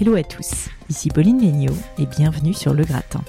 Hello 0.00 0.16
à 0.16 0.24
tous, 0.24 0.70
ici 0.90 1.08
Pauline 1.08 1.40
Léniaud 1.40 1.76
et 1.98 2.06
bienvenue 2.06 2.52
sur 2.52 2.74
Le 2.74 2.82
Gratin. 2.82 3.22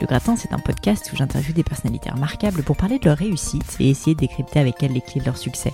Le 0.00 0.06
Gratin, 0.06 0.34
c'est 0.34 0.52
un 0.52 0.58
podcast 0.58 1.08
où 1.12 1.16
j'interviewe 1.16 1.52
des 1.52 1.62
personnalités 1.62 2.10
remarquables 2.10 2.64
pour 2.64 2.76
parler 2.76 2.98
de 2.98 3.04
leur 3.04 3.16
réussite 3.16 3.76
et 3.78 3.90
essayer 3.90 4.14
de 4.14 4.20
décrypter 4.20 4.58
avec 4.58 4.82
elles 4.82 4.92
les 4.92 5.02
clés 5.02 5.20
de 5.20 5.26
leur 5.26 5.36
succès. 5.36 5.72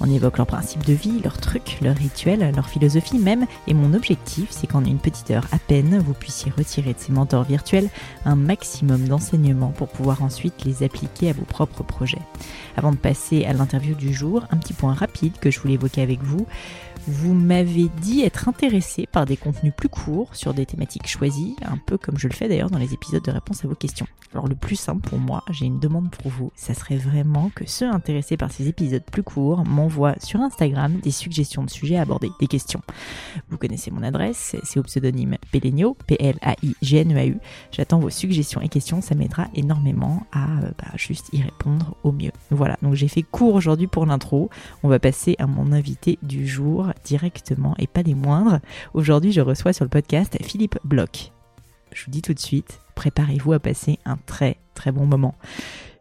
On 0.00 0.10
évoque 0.10 0.38
leurs 0.38 0.46
principes 0.46 0.86
de 0.86 0.94
vie, 0.94 1.20
leurs 1.22 1.38
trucs, 1.38 1.78
leurs 1.82 1.96
rituels, 1.96 2.50
leur 2.54 2.68
philosophie 2.68 3.18
même, 3.18 3.46
et 3.66 3.74
mon 3.74 3.92
objectif, 3.92 4.46
c'est 4.50 4.66
qu'en 4.66 4.84
une 4.84 4.98
petite 4.98 5.30
heure 5.30 5.46
à 5.52 5.58
peine, 5.58 5.98
vous 5.98 6.14
puissiez 6.14 6.50
retirer 6.56 6.94
de 6.94 6.98
ces 6.98 7.12
mentors 7.12 7.44
virtuels 7.44 7.90
un 8.24 8.36
maximum 8.36 9.06
d'enseignements 9.06 9.72
pour 9.72 9.88
pouvoir 9.88 10.22
ensuite 10.22 10.64
les 10.64 10.82
appliquer 10.82 11.30
à 11.30 11.32
vos 11.34 11.44
propres 11.44 11.82
projets. 11.82 12.22
Avant 12.76 12.92
de 12.92 12.96
passer 12.96 13.44
à 13.44 13.52
l'interview 13.52 13.94
du 13.94 14.14
jour, 14.14 14.46
un 14.50 14.56
petit 14.56 14.72
point 14.72 14.94
rapide 14.94 15.34
que 15.40 15.50
je 15.50 15.60
voulais 15.60 15.74
évoquer 15.74 16.00
avec 16.00 16.22
vous. 16.22 16.46
Vous 17.06 17.34
m'avez 17.34 17.90
dit 18.00 18.22
être 18.22 18.48
intéressé 18.48 19.06
par 19.06 19.26
des 19.26 19.36
contenus 19.36 19.74
plus 19.76 19.90
courts 19.90 20.34
sur 20.34 20.54
des 20.54 20.64
thématiques 20.64 21.06
choisies, 21.06 21.54
un 21.62 21.76
peu 21.76 21.98
comme 21.98 22.16
je 22.16 22.28
le 22.28 22.32
fais 22.32 22.48
d'ailleurs 22.48 22.70
dans 22.70 22.78
les 22.78 22.94
épisodes 22.94 23.22
de 23.22 23.30
réponse 23.30 23.62
à 23.62 23.68
vos 23.68 23.74
questions. 23.74 24.06
Alors 24.32 24.48
le 24.48 24.54
plus 24.54 24.76
simple 24.76 25.06
pour 25.06 25.18
moi, 25.18 25.44
j'ai 25.50 25.66
une 25.66 25.78
demande 25.78 26.10
pour 26.10 26.30
vous, 26.30 26.50
ça 26.56 26.72
serait 26.72 26.96
vraiment 26.96 27.50
que 27.54 27.68
ceux 27.68 27.90
intéressés 27.90 28.38
par 28.38 28.50
ces 28.50 28.68
épisodes 28.68 29.04
plus 29.04 29.22
courts 29.22 29.66
m'envoient 29.66 30.16
sur 30.18 30.40
Instagram 30.40 30.98
des 31.02 31.10
suggestions 31.10 31.62
de 31.62 31.68
sujets 31.68 31.96
à 31.96 32.02
aborder, 32.02 32.30
des 32.40 32.46
questions. 32.46 32.80
Vous 33.50 33.58
connaissez 33.58 33.90
mon 33.90 34.02
adresse, 34.02 34.56
c'est 34.62 34.80
au 34.80 34.82
pseudonyme 34.82 35.36
Pelenio, 35.52 35.98
P-L-A-I-G-N-E-A-U. 36.06 37.36
J'attends 37.70 37.98
vos 37.98 38.10
suggestions 38.10 38.62
et 38.62 38.68
questions, 38.68 39.02
ça 39.02 39.14
m'aidera 39.14 39.48
énormément 39.54 40.26
à 40.32 40.44
euh, 40.60 40.70
bah, 40.78 40.88
juste 40.96 41.28
y 41.34 41.42
répondre 41.42 41.96
au 42.02 42.12
mieux. 42.12 42.32
Voilà, 42.50 42.78
donc 42.80 42.94
j'ai 42.94 43.08
fait 43.08 43.22
court 43.22 43.54
aujourd'hui 43.54 43.88
pour 43.88 44.06
l'intro. 44.06 44.48
On 44.82 44.88
va 44.88 44.98
passer 44.98 45.36
à 45.38 45.46
mon 45.46 45.70
invité 45.70 46.18
du 46.22 46.46
jour 46.46 46.93
directement 47.04 47.74
et 47.78 47.86
pas 47.86 48.02
des 48.02 48.14
moindres. 48.14 48.60
Aujourd'hui, 48.92 49.32
je 49.32 49.40
reçois 49.40 49.72
sur 49.72 49.84
le 49.84 49.90
podcast 49.90 50.36
Philippe 50.42 50.78
Bloch. 50.84 51.32
Je 51.92 52.04
vous 52.04 52.10
dis 52.10 52.22
tout 52.22 52.34
de 52.34 52.40
suite, 52.40 52.80
préparez-vous 52.94 53.52
à 53.52 53.58
passer 53.58 53.98
un 54.04 54.16
très 54.16 54.56
très 54.74 54.92
bon 54.92 55.06
moment. 55.06 55.34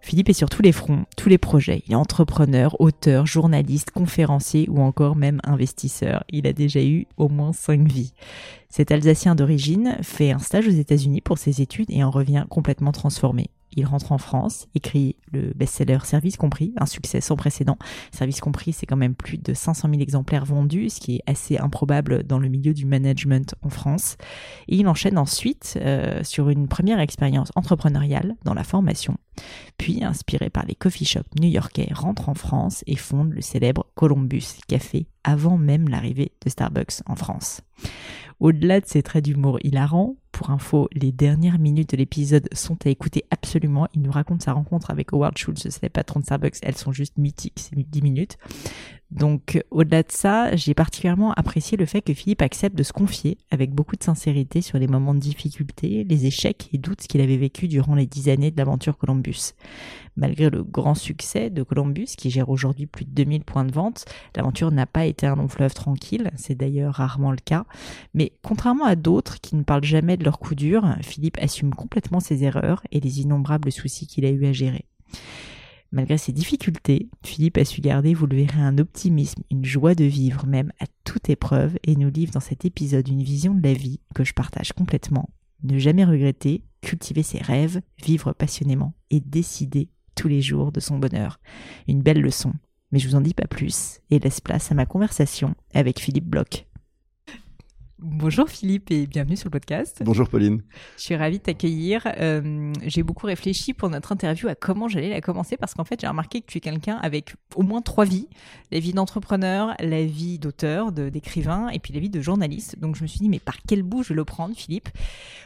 Philippe 0.02 0.28
est 0.28 0.34
sur 0.34 0.50
tous 0.50 0.62
les 0.62 0.74
fronts, 0.74 1.06
tous 1.16 1.30
les 1.30 1.38
projets. 1.38 1.82
Il 1.88 1.94
est 1.94 1.96
entrepreneur, 1.96 2.76
auteur, 2.82 3.26
journaliste, 3.26 3.92
conférencier 3.92 4.68
ou 4.70 4.82
encore 4.82 5.16
même 5.16 5.40
investisseur. 5.46 6.26
Il 6.30 6.46
a 6.46 6.52
déjà 6.52 6.84
eu 6.84 7.08
au 7.16 7.30
moins 7.30 7.54
cinq 7.54 7.88
vies. 7.88 8.12
Cet 8.68 8.92
Alsacien 8.92 9.34
d'origine 9.34 9.98
fait 10.02 10.32
un 10.32 10.40
stage 10.40 10.68
aux 10.68 10.72
États-Unis 10.72 11.22
pour 11.22 11.38
ses 11.38 11.62
études 11.62 11.90
et 11.90 12.04
en 12.04 12.12
revient 12.12 12.46
complètement 12.50 12.92
transformé 12.92 13.50
il 13.76 13.86
rentre 13.86 14.12
en 14.12 14.18
France, 14.18 14.68
écrit 14.76 15.16
le 15.32 15.52
best-seller 15.56 16.00
Service 16.04 16.38
compris, 16.38 16.74
un 16.78 16.86
succès 16.86 17.22
sans 17.22 17.36
précédent. 17.36 17.78
Service 18.12 18.40
compris, 18.40 18.74
c'est 18.74 18.86
quand 18.86 18.98
même 18.98 19.16
plus 19.16 19.38
de 19.38 19.54
500 19.54 19.90
000 19.90 20.02
exemplaires 20.02 20.46
vendus, 20.46 20.90
ce 20.90 21.00
qui 21.00 21.16
est 21.16 21.24
assez 21.26 21.58
improbable 21.58 22.24
dans 22.24 22.40
le 22.40 22.50
milieu 22.50 22.74
du 22.74 22.86
management 22.86 23.56
en 23.62 23.70
France. 23.70 24.18
Et 24.68 24.78
il 24.78 24.88
enchaîne 24.88 25.18
ensuite 25.18 25.78
euh, 25.82 26.24
sur 26.24 26.50
une 26.50 26.68
première 26.68 27.00
expérience 27.00 27.52
entrepreneuriale 27.56 28.36
dans 28.44 28.54
la 28.54 28.64
formation. 28.64 29.18
Puis, 29.78 30.04
inspiré 30.04 30.50
par 30.50 30.66
les 30.66 30.76
coffee 30.76 31.06
shops 31.06 31.40
new-yorkais, 31.40 31.90
rentre 31.94 32.30
en 32.30 32.36
France 32.36 32.84
et 32.88 32.96
fonde 32.96 33.34
le 33.34 33.42
célèbre 33.42 33.88
Columbus 33.96 34.46
Café 34.68 35.08
avant 35.24 35.58
même 35.58 35.90
l'arrivée 35.90 36.34
de 36.44 36.50
Starbucks 36.50 37.02
en 37.08 37.16
France. 37.16 37.62
Au-delà 38.40 38.82
de 38.82 38.86
ses 38.86 39.04
traits 39.04 39.24
d'humour 39.24 39.58
hilarants, 39.64 40.16
pour 40.44 40.52
info, 40.52 40.90
les 40.92 41.14
dernières 41.14 41.58
minutes 41.58 41.92
de 41.92 41.98
l'épisode 41.98 42.50
sont 42.52 42.78
à 42.86 42.90
écouter 42.90 43.24
absolument. 43.32 43.88
Il 43.94 44.02
nous 44.02 44.12
raconte 44.12 44.42
sa 44.42 44.52
rencontre 44.52 44.92
avec 44.92 45.14
Howard 45.14 45.38
Schultz, 45.38 45.70
c'est 45.70 45.88
patron 45.88 46.20
de 46.20 46.26
Starbucks. 46.26 46.58
Elles 46.64 46.76
sont 46.76 46.92
juste 46.92 47.18
mythiques, 47.18 47.60
c'est 47.60 47.78
10 47.78 48.02
minutes. 48.02 48.38
Donc, 49.14 49.62
au-delà 49.70 50.02
de 50.02 50.12
ça, 50.12 50.56
j'ai 50.56 50.74
particulièrement 50.74 51.34
apprécié 51.34 51.78
le 51.78 51.86
fait 51.86 52.02
que 52.02 52.16
Philippe 52.16 52.42
accepte 52.42 52.76
de 52.76 52.82
se 52.82 52.92
confier 52.92 53.38
avec 53.52 53.72
beaucoup 53.72 53.96
de 53.96 54.04
sincérité 54.04 54.62
sur 54.62 54.80
les 54.80 54.88
moments 54.88 55.14
de 55.14 55.20
difficulté, 55.20 56.04
les 56.04 56.26
échecs 56.26 56.70
et 56.74 56.80
doutes 56.80 57.02
qu'il 57.02 57.22
avait 57.22 57.38
vécu 57.38 57.68
durant 57.68 57.94
les 57.94 58.08
dix 58.08 58.30
années 58.30 58.50
de 58.50 58.58
l'aventure 58.58 58.98
Columbus. 58.98 59.54
Malgré 60.16 60.50
le 60.50 60.64
grand 60.64 60.96
succès 60.96 61.52
de 61.52 61.62
Columbus, 61.62 62.16
qui 62.18 62.32
gère 62.32 62.50
aujourd'hui 62.50 62.88
plus 62.88 63.06
de 63.06 63.12
2000 63.12 63.44
points 63.44 63.66
de 63.66 63.72
vente, 63.72 64.06
l'aventure 64.36 64.72
n'a 64.72 64.88
pas 64.88 65.06
été 65.06 65.28
un 65.28 65.36
long 65.36 65.48
fleuve 65.48 65.74
tranquille, 65.76 66.32
c'est 66.36 66.56
d'ailleurs 66.56 66.96
rarement 66.96 67.32
le 67.32 67.38
cas. 67.38 67.66
Mais 68.16 68.32
contrairement 68.44 68.86
à 68.86 68.96
d'autres 68.96 69.42
qui 69.42 69.56
ne 69.56 69.64
parlent 69.64 69.84
jamais 69.84 70.18
de 70.18 70.24
leurs 70.34 70.40
coups 70.40 70.56
durs, 70.56 70.96
Philippe 71.02 71.38
assume 71.40 71.76
complètement 71.76 72.20
ses 72.20 72.44
erreurs 72.44 72.82
et 72.92 73.00
les 73.00 73.22
innombrables 73.22 73.72
soucis 73.72 74.08
qu'il 74.08 74.26
a 74.26 74.32
eu 74.32 74.48
à 74.48 74.52
gérer. 74.52 74.86
Malgré 75.92 76.18
ses 76.18 76.32
difficultés, 76.32 77.08
Philippe 77.24 77.60
a 77.60 77.66
su 77.66 77.82
garder, 77.82 78.16
vous 78.16 78.26
le 78.26 78.38
verrez, 78.38 78.60
un 78.60 78.80
optimisme, 78.80 79.44
une 79.52 79.64
joie 79.64 79.94
de 79.94 80.06
vivre 80.06 80.48
même 80.48 80.72
à 80.80 80.86
toute 81.04 81.30
épreuve 81.30 81.78
et 81.84 81.96
nous 81.96 82.10
livre 82.10 82.32
dans 82.32 82.40
cet 82.40 82.66
épisode 82.66 83.08
une 83.10 83.22
vision 83.22 83.54
de 83.54 83.62
la 83.62 83.74
vie 83.74 84.00
que 84.16 84.24
je 84.24 84.34
partage 84.34 84.74
complètement. 84.74 85.30
Ne 85.62 85.78
jamais 85.78 86.04
regretter, 86.04 86.64
cultiver 86.82 87.22
ses 87.22 87.38
rêves, 87.38 87.80
vivre 88.04 88.34
passionnément 88.34 88.96
et 89.12 89.20
décider 89.20 89.90
tous 90.16 90.28
les 90.28 90.42
jours 90.42 90.72
de 90.72 90.80
son 90.80 90.98
bonheur. 90.98 91.40
Une 91.88 92.02
belle 92.02 92.22
leçon. 92.22 92.54
Mais 92.92 92.98
je 92.98 93.08
vous 93.08 93.16
en 93.16 93.22
dis 93.22 93.36
pas 93.36 93.48
plus 93.48 94.00
et 94.10 94.18
laisse 94.18 94.42
place 94.42 94.72
à 94.72 94.76
ma 94.76 94.88
conversation 94.88 95.54
avec 95.76 96.00
Philippe 96.00 96.26
Bloch. 96.26 96.66
Bonjour 98.06 98.50
Philippe 98.50 98.92
et 98.92 99.08
bienvenue 99.08 99.38
sur 99.38 99.46
le 99.48 99.52
podcast. 99.52 100.02
Bonjour 100.04 100.28
Pauline. 100.28 100.62
Je 100.98 101.04
suis 101.04 101.16
ravie 101.16 101.38
de 101.38 101.44
t'accueillir. 101.44 102.06
Euh, 102.18 102.74
j'ai 102.86 103.02
beaucoup 103.02 103.28
réfléchi 103.28 103.74
pour 103.74 103.90
notre 103.90 104.12
interview 104.12 104.50
à 104.50 104.56
comment 104.56 104.90
j'allais 104.90 105.12
la 105.12 105.22
commencer 105.22 105.56
parce 105.56 105.74
qu'en 105.74 105.86
fait 105.86 106.02
j'ai 106.02 106.08
remarqué 106.08 106.42
que 106.42 106.48
tu 106.48 106.58
es 106.58 106.62
quelqu'un 106.62 106.98
avec 107.02 107.36
au 107.56 107.64
moins 107.64 107.82
trois 107.82 108.04
vies. 108.04 108.28
La 108.74 108.80
vie 108.80 108.92
d'entrepreneur, 108.92 109.74
la 109.80 110.04
vie 110.04 110.38
d'auteur, 110.38 110.92
d'écrivain 110.92 111.70
et 111.70 111.80
puis 111.80 111.94
la 111.94 112.02
vie 112.02 112.10
de 112.10 112.20
journaliste. 112.20 112.78
Donc 112.78 112.98
je 112.98 113.04
me 113.04 113.08
suis 113.08 113.20
dit 113.20 113.30
mais 113.30 113.40
par 113.40 113.56
quel 113.66 113.84
bout 113.84 114.04
je 114.04 114.10
vais 114.10 114.16
le 114.16 114.26
prendre 114.26 114.54
Philippe? 114.54 114.90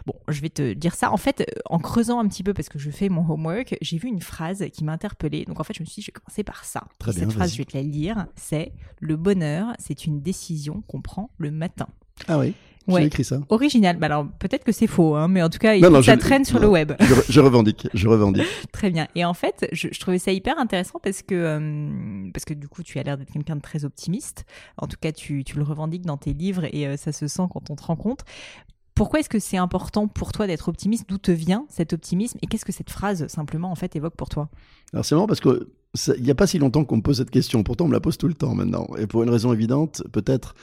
Bon, 0.08 0.16
je 0.28 0.42
vais 0.42 0.50
te 0.50 0.74
dire 0.74 0.96
ça. 0.96 1.12
En 1.12 1.18
fait, 1.18 1.42
euh, 1.42 1.60
en 1.66 1.78
creusant 1.78 2.20
un 2.20 2.28
petit 2.28 2.42
peu 2.42 2.56
parce 2.56 2.70
que 2.70 2.80
je 2.80 2.90
fais 2.90 3.10
mon 3.10 3.22
homework, 3.30 3.78
j'ai 3.82 4.00
vu 4.00 4.08
une 4.08 4.22
phrase 4.22 4.66
qui 4.74 4.84
m'a 4.84 4.94
interpellée. 4.94 5.46
Donc 5.46 5.60
en 5.60 5.64
fait 5.64 5.76
je 5.76 5.82
me 5.82 5.86
suis 5.86 6.02
dit 6.02 6.02
je 6.02 6.08
vais 6.08 6.20
commencer 6.20 6.44
par 6.44 6.66
ça. 6.66 6.86
Très 6.98 7.12
Cette 7.12 7.26
bien, 7.26 7.30
phrase 7.30 7.54
je 7.54 7.60
vais 7.60 7.66
te 7.66 7.78
la 7.78 7.84
lire. 7.84 8.26
C'est 8.36 8.72
le 9.00 9.16
bonheur, 9.16 9.74
c'est 9.78 10.06
une 10.08 10.22
décision 10.24 10.82
qu'on 10.88 11.04
prend 11.04 11.30
le 11.38 11.52
matin. 11.52 11.88
Ah 12.28 12.40
oui 12.40 12.54
Ouais. 12.88 13.02
J'ai 13.02 13.08
écrit 13.08 13.26
ça. 13.26 13.42
Original. 13.50 13.98
Bah 13.98 14.06
alors 14.06 14.26
peut-être 14.40 14.64
que 14.64 14.72
c'est 14.72 14.88
faux, 14.88 15.16
hein, 15.18 15.28
mais 15.28 15.44
en 15.44 15.50
tout 15.50 15.58
cas, 15.60 15.78
Non, 15.78 15.90
non, 15.90 16.02
ça 16.02 16.14
je- 16.16 16.20
traîne 16.22 16.46
sur 16.46 16.56
non. 16.56 16.68
le 16.68 16.72
web. 16.72 16.94
Je, 17.02 17.14
re- 17.16 17.26
je 17.28 17.40
revendique, 17.42 17.86
je 17.94 18.08
revendique. 18.08 18.46
Très 18.72 18.90
bien. 18.92 19.10
Et 19.14 19.26
en 19.26 19.34
fait, 19.34 19.68
je, 19.74 19.90
je 19.92 20.00
trouvais 20.00 20.20
ça 20.20 20.32
hyper 20.32 20.58
intéressant 20.58 20.98
parce 21.04 21.22
que 21.22 21.36
euh, 21.36 22.30
parce 22.34 22.46
que 22.46 22.54
du 22.54 22.70
coup, 22.70 22.84
tu 22.84 22.98
as 22.98 23.04
l'air 23.04 23.18
d'être 23.18 23.34
quelqu'un 23.34 23.58
de 23.58 23.62
très 23.62 23.84
optimiste. 23.84 24.46
En 24.78 24.88
tout 24.88 24.96
cas, 25.02 25.12
tu, 25.12 25.44
tu 25.44 25.58
le 25.58 25.64
revendiques 25.64 26.06
dans 26.06 26.16
tes 26.16 26.32
livres 26.32 26.64
et 26.74 26.88
euh, 26.88 26.96
ça 26.96 27.12
se 27.12 27.28
sent 27.28 27.44
quand 27.52 27.70
on 27.70 27.76
te 27.76 27.84
rencontre. 27.84 28.24
Pourquoi 28.96 29.20
est-ce 29.20 29.28
que 29.30 29.40
c'est 29.40 29.58
important 29.58 30.08
pour 30.08 30.32
toi 30.32 30.48
d'être 30.48 30.70
optimiste? 30.70 31.10
D'où 31.10 31.18
te 31.18 31.32
vient 31.32 31.66
cet 31.68 31.92
optimisme? 31.92 32.40
Et 32.42 32.48
qu'est-ce 32.48 32.64
que 32.66 32.72
cette 32.72 32.90
phrase 32.90 33.28
simplement 33.28 33.70
en 33.70 33.76
fait 33.76 33.98
évoque 33.98 34.16
pour 34.16 34.30
toi? 34.30 34.48
Alors 34.94 35.04
c'est 35.04 35.14
marrant 35.14 35.28
parce 35.28 35.42
que 35.42 35.68
il 36.18 36.24
n'y 36.24 36.32
a 36.32 36.36
pas 36.36 36.48
si 36.48 36.58
longtemps 36.58 36.86
qu'on 36.86 36.98
me 36.98 37.02
pose 37.02 37.18
cette 37.18 37.32
question. 37.32 37.64
Pourtant, 37.64 37.86
on 37.86 37.88
me 37.90 37.94
la 37.94 38.00
pose 38.00 38.18
tout 38.18 38.28
le 38.28 38.34
temps 38.34 38.54
maintenant. 38.56 38.88
Et 38.98 39.08
pour 39.08 39.24
une 39.24 39.30
raison 39.30 39.52
évidente, 39.52 40.04
peut-être, 40.12 40.54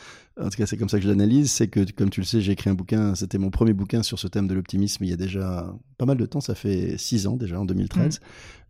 en 0.41 0.49
tout 0.49 0.56
cas 0.56 0.67
c'est 0.67 0.77
comme 0.77 0.89
ça 0.89 0.99
que 0.99 1.05
je 1.05 1.09
l'analyse, 1.09 1.53
c'est 1.53 1.69
que 1.69 1.81
comme 1.93 2.11
tu 2.11 2.21
le 2.21 2.27
sais, 2.27 2.41
j'ai 2.41 2.53
écrit 2.53 2.71
un 2.71 2.75
bouquin, 2.75 3.15
c'était 3.15 3.39
mon 3.39 3.50
premier 3.50 3.72
bouquin 3.72 4.03
sur 4.03 4.19
ce 4.19 4.27
thème 4.27 4.49
de 4.49 4.55
l'optimisme 4.55 5.05
il 5.05 5.11
y 5.11 5.12
a 5.12 5.17
déjà 5.17 5.72
pas 5.99 6.06
mal 6.06 6.17
de 6.17 6.27
temps, 6.27 6.41
ça 6.41 6.55
fait 6.55 6.97
six 6.99 7.27
ans 7.27 7.37
déjà, 7.37 7.61
en 7.61 7.65
2013. 7.65 8.21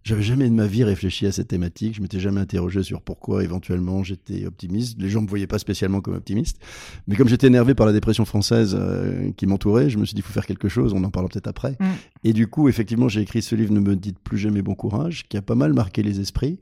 J'avais 0.04 0.22
jamais 0.22 0.50
de 0.50 0.54
ma 0.54 0.66
vie 0.66 0.84
réfléchi 0.84 1.24
à 1.24 1.32
cette 1.32 1.48
thématique, 1.48 1.94
je 1.94 2.02
m'étais 2.02 2.20
jamais 2.20 2.40
interrogé 2.40 2.82
sur 2.82 3.00
pourquoi 3.00 3.42
éventuellement 3.42 4.04
j'étais 4.04 4.44
optimiste. 4.44 5.00
Les 5.00 5.08
gens 5.08 5.22
me 5.22 5.26
voyaient 5.26 5.46
pas 5.46 5.58
spécialement 5.58 6.02
comme 6.02 6.14
optimiste. 6.14 6.60
Mais 7.08 7.16
comme 7.16 7.26
j'étais 7.26 7.46
énervé 7.46 7.74
par 7.74 7.86
la 7.86 7.92
dépression 7.94 8.26
française 8.26 8.76
euh, 8.78 9.30
qui 9.38 9.46
m'entourait, 9.46 9.88
je 9.88 9.96
me 9.96 10.04
suis 10.04 10.14
dit, 10.14 10.20
il 10.20 10.24
faut 10.24 10.34
faire 10.34 10.44
quelque 10.44 10.68
chose, 10.68 10.92
on 10.92 11.02
en 11.04 11.10
parlera 11.10 11.30
peut-être 11.32 11.48
après. 11.48 11.78
Mm. 11.80 11.84
Et 12.24 12.32
du 12.34 12.48
coup, 12.48 12.68
effectivement, 12.68 13.08
j'ai 13.08 13.22
écrit 13.22 13.40
ce 13.40 13.54
livre 13.54 13.72
Ne 13.72 13.80
me 13.80 13.96
dites 13.96 14.18
plus 14.18 14.36
jamais 14.36 14.60
bon 14.60 14.74
courage, 14.74 15.26
qui 15.26 15.38
a 15.38 15.42
pas 15.42 15.54
mal 15.54 15.72
marqué 15.72 16.02
les 16.02 16.20
esprits. 16.20 16.60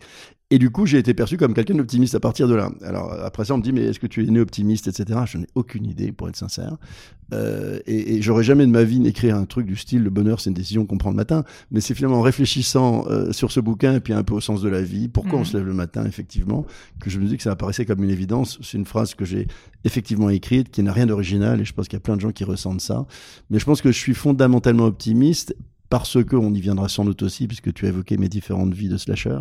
Et 0.52 0.58
du 0.58 0.70
coup, 0.70 0.86
j'ai 0.86 0.98
été 0.98 1.14
perçu 1.14 1.38
comme 1.38 1.54
quelqu'un 1.54 1.74
d'optimiste 1.74 2.14
à 2.14 2.20
partir 2.20 2.46
de 2.46 2.54
là. 2.54 2.70
Alors, 2.82 3.10
après 3.10 3.46
ça, 3.46 3.54
on 3.54 3.56
me 3.56 3.62
dit, 3.62 3.72
mais 3.72 3.84
est-ce 3.84 3.98
que 3.98 4.06
tu 4.06 4.22
es 4.22 4.30
né 4.30 4.38
optimiste, 4.38 4.86
etc. 4.86 5.20
Je 5.24 5.38
n'ai 5.38 5.46
aucune 5.54 5.86
idée, 5.86 6.12
pour 6.12 6.28
être 6.28 6.36
sincère. 6.36 6.76
Euh, 7.32 7.80
et, 7.86 8.14
et 8.16 8.22
j'aurais 8.22 8.44
jamais 8.44 8.66
de 8.66 8.70
ma 8.70 8.84
vie 8.84 9.04
écrit 9.06 9.30
un 9.30 9.44
truc 9.44 9.66
du 9.66 9.76
style, 9.76 10.02
le 10.02 10.10
bonheur, 10.10 10.40
c'est 10.40 10.50
une 10.50 10.54
décision 10.54 10.86
qu'on 10.86 10.98
prend 10.98 11.10
le 11.10 11.16
matin. 11.16 11.44
Mais 11.70 11.80
c'est 11.80 11.94
finalement 11.94 12.18
en 12.18 12.22
réfléchissant 12.22 13.06
euh, 13.08 13.32
sur 13.32 13.50
ce 13.50 13.60
bouquin, 13.60 13.94
et 13.94 14.00
puis 14.00 14.12
un 14.12 14.22
peu 14.22 14.34
au 14.34 14.40
sens 14.40 14.62
de 14.62 14.68
la 14.68 14.82
vie, 14.82 15.08
pourquoi 15.08 15.40
on 15.40 15.44
se 15.44 15.56
lève 15.56 15.66
le 15.66 15.74
matin, 15.74 16.04
effectivement, 16.04 16.66
que 17.00 17.10
je 17.10 17.18
me 17.18 17.26
dis 17.26 17.36
que 17.36 17.42
ça 17.42 17.52
apparaissait 17.52 17.84
comme 17.84 18.02
une 18.04 18.10
évidence. 18.10 18.58
C'est 18.62 18.78
une 18.78 18.86
phrase 18.86 19.14
que 19.14 19.24
j'ai 19.24 19.46
effectivement 19.84 20.28
écrite, 20.28 20.70
qui 20.70 20.82
n'a 20.82 20.92
rien 20.92 21.06
d'original, 21.06 21.60
et 21.60 21.64
je 21.64 21.72
pense 21.72 21.88
qu'il 21.88 21.96
y 21.96 21.98
a 21.98 22.00
plein 22.00 22.16
de 22.16 22.20
gens 22.20 22.32
qui 22.32 22.44
ressentent 22.44 22.80
ça. 22.80 23.06
Mais 23.50 23.58
je 23.58 23.64
pense 23.64 23.82
que 23.82 23.90
je 23.90 23.98
suis 23.98 24.14
fondamentalement 24.14 24.84
optimiste 24.84 25.54
parce 25.92 26.24
que, 26.24 26.36
on 26.36 26.54
y 26.54 26.60
viendra 26.62 26.88
sans 26.88 27.04
doute 27.04 27.22
aussi, 27.22 27.46
puisque 27.46 27.70
tu 27.74 27.84
as 27.84 27.90
évoqué 27.90 28.16
mes 28.16 28.30
différentes 28.30 28.72
vies 28.72 28.88
de 28.88 28.96
slasher, 28.96 29.40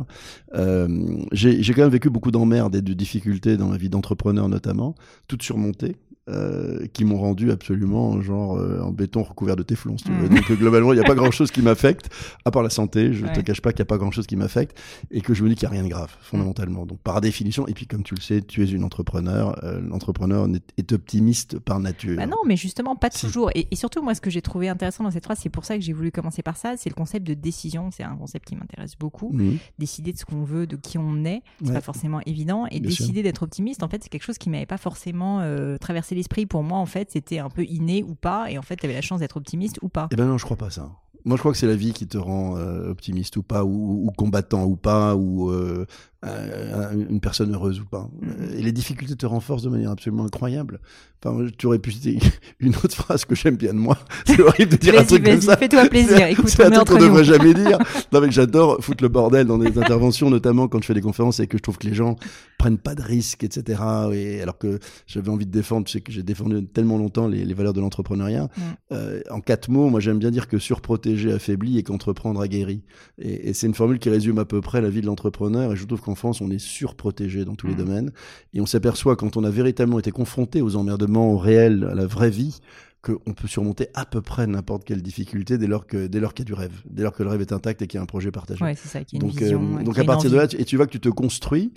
euh, 0.53 1.17
j'ai 1.31 1.63
j'ai 1.63 1.73
quand 1.73 1.83
même 1.83 1.91
vécu 1.91 2.09
beaucoup 2.09 2.29
d'emmerdes 2.29 2.75
et 2.75 2.81
de 2.81 2.91
difficultés 2.91 3.55
dans 3.55 3.67
ma 3.67 3.77
vie 3.77 3.87
d'entrepreneur 3.87 4.49
notamment, 4.49 4.95
toutes 5.29 5.43
surmontées. 5.43 5.95
Euh, 6.31 6.87
qui 6.93 7.05
m'ont 7.05 7.17
rendu 7.17 7.51
absolument 7.51 8.21
genre 8.21 8.57
euh, 8.57 8.81
en 8.81 8.91
béton 8.91 9.23
recouvert 9.23 9.55
de 9.55 9.63
téflon. 9.63 9.97
Si 9.97 10.05
tu 10.05 10.11
veux. 10.11 10.29
Mm. 10.29 10.35
Donc 10.35 10.51
globalement, 10.53 10.93
il 10.93 10.99
n'y 10.99 11.03
a 11.03 11.07
pas 11.07 11.15
grand-chose 11.15 11.51
qui 11.51 11.61
m'affecte, 11.61 12.09
à 12.45 12.51
part 12.51 12.63
la 12.63 12.69
santé. 12.69 13.13
Je 13.13 13.25
ne 13.25 13.33
te 13.33 13.41
cache 13.41 13.61
pas 13.61 13.71
qu'il 13.71 13.79
n'y 13.79 13.87
a 13.87 13.91
pas 13.91 13.97
grand-chose 13.97 14.27
qui 14.27 14.35
m'affecte 14.35 14.77
et 15.11 15.21
que 15.21 15.33
je 15.33 15.43
me 15.43 15.49
dis 15.49 15.55
qu'il 15.55 15.67
n'y 15.67 15.75
a 15.75 15.79
rien 15.79 15.83
de 15.83 15.89
grave, 15.89 16.15
fondamentalement. 16.21 16.85
Donc 16.85 16.99
par 16.99 17.21
définition, 17.21 17.67
et 17.67 17.73
puis 17.73 17.87
comme 17.87 18.03
tu 18.03 18.15
le 18.15 18.21
sais, 18.21 18.41
tu 18.41 18.63
es 18.63 18.69
une 18.69 18.83
entrepreneur. 18.83 19.59
L'entrepreneur 19.87 20.47
est 20.77 20.91
optimiste 20.91 21.59
par 21.59 21.79
nature. 21.79 22.17
Bah 22.17 22.27
non, 22.27 22.37
mais 22.45 22.55
justement, 22.55 22.95
pas 22.95 23.09
toujours. 23.09 23.49
Et, 23.55 23.67
et, 23.71 23.75
surtout, 23.75 24.01
moi, 24.01 24.15
ce 24.15 24.21
que 24.21 24.29
j'ai 24.29 24.41
trouvé 24.41 24.69
intéressant 24.69 25.03
dans 25.03 25.11
cette 25.11 25.23
phrase, 25.23 25.39
c'est 25.41 25.49
pour 25.49 25.65
ça 25.65 25.77
que 25.77 25.83
j'ai 25.83 25.93
voulu 25.93 26.11
commencer 26.11 26.41
par 26.41 26.57
ça, 26.57 26.75
c'est 26.77 26.89
le 26.89 26.95
concept 26.95 27.25
de 27.25 27.33
décision. 27.33 27.89
C'est 27.91 28.03
un 28.03 28.15
concept 28.15 28.47
qui 28.47 28.55
m'intéresse 28.55 28.97
beaucoup. 28.97 29.35
Décider 29.79 30.13
de 30.13 30.17
ce 30.17 30.25
qu'on 30.25 30.43
veut, 30.43 30.67
de 30.67 30.75
qui 30.75 30.97
on 30.97 31.25
est, 31.25 31.41
c'est 31.63 31.73
pas 31.73 31.81
forcément 31.81 32.21
évident. 32.25 32.65
Et 32.71 32.79
décider 32.79 33.23
d'être 33.23 33.43
optimiste, 33.43 33.83
en 33.83 33.87
fait, 33.87 34.03
c'est 34.03 34.09
quelque 34.09 34.23
chose 34.23 34.37
qui 34.37 34.49
m'avait 34.49 34.65
pas 34.65 34.77
forcément 34.77 35.39
euh, 35.41 35.77
traversé 35.77 36.15
l'esprit. 36.21 36.45
Pour 36.45 36.63
moi, 36.63 36.77
en 36.77 36.85
fait, 36.85 37.11
c'était 37.11 37.39
un 37.39 37.49
peu 37.49 37.63
inné 37.63 38.03
ou 38.03 38.15
pas. 38.15 38.49
Et 38.49 38.57
en 38.57 38.61
fait, 38.61 38.75
tu 38.77 38.85
avais 38.85 38.95
la 38.95 39.01
chance 39.01 39.19
d'être 39.19 39.37
optimiste 39.37 39.79
ou 39.81 39.89
pas. 39.89 40.07
Eh 40.11 40.15
ben 40.15 40.25
non, 40.25 40.37
je 40.37 40.45
crois 40.45 40.57
pas 40.57 40.69
ça. 40.69 40.89
Moi, 41.25 41.37
je 41.37 41.41
crois 41.41 41.51
que 41.51 41.57
c'est 41.57 41.67
la 41.67 41.75
vie 41.75 41.93
qui 41.93 42.07
te 42.07 42.17
rend 42.17 42.57
euh, 42.57 42.89
optimiste 42.89 43.37
ou 43.37 43.43
pas, 43.43 43.63
ou, 43.63 44.11
combattant 44.17 44.65
ou 44.65 44.75
pas, 44.75 45.15
ou 45.15 45.51
euh, 45.51 45.85
une 46.23 47.19
personne 47.19 47.53
heureuse 47.53 47.79
ou 47.79 47.85
pas. 47.85 48.09
Mm. 48.21 48.57
Et 48.57 48.61
les 48.61 48.71
difficultés 48.71 49.15
te 49.15 49.25
renforcent 49.25 49.63
de 49.63 49.69
manière 49.69 49.91
absolument 49.91 50.25
incroyable. 50.25 50.79
Enfin, 51.23 51.45
tu 51.57 51.67
aurais 51.67 51.79
pu 51.79 51.91
citer 51.91 52.17
une 52.59 52.75
autre 52.75 52.95
phrase 52.95 53.25
que 53.25 53.35
j'aime 53.35 53.55
bien 53.55 53.73
de 53.73 53.79
moi. 53.79 53.97
C'est 54.25 54.39
horrible 54.39 54.71
de 54.71 54.77
dire 54.77 54.99
un 54.99 55.03
truc 55.03 55.23
comme 55.23 55.41
ça. 55.41 55.57
Fais-toi 55.57 55.85
plaisir. 55.85 56.25
Écoute, 56.27 56.49
c'est 56.49 56.63
un 56.63 56.71
truc 56.71 56.87
qu'on 56.87 56.97
devrait 56.97 57.23
jamais 57.23 57.53
dire. 57.53 57.77
Non, 58.11 58.21
mais 58.21 58.31
j'adore 58.31 58.83
foutre 58.83 59.03
le 59.03 59.09
bordel 59.09 59.45
dans 59.45 59.57
des 59.57 59.77
interventions, 59.77 60.29
notamment 60.29 60.67
quand 60.67 60.81
je 60.81 60.87
fais 60.87 60.93
des 60.93 61.01
conférences 61.01 61.39
et 61.39 61.47
que 61.47 61.57
je 61.57 61.63
trouve 61.63 61.77
que 61.77 61.87
les 61.87 61.93
gens 61.93 62.15
prennent 62.57 62.77
pas 62.77 62.95
de 62.95 63.01
risques, 63.01 63.43
etc. 63.43 63.81
Et 64.13 64.41
alors 64.41 64.57
que 64.57 64.79
j'avais 65.07 65.29
envie 65.29 65.45
de 65.45 65.51
défendre, 65.51 65.85
tu 65.85 65.93
sais 65.93 66.01
que 66.01 66.11
j'ai 66.11 66.23
défendu 66.23 66.65
tellement 66.65 66.97
longtemps 66.97 67.27
les, 67.27 67.45
les 67.45 67.53
valeurs 67.53 67.73
de 67.73 67.81
l'entrepreneuriat. 67.81 68.45
Mm. 68.45 68.61
Euh, 68.91 69.21
en 69.29 69.41
quatre 69.41 69.69
mots, 69.69 69.89
moi 69.89 69.99
j'aime 69.99 70.19
bien 70.19 70.31
dire 70.31 70.47
que 70.47 70.57
surprotéger 70.57 71.33
affaiblit 71.33 71.77
et 71.77 71.83
qu'entreprendre 71.83 72.41
aguerrit. 72.41 72.83
Et, 73.19 73.49
et 73.49 73.53
c'est 73.53 73.67
une 73.67 73.73
formule 73.73 73.99
qui 73.99 74.09
résume 74.09 74.39
à 74.39 74.45
peu 74.45 74.61
près 74.61 74.81
la 74.81 74.89
vie 74.89 75.01
de 75.01 75.07
l'entrepreneur. 75.07 75.73
Et 75.73 75.75
je 75.75 75.85
trouve 75.85 76.01
qu'en 76.11 76.15
France, 76.15 76.41
on 76.41 76.51
est 76.51 76.59
surprotégé 76.59 77.45
dans 77.45 77.55
tous 77.55 77.67
les 77.67 77.73
mm. 77.73 77.77
domaines. 77.77 78.11
Et 78.53 78.59
on 78.59 78.65
s'aperçoit 78.65 79.15
quand 79.15 79.37
on 79.37 79.43
a 79.45 79.49
véritablement 79.49 79.99
été 79.99 80.11
confronté 80.11 80.61
aux 80.61 80.75
emmerdements, 80.75 81.31
au 81.31 81.37
réel, 81.37 81.87
à 81.89 81.95
la 81.95 82.05
vraie 82.05 82.29
vie, 82.29 82.59
qu'on 83.01 83.33
peut 83.33 83.47
surmonter 83.47 83.87
à 83.93 84.05
peu 84.05 84.21
près 84.21 84.45
n'importe 84.45 84.83
quelle 84.83 85.01
difficulté 85.01 85.57
dès 85.57 85.67
lors 85.67 85.87
que 85.87 86.05
dès 86.05 86.19
lors 86.19 86.33
qu'il 86.33 86.45
y 86.45 86.47
a 86.47 86.53
du 86.53 86.53
rêve, 86.53 86.73
dès 86.85 87.03
lors 87.03 87.13
que 87.13 87.23
le 87.23 87.29
rêve 87.29 87.41
est 87.41 87.53
intact 87.53 87.81
et 87.81 87.87
qu'il 87.87 87.97
y 87.97 87.99
a 87.99 88.03
un 88.03 88.05
projet 88.05 88.29
partagé. 88.29 88.63
Ouais, 88.63 88.75
c'est 88.75 88.89
ça, 88.89 88.99
y 88.99 89.01
a 89.01 89.05
une 89.13 89.19
donc, 89.19 89.31
vision, 89.31 89.77
euh, 89.79 89.83
donc 89.83 89.97
à 89.97 90.03
partir 90.03 90.29
de 90.29 90.35
là, 90.35 90.47
et 90.51 90.65
tu 90.65 90.75
vois 90.75 90.85
que 90.85 90.91
tu 90.91 90.99
te 90.99 91.09
construis 91.09 91.71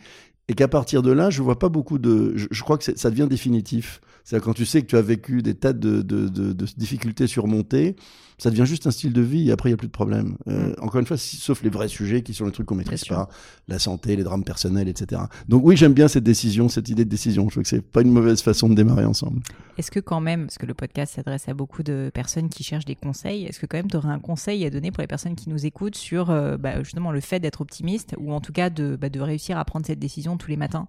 et 0.48 0.54
qu'à 0.54 0.68
partir 0.68 1.02
de 1.02 1.12
là, 1.12 1.30
je 1.30 1.42
vois 1.42 1.58
pas 1.58 1.70
beaucoup 1.70 1.98
de. 1.98 2.34
Je, 2.36 2.62
crois 2.62 2.76
que 2.76 2.84
ça 2.96 3.10
devient 3.10 3.26
définitif. 3.28 4.00
C'est-à-dire 4.24 4.44
quand 4.44 4.54
tu 4.54 4.64
sais 4.64 4.82
que 4.82 4.86
tu 4.86 4.96
as 4.96 5.02
vécu 5.02 5.42
des 5.42 5.54
tas 5.54 5.72
de, 5.72 6.02
de, 6.02 6.28
de, 6.28 6.52
de 6.52 6.66
difficultés 6.76 7.26
surmontées, 7.26 7.94
ça 8.38 8.50
devient 8.50 8.66
juste 8.66 8.86
un 8.86 8.90
style 8.90 9.12
de 9.12 9.20
vie 9.20 9.48
et 9.48 9.52
après 9.52 9.68
il 9.68 9.72
n'y 9.72 9.74
a 9.74 9.78
plus 9.78 9.86
de 9.86 9.92
problème. 9.92 10.36
Euh, 10.48 10.70
mm. 10.70 10.74
Encore 10.80 11.00
une 11.00 11.06
fois, 11.06 11.16
sauf 11.16 11.62
les 11.62 11.70
vrais 11.70 11.88
sujets 11.88 12.22
qui 12.22 12.34
sont 12.34 12.46
les 12.46 12.52
trucs 12.52 12.66
qu'on 12.66 12.74
maîtrise 12.74 13.04
pas, 13.04 13.28
la 13.68 13.78
santé, 13.78 14.16
les 14.16 14.24
drames 14.24 14.44
personnels, 14.44 14.88
etc. 14.88 15.22
Donc 15.48 15.64
oui, 15.64 15.76
j'aime 15.76 15.92
bien 15.92 16.08
cette 16.08 16.24
décision, 16.24 16.68
cette 16.68 16.88
idée 16.88 17.04
de 17.04 17.10
décision. 17.10 17.44
Je 17.44 17.50
trouve 17.50 17.62
que 17.62 17.68
c'est 17.68 17.82
pas 17.82 18.00
une 18.00 18.12
mauvaise 18.12 18.42
façon 18.42 18.68
de 18.68 18.74
démarrer 18.74 19.04
ensemble. 19.04 19.40
Est-ce 19.78 19.90
que 19.90 20.00
quand 20.00 20.20
même, 20.20 20.46
parce 20.46 20.58
que 20.58 20.66
le 20.66 20.74
podcast 20.74 21.14
s'adresse 21.14 21.48
à 21.48 21.54
beaucoup 21.54 21.82
de 21.82 22.10
personnes 22.12 22.48
qui 22.48 22.64
cherchent 22.64 22.86
des 22.86 22.96
conseils, 22.96 23.44
est-ce 23.44 23.60
que 23.60 23.66
quand 23.66 23.76
même 23.76 23.90
tu 23.90 23.96
aurais 23.96 24.08
un 24.08 24.20
conseil 24.20 24.64
à 24.64 24.70
donner 24.70 24.90
pour 24.90 25.02
les 25.02 25.06
personnes 25.06 25.36
qui 25.36 25.48
nous 25.48 25.66
écoutent 25.66 25.96
sur 25.96 26.30
euh, 26.30 26.56
bah, 26.56 26.82
justement 26.82 27.12
le 27.12 27.20
fait 27.20 27.40
d'être 27.40 27.60
optimiste 27.60 28.14
ou 28.18 28.32
en 28.32 28.40
tout 28.40 28.52
cas 28.52 28.70
de, 28.70 28.96
bah, 28.96 29.10
de 29.10 29.20
réussir 29.20 29.58
à 29.58 29.64
prendre 29.64 29.86
cette 29.86 29.98
décision 29.98 30.36
tous 30.36 30.48
les 30.48 30.56
matins? 30.56 30.88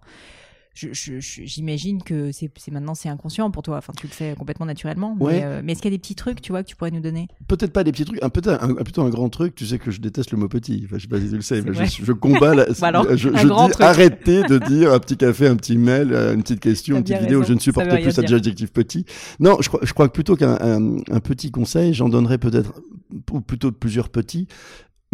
J'imagine 0.75 2.03
que 2.03 2.31
c'est 2.31 2.51
maintenant 2.71 2.95
c'est 2.95 3.09
inconscient 3.09 3.49
pour 3.49 3.63
toi. 3.63 3.77
Enfin, 3.77 3.93
tu 3.97 4.07
le 4.07 4.11
fais 4.11 4.35
complètement 4.37 4.65
naturellement. 4.65 5.15
Mais, 5.19 5.43
euh, 5.43 5.61
mais 5.63 5.71
est-ce 5.71 5.81
qu'il 5.81 5.91
y 5.91 5.93
a 5.93 5.97
des 5.97 6.01
petits 6.01 6.15
trucs, 6.15 6.41
tu 6.41 6.51
vois, 6.51 6.63
que 6.63 6.67
tu 6.67 6.75
pourrais 6.75 6.91
nous 6.91 6.99
donner? 6.99 7.27
Peut-être 7.47 7.71
pas 7.71 7.83
des 7.83 7.91
petits 7.91 8.05
trucs. 8.05 8.21
Un, 8.21 8.29
peut 8.29 8.41
un, 8.47 8.73
plutôt 8.75 9.03
un 9.03 9.09
grand 9.09 9.29
truc. 9.29 9.55
Tu 9.55 9.65
sais 9.65 9.79
que 9.79 9.89
je 9.91 10.01
déteste 10.01 10.31
le 10.31 10.37
mot 10.37 10.49
petit. 10.49 10.83
Enfin, 10.85 10.97
je 10.97 11.03
sais 11.03 11.07
pas 11.07 11.19
si 11.19 11.29
tu 11.29 11.35
le 11.35 11.41
sais, 11.41 11.61
mais 11.61 11.73
je, 11.73 12.11
combats. 12.11 12.55
La, 12.55 12.65
bah 12.81 13.15
je, 13.15 13.29
dis 13.29 13.83
arrêtez 13.83 14.43
de 14.43 14.57
dire 14.67 14.93
un 14.93 14.99
petit 14.99 15.17
café, 15.17 15.47
un 15.47 15.55
petit 15.55 15.77
mail, 15.77 16.11
euh, 16.11 16.33
une 16.33 16.43
petite 16.43 16.59
question, 16.59 16.97
une 16.97 17.03
petite 17.03 17.21
vidéo. 17.21 17.43
Je 17.43 17.53
ne 17.53 17.59
supporte 17.59 17.89
plus 17.89 18.11
cet 18.11 18.31
adjectif 18.31 18.71
petit. 18.71 19.05
Non, 19.39 19.57
je 19.61 19.69
crois, 19.69 19.79
je 19.83 19.93
crois 19.93 20.07
que 20.09 20.13
plutôt 20.13 20.35
qu'un 20.35 20.57
un, 20.61 21.19
petit 21.19 21.51
conseil, 21.51 21.93
j'en 21.93 22.09
donnerais 22.09 22.37
peut-être 22.37 22.81
ou 23.31 23.41
plutôt 23.41 23.71
plusieurs 23.71 24.09
petits. 24.09 24.47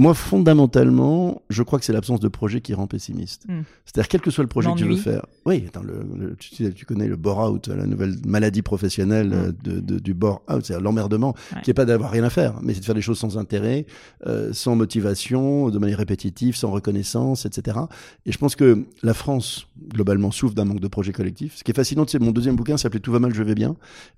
Moi, 0.01 0.15
fondamentalement, 0.15 1.43
je 1.51 1.61
crois 1.61 1.77
que 1.77 1.85
c'est 1.85 1.93
l'absence 1.93 2.19
de 2.19 2.27
projet 2.27 2.59
qui 2.59 2.73
rend 2.73 2.87
pessimiste. 2.87 3.45
Hmm. 3.47 3.61
C'est-à-dire, 3.85 4.07
quel 4.07 4.21
que 4.21 4.31
soit 4.31 4.43
le 4.43 4.47
projet 4.47 4.71
que 4.71 4.77
tu 4.79 4.85
veux 4.85 4.95
faire. 4.95 5.27
Oui, 5.45 5.63
attends, 5.67 5.83
le, 5.83 6.35
tu, 6.37 6.85
connais 6.87 7.07
le 7.07 7.17
bore-out, 7.17 7.67
la 7.67 7.85
nouvelle 7.85 8.15
maladie 8.25 8.63
professionnelle 8.63 9.27
hmm. 9.27 9.53
euh, 9.67 9.81
de, 9.81 9.99
du 9.99 10.15
bore-out, 10.15 10.65
c'est 10.65 10.79
l'emmerdement, 10.79 11.35
qui 11.61 11.69
n'est 11.69 11.75
pas 11.75 11.85
d'avoir 11.85 12.09
rien 12.09 12.23
à 12.23 12.31
faire, 12.31 12.55
mais 12.63 12.73
c'est 12.73 12.79
de 12.79 12.85
faire 12.85 12.95
des 12.95 13.03
choses 13.03 13.19
sans 13.19 13.37
intérêt, 13.37 13.85
euh, 14.25 14.51
sans 14.53 14.75
motivation, 14.75 15.69
de 15.69 15.77
manière 15.77 15.99
répétitive, 15.99 16.55
sans 16.55 16.71
reconnaissance, 16.71 17.45
etc. 17.45 17.77
Et 18.25 18.31
je 18.31 18.39
pense 18.39 18.55
que 18.55 18.87
la 19.03 19.13
France, 19.13 19.67
globalement, 19.87 20.31
souffre 20.31 20.55
d'un 20.55 20.65
manque 20.65 20.79
de 20.79 20.87
projet 20.87 21.11
collectif. 21.11 21.57
Ce 21.57 21.63
qui 21.63 21.69
est 21.69 21.75
fascinant, 21.75 22.05
c'est 22.07 22.17
mon 22.17 22.31
deuxième 22.31 22.55
bouquin 22.55 22.75
s'appelait 22.75 23.01
Tout 23.01 23.11
va 23.11 23.19
mal, 23.19 23.35
je 23.35 23.43
vais 23.43 23.53
bien. 23.53 23.75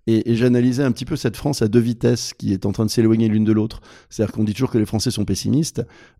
Et, 0.07 0.31
et 0.31 0.35
j'analysais 0.37 0.83
un 0.83 0.93
petit 0.93 1.03
peu 1.03 1.17
cette 1.17 1.35
France 1.35 1.61
à 1.61 1.67
deux 1.67 1.81
vitesses 1.81 2.33
qui 2.33 2.53
est 2.53 2.65
en 2.65 2.71
train 2.71 2.85
de 2.85 2.89
s'éloigner 2.89 3.27
l'une 3.27 3.43
de 3.43 3.51
l'autre. 3.51 3.81
C'est-à-dire 4.09 4.33
qu'on 4.33 4.45
dit 4.45 4.53
toujours 4.53 4.71
que 4.71 4.77
les 4.77 4.85
Français 4.85 5.11
sont 5.11 5.25
pessimistes 5.25 5.72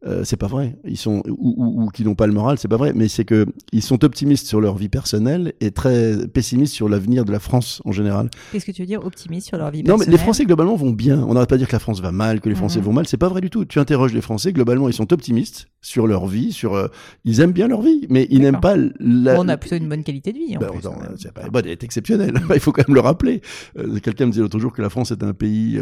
euh, 0.05 0.23
c'est 0.23 0.37
pas 0.37 0.47
vrai. 0.47 0.75
Ils 0.85 0.97
sont 0.97 1.23
ou, 1.27 1.83
ou, 1.83 1.89
qui 1.89 2.03
n'ont 2.03 2.15
pas 2.15 2.27
le 2.27 2.33
moral, 2.33 2.57
c'est 2.57 2.67
pas 2.67 2.77
vrai. 2.77 2.93
Mais 2.93 3.07
c'est 3.07 3.25
que 3.25 3.45
ils 3.71 3.81
sont 3.81 4.03
optimistes 4.03 4.47
sur 4.47 4.61
leur 4.61 4.75
vie 4.75 4.89
personnelle 4.89 5.53
et 5.61 5.71
très 5.71 6.27
pessimistes 6.27 6.73
sur 6.73 6.89
l'avenir 6.89 7.25
de 7.25 7.31
la 7.31 7.39
France 7.39 7.81
en 7.85 7.91
général. 7.91 8.29
Qu'est-ce 8.51 8.65
que 8.65 8.71
tu 8.71 8.81
veux 8.81 8.87
dire 8.87 9.05
optimiste 9.05 9.47
sur 9.47 9.57
leur 9.57 9.71
vie 9.71 9.83
personnelle 9.83 10.07
Non, 10.07 10.11
mais 10.11 10.11
les 10.11 10.21
Français 10.21 10.45
globalement 10.45 10.75
vont 10.75 10.91
bien. 10.91 11.23
On 11.23 11.33
n'arrête 11.33 11.49
pas 11.49 11.55
de 11.55 11.59
dire 11.59 11.67
que 11.67 11.75
la 11.75 11.79
France 11.79 12.01
va 12.01 12.11
mal, 12.11 12.41
que 12.41 12.49
les 12.49 12.55
Français 12.55 12.79
mhm. 12.79 12.85
vont 12.85 12.93
mal. 12.93 13.07
C'est 13.07 13.17
pas 13.17 13.29
vrai 13.29 13.41
du 13.41 13.49
tout. 13.49 13.65
Tu 13.65 13.79
interroges 13.79 14.13
les 14.13 14.21
Français 14.21 14.53
globalement, 14.53 14.89
ils 14.89 14.93
sont 14.93 15.11
optimistes 15.13 15.67
sur 15.81 16.07
leur 16.07 16.27
vie, 16.27 16.51
sur 16.51 16.75
euh, 16.75 16.87
ils 17.25 17.39
aiment 17.41 17.51
bien 17.51 17.67
leur 17.67 17.81
vie, 17.81 18.07
mais 18.09 18.27
ils 18.29 18.41
n'aiment 18.41 18.61
pas. 18.61 18.75
La... 18.99 19.39
on 19.39 19.47
a 19.47 19.57
plutôt 19.57 19.75
une 19.75 19.89
bonne 19.89 20.03
qualité 20.03 20.33
de 20.33 20.37
vie. 20.37 20.57
En 20.57 20.59
ben, 20.59 20.69
plus, 20.69 20.87
c'est 21.17 21.33
pas... 21.33 21.41
elle 21.59 21.67
est 21.67 21.83
exceptionnelle. 21.83 22.33
il 22.53 22.59
faut 22.59 22.71
quand 22.71 22.87
même 22.87 22.95
le 22.95 23.01
rappeler. 23.01 23.41
Euh, 23.77 23.99
quelqu'un 23.99 24.25
me 24.25 24.31
disait 24.31 24.41
l'autre 24.41 24.59
jour 24.59 24.73
que 24.73 24.81
la 24.81 24.89
France 24.89 25.11
est 25.11 25.23
un 25.23 25.33
pays 25.33 25.79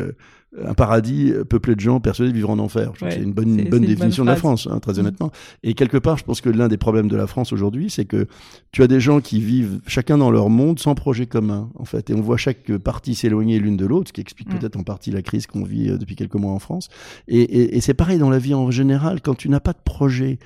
un 0.60 0.74
paradis 0.74 1.34
peuplé 1.50 1.76
de 1.76 1.80
gens 1.80 2.00
persuadés 2.00 2.32
de 2.32 2.36
vivre 2.36 2.50
en 2.50 2.60
enfer. 2.60 2.92
c'est 3.00 3.22
une 3.22 3.34
bonne, 3.34 3.60
une 3.60 3.70
bonne 3.70 3.86
définition 3.86 4.24
de 4.24 4.30
la 4.30 4.36
France, 4.36 4.68
hein, 4.70 4.80
très 4.80 4.94
mm. 4.94 5.00
honnêtement. 5.00 5.32
Et 5.64 5.74
quelque 5.74 5.98
part, 5.98 6.18
je 6.18 6.24
pense 6.24 6.42
que 6.42 6.50
l'un 6.50 6.68
des 6.68 6.78
problèmes 6.78 7.08
de 7.08 7.16
la 7.16 7.28
France 7.28 7.54
aujourd'hui, 7.54 7.90
c'est 7.90 8.06
que 8.06 8.28
tu 8.72 8.84
as 8.84 8.88
des 8.88 9.00
gens 9.00 9.22
qui 9.22 9.40
vivent 9.40 9.80
chacun 9.88 10.18
dans 10.18 10.32
leur 10.32 10.50
monde 10.50 10.80
sans 10.80 10.96
projet 10.96 11.26
commun, 11.26 11.70
en 11.76 11.86
fait. 11.86 12.10
Et 12.10 12.14
on 12.14 12.22
voit 12.22 12.38
chaque 12.38 12.76
partie 12.78 13.16
s'éloigner 13.16 13.60
l'une 13.60 13.78
de 13.78 13.86
l'autre, 13.86 14.10
ce 14.10 14.14
qui 14.14 14.22
explique 14.22 14.54
mm. 14.54 14.60
peut-être 14.60 14.76
en 14.78 14.84
partie 14.84 15.12
la 15.12 15.22
crise 15.22 15.48
qu'on 15.48 15.64
vit 15.64 15.90
euh, 15.90 15.98
depuis 15.98 16.16
quelques 16.16 16.36
mois 16.36 16.52
en 16.52 16.60
France. 16.60 16.90
Et, 17.28 17.42
et, 17.42 17.78
et 17.78 17.82
c'est 17.82 17.94
pareil 17.94 18.18
dans 18.18 18.30
la 18.30 18.40
vie 18.40 18.54
en 18.54 18.72
général, 18.72 19.22
quand 19.22 19.36
tu 19.36 19.48
n'as 19.50 19.62
pas 19.62 19.74
de 19.74 19.82
projet, 19.84 20.40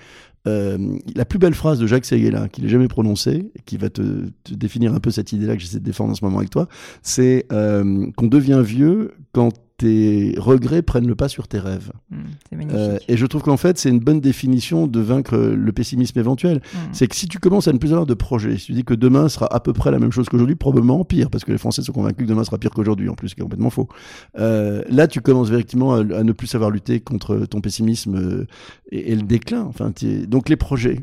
euh, 0.47 0.77
la 1.15 1.25
plus 1.25 1.39
belle 1.39 1.55
phrase 1.55 1.79
de 1.79 1.87
Jacques 1.87 2.05
Seguela, 2.05 2.47
qu'il 2.49 2.63
n'ait 2.63 2.69
jamais 2.69 2.87
prononcée, 2.87 3.51
qui 3.65 3.77
va 3.77 3.89
te, 3.89 4.27
te, 4.43 4.53
définir 4.53 4.93
un 4.93 4.99
peu 4.99 5.09
cette 5.09 5.33
idée-là 5.33 5.55
que 5.55 5.61
j'essaie 5.61 5.79
de 5.79 5.83
défendre 5.83 6.11
en 6.11 6.15
ce 6.15 6.23
moment 6.23 6.37
avec 6.37 6.51
toi, 6.51 6.67
c'est 7.01 7.47
euh, 7.51 8.11
qu'on 8.15 8.27
devient 8.27 8.61
vieux 8.63 9.13
quand 9.31 9.51
tes 9.77 10.35
regrets 10.37 10.81
prennent 10.81 11.07
le 11.07 11.15
pas 11.15 11.27
sur 11.27 11.47
tes 11.47 11.59
rêves. 11.59 11.91
Mmh, 12.09 12.15
euh, 12.71 12.97
et 13.07 13.17
je 13.17 13.25
trouve 13.25 13.41
qu'en 13.41 13.57
fait, 13.57 13.77
c'est 13.77 13.89
une 13.89 13.99
bonne 13.99 14.21
définition 14.21 14.87
de 14.87 14.99
vaincre 14.99 15.37
le 15.37 15.71
pessimisme 15.71 16.17
éventuel. 16.17 16.57
Mmh. 16.57 16.77
C'est 16.93 17.07
que 17.07 17.15
si 17.15 17.27
tu 17.27 17.39
commences 17.39 17.67
à 17.67 17.73
ne 17.73 17.77
plus 17.77 17.91
avoir 17.91 18.05
de 18.05 18.13
projet, 18.13 18.57
si 18.57 18.67
tu 18.67 18.73
dis 18.73 18.83
que 18.83 18.93
demain 18.93 19.27
sera 19.27 19.53
à 19.53 19.59
peu 19.59 19.73
près 19.73 19.91
la 19.91 19.99
même 19.99 20.11
chose 20.11 20.29
qu'aujourd'hui, 20.29 20.55
probablement 20.55 21.03
pire, 21.03 21.29
parce 21.29 21.43
que 21.43 21.51
les 21.51 21.57
Français 21.57 21.81
sont 21.81 21.93
convaincus 21.93 22.25
que 22.25 22.29
demain 22.31 22.43
sera 22.43 22.57
pire 22.57 22.71
qu'aujourd'hui, 22.71 23.09
en 23.09 23.15
plus, 23.15 23.29
ce 23.29 23.35
qui 23.35 23.41
est 23.41 23.43
complètement 23.43 23.69
faux. 23.69 23.87
Euh, 24.37 24.83
là, 24.89 25.07
tu 25.07 25.21
commences 25.21 25.49
véritablement 25.49 25.95
à, 25.95 26.03
ne 26.03 26.31
plus 26.31 26.47
savoir 26.47 26.71
lutter 26.71 26.99
contre 26.99 27.45
ton 27.45 27.61
pessimisme 27.61 28.15
euh, 28.15 28.47
et, 28.91 29.15
le 29.15 29.23
déclin. 29.23 29.63
Enfin, 29.63 29.91
donc 30.27 30.49
les 30.49 30.55
projets, 30.55 30.99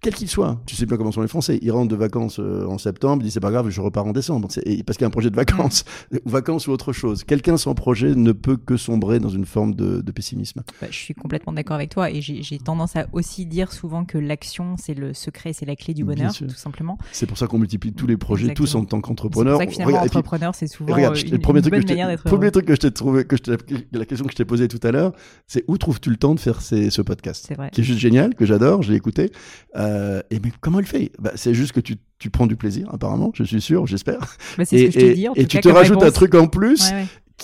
quels 0.00 0.14
qu'ils 0.14 0.28
soient, 0.28 0.60
tu 0.66 0.74
sais 0.74 0.86
bien 0.86 0.96
comment 0.96 1.12
sont 1.12 1.22
les 1.22 1.28
Français. 1.28 1.58
Ils 1.62 1.70
rentrent 1.70 1.90
de 1.90 1.96
vacances 1.96 2.40
euh, 2.40 2.66
en 2.66 2.78
septembre, 2.78 3.22
ils 3.22 3.26
disent 3.26 3.34
c'est 3.34 3.40
pas 3.40 3.50
grave, 3.50 3.68
je 3.70 3.80
repars 3.80 4.06
en 4.06 4.12
décembre, 4.12 4.48
parce 4.48 4.60
qu'il 4.60 5.02
y 5.02 5.04
a 5.04 5.06
un 5.06 5.10
projet 5.10 5.30
de 5.30 5.36
vacances, 5.36 5.84
mmh. 6.10 6.16
vacances 6.26 6.66
ou 6.66 6.72
autre 6.72 6.92
chose. 6.92 7.24
Quelqu'un 7.24 7.56
sans 7.56 7.74
projet 7.74 8.07
ne 8.14 8.32
peut 8.32 8.56
que 8.56 8.76
sombrer 8.76 9.18
dans 9.18 9.28
une 9.28 9.44
forme 9.44 9.74
de, 9.74 10.02
pessimisme. 10.12 10.62
Bah, 10.80 10.88
je 10.90 10.96
suis 10.96 11.14
complètement 11.14 11.52
d'accord 11.52 11.76
avec 11.76 11.90
toi 11.90 12.10
et 12.10 12.20
j'ai 12.20 12.58
tendance 12.58 12.96
à 12.96 13.06
aussi 13.12 13.46
dire 13.46 13.72
souvent 13.72 14.04
que 14.04 14.18
l'action, 14.18 14.76
c'est 14.76 14.94
le 14.94 15.14
secret, 15.14 15.52
c'est 15.52 15.66
la 15.66 15.76
clé 15.76 15.94
du 15.94 16.04
bonheur, 16.04 16.34
tout 16.34 16.48
simplement. 16.50 16.98
C'est 17.12 17.26
pour 17.26 17.38
ça 17.38 17.46
qu'on 17.46 17.58
multiplie 17.58 17.92
tous 17.92 18.06
les 18.06 18.16
projets, 18.16 18.54
tous 18.54 18.74
en 18.74 18.84
tant 18.84 19.00
qu'entrepreneur. 19.00 19.58
C'est 19.58 19.66
pour 19.66 19.74
ça 19.74 19.82
que 19.82 19.84
finalement, 19.84 20.04
entrepreneur, 20.04 20.54
c'est 20.54 20.66
souvent 20.66 20.94
regarde, 20.94 21.18
une, 21.18 21.30
le 21.30 21.38
premier 21.38 21.60
truc 21.60 21.74
bonne 21.74 21.86
manière 21.86 22.08
d'être 22.08 22.24
premier 22.24 22.50
truc 22.50 22.66
que 22.66 22.74
je 22.74 22.80
t'ai 22.80 22.90
trouvé, 22.90 23.24
que 23.24 23.36
je 23.36 23.52
la 23.92 24.04
question 24.04 24.26
que 24.26 24.32
je 24.32 24.36
t'ai 24.36 24.44
posée 24.44 24.68
tout 24.68 24.80
à 24.82 24.90
l'heure, 24.90 25.12
c'est 25.46 25.64
où 25.68 25.78
trouves-tu 25.78 26.10
le 26.10 26.16
temps 26.16 26.34
de 26.34 26.40
faire 26.40 26.60
ces, 26.60 26.90
ce 26.90 27.02
podcast 27.02 27.44
C'est 27.48 27.54
vrai. 27.54 27.70
Qui 27.72 27.82
est 27.82 27.84
juste 27.84 28.00
génial, 28.00 28.34
que 28.34 28.46
j'adore, 28.46 28.82
je 28.82 28.90
l'ai 28.90 28.96
écouté. 28.96 29.30
Euh, 29.76 30.22
et 30.30 30.40
mais 30.40 30.52
comment 30.60 30.80
il 30.80 30.86
fait? 30.86 31.12
Bah, 31.18 31.32
C'est 31.34 31.54
juste 31.54 31.72
que 31.72 31.80
tu 31.80 31.96
tu 32.18 32.30
prends 32.30 32.46
du 32.46 32.56
plaisir, 32.56 32.88
apparemment, 32.92 33.30
je 33.34 33.44
suis 33.44 33.60
sûr, 33.60 33.86
j'espère. 33.86 34.18
Bah, 34.56 34.64
et, 34.72 34.90
ce 34.90 34.98
que 34.98 35.00
je 35.00 35.12
dit, 35.12 35.26
et 35.36 35.46
tu 35.46 35.60
te 35.60 35.68
rajoutes 35.68 36.02
un 36.02 36.10
truc 36.10 36.34
en 36.34 36.48
plus 36.48 36.90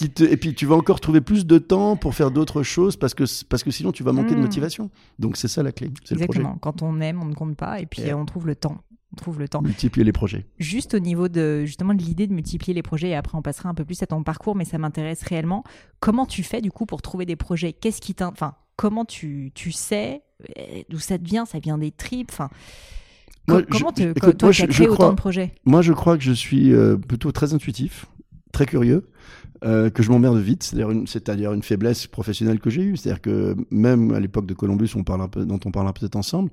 et 0.02 0.36
puis 0.36 0.54
tu 0.54 0.66
vas 0.66 0.74
encore 0.74 1.00
trouver 1.00 1.20
plus 1.20 1.46
de 1.46 1.58
temps 1.58 1.96
pour 1.96 2.14
faire 2.14 2.30
d'autres 2.30 2.62
choses 2.62 2.96
parce 2.96 3.14
que, 3.14 3.24
parce 3.44 3.62
que 3.62 3.70
sinon 3.70 3.92
tu 3.92 4.02
vas 4.02 4.12
manquer 4.12 4.34
de 4.34 4.40
hmm. 4.40 4.42
motivation. 4.42 4.90
Donc 5.18 5.36
c'est 5.36 5.48
ça 5.48 5.62
la 5.62 5.72
clé. 5.72 5.90
Exactement. 6.10 6.58
Quand 6.60 6.82
on 6.82 7.00
aime, 7.00 7.22
on 7.22 7.26
ne 7.26 7.34
compte 7.34 7.56
pas 7.56 7.80
et 7.80 7.86
puis 7.86 8.12
on 8.12 8.24
trouve 8.24 8.46
le 8.46 8.56
temps 8.56 8.78
on 9.14 9.16
trouve 9.16 9.38
le 9.38 9.48
temps. 9.48 9.62
Multiplier 9.62 10.04
les 10.04 10.12
projets. 10.12 10.46
Juste 10.58 10.94
au 10.94 10.98
niveau 10.98 11.28
de 11.28 11.64
justement 11.64 11.94
de 11.94 12.02
l'idée 12.02 12.26
de 12.26 12.32
multiplier 12.32 12.74
les 12.74 12.82
projets, 12.82 13.10
et 13.10 13.14
après 13.14 13.38
on 13.38 13.42
passera 13.42 13.68
un 13.68 13.74
peu 13.74 13.84
plus 13.84 14.02
à 14.02 14.06
ton 14.06 14.22
parcours, 14.24 14.56
mais 14.56 14.64
ça 14.64 14.76
m'intéresse 14.76 15.22
réellement. 15.22 15.62
Comment 16.00 16.26
tu 16.26 16.42
fais 16.42 16.60
du 16.60 16.72
coup 16.72 16.84
pour 16.84 17.00
trouver 17.00 17.24
des 17.24 17.36
projets? 17.36 17.72
Qu'est-ce 17.72 18.00
qui 18.00 18.14
t'in... 18.14 18.28
Enfin, 18.28 18.54
comment 18.76 19.04
tu, 19.04 19.52
tu 19.54 19.70
sais 19.70 20.22
euh, 20.58 20.82
d'où 20.88 20.98
ça 20.98 21.18
te 21.18 21.24
vient? 21.24 21.46
Ça 21.46 21.60
vient 21.60 21.78
des 21.78 21.92
tripes? 21.92 22.30
Enfin, 22.32 22.50
Moi, 23.46 23.62
co- 23.62 23.68
comment 23.70 23.92
je- 23.96 24.02
te, 24.02 24.10
écoute, 24.10 24.38
toi 24.38 24.48
moi, 24.48 24.52
qui 24.52 24.62
as 24.62 24.66
je 24.66 24.72
créé 24.72 24.88
autant 24.88 25.10
de 25.10 25.16
projets? 25.16 25.54
Moi, 25.64 25.82
je 25.82 25.92
crois 25.92 26.18
que 26.18 26.24
je 26.24 26.32
suis 26.32 26.72
euh, 26.72 26.96
plutôt 26.96 27.30
très 27.30 27.54
intuitif, 27.54 28.06
très 28.52 28.66
curieux, 28.66 29.08
euh, 29.64 29.90
que 29.90 30.02
je 30.02 30.10
m'emmerde 30.10 30.38
vite. 30.38 30.62
C'est 30.62 31.26
d'ailleurs 31.26 31.52
une, 31.52 31.62
faiblesse 31.62 32.06
professionnelle 32.06 32.60
que 32.60 32.70
j'ai 32.70 32.82
eue. 32.82 32.96
C'est-à-dire 32.96 33.20
que 33.20 33.56
même 33.70 34.12
à 34.12 34.20
l'époque 34.20 34.46
de 34.46 34.54
Columbus, 34.54 34.90
on 34.96 35.04
parle 35.04 35.22
un 35.22 35.28
peu, 35.28 35.44
dont 35.44 35.60
on 35.64 35.70
parlera 35.70 35.92
peut-être 35.92 36.16
ensemble, 36.16 36.50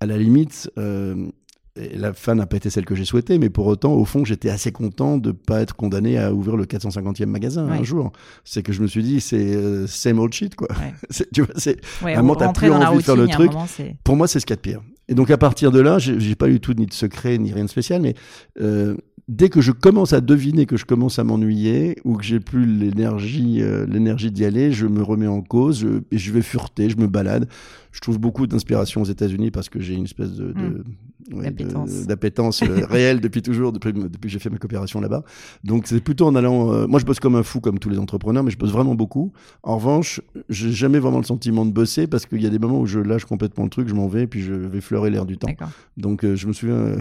à 0.00 0.06
la 0.06 0.16
limite, 0.16 0.70
euh, 0.78 1.28
la 1.76 2.12
fin 2.12 2.34
n'a 2.34 2.46
pas 2.46 2.56
été 2.56 2.70
celle 2.70 2.84
que 2.84 2.94
j'ai 2.94 3.04
souhaitée, 3.04 3.38
mais 3.38 3.50
pour 3.50 3.66
autant, 3.66 3.92
au 3.92 4.04
fond, 4.04 4.24
j'étais 4.24 4.50
assez 4.50 4.72
content 4.72 5.18
de 5.18 5.32
pas 5.32 5.60
être 5.60 5.76
condamné 5.76 6.18
à 6.18 6.32
ouvrir 6.32 6.56
le 6.56 6.64
450e 6.64 7.26
magasin 7.26 7.68
Ouais. 7.68 7.78
un 7.78 7.82
jour. 7.82 8.12
C'est 8.44 8.62
que 8.62 8.72
je 8.72 8.82
me 8.82 8.86
suis 8.86 9.02
dit, 9.02 9.20
c'est 9.20 9.54
euh, 9.54 9.86
same 9.86 10.18
old 10.18 10.32
shit, 10.32 10.54
quoi. 10.56 10.68
Ouais. 10.70 10.94
Tu 11.32 11.42
vois, 11.42 11.54
c'est 11.56 11.80
Ouais, 12.02 12.16
moment, 12.16 12.34
t'as 12.34 12.52
plus 12.52 12.70
envie 12.70 12.98
de 12.98 13.02
faire 13.02 13.14
routine, 13.14 13.26
le 13.26 13.28
truc. 13.28 13.52
moment, 13.52 13.66
pour 14.04 14.16
moi, 14.16 14.26
c'est 14.28 14.40
ce 14.40 14.46
qu'il 14.46 14.54
y 14.54 14.54
a 14.54 14.56
de 14.56 14.60
pire. 14.62 14.82
Et 15.08 15.14
donc, 15.14 15.30
à 15.30 15.38
partir 15.38 15.70
de 15.70 15.80
là, 15.80 15.98
j'ai 15.98 16.20
j'ai 16.20 16.34
pas 16.34 16.48
eu 16.48 16.60
tout 16.60 16.74
ni 16.74 16.86
de 16.86 16.92
secret, 16.92 17.38
ni 17.38 17.52
rien 17.52 17.64
de 17.64 17.70
spécial, 17.70 18.02
mais 18.02 18.14
euh, 18.60 18.96
dès 19.28 19.50
que 19.50 19.60
je 19.60 19.72
commence 19.72 20.12
à 20.12 20.20
deviner 20.20 20.66
que 20.66 20.76
je 20.76 20.84
commence 20.84 21.18
à 21.18 21.24
m'ennuyer 21.24 21.98
ou 22.04 22.16
que 22.16 22.24
j'ai 22.24 22.40
plus 22.40 22.66
l'énergie 22.66 23.62
euh, 23.62 23.86
l'énergie 23.86 24.30
d'y 24.30 24.44
aller, 24.44 24.72
je 24.72 24.86
me 24.86 25.02
remets 25.02 25.26
en 25.26 25.42
cause 25.42 25.86
je, 26.10 26.32
vais 26.32 26.42
fureter, 26.42 26.90
je 26.90 26.96
me 26.96 27.06
balade. 27.06 27.48
Je 27.92 28.00
trouve 28.00 28.18
beaucoup 28.18 28.46
d'inspiration 28.46 29.02
aux 29.02 29.06
États-Unis 29.06 29.50
parce 29.50 29.68
que 29.68 29.80
j'ai 29.80 29.94
une 29.94 30.04
espèce 30.04 30.32
de, 30.32 30.52
de- 30.52 30.84
ouais, 31.34 31.44
de- 31.44 31.46
D'appétence. 32.06 32.62
euh, 32.62 32.84
réelle 32.90 33.20
depuis 33.20 33.42
toujours, 33.42 33.72
depuis, 33.72 33.92
depuis 33.92 34.20
que 34.20 34.28
j'ai 34.28 34.38
fait 34.38 34.50
ma 34.50 34.58
coopération 34.58 35.00
là-bas. 35.00 35.24
Donc, 35.64 35.86
c'est 35.86 36.00
plutôt 36.00 36.26
en 36.26 36.34
allant. 36.34 36.72
euh, 36.72 36.86
moi, 36.86 37.00
je 37.00 37.04
bosse 37.06 37.20
comme 37.20 37.34
un 37.36 37.42
fou, 37.42 37.60
comme 37.60 37.78
tous 37.78 37.88
les 37.88 37.98
entrepreneurs, 37.98 38.44
mais 38.44 38.50
je 38.50 38.58
bosse 38.58 38.70
vraiment 38.72 38.94
beaucoup. 38.94 39.32
En 39.62 39.76
revanche, 39.76 40.20
j'ai 40.48 40.70
jamais 40.72 40.98
vraiment 40.98 41.18
le 41.18 41.24
sentiment 41.24 41.64
de 41.66 41.72
bosser 41.72 42.06
parce 42.06 42.26
qu'il 42.26 42.42
y 42.42 42.46
a 42.46 42.50
des 42.50 42.58
moments 42.58 42.80
où 42.80 42.86
je 42.86 42.98
lâche 43.00 43.24
complètement 43.24 43.64
le 43.64 43.70
truc, 43.70 43.88
je 43.88 43.94
m'en 43.94 44.06
vais, 44.08 44.26
puis 44.26 44.40
je 44.42 44.52
vais 44.52 44.80
fleurer 44.80 45.10
l'air 45.10 45.24
du 45.26 45.38
temps. 45.38 45.48
Donc 45.96 46.24
euh, 46.24 46.36
je 46.36 46.46
me 46.46 46.52
souviens, 46.52 46.76
euh, 46.76 46.96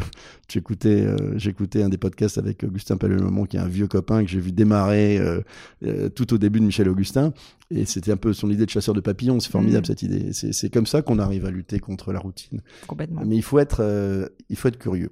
j'écoutais, 0.50 1.06
euh, 1.06 1.38
j'écoutais 1.38 1.84
un 1.84 1.90
des 1.90 1.98
podcasts 1.98 2.38
avec 2.38 2.64
Augustin 2.64 2.98
Palais-Lemont, 2.98 3.46
qui 3.46 3.58
est 3.58 3.60
un 3.60 3.68
vieux 3.68 3.88
copain 3.88 4.24
que 4.24 4.30
j'ai 4.30 4.40
vu 4.40 4.52
démarrer 4.52 5.18
euh, 5.20 5.42
euh, 5.86 6.10
tout 6.10 6.34
au 6.34 6.38
début 6.38 6.60
de 6.60 6.66
Michel 6.66 6.90
Augustin. 6.90 7.34
Et 7.70 7.86
c'était 7.86 8.12
un 8.14 8.18
peu 8.18 8.32
son 8.34 8.50
idée 8.50 8.66
de 8.66 8.70
chasseur 8.70 8.96
de 8.96 9.02
papillons. 9.02 9.40
C'est 9.42 9.52
formidable 9.52 9.82
Mhm. 9.82 9.86
cette 9.86 10.02
idée. 10.04 10.34
C'est 10.34 10.54
c'est 10.54 10.70
comme 10.70 10.86
ça 10.86 11.02
qu'on 11.02 11.20
arrive 11.20 11.46
à 11.46 11.52
lutter 11.52 11.80
contre 11.80 12.14
la 12.14 12.20
routine. 12.20 12.62
Complètement. 12.88 13.24
Mais 13.26 13.36
il 13.36 13.42
faut 13.44 13.60
être, 13.60 13.82
euh, 13.84 14.28
il 14.50 14.56
faut 14.56 14.70
être 14.70 14.78
curieux. 14.80 15.12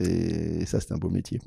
Et 0.00 0.64
ça, 0.66 0.80
c'est 0.80 0.92
un 0.92 0.98
beau 0.98 1.10
métier. 1.10 1.40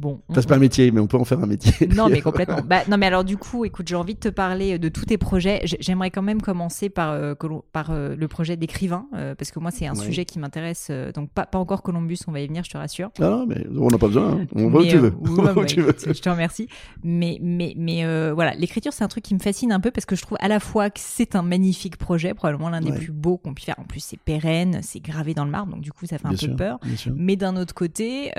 Bon. 0.00 0.20
on- 0.28 0.32
Enfin, 0.32 0.40
c'est 0.40 0.48
pas 0.48 0.54
un 0.54 0.58
métier, 0.58 0.90
mais 0.92 1.00
on 1.00 1.06
peut 1.06 1.18
en 1.18 1.24
faire 1.24 1.40
un 1.40 1.46
métier. 1.46 1.86
Non, 1.94 2.08
mais 2.08 2.20
complètement. 2.22 2.60
Bah, 2.66 2.80
non, 2.88 2.96
mais 2.96 3.04
alors 3.06 3.22
du 3.22 3.36
coup, 3.36 3.64
écoute, 3.66 3.86
j'ai 3.86 3.96
envie 3.96 4.14
de 4.14 4.20
te 4.20 4.28
parler 4.30 4.78
de 4.78 4.88
tous 4.88 5.04
tes 5.04 5.18
projets. 5.18 5.60
J'aimerais 5.64 6.10
quand 6.10 6.22
même 6.22 6.40
commencer 6.40 6.88
par, 6.88 7.10
euh, 7.10 7.34
par 7.72 7.90
euh, 7.90 8.16
le 8.16 8.28
projet 8.28 8.56
d'écrivain, 8.56 9.06
euh, 9.14 9.34
parce 9.34 9.50
que 9.50 9.58
moi, 9.58 9.70
c'est 9.70 9.86
un 9.86 9.94
Ouais. 9.94 10.04
sujet 10.04 10.24
qui 10.24 10.38
m'intéresse. 10.38 10.90
donc, 11.14 11.30
pas, 11.30 11.44
pas 11.44 11.58
encore 11.58 11.82
Columbus, 11.82 12.18
on 12.28 12.32
va 12.32 12.40
y 12.40 12.46
venir, 12.46 12.64
je 12.64 12.70
te 12.70 12.78
rassure. 12.78 13.10
Ah 13.18 13.22
non, 13.24 13.46
mais 13.46 13.66
on 13.76 13.88
n'a 13.88 13.98
pas 13.98 14.06
besoin. 14.06 14.32
hein. 14.40 14.46
On 14.54 14.68
va 14.70 14.80
où 14.80 14.86
tu 14.86 14.96
veux. 14.96 15.12
oui, 15.20 15.30
ouais, 15.38 15.50
où 15.56 15.64
tu 15.66 15.80
veux. 15.82 15.90
écoute, 15.90 16.14
Je 16.14 16.20
te 16.20 16.28
remercie. 16.30 16.68
Mais, 17.04 17.38
mais, 17.42 17.74
mais 17.76 18.04
voilà, 18.32 18.54
l'écriture, 18.54 18.92
c'est 18.94 19.04
un 19.04 19.08
truc 19.08 19.24
qui 19.24 19.34
me 19.34 19.40
fascine 19.40 19.70
un 19.72 19.80
peu 19.80 19.90
parce 19.90 20.06
que 20.06 20.16
je 20.16 20.22
trouve 20.22 20.38
à 20.40 20.48
la 20.48 20.60
fois 20.60 20.88
que 20.90 21.00
c'est 21.02 21.36
un 21.36 21.42
magnifique 21.42 21.96
projet, 21.98 22.32
probablement 22.34 22.70
l'un 22.70 22.80
des 22.80 22.92
plus 22.92 23.12
beaux 23.12 23.36
qu'on 23.36 23.52
puisse 23.52 23.66
faire. 23.66 23.78
En 23.78 23.84
plus, 23.84 24.00
c'est 24.00 24.18
pérenne, 24.18 24.80
c'est 24.82 25.00
gravé 25.00 25.34
dans 25.34 25.44
le 25.44 25.50
marbre, 25.50 25.72
donc 25.72 25.82
du 25.82 25.92
coup, 25.92 26.06
ça 26.06 26.16
fait 26.18 26.26
un 26.26 26.30
Bien 26.30 26.38
peu 26.38 26.46
sûr, 26.46 26.56
peur. 26.56 26.78
Mais 27.14 27.36
d'un 27.36 27.56
autre 27.56 27.74
côté, 27.74 28.30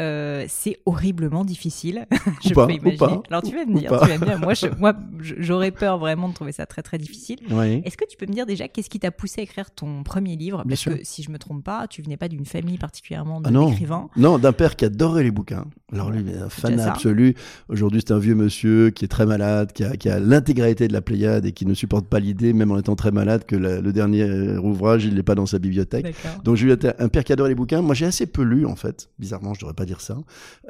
c'est 0.48 0.80
horriblement 0.86 1.46
difficile. 1.52 2.06
je 2.44 2.54
pas, 2.54 2.66
peux 2.68 2.74
ou 2.74 2.76
imaginer. 2.78 2.98
pas, 2.98 3.22
Alors 3.30 3.44
tu 3.44 3.56
vas 3.56 3.66
me 3.66 3.78
dire, 3.78 3.92
tu 4.02 4.08
vas 4.10 4.18
me 4.18 4.26
dire. 4.26 4.40
Moi, 4.40 4.54
je- 4.54 4.68
moi, 4.80 4.94
je- 5.20 5.36
j'aurais 5.40 5.72
peur 5.72 5.98
vraiment 6.00 6.30
de 6.30 6.34
trouver 6.34 6.52
ça 6.52 6.66
très 6.66 6.82
très 6.82 6.98
difficile. 6.98 7.40
Est-ce 7.86 7.98
que 7.98 8.06
tu 8.10 8.18
peux 8.18 8.26
me 8.26 8.34
dire 8.34 8.46
déjà 8.46 8.68
qu'est-ce 8.68 8.90
qui 8.90 9.00
t'a 9.00 9.12
poussé 9.12 9.42
à 9.42 9.44
écrire 9.44 9.72
ton 9.72 10.04
premier 10.04 10.36
livre? 10.36 10.60
Bien 10.60 10.70
Parce 10.70 10.82
sûr. 10.82 10.98
que 10.98 11.04
si 11.04 11.24
je 11.24 11.32
me 11.32 11.38
trompe 11.38 11.64
pas, 11.64 11.88
tu 11.88 12.02
venais 12.02 12.18
pas 12.18 12.28
d'une 12.28 12.46
famille 12.46 12.78
particulièrement 12.78 13.42
Ah 13.44 13.52
non. 13.52 13.70
d'écrivains. 13.70 14.10
Non, 14.18 14.38
d'un 14.40 14.54
père 14.54 14.76
qui 14.76 14.86
adorait 14.86 15.24
les 15.24 15.32
bouquins. 15.32 15.66
Alors 15.92 16.10
lui, 16.10 16.22
il 16.22 16.30
est 16.30 16.38
un 16.38 16.50
fan 16.50 16.80
absolu. 16.80 17.36
Aujourd'hui, 17.70 18.02
c'est 18.06 18.14
un 18.14 18.20
vieux 18.20 18.36
monsieur 18.36 18.90
qui 18.92 19.06
est 19.06 19.10
très 19.10 19.26
malade, 19.26 19.74
qui 19.74 19.84
a, 19.84 19.96
qui 19.98 20.10
a 20.10 20.20
l'intégralité 20.20 20.88
de 20.88 20.94
la 20.94 21.02
Pléiade 21.02 21.46
et 21.46 21.52
qui 21.52 21.66
ne 21.66 21.74
supporte 21.74 22.06
pas 22.08 22.20
l'idée, 22.20 22.54
même 22.54 22.72
en 22.72 22.78
étant 22.80 22.96
très 22.96 23.12
malade, 23.12 23.46
que 23.46 23.56
la- 23.58 23.82
le 23.82 23.92
dernier 23.94 24.24
ouvrage, 24.58 25.04
il 25.06 25.16
n'est 25.16 25.24
pas 25.24 25.36
dans 25.36 25.46
sa 25.46 25.60
bibliothèque. 25.60 26.16
Donc 26.44 26.56
j'ai 26.56 26.68
eu 26.68 26.72
un 27.00 27.08
père 27.10 27.24
qui 27.24 27.34
adorait 27.34 27.50
les 27.50 27.56
bouquins. 27.56 27.82
Moi, 27.82 27.94
j'ai 27.96 28.06
assez 28.06 28.26
peu 28.26 28.42
lu, 28.44 28.66
en 28.66 28.76
fait. 28.76 29.10
Bizarrement, 29.20 29.54
je 29.54 29.60
devrais 29.60 29.74
pas 29.74 29.86
dire 29.86 30.00
ça. 30.02 30.18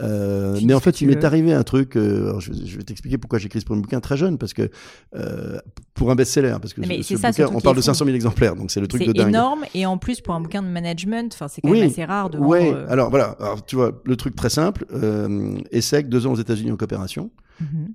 Euh, 0.02 0.58
mais 0.72 0.76
en 0.76 0.80
fait, 0.80 1.02
il 1.02 1.08
m'est 1.08 1.24
arrivé 1.24 1.54
un 1.54 1.64
truc. 1.64 1.96
euh, 1.96 2.40
je, 2.40 2.52
je 2.54 2.78
vais 2.78 2.84
t'expliquer 2.84 3.18
pourquoi 3.18 3.40
j'ai 3.40 3.48
écrit 3.48 3.60
ce 3.60 3.66
premier 3.66 3.82
bouquin 3.82 4.00
très 4.00 4.18
jeune, 4.18 4.38
parce 4.38 4.54
que 4.54 4.70
euh, 5.16 5.60
pour 5.94 6.10
un 6.12 6.16
best-seller, 6.16 6.56
parce 6.62 6.74
que 6.74 6.82
Mais 6.82 6.98
ce, 6.98 7.10
c'est 7.10 7.16
ce 7.16 7.22
ça, 7.22 7.28
bouquin, 7.30 7.44
surtout 7.44 7.58
on 7.58 7.62
parle 7.62 7.76
de 7.76 7.82
fou. 7.82 7.86
500 7.88 8.06
000 8.06 8.16
exemplaires, 8.16 8.56
donc 8.56 8.72
c'est 8.72 8.80
le 8.80 8.88
truc 8.88 9.02
de 9.02 9.08
C'est 9.08 9.14
dingue. 9.14 9.28
énorme 9.30 9.66
et 9.76 9.86
en 9.86 9.98
plus 9.98 10.22
pour 10.22 10.34
un 10.34 10.42
bouquin 10.42 10.62
de 10.64 10.68
management, 10.68 11.34
enfin 11.34 11.48
c'est 11.48 11.62
quand 11.62 11.70
Oui. 11.70 11.80
même 11.82 11.90
assez 11.90 12.06
rare 12.06 12.30
de 12.30 12.38
vendre. 12.38 12.50
Ouais, 12.50 12.72
euh, 12.74 12.86
alors 12.90 13.10
voilà, 13.10 13.36
alors, 13.40 13.66
tu 13.66 13.76
vois, 13.76 13.92
le 14.06 14.16
truc 14.16 14.36
très 14.36 14.50
simple, 14.50 14.86
euh, 14.94 15.58
ESSEC, 15.72 16.08
deux 16.10 16.26
ans 16.28 16.32
aux 16.34 16.40
États-Unis 16.40 16.72
en 16.72 16.78
coopération. 16.78 17.30
Mhm. 17.62 17.94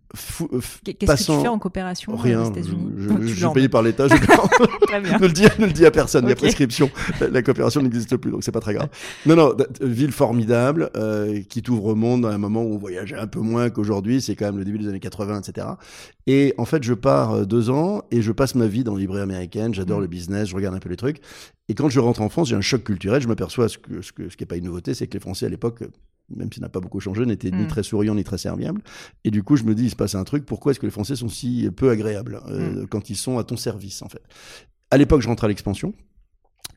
Euh, 0.52 0.60
Qu'est-ce 0.84 1.26
que 1.26 1.32
tu 1.32 1.42
fais 1.42 1.48
en 1.48 1.58
coopération 1.58 2.12
euh, 2.12 2.16
Rien, 2.16 2.42
aux 2.42 2.50
États-Unis 2.50 2.92
je, 2.96 3.34
suis 3.34 3.46
payé 3.52 3.68
par 3.68 3.82
l'État, 3.82 4.06
je 4.08 4.14
ne 5.18 5.26
le 5.26 5.32
dis, 5.32 5.46
ne 5.58 5.66
le 5.66 5.72
dis 5.72 5.84
à 5.84 5.90
personne, 5.90 6.24
il 6.24 6.28
y 6.28 6.30
a 6.30 6.34
Ok. 6.34 6.38
prescription. 6.38 6.90
La, 7.20 7.28
la 7.28 7.42
coopération 7.42 7.82
n'existe 7.82 8.16
plus, 8.16 8.30
donc 8.30 8.44
c'est 8.44 8.52
pas 8.52 8.60
très 8.60 8.74
grave. 8.74 8.88
Non, 9.26 9.36
non, 9.36 9.54
ville 9.80 10.12
formidable, 10.12 10.90
euh, 10.96 11.40
qui 11.48 11.62
t'ouvre 11.62 11.86
au 11.86 11.94
monde 11.94 12.24
à 12.26 12.30
un 12.30 12.38
moment 12.38 12.62
où 12.62 12.74
on 12.74 12.78
voyageait 12.78 13.16
un 13.16 13.26
peu 13.26 13.40
moins 13.40 13.70
qu'aujourd'hui, 13.70 14.20
c'est 14.20 14.36
quand 14.36 14.46
même 14.46 14.58
le 14.58 14.64
début 14.64 14.78
des 14.78 14.88
années 14.88 15.00
80, 15.00 15.40
etc. 15.40 15.66
Et 16.26 16.54
en 16.58 16.64
fait, 16.64 16.82
je 16.82 16.94
pars 16.94 17.46
deux 17.46 17.70
ans 17.70 18.02
et 18.10 18.22
je 18.22 18.32
passe 18.32 18.54
ma 18.54 18.66
vie 18.66 18.84
dans 18.84 18.94
les 18.94 19.02
librairies 19.02 19.22
américaines, 19.22 19.74
j'adore 19.74 19.96
Mm. 19.98 20.02
le 20.02 20.06
business, 20.08 20.48
je 20.48 20.56
regarde 20.56 20.74
un 20.74 20.78
peu 20.78 20.88
les 20.88 20.96
trucs. 20.96 21.20
Et 21.68 21.74
quand 21.74 21.88
je 21.88 22.00
rentre 22.00 22.20
en 22.20 22.28
France, 22.28 22.48
j'ai 22.48 22.56
un 22.56 22.60
choc 22.60 22.84
culturel, 22.84 23.20
je 23.20 23.28
m'aperçois, 23.28 23.68
ce, 23.68 23.78
que, 23.78 24.02
ce, 24.02 24.12
que, 24.12 24.28
ce 24.28 24.36
qui 24.36 24.42
n'est 24.44 24.48
pas 24.48 24.56
une 24.56 24.64
nouveauté, 24.64 24.94
c'est 24.94 25.06
que 25.06 25.14
les 25.14 25.20
Français 25.20 25.46
à 25.46 25.48
l'époque, 25.48 25.82
même 26.34 26.52
s'il 26.52 26.62
n'a 26.62 26.68
pas 26.68 26.80
beaucoup 26.80 27.00
changé, 27.00 27.24
n'étaient 27.26 27.50
ni 27.50 27.64
Mm. 27.64 27.68
très 27.68 27.82
souriants 27.82 28.14
ni 28.14 28.24
très 28.24 28.38
serviables. 28.38 28.82
Et 29.24 29.30
du 29.30 29.42
coup, 29.42 29.56
je 29.56 29.64
me 29.64 29.74
dis, 29.74 29.84
il 29.84 29.90
se 29.90 29.96
passe 29.96 30.14
un 30.14 30.24
truc, 30.24 30.44
pourquoi 30.46 30.72
est-ce 30.72 30.80
que 30.80 30.86
les 30.86 30.92
Français 30.92 31.16
sont 31.16 31.28
si 31.28 31.68
peu 31.74 31.90
agréables 31.90 32.40
euh, 32.48 32.86
quand 32.90 33.10
ils 33.10 33.16
sont 33.16 33.38
à 33.38 33.44
ton 33.44 33.56
service, 33.56 34.02
en 34.02 34.08
fait? 34.08 34.22
À 34.90 34.98
l'époque, 34.98 35.22
je 35.22 35.28
rentre 35.28 35.44
à 35.44 35.48
l'expansion. 35.48 35.92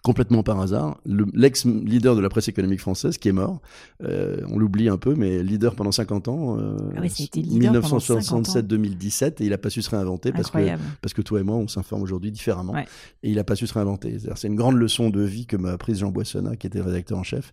Complètement 0.01 0.43
par 0.43 0.57
hasard, 0.61 0.97
Le- 1.05 1.25
l'ex-leader 1.33 2.15
de 2.15 2.21
la 2.21 2.29
presse 2.29 2.47
économique 2.47 2.79
française, 2.79 3.17
qui 3.17 3.27
est 3.27 3.33
mort, 3.33 3.61
euh, 4.03 4.37
on 4.49 4.57
l'oublie 4.57 4.87
un 4.87 4.95
peu, 4.97 5.13
mais 5.13 5.43
leader 5.43 5.75
pendant 5.75 5.91
50 5.91 6.29
ans, 6.29 6.57
euh, 6.57 6.77
Ah 6.95 7.01
1967-2017, 7.01 9.41
et 9.41 9.45
il 9.45 9.51
a 9.53 9.57
pas 9.57 9.69
su 9.69 9.81
se 9.81 9.89
réinventer 9.89 10.31
parce 10.31 10.49
que, 10.51 10.57
parce 11.01 11.13
que 11.13 11.21
toi 11.21 11.41
et 11.41 11.43
moi, 11.43 11.57
on 11.57 11.67
s'informe 11.67 12.01
aujourd'hui 12.01 12.31
différemment, 12.31 12.73
Ouais. 12.73 12.85
et 13.23 13.31
il 13.31 13.39
a 13.39 13.43
pas 13.43 13.55
su 13.55 13.67
se 13.67 13.73
réinventer. 13.73 14.17
C'est 14.35 14.47
une 14.47 14.55
grande 14.55 14.75
leçon 14.77 15.09
de 15.09 15.21
vie 15.21 15.45
que 15.45 15.57
m'a 15.57 15.71
apprise 15.71 15.99
Jean 15.99 16.11
Boissonnat, 16.11 16.55
qui 16.55 16.67
était 16.67 16.81
rédacteur 16.81 17.17
en 17.17 17.23
chef, 17.23 17.51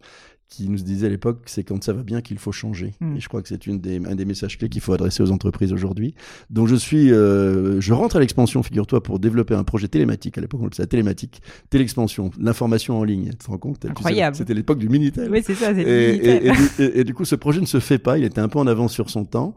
qui 0.48 0.68
nous 0.68 0.76
disait 0.78 1.06
à 1.06 1.10
l'époque, 1.10 1.42
c'est 1.46 1.64
quand 1.64 1.82
ça 1.82 1.92
va 1.92 2.02
bien 2.04 2.20
qu'il 2.20 2.38
faut 2.38 2.52
changer. 2.52 2.94
Mm. 3.00 3.16
Et 3.16 3.20
je 3.20 3.28
crois 3.28 3.42
que 3.42 3.48
c'est 3.48 3.66
une 3.66 3.80
des, 3.80 3.96
un 4.06 4.14
des 4.14 4.24
messages 4.24 4.58
clés 4.58 4.68
qu'il 4.68 4.80
faut 4.80 4.92
adresser 4.92 5.22
aux 5.22 5.30
entreprises 5.32 5.72
aujourd'hui. 5.72 6.14
Donc 6.50 6.68
je 6.68 6.76
suis, 6.76 7.12
euh, 7.12 7.80
je 7.80 7.92
rentre 7.92 8.16
à 8.16 8.20
l'expansion, 8.20 8.62
figure-toi, 8.62 9.02
pour 9.02 9.18
développer 9.18 9.54
un 9.54 9.64
projet 9.64 9.88
télématique. 9.88 10.38
À 10.38 10.40
l'époque, 10.40 10.60
on 10.62 10.66
le 10.66 10.70
faisait 10.70 10.86
télématique, 10.86 11.42
téléexpansion, 11.70 12.30
l'information 12.38 12.98
en 12.98 13.04
ligne. 13.04 13.30
Tu 13.30 13.36
te 13.38 13.46
rends 13.48 13.58
compte? 13.58 13.80
Tu 13.80 13.86
sais, 13.86 13.90
Incroyable. 13.90 14.36
C'était 14.36 14.54
l'époque 14.54 14.78
du 14.78 14.88
Minitel. 14.88 15.30
Oui, 15.30 15.42
c'est 15.44 15.54
ça, 15.54 15.74
c'est 15.74 15.84
Minitel. 15.84 16.52
et- 16.78 17.00
et 17.00 17.04
du 17.04 17.12
coup, 17.12 17.24
ce 17.24 17.34
projet 17.34 17.60
ne 17.60 17.66
se 17.66 17.80
fait 17.80 17.98
pas. 17.98 18.16
Il 18.16 18.24
était 18.24 18.40
un 18.40 18.48
peu 18.48 18.58
en 18.60 18.66
avance 18.68 18.92
sur 18.92 19.10
son 19.10 19.24
temps. 19.24 19.54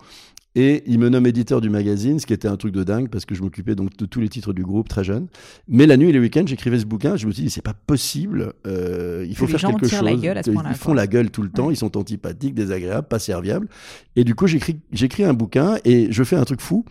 Et 0.56 0.84
il 0.88 0.98
me 0.98 1.10
nomme 1.10 1.27
éditeur 1.27 1.62
du 1.62 1.70
magazine, 1.70 2.20
ce 2.20 2.25
qui 2.25 2.34
était 2.34 2.48
un 2.48 2.58
truc 2.58 2.74
de 2.74 2.84
dingue 2.84 3.08
parce 3.10 3.24
que 3.25 3.36
je 3.36 3.44
m'occupais 3.44 3.75
donc 3.75 3.96
de 3.98 4.06
tous 4.06 4.20
les 4.20 4.29
titres 4.29 4.51
du 4.51 4.63
groupe 4.63 4.89
très 4.89 5.03
jeune. 5.03 5.27
Mais 5.68 5.86
la 5.86 5.96
nuit 5.96 6.10
et 6.10 6.12
les 6.12 6.20
week-ends, 6.20 6.44
j'écrivais 6.46 6.79
ce 6.79 6.86
bouquin. 6.86 7.15
Je 7.18 7.27
me 7.27 7.32
suis 7.32 7.44
dit, 7.44 7.50
c'est 7.51 7.62
pas 7.62 7.75
possible. 7.75 8.53
euh, 8.65 9.25
il 9.29 9.36
faut 9.36 9.46
les 9.46 9.51
faire 9.51 9.60
gens 9.60 9.72
quelque 9.74 9.88
chose. 9.88 10.01
la 10.01 10.15
gueule 10.15 10.38
à 10.39 10.44
ce 10.44 10.50
ils 10.50 10.75
font 10.75 10.94
la 10.96 11.06
gueule 11.06 11.29
tout 11.29 11.44
le 11.44 11.50
temps. 11.50 11.70
Ils 11.70 11.77
sont 11.77 11.96
antipathiques, 11.98 12.56
désagréables, 12.56 13.08
pas 13.08 13.20
serviables. 13.20 13.68
Et 14.15 14.24
du 14.24 14.34
coup, 14.34 14.48
j'écris, 14.48 14.79
j'écris 14.91 15.24
un 15.24 15.34
bouquin 15.36 15.77
et 15.86 16.12
je 16.12 16.24
fais 16.24 16.36
un 16.36 16.46
truc 16.46 16.62
fou. 16.62 16.84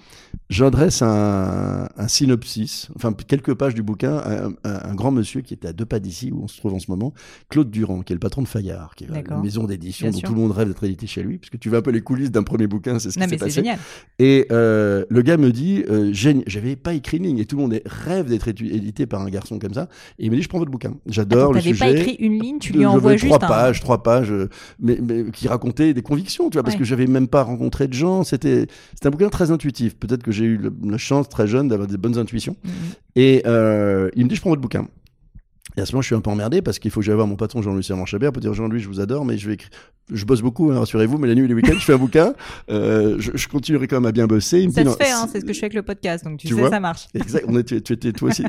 J'adresse 0.51 1.03
un, 1.03 1.89
un 1.97 2.09
synopsis, 2.09 2.89
enfin 2.97 3.13
quelques 3.13 3.55
pages 3.55 3.75
du 3.75 3.83
bouquin, 3.83 4.17
à 4.17 4.47
un, 4.47 4.53
à 4.65 4.89
un 4.89 4.95
grand 4.95 5.11
monsieur 5.11 5.41
qui 5.43 5.53
était 5.53 5.69
à 5.69 5.73
deux 5.73 5.85
pas 5.85 6.01
d'ici 6.01 6.33
où 6.33 6.43
on 6.43 6.49
se 6.49 6.57
trouve 6.59 6.75
en 6.75 6.79
ce 6.79 6.91
moment, 6.91 7.13
Claude 7.51 7.71
Durand, 7.71 8.01
qui 8.03 8.13
est 8.13 8.17
le 8.17 8.21
patron 8.21 8.43
de 8.43 8.49
Fayard, 8.49 8.95
qui 8.95 9.05
est 9.05 9.09
une 9.09 9.43
maison 9.43 9.65
d'édition 9.65 10.07
Bien 10.07 10.13
dont 10.13 10.19
sûr. 10.19 10.29
tout 10.29 10.35
le 10.35 10.41
monde 10.41 10.53
rêve 10.53 10.69
d'être 10.69 10.85
édité 10.85 11.07
chez 11.07 11.23
lui, 11.23 11.39
puisque 11.39 11.59
tu 11.59 11.69
veux 11.69 11.77
un 11.79 11.83
peu 11.83 11.91
les 11.91 12.01
coulisses 12.01 12.31
d'un 12.31 12.43
premier 12.45 12.67
bouquin, 12.67 12.99
c'est 12.99 13.11
ce 13.11 13.19
qui 13.19 13.29
s'est 13.29 13.37
génial. 13.59 13.79
Et 14.21 14.47
euh, 14.51 15.05
le 15.11 15.23
gars 15.23 15.37
me 15.37 15.53
dit, 15.53 15.85
euh, 15.89 16.11
j'avais 16.13 16.75
pas 16.75 16.93
écrit 16.95 17.19
une 17.19 17.23
ligne, 17.25 17.39
et 17.39 17.45
tout 17.45 17.55
le 17.57 17.63
monde 17.63 17.81
rêve 17.87 18.29
d'être 18.29 18.49
édité 18.49 19.07
par 19.07 19.21
un 19.23 19.29
garçon 19.31 19.61
comme 19.61 19.75
ça. 19.75 19.89
Et 20.19 20.25
il 20.25 20.31
me 20.33 20.37
dit, 20.37 20.43
je 20.43 20.49
prends 20.49 20.59
votre 20.59 20.73
bouquin. 20.73 20.95
J'adore 21.07 21.53
le 21.53 21.61
t'avais 21.61 21.71
sujet. 21.71 21.85
pas 21.85 21.91
écrit 22.01 22.17
une 22.19 22.41
ligne, 22.43 22.59
tu 22.59 22.73
lui 22.73 22.85
envoies 22.85 23.13
juste 23.17 23.27
trois 23.33 23.45
un. 23.45 23.49
pages, 23.49 23.81
trois 23.81 24.03
pages, 24.03 24.33
euh, 24.33 24.49
mais, 24.81 24.99
mais 25.01 25.31
qui 25.31 25.47
racontaient 25.47 25.95
des 25.95 26.03
convictions, 26.03 26.51
tu 26.51 26.55
vois, 26.55 26.65
parce 26.65 26.75
Ouais. 26.75 26.81
que 26.81 26.85
j'avais 26.85 27.07
même 27.07 27.29
pas 27.29 27.43
rencontré 27.45 27.87
de 27.87 27.93
gens. 27.95 28.25
C'était, 28.25 28.67
c'était 28.95 29.07
un 29.07 29.11
bouquin 29.11 29.29
très 29.29 29.53
intuitif. 29.53 29.95
Peut-être 29.97 30.25
que 30.25 30.33
j'ai 30.33 30.47
eu 30.47 30.57
le- 30.57 30.73
la 30.91 30.99
chance 30.99 31.29
très 31.29 31.47
jeune 31.47 31.69
d'avoir 31.69 31.87
des 31.87 31.97
bonnes 31.97 32.19
intuitions. 32.19 32.57
Mhm. 32.65 32.71
Et 33.15 33.43
euh, 33.47 34.11
il 34.17 34.25
me 34.25 34.29
dit, 34.29 34.35
je 34.35 34.41
prends 34.41 34.51
votre 34.51 34.63
bouquin. 34.63 34.89
Et 35.79 35.81
à 35.81 35.87
ce 35.87 35.93
moment, 35.93 36.03
je 36.03 36.07
suis 36.07 36.17
un 36.17 36.21
peu 36.21 36.31
emmerdé 36.31 36.61
parce 36.61 36.81
qu'il 36.81 36.91
faut 36.91 36.99
que 36.99 37.07
j'aille 37.07 37.15
voir 37.15 37.29
mon 37.29 37.37
patron 37.37 37.63
Jean-Louis 37.63 37.85
Servan 37.85 38.05
Chabert 38.05 38.33
pour 38.33 38.43
dire 38.43 38.53
Jean-Louis, 38.53 38.81
je 38.81 38.89
vous 38.89 38.99
adore, 39.01 39.25
mais 39.25 39.39
je 39.39 39.49
vais. 39.49 39.57
Je 40.11 40.25
bosse 40.25 40.41
beaucoup, 40.41 40.71
hein, 40.71 40.79
rassurez-vous, 40.79 41.19
mais 41.19 41.29
la 41.29 41.35
nuit 41.35 41.45
et 41.45 41.49
les 41.49 41.55
week-ends, 41.55 41.79
je 41.79 41.85
fais 41.85 41.93
un 41.93 41.99
bouquin. 41.99 42.33
Euh, 42.71 43.17
je, 43.19 43.33
je, 43.35 43.47
continuerai 43.47 43.87
quand 43.87 43.97
même 43.97 44.07
à 44.07 44.13
bien 44.13 44.27
bosser. 44.27 44.61
Il 44.63 44.69
me 44.69 44.73
ça 44.73 44.83
dit, 44.83 44.91
se 44.91 44.97
fait, 44.97 45.11
hein, 45.11 45.29
c'est 45.31 45.41
ce 45.41 45.45
que 45.45 45.53
je 45.53 45.59
fais 45.59 45.67
avec 45.67 45.75
le 45.75 45.83
podcast, 45.83 46.25
donc 46.25 46.39
tu, 46.39 46.47
tu 46.47 46.55
sais, 46.55 46.61
vois 46.61 46.71
ça 46.71 46.81
marche. 46.81 47.09
Exact. 47.15 47.45
On 47.47 47.55
est, 47.59 47.63
tu, 47.63 47.83
tu, 47.83 47.93
étais, 47.93 48.13
toi 48.13 48.31
aussi, 48.31 48.43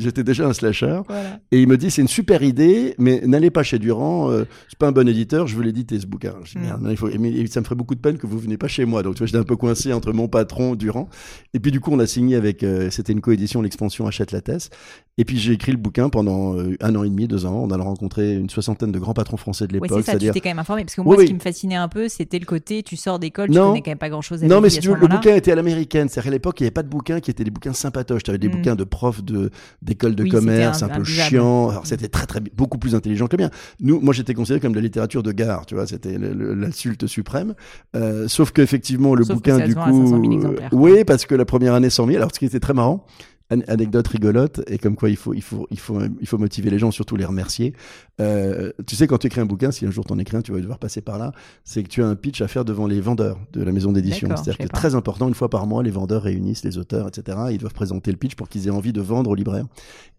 j'étais 0.00 0.24
déjà 0.24 0.48
un 0.48 0.52
slasher. 0.52 1.02
Voilà. 1.06 1.38
Et 1.52 1.62
il 1.62 1.68
me 1.68 1.76
dit, 1.76 1.92
c'est 1.92 2.02
une 2.02 2.08
super 2.08 2.42
idée, 2.42 2.96
mais 2.98 3.22
n'allez 3.26 3.50
pas 3.50 3.62
chez 3.62 3.78
Durand. 3.78 4.28
Euh, 4.32 4.44
suis 4.66 4.76
pas 4.76 4.88
un 4.88 4.92
bon 4.92 5.08
éditeur, 5.08 5.46
je 5.46 5.54
veux 5.54 5.62
l'éditer 5.62 6.00
ce 6.00 6.06
bouquin. 6.06 6.34
Je 6.42 6.58
dis, 6.58 6.66
mm. 6.66 6.90
il 6.90 6.96
faut, 6.96 7.08
mais 7.16 7.46
ça 7.46 7.60
me 7.60 7.64
ferait 7.64 7.76
beaucoup 7.76 7.94
de 7.94 8.00
peine 8.00 8.18
que 8.18 8.26
vous 8.26 8.40
venez 8.40 8.56
pas 8.56 8.66
chez 8.66 8.84
moi. 8.84 9.04
Donc 9.04 9.14
tu 9.14 9.18
vois, 9.18 9.28
j'étais 9.28 9.38
un 9.38 9.44
peu 9.44 9.56
coincé 9.56 9.92
entre 9.92 10.12
mon 10.12 10.26
patron 10.26 10.74
Durand. 10.74 11.08
Et 11.54 11.60
puis 11.60 11.70
du 11.70 11.78
coup, 11.78 11.92
on 11.92 12.00
a 12.00 12.08
signé 12.08 12.34
avec, 12.34 12.64
euh, 12.64 12.90
c'était 12.90 13.12
une 13.12 13.20
coédition, 13.20 13.62
l'expansion 13.62 14.08
Achète 14.08 14.32
la 14.32 14.40
Thèse. 14.40 14.70
Et 15.16 15.24
puis 15.24 15.38
j'ai 15.38 15.52
écrit 15.52 15.70
le 15.70 15.78
bouquin 15.78 16.08
pendant 16.08 16.56
euh, 16.56 16.76
un 16.80 16.96
an 16.96 17.04
et 17.04 17.08
demi, 17.08 17.28
deux 17.28 17.46
ans. 17.46 17.60
On 17.62 17.70
a 17.70 17.76
rencontré 17.76 18.34
une 18.34 18.50
soixantaine 18.50 18.90
de 18.90 18.98
grands 18.98 19.14
patrons 19.14 19.36
français 19.36 19.68
de 19.68 19.72
l'époque. 19.72 19.90
Oui, 19.92 20.02
c'est 20.04 20.12
ça, 20.12 20.18
tu 20.18 20.28
t'es 20.30 20.40
quand 20.40 20.50
même 20.50 20.58
informé. 20.58 20.84
Parce 20.84 20.96
que 20.96 21.02
moi, 21.02 21.14
oui, 21.16 21.24
ce 21.24 21.28
qui 21.28 21.34
me 21.34 21.38
fascinait 21.38 21.76
un 21.76 21.86
peu, 21.86 22.08
c'était 22.08 22.40
le 22.40 22.46
côté, 22.46 22.82
tu 22.82 22.96
sors 22.96 23.20
d'école, 23.20 23.48
tu 23.48 23.54
connais 23.54 23.80
quand 23.80 23.92
même 23.92 23.98
pas 23.98 24.08
grand-chose. 24.08 24.42
Non, 24.42 24.60
mais 24.60 24.70
si 24.70 24.80
tu 24.80 24.88
veux, 24.88 24.96
le 24.96 25.06
bouquin 25.06 25.36
était 25.36 25.52
à 25.52 25.54
l'américaine. 25.54 26.08
C'est-à-dire 26.08 26.30
à 26.30 26.32
l'époque, 26.32 26.60
il 26.60 26.64
n'y 26.64 26.66
avait 26.66 26.72
pas 26.72 26.82
de 26.82 26.88
bouquins 26.88 27.20
qui 27.20 27.30
étaient 27.30 27.44
des 27.44 27.52
bouquins 27.52 27.72
sympatoches. 27.72 28.24
Tu 28.24 28.30
avais 28.30 28.38
des 28.38 28.48
mm. 28.48 28.52
bouquins 28.52 28.74
de 28.74 28.84
profs 28.84 29.22
de, 29.22 29.50
d'école 29.82 30.16
de 30.16 30.24
commerce, 30.24 30.82
un, 30.82 30.88
peu 30.88 31.04
chiant. 31.04 31.68
Alors 31.68 31.86
c'était 31.86 32.08
très, 32.08 32.26
très, 32.26 32.40
beaucoup 32.40 32.78
plus 32.78 32.96
intelligent 32.96 33.28
que 33.28 33.36
le 33.36 33.44
mien. 33.44 33.50
Nous, 33.80 34.00
moi, 34.00 34.12
j'étais 34.14 34.34
considéré 34.34 34.60
comme 34.60 34.72
de 34.72 34.78
la 34.78 34.82
littérature 34.82 35.22
de 35.22 35.30
gare, 35.30 35.64
tu 35.66 35.76
vois. 35.76 35.86
C'était 35.86 36.18
l'insulte 36.18 37.06
suprême. 37.06 37.54
Euh, 37.94 38.26
sauf 38.26 38.50
qu'effectivement, 38.50 39.14
le 39.14 39.24
sauf 39.24 39.36
bouquin, 39.36 39.60
que 39.60 39.66
du 39.66 39.76
coup. 39.76 40.68
oui, 40.72 41.04
parce 41.04 41.24
que 41.24 41.36
la 41.36 41.44
première 41.44 41.74
année 41.74 41.90
100 41.90 42.06
000. 42.06 42.16
Alors, 42.16 42.30
ce 42.34 42.40
qui 42.40 42.46
était 42.46 42.60
très 42.60 42.74
marrant, 42.74 43.06
anecdote 43.50 44.08
rigolote 44.08 44.62
et 44.68 44.78
comme 44.78 44.96
quoi 44.96 45.10
il 45.10 45.16
faut 45.16 45.34
il 45.34 45.42
faut 45.42 45.66
il 45.70 45.78
faut 45.78 46.00
il 46.20 46.26
faut 46.26 46.38
motiver 46.38 46.70
les 46.70 46.78
gens 46.78 46.90
surtout 46.90 47.16
les 47.16 47.24
remercier. 47.24 47.74
Euh, 48.20 48.72
tu 48.86 48.96
sais 48.96 49.06
quand 49.06 49.18
tu 49.18 49.26
écris 49.26 49.40
un 49.40 49.46
bouquin 49.46 49.70
si 49.70 49.84
un 49.86 49.90
jour 49.90 50.04
t'en 50.04 50.18
écris 50.18 50.36
un 50.36 50.42
tu 50.42 50.52
vas 50.52 50.60
devoir 50.60 50.78
passer 50.78 51.00
par 51.00 51.18
là 51.18 51.32
c'est 51.64 51.82
que 51.82 51.88
tu 51.88 52.02
as 52.02 52.06
un 52.06 52.16
pitch 52.16 52.40
à 52.40 52.48
faire 52.48 52.64
devant 52.64 52.86
les 52.86 53.00
vendeurs 53.00 53.38
de 53.52 53.62
la 53.62 53.72
maison 53.72 53.92
d'édition. 53.92 54.28
C'est-à-dire 54.28 54.58
que 54.58 54.68
très 54.68 54.94
important 54.94 55.28
une 55.28 55.34
fois 55.34 55.50
par 55.50 55.66
mois 55.66 55.82
les 55.82 55.90
vendeurs 55.90 56.22
réunissent 56.22 56.64
les 56.64 56.78
auteurs 56.78 57.08
etc 57.08 57.38
ils 57.50 57.58
doivent 57.58 57.74
présenter 57.74 58.10
le 58.10 58.16
pitch 58.16 58.34
pour 58.34 58.48
qu'ils 58.48 58.66
aient 58.66 58.70
envie 58.70 58.92
de 58.92 59.00
vendre 59.00 59.30
aux 59.30 59.34
libraires 59.34 59.66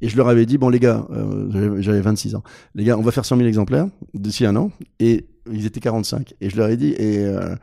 et 0.01 0.09
je 0.09 0.17
leur 0.17 0.27
avais 0.27 0.45
dit 0.45 0.57
bon 0.57 0.69
les 0.69 0.79
gars 0.79 1.05
euh, 1.11 1.81
j'avais 1.81 2.01
26 2.01 2.35
ans. 2.35 2.43
Les 2.75 2.83
gars 2.83 2.97
on 2.97 3.01
va 3.01 3.11
faire 3.11 3.25
100 3.25 3.37
000 3.37 3.47
exemplaires 3.47 3.87
d'ici 4.13 4.45
un 4.45 4.55
an 4.55 4.71
et 4.99 5.25
ils 5.51 5.65
étaient 5.65 5.79
45 5.79 6.33
et 6.41 6.49
je 6.49 6.57
leur 6.57 6.69
ai 6.69 6.77
dit 6.77 6.93
et 6.97 7.25
euh, 7.25 7.35
euh, 7.45 7.55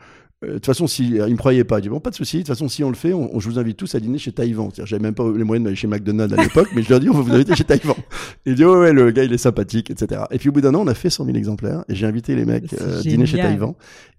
de 0.48 0.54
toute 0.54 0.66
façon, 0.66 0.86
si, 0.86 1.20
euh, 1.20 1.28
il 1.28 1.32
me 1.32 1.38
croyait 1.38 1.64
pas. 1.64 1.78
Il 1.78 1.82
dit 1.82 1.88
bon, 1.88 2.00
pas 2.00 2.10
de 2.10 2.14
souci. 2.14 2.38
De 2.38 2.42
toute 2.42 2.48
façon, 2.48 2.68
si 2.68 2.82
on 2.82 2.88
le 2.88 2.96
fait, 2.96 3.12
on, 3.12 3.38
je 3.38 3.48
vous 3.48 3.58
invite 3.58 3.76
tous 3.76 3.94
à 3.94 4.00
dîner 4.00 4.18
chez 4.18 4.32
Taïwan. 4.32 4.70
J'avais 4.74 5.02
même 5.02 5.14
pas 5.14 5.24
les 5.30 5.44
moyens 5.44 5.64
d'aller 5.64 5.76
chez 5.76 5.86
McDonald's 5.86 6.36
à 6.36 6.42
l'époque, 6.42 6.68
mais 6.74 6.82
je 6.82 6.90
leur 6.90 7.00
dis 7.00 7.08
on 7.08 7.14
va 7.14 7.20
vous 7.20 7.32
inviter 7.32 7.54
chez 7.54 7.64
Taïwan. 7.64 7.96
Il 8.46 8.54
dit 8.54 8.64
ouais, 8.64 8.76
ouais, 8.76 8.92
le 8.92 9.10
gars 9.10 9.24
il 9.24 9.32
est 9.32 9.38
sympathique, 9.38 9.90
etc. 9.90 10.22
Et 10.30 10.38
puis 10.38 10.48
au 10.48 10.52
bout 10.52 10.60
d'un 10.60 10.74
an, 10.74 10.80
on 10.80 10.86
a 10.88 10.94
fait 10.94 11.10
100 11.10 11.26
000 11.26 11.36
exemplaires 11.36 11.84
et 11.88 11.94
j'ai 11.94 12.06
invité 12.06 12.34
les 12.34 12.44
mecs 12.44 12.72
euh, 12.80 13.00
dîner 13.00 13.26
chez 13.26 13.38
Taïwan. 13.38 13.74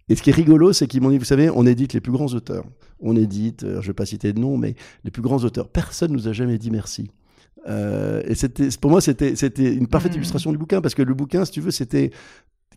Et 0.09 0.15
ce 0.15 0.21
qui 0.21 0.29
est 0.29 0.33
rigolo, 0.33 0.73
c'est 0.73 0.87
qu'ils 0.87 1.01
m'ont 1.01 1.09
dit, 1.09 1.17
vous 1.17 1.25
savez, 1.25 1.49
on 1.49 1.65
édite 1.65 1.93
les 1.93 2.01
plus 2.01 2.11
grands 2.11 2.27
auteurs. 2.33 2.65
On 2.99 3.15
édite, 3.15 3.65
je 3.65 3.87
vais 3.87 3.93
pas 3.93 4.05
citer 4.05 4.33
de 4.33 4.39
nom, 4.39 4.57
mais 4.57 4.75
les 5.05 5.11
plus 5.11 5.21
grands 5.21 5.43
auteurs. 5.43 5.69
Personne 5.69 6.11
nous 6.11 6.27
a 6.27 6.33
jamais 6.33 6.57
dit 6.57 6.71
merci. 6.71 7.09
Euh, 7.67 8.21
et 8.25 8.35
c'était, 8.35 8.69
pour 8.79 8.91
moi, 8.91 9.01
c'était, 9.01 9.35
c'était 9.35 9.73
une 9.73 9.87
parfaite 9.87 10.13
mmh. 10.13 10.17
illustration 10.17 10.51
du 10.51 10.57
bouquin 10.57 10.81
parce 10.81 10.95
que 10.95 11.01
le 11.01 11.13
bouquin, 11.13 11.45
si 11.45 11.51
tu 11.51 11.61
veux, 11.61 11.71
c'était 11.71 12.11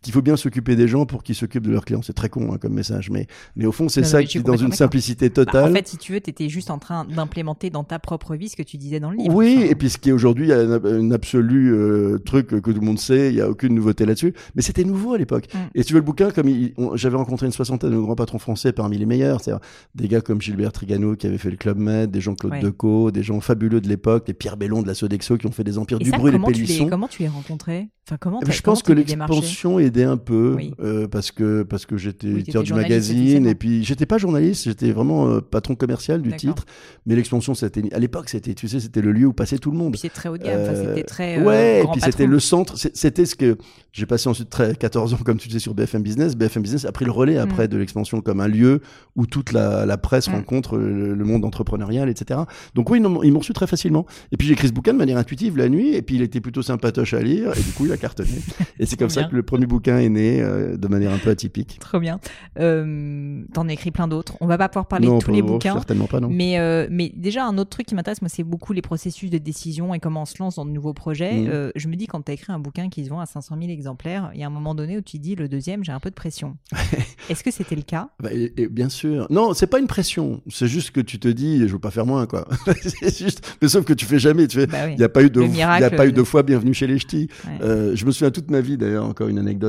qu'il 0.01 0.13
faut 0.13 0.21
bien 0.21 0.37
s'occuper 0.37 0.75
des 0.75 0.87
gens 0.87 1.05
pour 1.05 1.23
qu'ils 1.23 1.35
s'occupent 1.35 1.65
de 1.65 1.71
leurs 1.71 1.85
clients. 1.85 2.01
C'est 2.01 2.13
très 2.13 2.29
con 2.29 2.53
hein, 2.53 2.57
comme 2.59 2.73
message, 2.73 3.09
mais, 3.09 3.27
mais 3.55 3.65
au 3.65 3.71
fond, 3.71 3.89
c'est 3.89 4.03
ça 4.03 4.23
qui, 4.23 4.39
dans 4.39 4.57
une 4.57 4.73
simplicité 4.73 5.29
totale. 5.29 5.65
Bah, 5.65 5.69
en 5.71 5.73
fait, 5.73 5.87
si 5.87 5.97
tu 5.97 6.13
veux, 6.13 6.21
tu 6.21 6.29
étais 6.29 6.49
juste 6.49 6.71
en 6.71 6.79
train 6.79 7.05
d'implémenter 7.05 7.69
dans 7.69 7.83
ta 7.83 7.99
propre 7.99 8.35
vie 8.35 8.49
ce 8.49 8.55
que 8.55 8.63
tu 8.63 8.77
disais 8.77 8.99
dans 8.99 9.11
le 9.11 9.17
livre. 9.17 9.33
Oui, 9.33 9.65
et 9.69 9.75
puis 9.75 9.89
ce 9.89 9.97
qui 9.97 10.09
est 10.09 10.13
aujourd'hui 10.13 10.51
un, 10.51 11.11
absolu 11.11 11.73
euh, 11.73 12.17
truc 12.19 12.47
que 12.47 12.57
tout 12.57 12.79
le 12.79 12.85
monde 12.85 12.99
sait, 12.99 13.29
il 13.29 13.35
n'y 13.35 13.41
a 13.41 13.49
aucune 13.49 13.73
nouveauté 13.73 14.05
là-dessus. 14.05 14.33
Mais 14.55 14.61
c'était 14.61 14.83
nouveau 14.83 15.13
à 15.13 15.17
l'époque. 15.17 15.47
Mm. 15.53 15.57
Et 15.75 15.81
si 15.81 15.87
tu 15.87 15.93
veux, 15.93 15.99
le 15.99 16.05
bouquin, 16.05 16.31
comme 16.31 16.49
j'avais 16.95 17.17
rencontré 17.17 17.45
une 17.45 17.51
soixantaine 17.51 17.91
de 17.91 17.97
grands 17.97 18.15
patrons 18.15 18.39
français 18.39 18.71
parmi 18.71 18.97
les 18.97 19.05
meilleurs, 19.05 19.41
c'est-à-dire 19.41 19.65
des 19.95 20.07
gars 20.07 20.21
comme 20.21 20.41
Gilbert 20.41 20.71
Trigano 20.71 21.15
qui 21.15 21.27
avait 21.27 21.37
fait 21.37 21.49
le 21.49 21.57
Club 21.57 21.77
Med, 21.77 22.11
des 22.11 22.21
Jean-Claude 22.21 22.59
Decaux, 22.61 23.11
des 23.11 23.23
gens 23.23 23.39
fabuleux 23.41 23.81
de 23.81 23.87
l'époque, 23.87 24.27
des 24.27 24.33
Pierre 24.33 24.57
Bellon 24.57 24.81
de 24.81 24.87
la 24.87 24.93
Sodexo 24.93 25.37
qui 25.37 25.47
ont 25.47 25.51
fait 25.51 25.63
des 25.63 25.77
empires 25.77 25.99
du 25.99 26.11
bruit, 26.11 26.31
les 26.31 26.39
Pélisson. 26.39 26.87
Comment 26.89 27.07
tu 27.07 27.23
les 27.23 27.27
rencontrés 27.27 27.89
enfin, 28.07 28.17
comment 28.19 28.39
Je 28.47 28.61
pense 28.61 28.83
que 28.83 28.93
l'expansion 28.93 29.79
aidait 29.87 30.03
un 30.03 30.17
peu. 30.17 30.57
Euh, 30.79 31.07
parce 31.07 31.31
que 31.31 31.63
parce 31.63 31.85
que 31.85 31.97
j'étais 31.97 32.27
éditeur 32.27 32.63
du 32.63 32.73
magazine 32.73 33.47
et 33.47 33.55
puis 33.55 33.83
j'étais 33.83 34.05
pas 34.05 34.17
journaliste, 34.17 34.65
j'étais 34.65 34.91
vraiment 34.91 35.27
euh, 35.27 35.41
patron 35.41 35.75
commercial 35.75 36.21
du 36.21 36.35
titre. 36.35 36.65
Mais 37.05 37.15
l'expansion, 37.15 37.53
c'était 37.53 37.83
à 37.93 37.99
l'époque, 37.99 38.29
c'était 38.29 38.53
tu 38.53 38.67
sais, 38.67 38.79
c'était 38.79 39.01
le 39.01 39.11
lieu 39.11 39.27
où 39.27 39.33
passait 39.33 39.57
tout 39.57 39.71
le 39.71 39.77
monde. 39.77 39.95
C'était 39.95 40.13
très 40.13 40.29
haut 40.29 40.37
de 40.37 40.43
gamme, 40.43 40.75
c'était 40.75 41.03
très 41.03 41.39
euh, 41.39 41.43
ouais. 41.43 41.83
et 41.83 41.87
puis 41.91 42.01
c'était 42.01 42.27
le 42.27 42.39
centre, 42.39 42.75
c'était 42.77 43.25
ce 43.25 43.35
que 43.35 43.57
j'ai 43.97 44.05
passé 44.05 44.29
ensuite 44.29 44.49
très, 44.49 44.75
14 44.75 45.15
ans 45.15 45.19
comme 45.25 45.37
tu 45.37 45.49
sais 45.49 45.59
sur 45.59 45.73
BFM 45.73 46.03
Business. 46.03 46.35
BFM 46.35 46.61
Business 46.61 46.85
a 46.85 46.91
pris 46.91 47.05
le 47.05 47.11
relais 47.11 47.37
après 47.37 47.65
mm. 47.65 47.69
de 47.69 47.77
l'expansion 47.77 48.21
comme 48.21 48.41
un 48.41 48.47
lieu 48.47 48.81
où 49.15 49.25
toute 49.25 49.51
la, 49.53 49.85
la 49.85 49.97
presse 49.97 50.29
mm. 50.29 50.33
rencontre 50.33 50.77
le, 50.77 51.15
monde 51.25 51.43
entrepreneurial, 51.43 52.07
etc. 52.09 52.41
Donc 52.75 52.89
oui, 52.89 53.01
ils 53.23 53.31
m'ont 53.31 53.39
reçu 53.39 53.53
très 53.53 53.67
facilement. 53.67 54.05
Et 54.31 54.37
puis 54.37 54.47
j'ai 54.47 54.53
écrit 54.53 54.67
ce 54.67 54.73
bouquin 54.73 54.93
de 54.93 54.97
manière 54.97 55.17
intuitive 55.17 55.57
la 55.57 55.67
nuit 55.67 55.95
et 55.95 56.01
puis 56.01 56.15
il 56.15 56.21
était 56.21 56.41
plutôt 56.41 56.61
sympatoche 56.61 57.13
à 57.13 57.21
lire 57.21 57.51
et 57.57 57.61
du 57.61 57.71
coup 57.71 57.85
il 57.85 57.91
a 57.91 57.97
cartonné. 57.97 58.29
et 58.79 58.85
c'est 58.85 58.97
comme 58.97 59.09
ça 59.09 59.23
que 59.23 59.35
le 59.35 59.43
premier 59.43 59.65
bouquin 59.65 59.76
est 59.85 60.09
né 60.09 60.41
de 60.41 60.87
manière 60.87 61.11
un 61.11 61.17
peu 61.17 61.29
atypique. 61.29 61.77
Trop 61.79 61.99
bien. 61.99 62.19
Euh, 62.59 63.43
T'en 63.53 63.67
as 63.67 63.73
écrit 63.73 63.91
plein 63.91 64.07
d'autres. 64.07 64.35
On 64.41 64.47
va 64.47 64.57
pas 64.57 64.69
pouvoir 64.69 64.87
parler 64.87 65.07
de 65.07 65.19
tous 65.19 65.31
les 65.31 65.41
bouquins. 65.41 65.73
Certainement 65.73 66.07
pas, 66.07 66.19
non. 66.19 66.29
Mais, 66.29 66.59
euh, 66.59 66.87
mais 66.89 67.11
déjà, 67.15 67.45
un 67.45 67.57
autre 67.57 67.69
truc 67.69 67.87
qui 67.87 67.95
m'intéresse, 67.95 68.21
moi, 68.21 68.29
c'est 68.29 68.43
beaucoup 68.43 68.73
les 68.73 68.81
processus 68.81 69.29
de 69.29 69.37
décision 69.37 69.93
et 69.93 69.99
comment 69.99 70.23
on 70.23 70.25
se 70.25 70.35
lance 70.39 70.55
dans 70.55 70.65
de 70.65 70.71
nouveaux 70.71 70.93
projets. 70.93 71.33
Mmh. 71.33 71.47
Euh, 71.49 71.71
je 71.75 71.87
me 71.87 71.95
dis, 71.95 72.07
quand 72.07 72.21
tu 72.21 72.31
as 72.31 72.33
écrit 72.33 72.51
un 72.51 72.59
bouquin 72.59 72.89
qui 72.89 73.05
se 73.05 73.09
vend 73.09 73.19
à 73.19 73.25
500 73.25 73.57
000 73.59 73.71
exemplaires, 73.71 74.31
il 74.33 74.39
y 74.39 74.43
a 74.43 74.47
un 74.47 74.51
moment 74.51 74.75
donné 74.75 74.97
où 74.97 75.01
tu 75.01 75.19
dis, 75.19 75.35
le 75.35 75.47
deuxième, 75.47 75.83
j'ai 75.83 75.91
un 75.91 75.99
peu 75.99 76.09
de 76.09 76.15
pression. 76.15 76.57
Est-ce 77.29 77.43
que 77.43 77.51
c'était 77.51 77.75
le 77.75 77.81
cas? 77.81 78.09
Bah, 78.21 78.29
et, 78.31 78.67
Bien 78.67 78.89
sûr. 78.89 79.27
Non, 79.29 79.53
c'est 79.53 79.67
pas 79.67 79.79
une 79.79 79.87
pression. 79.87 80.41
C'est 80.49 80.67
juste 80.67 80.91
que 80.91 81.01
tu 81.01 81.19
te 81.19 81.27
dis, 81.27 81.67
je 81.67 81.73
veux 81.73 81.79
pas 81.79 81.91
faire 81.91 82.05
moins, 82.05 82.25
quoi. 82.25 82.47
c'est 82.81 83.17
juste. 83.17 83.57
Mais 83.61 83.67
sauf 83.67 83.85
que 83.85 83.93
tu 83.93 84.05
fais 84.05 84.19
jamais. 84.19 84.47
Tu 84.47 84.59
fais. 84.59 84.67
Bah 84.67 84.89
il 84.89 84.97
n'y 84.97 85.03
a 85.03 85.09
pas 85.09 85.23
eu 85.23 85.29
de. 85.29 85.41
Il 85.41 85.61
a 85.61 85.89
pas 85.89 86.07
eu 86.07 86.11
deux 86.11 86.23
fois 86.23 86.43
bienvenue 86.43 86.73
chez 86.73 86.87
les 86.87 86.99
ch'tis. 86.99 87.29
Euh, 87.61 87.95
je 87.95 88.05
me 88.05 88.11
souviens 88.11 88.31
toute 88.31 88.51
ma 88.51 88.61
vie, 88.61 88.77
d'ailleurs, 88.77 89.05
encore 89.05 89.27
une 89.27 89.39
anecdote 89.39 89.66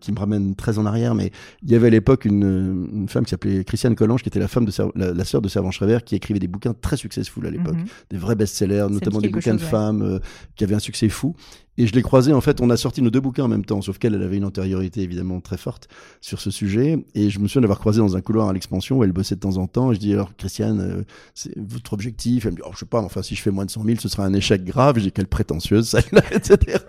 qui 0.00 0.12
me 0.12 0.18
ramène 0.18 0.54
très 0.54 0.78
en 0.78 0.86
arrière, 0.86 1.14
mais 1.14 1.30
il 1.62 1.70
y 1.70 1.74
avait 1.74 1.88
à 1.88 1.90
l'époque 1.90 2.24
une, 2.24 2.88
une, 2.92 3.08
femme 3.08 3.24
qui 3.24 3.30
s'appelait 3.30 3.64
Christiane 3.64 3.94
Collange, 3.94 4.22
qui 4.22 4.28
était 4.28 4.40
la 4.40 4.48
femme 4.48 4.64
de 4.64 4.72
la, 4.94 5.12
la, 5.12 5.24
sœur 5.24 5.42
de 5.42 5.48
Servan 5.48 5.70
Schreiber, 5.70 5.98
qui 6.04 6.16
écrivait 6.16 6.40
des 6.40 6.48
bouquins 6.48 6.74
très 6.74 6.96
successful 6.96 7.46
à 7.46 7.50
l'époque, 7.50 7.76
mhm. 7.76 7.86
des 8.10 8.18
vrais 8.18 8.34
best-sellers, 8.34 8.86
notamment 8.90 9.20
des 9.20 9.28
bouquins 9.28 9.54
de 9.54 9.60
femmes 9.60 10.02
euh, 10.02 10.18
qui 10.56 10.64
avaient 10.64 10.74
un 10.74 10.80
succès 10.80 11.08
fou. 11.08 11.34
Et 11.80 11.86
je 11.86 11.94
l'ai 11.94 12.02
croisée, 12.02 12.34
en 12.34 12.42
fait, 12.42 12.60
on 12.60 12.68
a 12.68 12.76
sorti 12.76 13.00
nos 13.00 13.08
deux 13.08 13.20
bouquins 13.20 13.44
en 13.44 13.48
même 13.48 13.64
temps, 13.64 13.80
sauf 13.80 13.96
qu'elle, 13.96 14.14
elle 14.14 14.22
avait 14.22 14.36
une 14.36 14.44
antériorité 14.44 15.00
évidemment 15.00 15.40
très 15.40 15.56
forte 15.56 15.88
sur 16.20 16.38
ce 16.38 16.50
sujet. 16.50 17.02
Et 17.14 17.30
je 17.30 17.38
me 17.38 17.48
souviens 17.48 17.62
d'avoir 17.62 17.78
croisé 17.78 18.00
dans 18.00 18.18
un 18.18 18.20
couloir 18.20 18.50
à 18.50 18.52
l'expansion 18.52 18.98
où 18.98 19.04
elle 19.04 19.12
bossait 19.12 19.34
de 19.34 19.40
temps 19.40 19.56
en 19.56 19.66
temps. 19.66 19.90
Et 19.90 19.94
je 19.94 20.00
dis 20.00 20.12
alors, 20.12 20.36
Christiane, 20.36 20.78
euh, 20.78 21.02
c'est 21.32 21.56
votre 21.56 21.94
objectif? 21.94 22.44
Elle 22.44 22.52
me 22.52 22.56
dit, 22.56 22.62
oh, 22.66 22.72
je 22.74 22.80
sais 22.80 22.84
pas, 22.84 23.00
enfin, 23.00 23.22
si 23.22 23.34
je 23.34 23.40
fais 23.40 23.50
moins 23.50 23.64
de 23.64 23.70
100 23.70 23.82
000, 23.82 23.96
ce 23.98 24.10
sera 24.10 24.26
un 24.26 24.34
échec 24.34 24.62
grave. 24.62 24.98
J'ai 24.98 25.10
quelle 25.10 25.26
prétentieuse, 25.26 25.88
celle-là, 25.88 26.20
etc. 26.32 26.80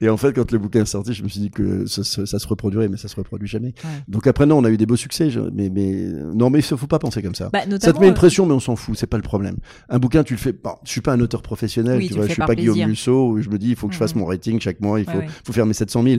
Et 0.00 0.08
en 0.08 0.16
fait, 0.16 0.32
quand 0.32 0.52
le 0.52 0.58
bouquin 0.58 0.82
est 0.82 0.86
sorti, 0.86 1.14
je 1.14 1.24
me 1.24 1.28
suis 1.28 1.40
dit 1.40 1.50
que 1.50 1.86
ça, 1.86 2.04
ça, 2.04 2.38
se 2.38 2.46
reproduirait, 2.46 2.86
mais 2.86 2.96
ça 2.96 3.08
se 3.08 3.16
reproduit 3.16 3.48
jamais. 3.48 3.74
Donc 4.06 4.28
après, 4.28 4.46
non, 4.46 4.58
on 4.58 4.64
a 4.64 4.70
eu 4.70 4.76
des 4.76 4.86
beaux 4.86 4.94
succès. 4.94 5.30
Mais, 5.52 5.68
mais 5.68 6.12
non, 6.32 6.48
mais 6.48 6.60
il 6.60 6.62
faut 6.62 6.86
pas 6.86 7.00
penser 7.00 7.22
comme 7.22 7.34
ça. 7.34 7.50
Bah, 7.52 7.62
ça 7.80 7.92
te 7.92 7.98
met 7.98 8.06
une 8.06 8.12
euh, 8.12 8.14
pression, 8.14 8.46
mais 8.46 8.54
on 8.54 8.60
s'en 8.60 8.76
fout, 8.76 8.96
c'est 8.96 9.08
pas 9.08 9.16
le 9.16 9.24
problème. 9.24 9.56
Un 9.88 9.98
bouquin, 9.98 10.22
tu 10.22 10.34
le 10.34 10.38
fais. 10.38 10.52
Bon, 10.52 10.76
je 10.84 10.92
suis 10.92 11.00
pas 11.00 11.12
un 11.12 11.20
auteur 11.20 11.42
professionnel, 11.42 12.06
tu, 12.06 12.14
vois, 12.14 12.28
je 12.28 12.34
suis 12.34 12.42
pas 12.42 12.54
Guillaume 12.54 12.86
Musso, 12.86 13.30
où 13.30 13.42
je 13.42 13.48
me 13.48 13.58
dis, 13.58 13.70
il 13.70 13.76
faut 13.76 13.88
que 13.88 13.94
je 13.94 13.98
fasse 13.98 14.14
mon 14.14 14.27
rating 14.28 14.60
chaque 14.60 14.80
mois 14.80 15.00
il 15.00 15.06
faut, 15.44 15.52
faire 15.52 15.66
mes 15.66 15.74
700 15.74 16.02
000. 16.02 16.16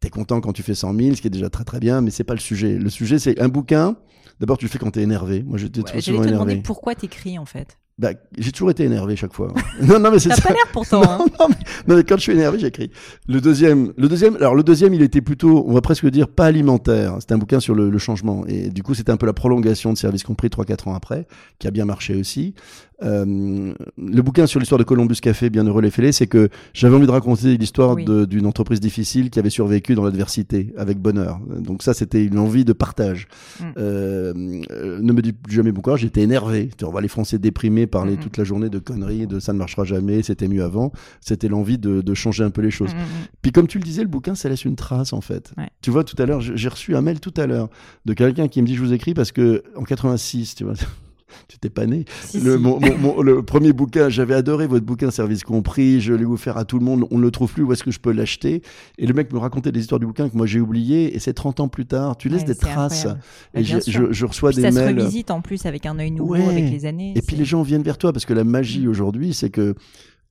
T'es 0.00 0.10
content 0.10 0.40
quand 0.40 0.52
tu 0.52 0.62
fais 0.62 0.74
100 0.74 0.94
000, 0.94 1.16
ce 1.16 1.20
qui 1.20 1.26
est 1.26 1.30
déjà 1.30 1.50
très 1.50 1.64
très 1.64 1.80
bien, 1.80 2.00
mais 2.00 2.10
c'est 2.10 2.24
pas 2.24 2.34
le 2.34 2.40
sujet. 2.40 2.78
Le 2.78 2.88
sujet, 2.88 3.18
c'est 3.18 3.40
un 3.40 3.48
bouquin. 3.48 3.96
D'abord, 4.38 4.56
tu 4.56 4.66
le 4.66 4.70
fais 4.70 4.78
quand 4.78 4.92
t'es 4.92 5.02
énervé. 5.02 5.42
Moi, 5.42 5.58
j'étais 5.58 5.80
ouais, 5.80 6.00
souvent 6.00 6.22
énervé. 6.22 6.28
te 6.28 6.32
demander 6.32 6.56
pourquoi 6.62 6.94
t'écris 6.94 7.38
en 7.38 7.46
fait. 7.46 7.76
Bah, 7.98 8.10
j'ai 8.38 8.52
toujours 8.52 8.70
été 8.70 8.84
énervé 8.84 9.16
chaque 9.16 9.32
fois. 9.32 9.52
non, 9.82 9.98
non, 9.98 10.12
mais 10.12 10.20
c'est 10.20 10.28
T'as 10.28 10.40
pas 10.40 10.50
l'air 10.50 10.68
pourtant. 10.72 11.02
Hein. 11.08 11.18
non, 11.40 11.48
mais, 11.48 11.96
non, 11.96 12.02
quand 12.08 12.16
je 12.16 12.22
suis 12.22 12.32
énervé, 12.32 12.60
j'écris. 12.60 12.92
Le 13.26 13.40
deuxième, 13.40 13.92
le 13.96 14.08
deuxième, 14.08 14.36
alors 14.36 14.54
le 14.54 14.62
deuxième, 14.62 14.94
il 14.94 15.02
était 15.02 15.20
plutôt, 15.20 15.64
on 15.66 15.72
va 15.72 15.80
presque 15.80 16.06
dire, 16.08 16.28
pas 16.28 16.46
alimentaire. 16.46 17.16
C'était 17.18 17.34
un 17.34 17.38
bouquin 17.38 17.58
sur 17.58 17.74
le, 17.74 17.90
le, 17.90 17.98
changement. 17.98 18.44
Et 18.46 18.70
du 18.70 18.84
coup, 18.84 18.94
c'était 18.94 19.10
un 19.10 19.16
peu 19.16 19.26
la 19.26 19.32
prolongation 19.32 19.92
de 19.92 19.98
Service 19.98 20.22
Compris 20.22 20.48
3-4 20.48 20.90
ans 20.90 20.94
après, 20.94 21.26
qui 21.58 21.66
a 21.66 21.72
bien 21.72 21.86
marché 21.86 22.14
aussi. 22.14 22.54
Euh, 23.02 23.74
le 23.96 24.22
bouquin 24.22 24.46
sur 24.46 24.58
l'histoire 24.58 24.78
de 24.78 24.84
Columbus 24.84 25.16
Café, 25.16 25.50
Bienheureux 25.50 25.82
les 25.82 25.90
fêlés, 25.90 26.12
c'est 26.12 26.26
que 26.26 26.48
j'avais 26.72 26.96
envie 26.96 27.06
de 27.06 27.12
raconter 27.12 27.56
l'histoire 27.56 27.96
d'une 27.96 28.46
entreprise 28.46 28.80
difficile 28.80 29.30
qui 29.30 29.38
avait 29.38 29.50
survécu 29.50 29.94
dans 29.94 30.04
l'adversité 30.04 30.72
avec 30.76 30.98
bonheur. 30.98 31.40
Donc 31.60 31.82
ça, 31.82 31.94
c'était 31.94 32.24
une 32.24 32.38
envie 32.38 32.64
de 32.64 32.72
partage. 32.72 33.28
Mm. 33.60 33.64
Euh, 33.78 34.62
euh, 34.70 34.98
ne 35.00 35.12
me 35.12 35.22
dis 35.22 35.34
jamais 35.48 35.72
pourquoi, 35.72 35.96
j'étais 35.96 36.22
énervé. 36.22 36.70
Tu 36.76 36.84
vois 36.84 37.00
les 37.00 37.08
Français 37.08 37.38
déprimés 37.38 37.86
parler 37.86 38.16
mm, 38.16 38.20
toute 38.20 38.36
la 38.36 38.44
journée 38.44 38.68
de 38.68 38.78
conneries, 38.78 39.26
de 39.26 39.38
ça 39.38 39.52
ne 39.52 39.58
marchera 39.58 39.84
jamais, 39.84 40.22
c'était 40.22 40.48
mieux 40.48 40.64
avant. 40.64 40.92
C'était 41.20 41.48
l'envie 41.48 41.78
de, 41.78 42.00
de, 42.00 42.14
changer 42.14 42.42
un 42.42 42.50
peu 42.50 42.62
les 42.62 42.70
choses. 42.70 42.90
Puis 43.42 43.52
comme 43.52 43.68
tu 43.68 43.78
le 43.78 43.84
disais, 43.84 44.02
le 44.02 44.08
bouquin, 44.08 44.34
ça 44.34 44.48
laisse 44.48 44.64
une 44.64 44.76
trace 44.76 45.12
en 45.12 45.20
fait. 45.20 45.52
Tu 45.82 45.90
vois, 45.90 46.02
tout 46.02 46.20
à 46.20 46.26
l'heure, 46.26 46.40
j'ai 46.40 46.68
reçu 46.68 46.96
un 46.96 47.02
mail 47.02 47.20
tout 47.20 47.34
à 47.36 47.46
l'heure 47.46 47.68
de 48.06 48.12
quelqu'un 48.12 48.48
qui 48.48 48.60
me 48.60 48.66
dit 48.66 48.74
je 48.74 48.82
vous 48.82 48.92
écris 48.92 49.14
parce 49.14 49.30
que 49.30 49.62
en 49.76 49.84
86, 49.84 50.56
tu 50.56 50.64
vois 50.64 50.74
tu 51.48 51.58
t'es 51.58 51.70
pas 51.70 51.86
né. 51.86 52.04
Si, 52.24 52.40
le, 52.40 52.56
si. 52.56 52.62
mon- 52.62 52.80
mon- 52.80 52.98
mon- 52.98 53.22
le 53.22 53.42
premier 53.42 53.72
bouquin, 53.72 54.08
j'avais 54.08 54.34
adoré 54.34 54.66
votre 54.66 54.84
bouquin 54.84 55.10
Service 55.10 55.42
compris, 55.44 56.00
je 56.00 56.12
l'ai 56.14 56.24
offert 56.24 56.56
à 56.56 56.64
tout 56.64 56.78
le 56.78 56.84
monde, 56.84 57.06
on 57.10 57.18
ne 57.18 57.22
le 57.22 57.30
trouve 57.30 57.52
plus, 57.52 57.62
où 57.62 57.72
est-ce 57.72 57.84
que 57.84 57.90
je 57.90 57.98
peux 58.00 58.12
l'acheter? 58.12 58.62
Et 58.98 59.06
le 59.06 59.14
mec 59.14 59.32
me 59.32 59.38
racontait 59.38 59.72
des 59.72 59.80
histoires 59.80 59.98
du 60.00 60.06
bouquin 60.06 60.28
que 60.28 60.36
moi 60.36 60.46
j'ai 60.46 60.60
oublié, 60.60 61.14
et 61.14 61.18
c'est 61.18 61.34
30 61.34 61.60
ans 61.60 61.68
plus 61.68 61.86
tard, 61.86 62.16
tu 62.16 62.28
laisses 62.28 62.40
Ouais, 62.42 62.48
des 62.48 62.54
traces. 62.54 62.92
incroyable. 63.06 63.20
Bah, 63.54 63.60
Et 63.60 63.64
je, 63.64 64.12
je 64.12 64.26
reçois 64.26 64.50
Puis 64.50 64.56
des 64.56 64.62
ça 64.62 64.70
se 64.72 64.76
mails. 64.84 64.98
revisite 65.00 65.30
en 65.30 65.40
plus 65.40 65.66
avec 65.66 65.86
un 65.86 65.98
œil 65.98 66.10
nouveau 66.10 66.34
Ouais. 66.34 66.44
avec 66.48 66.70
les 66.70 66.86
années. 66.86 67.12
Et 67.16 67.22
puis 67.22 67.36
les 67.36 67.44
gens 67.44 67.62
viennent 67.62 67.82
vers 67.82 67.98
toi 67.98 68.12
parce 68.12 68.24
que 68.24 68.32
la 68.34 68.44
magie 68.44 68.86
aujourd'hui, 68.88 69.34
c'est 69.34 69.50
que 69.50 69.74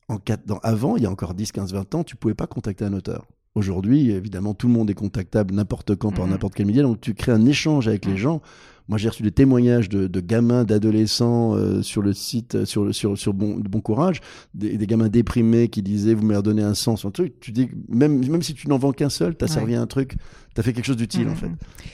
en 0.10 0.18
quatre- 0.18 0.46
dans- 0.46 0.60
avant, 0.64 0.96
il 0.98 1.04
y 1.04 1.06
a 1.06 1.12
encore 1.12 1.34
10, 1.34 1.52
15, 1.52 1.74
20 1.74 1.94
ans, 1.96 2.04
tu 2.04 2.16
pouvais 2.16 2.34
pas 2.34 2.48
contacter 2.48 2.86
un 2.86 2.94
auteur. 2.94 3.26
Aujourd'hui, 3.56 4.12
évidemment, 4.12 4.54
tout 4.54 4.68
le 4.68 4.74
monde 4.74 4.90
est 4.90 4.94
contactable 4.94 5.54
n'importe 5.54 5.96
quand 5.96 6.12
par 6.12 6.26
Mhm. 6.26 6.32
n'importe 6.32 6.54
quel 6.54 6.68
média, 6.68 6.84
donc 6.84 7.02
tu 7.02 7.14
crées 7.16 7.32
un 7.32 7.46
échange 7.46 7.88
avec 7.88 8.06
les 8.06 8.16
gens. 8.16 8.42
Moi, 8.90 8.98
j'ai 8.98 9.10
reçu 9.10 9.22
des 9.24 9.32
témoignages 9.32 9.90
de, 9.90 10.08
de 10.08 10.20
gamins, 10.22 10.64
d'adolescents 10.64 11.56
euh, 11.56 11.82
sur 11.82 12.02
le 12.02 12.14
site, 12.14 12.56
euh, 12.56 12.66
sur, 12.66 12.86
le- 12.86 12.94
sur, 12.94 13.18
sur 13.18 13.34
bon, 13.34 13.58
bon 13.60 13.82
Courage, 13.82 14.22
des, 14.54 14.78
des 14.78 14.88
gamins 14.88 15.10
déprimés 15.10 15.68
qui 15.68 15.82
disaient 15.82 16.14
Vous 16.14 16.24
m'avez 16.26 16.38
redonné 16.38 16.62
un 16.64 16.74
sens, 16.74 17.04
un 17.04 17.12
truc. 17.12 17.40
Tu 17.42 17.52
dis, 17.52 17.68
même, 17.90 18.26
même 18.30 18.42
si 18.42 18.54
tu 18.54 18.68
n'en 18.70 18.78
vends 18.78 18.94
qu'un 18.94 19.10
seul, 19.10 19.36
tu 19.38 19.44
as 19.44 19.48
Ouais. 19.48 19.54
servi 19.54 19.76
à 19.76 19.82
un 19.82 19.88
truc, 19.88 20.16
tu 20.58 20.62
as 20.62 20.64
fait 20.64 20.74
quelque 20.74 20.86
chose 20.86 20.98
d'utile 20.98 21.26
Mhm. 21.28 21.32
en 21.32 21.36
fait. 21.36 21.52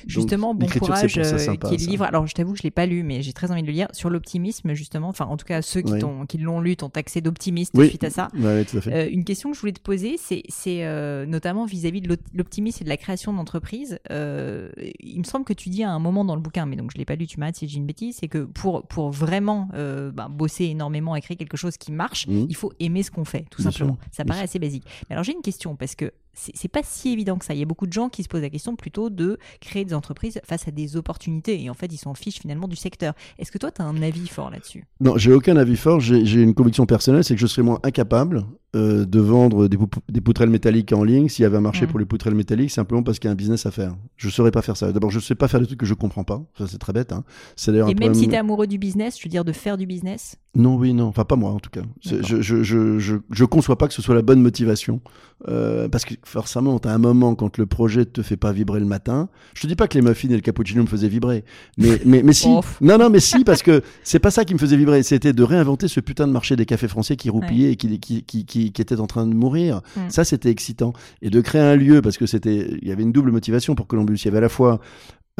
Justement, 0.07 0.53
Donc, 0.55 0.71
Bon 0.71 0.79
Courage, 0.79 1.17
euh, 1.17 1.37
qui 1.57 1.75
est 1.75 1.77
le 1.85 1.85
livre. 1.91 2.05
Alors, 2.05 2.25
je 2.27 2.33
t'avoue 2.33 2.53
que 2.53 2.59
je 2.59 2.63
l'ai 2.63 2.71
pas 2.71 2.85
lu, 2.85 3.03
mais 3.03 3.21
j'ai 3.21 3.33
très 3.33 3.51
envie 3.51 3.61
de 3.61 3.67
le 3.67 3.73
lire. 3.73 3.87
Sur 3.91 4.09
l'optimisme, 4.09 4.73
justement. 4.73 5.09
Enfin, 5.09 5.25
en 5.25 5.35
tout 5.35 5.45
cas, 5.45 5.61
ceux 5.61 5.81
qui, 5.81 5.91
Oui. 5.91 5.99
l'ont 6.39 6.61
lu 6.61 6.77
t'ont 6.77 6.89
taxé 6.89 7.19
d'optimiste 7.19 7.73
Oui. 7.75 7.89
suite 7.89 8.03
à 8.05 8.09
ça. 8.09 8.29
Ouais, 8.37 8.63
tout 8.63 8.77
à 8.77 8.81
fait. 8.81 8.93
Euh, 8.93 9.09
une 9.11 9.25
question 9.25 9.49
que 9.51 9.55
je 9.55 9.59
voulais 9.61 9.73
te 9.73 9.81
poser, 9.81 10.15
c'est 10.17 10.43
euh, 10.85 11.25
notamment 11.25 11.65
vis-à-vis 11.65 11.99
de 12.01 12.07
l'op- 12.07 12.19
l'optimisme 12.33 12.79
et 12.81 12.85
de 12.85 12.89
la 12.89 12.97
création 12.97 13.33
d'entreprise. 13.33 13.99
Euh, 14.11 14.69
il 15.01 15.19
me 15.19 15.23
semble 15.25 15.43
que 15.45 15.53
tu 15.53 15.69
dis 15.69 15.83
à 15.83 15.91
un 15.91 15.99
moment 15.99 16.23
dans 16.23 16.35
le 16.35 16.41
bouquin, 16.41 16.65
mais 16.65 16.75
donc 16.77 16.91
je 16.93 16.97
l'ai 16.97 17.05
pas 17.05 17.15
lu, 17.15 17.27
tu 17.27 17.39
m'arrêtes 17.39 17.57
si 17.57 17.67
j'ai 17.67 17.77
une 17.77 17.85
bêtise, 17.85 18.17
c'est 18.19 18.27
que 18.29 18.39
pour, 18.45 18.87
pour 18.87 19.11
vraiment 19.11 19.67
bah, 20.13 20.27
bosser 20.29 20.65
énormément 20.65 21.15
et 21.15 21.21
créer 21.21 21.35
quelque 21.37 21.57
chose 21.57 21.75
qui 21.77 21.91
marche, 21.91 22.27
Mhm. 22.27 22.45
il 22.49 22.55
faut 22.55 22.71
aimer 22.79 23.03
ce 23.03 23.11
qu'on 23.11 23.25
fait, 23.25 23.45
tout 23.49 23.61
Bien 23.61 23.71
simplement. 23.71 23.95
sûr. 24.01 24.07
Ça 24.11 24.23
Bien 24.23 24.33
paraît 24.33 24.43
assez 24.45 24.59
basique. 24.59 24.83
Mais 25.09 25.15
alors 25.15 25.23
j'ai 25.23 25.33
une 25.33 25.41
question, 25.41 25.75
parce 25.75 25.95
que 25.95 26.11
c'est 26.33 26.67
pas 26.67 26.81
si 26.83 27.09
évident 27.09 27.37
que 27.37 27.45
ça. 27.45 27.53
Il 27.53 27.59
y 27.59 27.63
a 27.63 27.65
beaucoup 27.65 27.87
de 27.87 27.93
gens 27.93 28.09
qui 28.09 28.23
se 28.23 28.27
posent 28.27 28.41
la 28.41 28.49
question 28.49 28.75
plutôt 28.75 29.09
de 29.09 29.37
créer 29.61 29.85
des 29.85 29.93
entreprises 29.93 30.39
face 30.43 30.67
à 30.67 30.71
des 30.71 30.97
opportunités, 30.97 31.61
et 31.61 31.69
en 31.69 31.73
fait 31.73 31.91
ils 31.91 31.97
s'en 31.97 32.13
fichent 32.13 32.39
finalement 32.39 32.67
du 32.67 32.75
secteur. 32.75 33.13
Est-ce 33.37 33.51
que 33.51 33.57
toi, 33.57 33.71
tu 33.71 33.81
as 33.81 33.85
un 33.85 34.01
avis 34.01 34.27
fort 34.27 34.49
là-dessus? 34.49 34.85
Non, 34.99 35.17
j'ai 35.17 35.31
aucun 35.31 35.57
avis 35.57 35.77
fort. 35.77 35.99
J'ai 35.99 36.41
une 36.41 36.53
conviction 36.53 36.85
personnelle, 36.85 37.23
c'est 37.23 37.35
que 37.35 37.41
je 37.41 37.47
serais 37.47 37.63
moi 37.63 37.79
incapable 37.83 38.43
euh, 38.75 39.05
de 39.05 39.19
vendre 39.19 39.67
des, 39.67 39.77
pou- 39.77 39.87
des 40.09 40.21
poutrelles 40.21 40.49
métalliques 40.49 40.93
en 40.93 41.03
ligne 41.03 41.29
s'il 41.29 41.43
y 41.43 41.45
avait 41.45 41.57
un 41.57 41.61
marché 41.61 41.85
Mm. 41.85 41.89
pour 41.89 41.99
les 41.99 42.05
poutrelles 42.05 42.33
métalliques, 42.35 42.71
simplement 42.71 43.03
parce 43.03 43.19
qu'il 43.19 43.27
y 43.27 43.29
a 43.29 43.31
un 43.33 43.35
business 43.35 43.65
à 43.65 43.71
faire. 43.71 43.95
Je 44.17 44.29
saurais 44.29 44.51
pas 44.51 44.61
faire 44.61 44.77
ça. 44.77 44.91
D'abord, 44.91 45.11
je 45.11 45.19
sais 45.19 45.35
pas 45.35 45.47
faire 45.47 45.59
des 45.59 45.67
trucs 45.67 45.79
que 45.79 45.85
je 45.85 45.93
comprends 45.93 46.23
pas. 46.23 46.41
Ça, 46.57 46.65
c'est 46.67 46.77
très 46.79 46.93
bête. 46.93 47.11
Hein. 47.13 47.23
C'est 47.55 47.71
d'ailleurs 47.71 47.87
Et 47.87 47.91
un 47.91 47.93
même 47.93 47.99
problème- 48.09 48.21
si 48.21 48.27
tu 48.27 48.33
es 48.33 48.37
amoureux 48.37 48.67
du 48.67 48.77
business, 48.77 49.17
je 49.19 49.23
veux 49.23 49.29
dire 49.29 49.45
de 49.45 49.51
faire 49.51 49.77
du 49.77 49.85
business? 49.85 50.35
Non, 50.55 50.75
oui, 50.75 50.93
non. 50.93 51.05
Enfin, 51.05 51.25
pas 51.25 51.35
moi 51.35 51.49
en 51.51 51.59
tout 51.59 51.71
cas. 51.71 51.81
Je, 52.01 52.21
je, 52.21 52.41
je, 52.41 52.99
je, 52.99 53.15
je 53.31 53.45
conçois 53.45 53.77
pas 53.77 53.87
que 53.87 53.93
ce 53.93 54.01
soit 54.01 54.13
la 54.15 54.21
bonne 54.21 54.41
motivation. 54.41 55.01
Euh, 55.49 55.89
parce 55.89 56.05
que 56.05 56.13
forcément, 56.23 56.79
tu 56.79 56.87
as 56.87 56.93
un 56.93 56.97
moment 56.99 57.35
quand 57.35 57.57
le 57.57 57.65
projet 57.65 58.05
te 58.05 58.21
fait 58.21 58.37
pas 58.37 58.53
vibrer 58.53 58.79
le 58.79 58.85
matin. 58.85 59.29
Je 59.55 59.61
te 59.63 59.67
dis 59.67 59.75
pas 59.75 59.87
que 59.89 59.97
les 59.97 60.01
muffins 60.01 60.29
et 60.29 60.35
le 60.35 60.39
cappuccino 60.41 60.83
me 60.83 60.87
faisaient 60.87 61.09
vibrer. 61.09 61.43
Mais, 61.77 61.99
mais, 62.05 62.23
mais 62.23 62.31
si. 62.33 62.47
Ouf. 62.47 62.77
Non, 62.81 62.97
non, 62.97 63.09
mais 63.09 63.19
si, 63.19 63.43
parce 63.43 63.61
que 63.61 63.81
c'est 64.03 64.19
pas 64.19 64.31
ça 64.31 64.45
qui 64.45 64.53
me 64.53 64.59
faisait 64.59 64.77
vibrer. 64.77 65.03
C'était 65.03 65.33
de 65.33 65.43
réinventer 65.43 65.87
ce 65.89 65.99
putain 65.99 66.27
de 66.27 66.31
marché 66.31 66.55
des 66.55 66.65
cafés 66.65 66.87
français 66.87 67.17
qui 67.17 67.29
roupillait 67.29 67.71
et 67.71 67.75
qui, 67.75 67.99
qui, 67.99 68.23
qui, 68.23 68.45
qui, 68.45 68.62
qui 68.71 68.81
était 68.81 68.99
en 68.99 69.07
train 69.07 69.27
de 69.27 69.33
mourir. 69.33 69.81
Mm. 69.95 69.99
Ça, 70.09 70.23
c'était 70.23 70.49
excitant. 70.49 70.93
Et 71.21 71.29
de 71.29 71.41
créer 71.41 71.61
un 71.61 71.75
lieu, 71.75 72.01
parce 72.01 72.17
que 72.17 72.25
c'était, 72.25 72.77
il 72.81 72.87
y 72.87 72.91
avait 72.91 73.03
une 73.03 73.11
double 73.11 73.31
motivation 73.31 73.75
pour 73.75 73.87
Columbus. 73.87 74.15
Il 74.21 74.25
y 74.25 74.27
avait 74.29 74.37
à 74.37 74.41
la 74.41 74.49
fois 74.49 74.79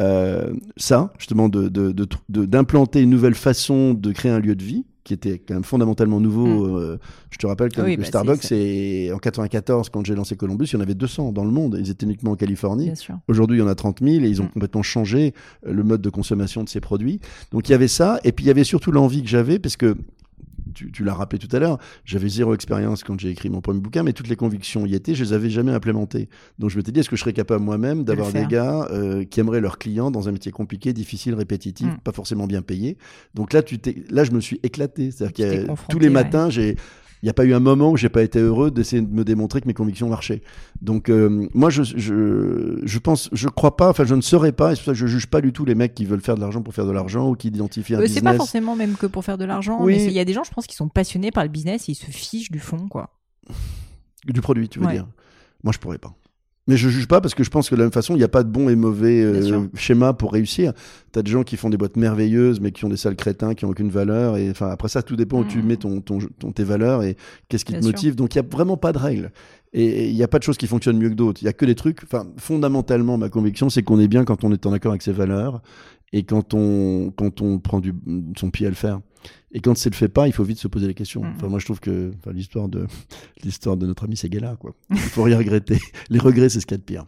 euh, 0.00 0.52
ça, 0.76 1.12
justement, 1.18 1.48
de, 1.48 1.68
d'implanter 2.28 3.00
une 3.00 3.10
nouvelle 3.10 3.34
façon 3.36 3.94
de 3.94 4.12
créer 4.12 4.32
un 4.32 4.40
lieu 4.40 4.56
de 4.56 4.62
vie 4.64 4.84
qui 5.04 5.12
était 5.12 5.38
quand 5.38 5.52
même 5.52 5.64
fondamentalement 5.64 6.18
nouveau. 6.18 6.64
Euh, 6.78 6.98
je 7.30 7.36
te 7.36 7.46
rappelle 7.46 7.68
que 7.70 7.82
Mm. 7.82 7.84
Oui, 7.84 7.96
bah, 7.98 8.04
Starbucks, 8.04 8.42
c'est- 8.42 9.08
c'est 9.08 9.12
en 9.12 9.18
94, 9.18 9.90
quand 9.90 10.04
j'ai 10.06 10.14
lancé 10.14 10.34
Columbus, 10.34 10.64
il 10.64 10.72
y 10.72 10.76
en 10.76 10.80
avait 10.80 10.94
200 10.94 11.30
dans 11.30 11.44
le 11.44 11.50
monde. 11.50 11.76
Ils 11.78 11.90
étaient 11.90 12.06
uniquement 12.06 12.30
en 12.32 12.36
Californie. 12.36 12.90
Aujourd'hui, 13.28 13.58
il 13.58 13.60
y 13.60 13.62
en 13.62 13.68
a 13.68 13.74
30 13.74 14.00
000 14.02 14.24
et 14.24 14.28
ils 14.28 14.40
ont 14.40 14.46
Mm. 14.46 14.48
complètement 14.48 14.82
changé 14.82 15.34
euh, 15.66 15.72
le 15.74 15.82
mode 15.84 16.00
de 16.00 16.08
consommation 16.08 16.64
de 16.64 16.70
ces 16.70 16.80
produits. 16.80 17.20
Donc 17.52 17.68
il 17.68 17.72
y 17.72 17.74
avait 17.74 17.86
ça, 17.86 18.18
et 18.24 18.32
puis 18.32 18.46
il 18.46 18.48
y 18.48 18.50
avait 18.50 18.64
surtout 18.64 18.92
l'envie 18.92 19.22
que 19.22 19.28
j'avais, 19.28 19.58
parce 19.58 19.76
que 19.76 19.94
tu, 20.74 20.92
tu 20.92 21.04
l'as 21.04 21.14
rappelé 21.14 21.38
tout 21.38 21.54
à 21.54 21.58
l'heure, 21.58 21.78
j'avais 22.04 22.28
zéro 22.28 22.54
expérience 22.54 23.04
quand 23.04 23.18
j'ai 23.18 23.30
écrit 23.30 23.48
mon 23.50 23.60
premier 23.60 23.80
bouquin, 23.80 24.02
mais 24.02 24.12
toutes 24.12 24.28
les 24.28 24.36
convictions 24.36 24.84
y 24.86 24.94
étaient, 24.94 25.14
je 25.14 25.24
les 25.24 25.32
avais 25.32 25.50
jamais 25.50 25.72
implémentées. 25.72 26.28
Donc 26.58 26.70
je 26.70 26.76
m'étais 26.76 26.92
dit, 26.92 27.00
est-ce 27.00 27.08
que 27.08 27.16
je 27.16 27.20
serais 27.20 27.32
capable 27.32 27.64
moi-même 27.64 28.04
d'avoir 28.04 28.32
des 28.32 28.46
gars 28.46 28.86
euh, 28.90 29.24
qui 29.24 29.40
aimeraient 29.40 29.60
leurs 29.60 29.78
clients 29.78 30.10
dans 30.10 30.28
un 30.28 30.32
métier 30.32 30.52
compliqué, 30.52 30.92
difficile, 30.92 31.34
répétitif, 31.34 31.86
Mm. 31.86 31.98
pas 32.02 32.12
forcément 32.12 32.46
bien 32.46 32.62
payé? 32.62 32.96
Donc 33.34 33.52
là, 33.52 33.62
tu 33.62 33.78
là, 34.10 34.24
je 34.24 34.32
me 34.32 34.40
suis 34.40 34.60
éclaté. 34.62 35.10
C'est-à-dire 35.10 35.66
tous 35.88 35.98
les 35.98 36.06
ouais. 36.06 36.12
matins, 36.12 36.50
j'ai 36.50 36.76
il 37.24 37.28
n'y 37.28 37.30
a 37.30 37.32
pas 37.32 37.46
eu 37.46 37.54
un 37.54 37.60
moment 37.60 37.90
où 37.90 37.96
j'ai 37.96 38.10
pas 38.10 38.22
été 38.22 38.38
heureux 38.38 38.70
d'essayer 38.70 39.00
de 39.00 39.10
me 39.10 39.24
démontrer 39.24 39.62
que 39.62 39.66
mes 39.66 39.72
convictions 39.72 40.10
marchaient. 40.10 40.42
Donc 40.82 41.08
euh, 41.08 41.48
moi 41.54 41.70
je, 41.70 41.82
je 41.82 42.80
je 42.84 42.98
pense 42.98 43.30
je 43.32 43.48
crois 43.48 43.78
pas 43.78 43.88
enfin 43.88 44.04
je 44.04 44.14
ne 44.14 44.20
saurais 44.20 44.52
pas 44.52 44.72
et 44.72 44.74
c'est 44.74 44.80
pour 44.82 44.86
ça 44.88 44.92
que 44.92 44.98
je 44.98 45.06
juge 45.06 45.26
pas 45.28 45.40
du 45.40 45.50
tout 45.54 45.64
les 45.64 45.74
mecs 45.74 45.94
qui 45.94 46.04
veulent 46.04 46.20
faire 46.20 46.34
de 46.34 46.42
l'argent 46.42 46.60
pour 46.60 46.74
faire 46.74 46.84
de 46.84 46.92
l'argent 46.92 47.30
ou 47.30 47.34
qui 47.34 47.48
identifient 47.48 47.94
un 47.94 48.00
Euh, 48.00 48.06
c'est 48.06 48.20
pas 48.20 48.32
business. 48.32 48.36
forcément 48.36 48.76
même 48.76 48.94
que 48.96 49.06
pour 49.06 49.24
faire 49.24 49.38
de 49.38 49.46
l'argent, 49.46 49.78
Oui. 49.82 49.94
mais 49.94 49.98
c'est- 50.00 50.06
il 50.08 50.12
y 50.12 50.20
a 50.20 50.26
des 50.26 50.34
gens, 50.34 50.44
je 50.44 50.50
pense, 50.50 50.66
qui 50.66 50.76
sont 50.76 50.88
passionnés 50.90 51.30
par 51.30 51.44
le 51.44 51.48
business 51.48 51.88
et 51.88 51.92
ils 51.92 51.94
se 51.94 52.04
fichent 52.10 52.50
du 52.50 52.58
fond, 52.58 52.88
quoi. 52.88 53.08
du 54.26 54.40
produit, 54.42 54.68
tu 54.68 54.78
veux 54.78 54.84
Ouais. 54.86 54.92
dire. 54.92 55.06
Moi 55.62 55.72
je 55.72 55.78
pourrais 55.78 55.96
pas. 55.98 56.14
Mais 56.66 56.78
je 56.78 56.88
juge 56.88 57.06
pas 57.06 57.20
parce 57.20 57.34
que 57.34 57.44
je 57.44 57.50
pense 57.50 57.68
que 57.68 57.74
de 57.74 57.80
la 57.80 57.84
même 57.84 57.92
façon, 57.92 58.14
il 58.14 58.18
n'y 58.18 58.24
a 58.24 58.28
pas 58.28 58.42
de 58.42 58.48
bon 58.50 58.70
et 58.70 58.76
mauvais 58.76 59.22
euh, 59.22 59.66
schéma 59.74 60.14
pour 60.14 60.32
réussir. 60.32 60.72
Tu 61.12 61.18
as 61.18 61.22
des 61.22 61.30
gens 61.30 61.42
qui 61.42 61.58
font 61.58 61.68
des 61.68 61.76
boîtes 61.76 61.96
merveilleuses 61.96 62.58
mais 62.60 62.72
qui 62.72 62.86
ont 62.86 62.88
des 62.88 62.96
sales 62.96 63.16
crétins 63.16 63.52
qui 63.54 63.66
ont 63.66 63.68
aucune 63.70 63.90
valeur 63.90 64.38
et 64.38 64.48
enfin 64.50 64.68
après 64.70 64.88
ça 64.88 65.02
tout 65.02 65.14
dépend 65.14 65.40
où 65.40 65.44
tu 65.44 65.58
Mhm. 65.58 65.66
mets 65.66 65.76
ton, 65.76 66.00
ton, 66.00 66.18
ton- 66.38 66.52
tes 66.52 66.64
valeurs 66.64 67.02
et 67.02 67.16
qu'est-ce 67.50 67.66
qui 67.66 67.72
Bien 67.72 67.80
te 67.80 67.84
sûr. 67.84 67.92
motive. 67.92 68.14
Donc 68.16 68.34
il 68.34 68.38
y 68.38 68.40
a 68.40 68.44
vraiment 68.50 68.78
pas 68.78 68.92
de 68.92 68.98
règles. 68.98 69.30
Et 69.74 70.08
il 70.08 70.14
n'y 70.14 70.22
a 70.22 70.28
pas 70.28 70.38
de 70.38 70.44
choses 70.44 70.56
qui 70.56 70.66
fonctionnent 70.68 70.98
mieux 70.98 71.10
que 71.10 71.14
d'autres. 71.14 71.42
Il 71.42 71.46
y 71.46 71.48
a 71.48 71.52
que 71.52 71.66
des 71.66 71.74
trucs. 71.74 72.02
Enfin, 72.04 72.26
fondamentalement, 72.36 73.18
ma 73.18 73.28
conviction, 73.28 73.68
c'est 73.68 73.82
qu'on 73.82 73.98
est 73.98 74.06
bien 74.08 74.24
quand 74.24 74.44
on 74.44 74.52
est 74.52 74.64
en 74.66 74.72
accord 74.72 74.92
avec 74.92 75.02
ses 75.02 75.10
valeurs 75.12 75.60
et 76.12 76.22
quand 76.22 76.54
on, 76.54 77.10
quand 77.16 77.40
on 77.42 77.58
prend 77.58 77.80
du, 77.80 77.92
son 78.38 78.50
pied 78.50 78.66
à 78.66 78.70
le 78.70 78.76
faire. 78.76 79.00
Et 79.54 79.60
quand 79.60 79.76
c'est 79.76 79.88
le 79.90 79.94
fait 79.94 80.08
pas, 80.08 80.26
il 80.26 80.32
faut 80.32 80.44
vite 80.44 80.58
se 80.58 80.68
poser 80.68 80.86
les 80.88 80.94
questions. 80.94 81.22
Mhm. 81.22 81.32
Enfin, 81.36 81.48
moi, 81.48 81.58
je 81.60 81.64
trouve 81.64 81.80
que 81.80 82.12
enfin, 82.18 82.32
l'histoire 82.32 82.68
de 82.68 82.86
l'histoire 83.44 83.76
de 83.76 83.86
notre 83.86 84.04
ami 84.04 84.16
Seguela, 84.16 84.56
quoi. 84.56 84.72
Il 84.90 84.96
faut 84.98 85.22
rien 85.22 85.38
regretter. 85.38 85.78
Les 86.10 86.18
regrets, 86.18 86.48
c'est 86.48 86.60
ce 86.60 86.66
qu'il 86.66 86.74
y 86.74 86.78
a 86.78 86.78
de 86.78 86.82
pire. 86.82 87.06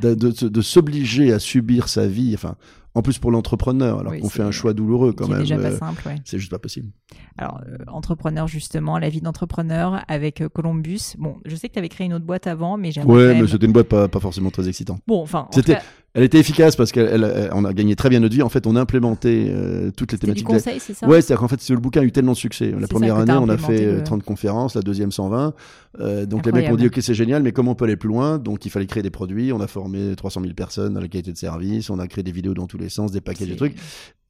De, 0.00 0.14
de, 0.14 0.30
se- 0.30 0.46
de 0.46 0.60
s'obliger 0.62 1.32
à 1.32 1.38
subir 1.38 1.88
sa 1.88 2.06
vie. 2.06 2.32
Enfin, 2.34 2.56
en 2.94 3.02
plus 3.02 3.18
pour 3.18 3.32
l'entrepreneur, 3.32 3.98
alors 3.98 4.12
Oui, 4.12 4.20
qu'on 4.20 4.28
c'est- 4.28 4.36
fait 4.36 4.42
un 4.44 4.50
choix 4.52 4.72
douloureux 4.72 5.12
quand 5.12 5.26
même. 5.28 5.40
déjà 5.40 5.56
pas 5.58 5.64
euh, 5.72 5.78
simple, 5.78 6.02
ouais. 6.06 6.14
c'est 6.24 6.38
juste 6.38 6.50
pas 6.52 6.60
possible. 6.60 6.90
Alors, 7.36 7.60
euh, 7.68 7.76
entrepreneur, 7.88 8.46
justement, 8.46 8.98
la 8.98 9.08
vie 9.08 9.20
d'entrepreneur 9.20 10.02
avec 10.08 10.40
euh, 10.40 10.48
Columbus. 10.48 11.16
Bon, 11.18 11.36
je 11.44 11.56
sais 11.56 11.68
que 11.68 11.74
tu 11.74 11.78
avais 11.80 11.88
créé 11.88 12.06
une 12.06 12.14
autre 12.14 12.24
boîte 12.24 12.46
avant, 12.46 12.76
mais 12.78 12.92
j'aimerais. 12.92 13.12
Ouais, 13.12 13.22
quand 13.24 13.28
mais 13.30 13.34
même- 13.40 13.48
c'était 13.48 13.66
une 13.66 13.72
boîte 13.72 13.88
pas, 13.88 14.08
pas 14.08 14.20
forcément 14.20 14.50
très 14.50 14.68
excitante. 14.68 15.00
Bon, 15.08 15.20
enfin, 15.20 15.48
en 15.48 15.52
C'était- 15.52 15.74
cas, 15.74 15.82
Elle 16.16 16.22
était 16.22 16.38
efficace 16.38 16.76
parce 16.76 16.92
qu'on 16.92 17.64
a 17.64 17.72
gagné 17.72 17.96
très 17.96 18.08
bien 18.08 18.20
notre 18.20 18.34
vie. 18.36 18.42
En 18.42 18.48
fait, 18.48 18.66
on 18.68 18.76
a 18.76 18.80
implémenté 18.80 19.48
euh, 19.50 19.90
toutes 19.96 20.12
les 20.12 20.16
c'était 20.18 20.32
du 20.32 20.44
thématiques. 20.44 20.46
conseil, 20.64 20.78
c'est 20.80 20.94
ça 20.94 21.08
Ouais, 21.08 21.20
c'est-à-dire 21.20 21.40
qu'en 21.40 21.48
fait, 21.48 21.68
le 21.68 21.76
bouquin 21.78 22.02
a 22.02 22.04
eu 22.04 22.12
tellement 22.12 22.32
de 22.32 22.36
succès. 22.36 22.72
La 22.78 22.86
première 22.86 23.16
année, 23.16 23.32
on 23.32 23.48
a 23.48 23.58
fait 23.58 23.84
euh, 23.84 23.96
le- 23.96 24.02
30 24.04 24.22
conférences, 24.22 24.76
la 24.76 24.82
deuxième 24.82 25.10
120. 25.10 25.54
Euh, 25.98 26.24
donc 26.24 26.46
les 26.46 26.52
mecs 26.52 26.70
ont 26.70 26.76
dit, 26.76 26.86
OK, 26.86 26.98
c'est 27.00 27.14
génial, 27.14 27.42
mais 27.42 27.50
comment 27.50 27.72
on 27.72 27.74
peut 27.74 27.84
aller 27.84 27.96
plus 27.96 28.08
loin? 28.08 28.38
Donc 28.38 28.64
il 28.64 28.70
fallait 28.70 28.86
créer 28.86 29.02
des 29.02 29.10
produits. 29.10 29.52
On 29.52 29.60
a 29.60 29.66
formé 29.66 30.14
300 30.14 30.40
000 30.42 30.54
personnes 30.54 30.94
dans 30.94 31.00
la 31.00 31.08
qualité 31.08 31.32
de 31.32 31.36
service. 31.36 31.90
On 31.90 31.98
a 31.98 32.06
créé 32.06 32.22
des 32.22 32.30
vidéos 32.32 32.54
dans 32.54 32.68
tous 32.68 32.78
les 32.78 32.90
sens, 32.90 33.10
des 33.10 33.20
paquets, 33.20 33.44
des 33.44 33.50
C'est- 33.52 33.56
trucs. 33.56 33.76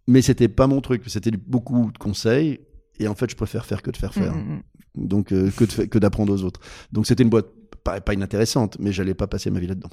Mais 0.09 0.23
c'était 0.23 0.49
pas 0.49 0.67
mon 0.67 0.81
truc. 0.81 1.03
C'était 1.07 1.33
beaucoup 1.33 1.91
de 1.93 1.99
conseils. 1.99 2.61
Et 2.99 3.09
en 3.09 3.15
fait, 3.15 3.29
je 3.31 3.37
préfère 3.37 3.67
faire 3.67 3.83
que 3.83 3.91
de 3.91 3.97
faire 3.99 4.15
faire. 4.15 4.35
Mm, 4.35 4.39
mm, 4.39 4.61
mm. 5.03 5.07
Donc 5.07 5.33
euh, 5.33 5.51
de 5.61 5.85
que 5.85 5.99
d'apprendre 5.99 6.33
aux 6.33 6.45
autres. 6.45 6.61
Donc 6.93 7.07
c'était 7.07 7.25
une 7.25 7.29
boîte 7.31 7.49
pas, 7.83 8.01
pas 8.01 8.15
inintéressante, 8.15 8.79
mais 8.81 8.91
j'allais 8.93 9.13
pas 9.15 9.27
passer 9.27 9.51
ma 9.51 9.61
vie 9.61 9.67
là-dedans. 9.67 9.91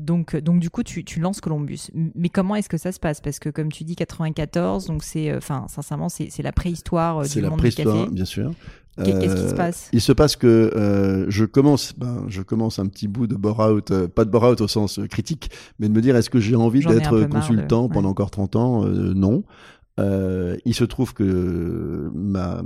Donc, 0.00 0.34
euh, 0.34 0.40
donc 0.40 0.60
du 0.60 0.70
coup, 0.70 0.82
tu, 0.82 1.04
tu 1.04 1.20
lances 1.20 1.40
Columbus. 1.40 1.90
Mais 2.14 2.28
comment 2.28 2.56
est-ce 2.56 2.68
que 2.68 2.78
ça 2.78 2.92
se 2.92 2.98
passe? 3.00 3.20
Parce 3.20 3.38
que 3.38 3.48
comme 3.48 3.70
tu 3.70 3.84
dis, 3.84 3.96
94, 3.96 4.86
donc 4.86 5.02
c'est, 5.04 5.30
euh, 5.30 5.38
enfin, 5.38 5.66
sincèrement, 5.68 6.08
c'est 6.08 6.28
c'est 6.30 6.42
la 6.42 6.52
préhistoire 6.52 7.18
euh, 7.18 7.24
C'est 7.24 7.40
du 7.40 7.42
la 7.42 7.50
monde 7.50 7.58
du 7.58 7.62
préhistoire, 7.62 7.96
café. 8.04 8.10
bien 8.14 8.24
sûr. 8.24 8.50
Qu'est- 8.96 9.12
Qu'est-ce 9.18 9.34
qui 9.36 9.42
Euh, 9.42 9.50
se 9.50 9.54
passe? 9.54 9.88
Il 9.92 10.00
se 10.00 10.12
passe 10.12 10.36
que 10.36 10.46
euh, 10.46 11.24
je 11.28 11.44
commence, 11.44 11.94
ben, 11.96 12.24
je 12.28 12.42
commence 12.42 12.78
un 12.78 12.86
petit 12.86 13.08
bout 13.08 13.26
de 13.26 13.34
bore-out, 13.36 13.90
euh, 13.92 14.08
pas 14.08 14.24
de 14.24 14.30
bore-out 14.30 14.60
au 14.60 14.68
sens 14.68 14.98
euh, 14.98 15.06
critique, 15.06 15.50
mais 15.78 15.88
de 15.88 15.92
me 15.94 16.02
dire 16.02 16.16
est-ce 16.16 16.28
que 16.28 16.40
j'ai 16.40 16.56
envie 16.56 16.84
d'être 16.84 17.16
de- 17.20 17.24
consultant 17.26 17.84
ouais. 17.84 17.88
pendant 17.94 18.10
encore 18.10 18.30
30 18.30 18.56
ans? 18.56 18.84
Euh, 18.84 19.14
Non. 19.14 19.44
Euh, 20.00 20.56
il 20.64 20.74
se 20.74 20.84
trouve 20.84 21.14
que 21.14 22.10
ma, 22.14 22.62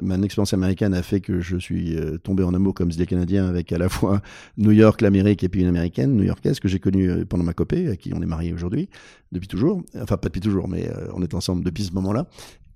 ma 0.00 0.16
expérience 0.18 0.54
américaine 0.54 0.94
a 0.94 1.02
fait 1.02 1.20
que 1.20 1.40
je 1.40 1.56
suis 1.56 1.96
euh, 1.96 2.16
tombé 2.18 2.42
en 2.42 2.54
amour, 2.54 2.74
comme 2.74 2.88
disent 2.88 2.98
les 2.98 3.06
Canadiens, 3.06 3.46
avec 3.48 3.72
à 3.72 3.78
la 3.78 3.88
fois 3.88 4.22
New 4.56 4.72
York, 4.72 5.00
l'Amérique, 5.00 5.44
et 5.44 5.48
puis 5.48 5.60
une 5.60 5.66
américaine, 5.66 6.14
new-yorkaise, 6.16 6.60
que 6.60 6.68
j'ai 6.68 6.78
connue 6.78 7.10
euh, 7.10 7.24
pendant 7.24 7.44
ma 7.44 7.52
copée, 7.52 7.88
à 7.88 7.96
qui 7.96 8.12
on 8.14 8.22
est 8.22 8.26
marié 8.26 8.52
aujourd'hui, 8.52 8.88
depuis 9.32 9.48
toujours. 9.48 9.82
Enfin, 9.94 10.16
pas 10.16 10.28
depuis 10.28 10.40
toujours, 10.40 10.68
mais 10.68 10.88
euh, 10.88 11.08
on 11.14 11.22
est 11.22 11.34
ensemble 11.34 11.64
depuis 11.64 11.84
ce 11.84 11.92
moment-là. 11.92 12.26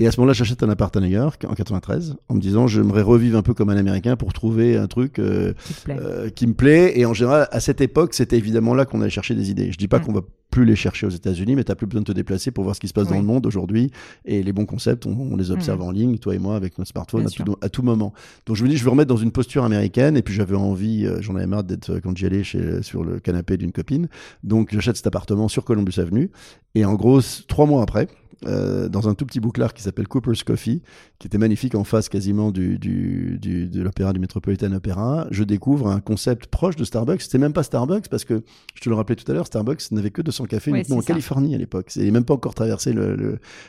Et 0.01 0.09
à 0.09 0.11
ce 0.12 0.19
moment-là, 0.19 0.33
j'achète 0.33 0.62
un 0.64 0.69
appart 0.71 0.97
à 0.97 1.01
New 1.01 1.07
York 1.07 1.45
en 1.49 1.55
93, 1.55 2.17
en 2.29 2.35
me 2.35 2.40
disant, 2.40 2.67
j'aimerais 2.67 3.03
revivre 3.03 3.38
un 3.38 3.43
peu 3.43 3.55
comme 3.55 3.71
un 3.71 3.77
Américain 3.77 4.17
pour 4.17 4.33
trouver 4.33 4.77
un 4.77 4.88
truc 4.88 5.21
euh, 5.21 5.53
Qui 5.85 5.90
euh, 5.93 6.31
qui 6.31 6.47
me 6.49 6.55
plaît. 6.55 6.99
Et 6.99 7.07
en 7.07 7.14
général, 7.14 7.47
à 7.53 7.61
cette 7.61 7.81
époque, 7.81 8.12
c'était 8.14 8.37
évidemment 8.37 8.75
là 8.75 8.87
qu'on 8.87 9.01
allait 9.03 9.11
chercher 9.11 9.37
des 9.37 9.51
idées. 9.53 9.71
Je 9.71 9.79
dis 9.79 9.87
pas 9.87 10.01
Mm. 10.01 10.03
qu'on 10.03 10.12
va 10.12 10.23
plus 10.51 10.64
les 10.64 10.77
chercher 10.77 11.07
aux 11.07 11.11
États-Unis, 11.11 11.55
mais 11.57 11.64
tu 11.64 11.71
n'as 11.73 11.75
plus 11.77 11.87
besoin 11.87 12.03
de 12.03 12.07
te 12.07 12.12
déplacer 12.12 12.51
pour 12.53 12.62
voir 12.62 12.77
ce 12.77 12.81
qui 12.81 12.87
se 12.87 12.93
passe 12.93 13.09
dans 13.09 13.17
le 13.17 13.23
monde 13.25 13.45
aujourd'hui. 13.47 13.90
Et 14.25 14.43
les 14.43 14.53
bons 14.53 14.67
concepts, 14.67 15.05
on, 15.07 15.11
on 15.33 15.37
les 15.37 15.51
observe 15.53 15.81
Mhm. 15.81 15.87
en 15.87 15.90
ligne, 15.90 16.19
toi 16.19 16.35
et 16.35 16.38
moi, 16.38 16.55
avec 16.57 16.77
notre 16.79 16.90
smartphone, 16.90 17.27
à 17.27 17.31
tout, 17.31 17.57
à 17.61 17.69
tout 17.69 17.83
moment. 17.83 18.12
Donc 18.47 18.57
je 18.57 18.62
me 18.64 18.69
dis, 18.69 18.77
je 18.77 18.85
veux 18.85 18.90
remettre 18.90 19.09
dans 19.09 19.17
une 19.17 19.33
posture 19.33 19.64
américaine. 19.64 20.17
Et 20.17 20.23
puis 20.23 20.35
j'avais 20.35 20.55
envie, 20.57 21.07
euh, 21.07 21.21
j'en 21.23 21.35
avais 21.37 21.47
marre 21.47 21.62
d'être 21.64 21.99
quand 22.01 22.17
j'y 22.17 22.27
allais 22.27 22.43
chez, 22.45 22.83
sur 22.83 23.03
le 23.05 23.19
canapé 23.21 23.57
d'une 23.57 23.73
copine. 23.73 24.09
Donc 24.45 24.69
j'achète 24.73 24.97
cet 24.97 25.07
appartement 25.07 25.47
sur 25.49 25.64
Columbus 25.64 25.99
Avenue. 25.99 26.31
Et 26.74 26.85
en 26.85 26.94
gros, 26.94 27.20
trois 27.48 27.66
mois 27.66 27.83
après, 27.83 28.09
euh, 28.46 28.88
dans 28.88 29.09
un 29.09 29.14
tout 29.14 29.24
petit 29.24 29.40
bouclard 29.40 29.72
qui 29.72 29.83
s'appelle 29.83 30.07
Cooper's 30.09 30.42
Coffee, 30.42 30.83
qui 31.18 31.28
était 31.28 31.38
magnifique 31.38 31.74
en 31.76 31.85
face 31.85 32.09
quasiment 32.11 32.50
du, 32.50 32.78
du, 32.78 33.38
du- 33.40 33.68
de 33.68 33.80
l'opéra 33.80 34.12
du 34.12 34.18
Metropolitan 34.18 34.70
Opera, 34.72 35.26
je 35.30 35.44
découvre 35.44 35.88
un 35.88 36.00
concept 36.00 36.46
proche 36.48 36.76
de 36.76 36.85
Starbucks. 36.85 37.22
C'était 37.22 37.38
même 37.38 37.52
pas 37.54 37.62
Starbucks 37.62 38.09
parce 38.09 38.24
que, 38.24 38.42
je 38.74 38.80
te 38.83 38.88
le 38.90 38.96
rappelais 38.96 39.16
tout 39.16 39.30
à 39.30 39.35
l'heure, 39.35 39.46
Starbucks 39.46 39.90
n'avait 39.92 40.11
que 40.11 40.20
200 40.20 40.44
cafés 40.44 40.72
Ouais, 40.72 40.78
uniquement 40.80 40.96
en 40.96 41.00
ça. 41.00 41.07
Californie 41.07 41.54
à 41.54 41.59
l'époque. 41.59 41.87
C'est 41.88 42.11
même 42.11 42.24
pas 42.24 42.35
encore 42.35 42.54
traversé 42.54 42.92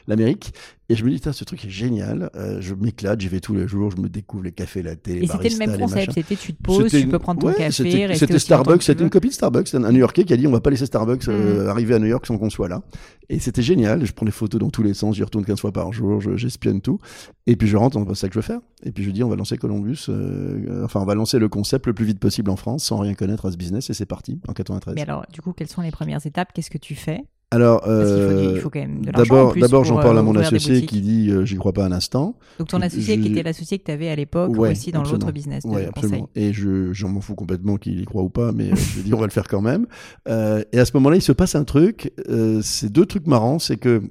l'Amérique. 0.08 0.54
Et 0.88 0.96
je 0.96 1.04
me 1.04 1.10
dis, 1.10 1.20
ce 1.20 1.44
truc 1.44 1.66
est 1.66 1.70
génial. 1.70 2.30
Euh, 2.36 2.58
je 2.62 2.76
m'éclate, 2.76 3.20
j'y 3.20 3.28
vais 3.28 3.40
tous 3.40 3.56
les 3.56 3.68
jours, 3.68 3.90
je 3.90 3.98
me 3.98 4.08
découvre 4.08 4.44
les 4.44 4.52
cafés 4.52 4.84
latte, 4.84 5.08
les 5.08 5.24
Et 5.24 5.28
c'était 5.28 5.50
le 5.50 5.58
même 5.58 5.80
concept, 5.80 6.12
c'était 6.14 6.36
tu 6.36 6.54
te 6.54 6.62
poses, 6.62 6.92
tu 6.92 7.08
peux 7.08 7.18
prendre 7.18 7.42
ton 7.42 7.48
ouais, 7.48 7.56
café, 7.56 7.72
c'était- 8.16 8.38
Starbucks, 8.38 8.84
c'était 8.84 9.04
une 9.04 9.10
copie 9.10 9.30
de 9.30 9.34
Starbucks, 9.34 9.74
un 9.74 9.92
New 9.92 9.98
Yorkais 10.00 10.26
qui 10.26 10.34
a 10.34 10.38
dit 10.38 10.46
on 10.46 10.52
va 10.52 10.62
pas 10.62 10.70
laisser 10.70 10.86
Starbucks 10.86 11.28
euh, 11.28 11.64
Mhm. 11.64 11.70
arriver 11.70 11.96
à 11.96 12.00
New 12.00 12.06
York 12.06 12.26
sans 12.28 12.38
qu'on 12.38 12.52
soit 12.52 12.68
là. 12.70 12.84
Et 13.30 13.40
c'était 13.40 13.64
génial. 13.64 14.06
Je 14.06 14.14
prends 14.14 14.28
des 14.28 14.32
photos 14.32 14.62
dans 14.62 14.70
tous 14.70 14.84
les 14.84 14.94
sens, 14.94 15.16
j'y 15.16 15.24
retourne 15.24 15.44
15 15.44 15.60
fois 15.60 15.72
par 15.72 15.92
jour, 15.92 16.22
je- 16.22 16.36
j'espionne 16.38 16.82
tout. 16.82 17.00
Et 17.48 17.56
puis 17.56 17.68
je 17.68 17.78
rentre, 17.78 18.00
c'est 18.10 18.16
ça 18.22 18.28
que 18.28 18.36
je 18.36 18.40
veux 18.40 18.44
faire. 18.44 18.60
Et 18.84 18.92
puis 18.92 19.04
je 19.04 19.10
dis 19.10 19.24
on 19.24 19.30
va 19.30 19.36
lancer 19.36 19.58
Columbus, 19.58 20.06
euh, 20.10 20.86
enfin 20.86 21.00
on 21.02 21.06
va 21.06 21.16
lancer 21.16 21.40
le 21.40 21.50
concept 21.50 21.88
le 21.88 21.94
plus 21.94 22.06
vite 22.06 22.20
possible 22.20 22.52
en 22.52 22.56
France 22.58 22.84
sans 22.84 22.98
rien 22.98 23.16
connaître 23.16 23.48
à 23.48 23.52
ce 23.52 23.58
business 23.58 23.90
et 23.90 23.94
c'est 23.96 24.06
parti 24.06 24.40
en 24.48 24.54
93. 24.54 24.94
Mais 24.94 25.02
alors, 25.02 25.26
du 25.34 25.42
coup, 25.42 25.52
quelles 25.54 25.68
sont 25.70 25.82
les 25.82 25.90
premières 25.92 26.24
étapes? 26.28 26.50
Qu'est-ce 26.54 26.70
que 26.70 26.78
tu 26.78 26.94
fais? 26.94 27.22
Alors, 27.56 27.82
faut, 27.84 27.90
du- 27.90 27.96
euh, 27.96 28.52
il 28.56 28.60
faut 28.62 28.70
quand 28.70 28.80
même 28.80 29.06
de 29.06 29.12
l'argent. 29.12 29.50
en 29.50 29.54
d'abord, 29.56 29.84
j'en 29.86 29.96
parle 29.96 30.18
euh, 30.18 30.20
à 30.20 30.24
mon 30.24 30.32
ouvrir 30.32 30.50
des 30.50 30.56
associé 30.58 30.86
qui 30.86 31.02
dit 31.02 31.30
euh, 31.32 31.46
j'y 31.46 31.56
crois 31.56 31.74
pas 31.74 31.86
un 31.86 31.92
instant. 31.92 32.38
Donc 32.60 32.68
ton 32.68 32.82
associé 32.82 33.16
je- 33.16 33.22
qui 33.22 33.28
était 33.30 33.44
l'associé 33.44 33.80
que 33.80 33.84
tu 33.86 33.92
avais 33.92 34.10
à 34.10 34.16
l'époque 34.16 34.52
Ouais, 34.58 34.72
aussi 34.72 34.92
dans 34.92 35.04
l'autre 35.04 35.32
business 35.32 35.64
conseil. 35.64 35.86
absolument. 35.88 36.30
Et 36.36 36.54
je, 36.54 36.92
j'en 36.94 37.10
m'en 37.10 37.22
fous 37.22 37.36
complètement 37.36 37.78
qu'il 37.78 38.00
y 38.00 38.06
croit 38.06 38.24
ou 38.24 38.30
pas, 38.30 38.52
mais 38.52 38.72
euh, 38.72 38.76
je 38.76 39.02
dis 39.02 39.14
on 39.14 39.20
va 39.20 39.26
le 39.26 39.32
faire 39.32 39.48
quand 39.48 39.62
même. 39.62 39.88
Euh, 40.28 40.64
et 40.72 40.80
à 40.80 40.86
ce 40.86 40.92
moment-là, 40.96 41.16
il 41.16 41.22
se 41.22 41.32
passe 41.32 41.56
un 41.56 41.64
truc. 41.64 42.12
Euh, 42.30 42.60
c'est 42.64 42.92
deux 42.92 43.06
trucs 43.06 43.28
marrants, 43.28 43.60
c'est 43.60 43.78
que 43.78 44.02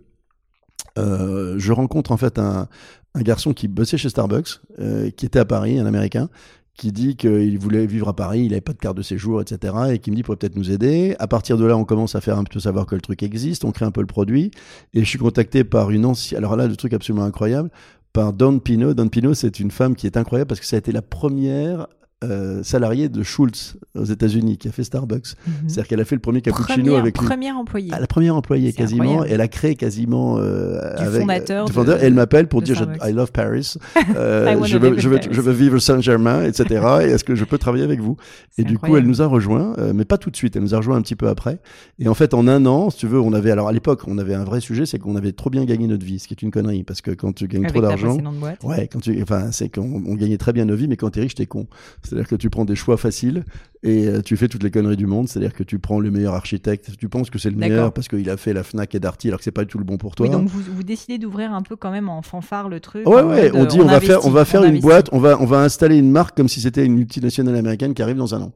euh, 0.99 1.55
je 1.59 1.73
rencontre 1.73 2.13
en 2.13 2.17
fait 2.17 2.39
un, 2.39 2.69
un 3.15 3.23
garçon 3.23 3.53
qui 3.53 3.69
bossait 3.69 3.99
chez 3.99 4.09
Starbucks, 4.09 4.61
euh, 4.79 5.11
qui 5.11 5.27
était 5.27 5.39
à 5.39 5.45
Paris, 5.45 5.79
un 5.79 5.87
Américain, 5.87 6.29
qui 6.77 6.91
dit 6.91 7.17
qu'il 7.17 7.59
voulait 7.59 7.87
vivre 7.87 8.09
à 8.09 8.17
Paris, 8.17 8.41
il 8.41 8.49
n'avait 8.49 8.61
pas 8.61 8.73
de 8.73 8.79
carte 8.79 8.97
de 8.97 9.03
séjour, 9.03 9.41
etc. 9.41 9.75
Et 9.93 9.99
qui 9.99 10.11
me 10.11 10.17
dit 10.17 10.23
pourrait 10.23 10.37
peut-être 10.37 10.57
nous 10.57 10.71
aider. 10.71 11.15
À 11.19 11.29
partir 11.29 11.57
de 11.57 11.65
là, 11.65 11.77
on 11.77 11.85
commence 11.85 12.15
à 12.15 12.21
faire 12.21 12.39
un 12.39 12.45
peu 12.45 12.59
savoir 12.59 12.87
que 12.87 12.95
le 12.95 13.01
truc 13.01 13.23
existe, 13.23 13.65
on 13.65 13.71
crée 13.71 13.85
un 13.85 13.93
peu 13.93 14.01
le 14.01 14.07
produit. 14.07 14.51
Et 14.93 15.01
je 15.01 15.05
suis 15.05 15.19
contacté 15.19 15.63
par 15.63 15.91
une 15.91 16.05
ancienne. 16.05 16.39
Alors 16.39 16.57
là, 16.57 16.67
le 16.67 16.77
truc 16.77 16.93
absolument 16.93 17.25
incroyable, 17.25 17.71
par 18.13 18.33
Dawn 18.33 18.61
Pino. 18.61 18.93
Dawn 18.95 19.11
Pino, 19.11 19.35
c'est 19.35 19.61
une 19.61 19.71
femme 19.71 19.95
qui 19.95 20.07
est 20.07 20.17
incroyable 20.17 20.49
parce 20.49 20.61
que 20.61 20.67
ça 20.67 20.77
a 20.77 20.79
été 20.79 20.93
la 20.93 21.03
première 21.03 21.87
euh, 22.23 22.63
salariée 22.63 23.09
de 23.09 23.23
Schultz 23.23 23.77
aux 23.99 24.05
États-Unis 24.05 24.57
qui 24.57 24.69
a 24.69 24.73
fait 24.73 24.85
Starbucks. 24.85 25.35
Mhm. 25.47 25.53
C'est-à-dire 25.69 25.89
qu'elle 25.89 26.01
a 26.01 26.05
fait 26.05 26.15
le 26.15 26.21
premier 26.21 26.41
cappuccino 26.41 26.83
Première, 26.85 27.01
avec 27.01 27.19
lui. 27.19 27.27
première 27.27 27.57
employée. 27.57 27.91
Ah, 27.93 28.01
la 28.01 28.07
première 28.07 28.37
employée 28.37 28.73
quasiment, 28.73 29.03
incroyable. 29.03 29.29
elle 29.35 29.41
a 29.41 29.49
créé 29.49 29.75
quasiment 29.75 30.39
euh, 30.39 30.95
Du 30.97 31.03
avec 31.03 31.21
fondateur 31.21 31.65
du 31.69 31.73
elle 32.01 32.15
m'appelle 32.15 32.49
pour 32.49 32.63
dire 32.63 32.77
je-. 32.77 33.09
I 33.09 33.13
love 33.13 33.33
Paris, 33.33 33.75
Euh, 34.17 34.55
I 34.65 34.69
je, 34.69 34.79
veux, 34.79 34.99
je, 34.99 35.09
veux, 35.09 35.17
Paris. 35.19 35.29
je 35.31 35.41
veux 35.41 35.53
vivre 35.53 35.79
Saint-Germain, 35.79 36.45
etc. 36.45 36.85
et 37.03 37.05
est-ce 37.07 37.25
que 37.25 37.35
je 37.35 37.45
peux 37.45 37.59
travailler 37.59 37.85
avec 37.85 38.01
vous? 38.01 38.17
Et 38.59 38.65
du 38.65 38.79
coup, 38.79 38.97
elle 38.97 39.07
nous 39.07 39.21
a 39.21 39.27
rejoint, 39.27 39.75
euh, 39.79 39.93
mais 39.95 40.05
pas 40.05 40.19
tout 40.19 40.31
de 40.31 40.37
suite. 40.37 40.57
Elle 40.57 40.63
nous 40.63 40.75
a 40.75 40.79
rejoint 40.79 40.97
un 40.97 41.03
petit 41.03 41.17
peu 41.17 41.29
après. 41.29 41.59
Et 41.99 42.09
en 42.09 42.15
fait, 42.15 42.33
en 42.35 42.47
un 42.47 42.65
an, 42.67 42.91
si 42.91 42.99
tu 42.99 43.07
veux, 43.07 43.21
on 43.21 43.33
avait 43.33 43.51
alors 43.51 43.69
à 43.69 43.73
l'époque, 43.73 44.03
on 44.07 44.19
avait 44.19 44.35
un 44.35 44.45
vrai 44.45 44.61
sujet, 44.61 44.87
c'est 44.87 44.99
qu'on 44.99 45.17
avait 45.17 45.33
trop 45.33 45.51
bien 45.51 45.65
gagné 45.65 45.87
notre 45.87 46.05
vie, 46.07 46.19
ce 46.19 46.29
qui 46.29 46.35
est 46.35 46.43
une 46.43 46.51
connerie, 46.51 46.85
parce 46.85 47.01
que 47.01 47.11
quand 47.11 47.33
tu 47.35 47.49
gagnes 47.49 47.65
avec 47.65 47.73
trop 47.75 47.83
d'argent. 47.83 48.19
Ouais, 48.63 48.89
quand 48.91 49.01
tu, 49.01 49.21
enfin, 49.23 49.51
c'est 49.53 49.69
qu'on 49.69 50.03
on 50.07 50.15
gagnait 50.15 50.39
très 50.39 50.53
bien 50.53 50.65
nos 50.65 50.77
vies, 50.77 50.89
mais 50.89 50.97
quand 50.97 51.11
t'es 51.11 51.21
riche, 51.21 51.35
t'es 51.35 51.47
con. 51.47 51.67
C'est-à-dire 52.05 52.29
que 52.29 52.37
tu 52.37 52.51
prends 52.51 52.65
des 52.65 52.75
choix 52.77 52.97
faciles 52.97 53.45
et 53.83 54.07
euh, 54.09 54.23
tu 54.23 54.37
fais 54.37 54.49
toutes 54.49 54.63
les 54.63 54.71
conneries 54.71 54.97
du 54.97 55.07
monde. 55.07 55.29
C'est-à-dire 55.29 55.53
que 55.53 55.63
tu 55.63 55.79
prends 55.79 56.01
le 56.01 56.11
meilleur 56.11 56.35
architecte, 56.35 56.91
tu 56.99 57.09
penses 57.09 57.31
que 57.31 57.39
c'est 57.39 57.51
le 57.51 57.57
meilleur 57.57 57.93
parce 57.93 58.09
qu'il 58.09 58.29
a 58.31 58.37
fait 58.37 58.53
la 58.53 58.63
Fnac 58.63 58.95
et 58.95 59.01
Darty, 59.01 59.29
alors 59.29 59.39
que 59.39 59.45
c'est 59.45 59.51
pas 59.51 59.63
du 59.63 59.69
tout 59.69 59.79
le 59.79 59.85
bon 59.85 59.97
pour 59.99 60.15
toi. 60.15 60.27
Oui, 60.27 60.33
donc 60.33 60.47
vous, 60.49 60.61
vous 60.61 60.83
décidez 60.83 61.19
d'ouvrir 61.19 61.53
un 61.53 61.63
peu 61.63 61.77
quand 61.77 61.91
même 61.91 62.09
en 62.09 62.23
fanfare 62.23 62.69
le 62.69 62.81
truc. 62.81 63.07
Ouais, 63.09 63.23
ouais, 63.23 63.51
on 63.55 63.65
dit 63.65 63.79
euh, 63.79 63.83
on, 63.83 63.87
va 63.87 64.01
faire, 64.01 64.25
on 64.27 64.31
va 64.31 64.45
faire 64.45 64.61
on 64.61 64.65
une 64.65 64.71
investit. 64.71 64.87
boîte, 64.87 65.09
on 65.13 65.19
va, 65.19 65.41
on 65.41 65.47
va 65.47 65.61
installer 65.61 65.97
une 65.99 66.11
marque 66.11 66.37
comme 66.37 66.49
si 66.49 66.61
c'était 66.61 66.85
une 66.85 66.95
multinationale 66.95 67.57
américaine 67.57 67.95
qui 67.95 68.03
arrive 68.03 68.17
dans 68.17 68.35
un 68.35 68.43
an. 68.43 68.53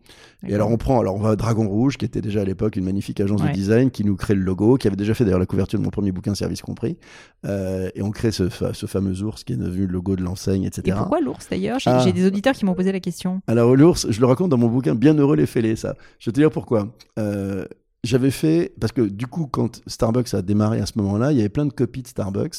Et 0.47 0.55
alors 0.55 0.71
on 0.71 0.77
prend, 0.77 1.01
alors 1.01 1.17
on 1.17 1.21
va 1.21 1.31
à 1.31 1.37
Dragon 1.37 1.67
Rouge, 1.69 1.97
qui 1.97 2.05
était 2.05 2.21
déjà 2.21 2.43
à 2.43 2.45
l'époque 2.45 2.77
une 2.77 2.85
magnifique 2.85 3.21
agence 3.21 3.43
Ouais. 3.43 3.49
de 3.49 3.55
design, 3.55 3.91
qui 3.91 4.05
nous 4.05 4.15
crée 4.15 4.35
le 4.35 4.43
logo, 4.43 4.77
qui 4.77 4.87
avait 4.87 4.97
déjà 4.97 5.13
fait 5.15 5.25
d'ailleurs 5.25 5.41
la 5.41 5.47
couverture 5.47 5.79
de 5.81 5.85
mon 5.85 5.91
premier 5.91 6.13
bouquin, 6.13 6.35
Service 6.37 6.61
compris. 6.63 6.97
Euh, 7.45 7.91
et 7.97 8.03
on 8.03 8.11
crée 8.13 8.31
ce, 8.31 8.49
fa- 8.49 8.73
ce 8.73 8.87
fameux 8.87 9.23
ours 9.23 9.43
qui 9.45 9.53
est 9.53 9.57
devenu 9.57 9.87
le 9.87 9.93
logo 9.93 10.15
de 10.17 10.23
l'enseigne, 10.23 10.63
etc. 10.65 10.83
Et 10.87 10.93
pourquoi 10.93 11.21
l'ours 11.21 11.49
d'ailleurs? 11.51 11.79
J'ai 11.81 11.91
Ah. 11.91 11.99
j'ai 12.05 12.13
des 12.13 12.25
auditeurs 12.27 12.55
qui 12.55 12.65
m'ont 12.65 12.75
posé 12.75 12.93
la 12.93 13.01
question. 13.01 13.38
Alors 13.47 13.75
l'ours, 13.77 14.07
je 14.11 14.21
le 14.21 14.27
raconte 14.27 14.51
dans 14.51 14.59
mon 14.59 14.69
bouquin 14.69 14.95
Bienheureux 14.95 15.37
les 15.37 15.47
fêlés, 15.47 15.77
ça. 15.77 15.95
Je 16.19 16.31
vais 16.31 16.33
te 16.35 16.41
dire 16.41 16.51
pourquoi. 16.51 16.89
Euh, 17.19 17.65
j'avais 18.05 18.31
fait, 18.31 18.73
parce 18.81 18.93
que 18.93 19.03
du 19.03 19.27
coup, 19.27 19.47
quand 19.51 19.81
Starbucks 19.87 20.33
a 20.35 20.43
démarré 20.43 20.81
à 20.81 20.87
ce 20.87 20.93
moment-là, 20.97 21.33
il 21.33 21.37
y 21.39 21.41
avait 21.41 21.49
plein 21.49 21.67
de 21.67 21.73
copies 21.73 22.03
de 22.03 22.09
Starbucks. 22.09 22.57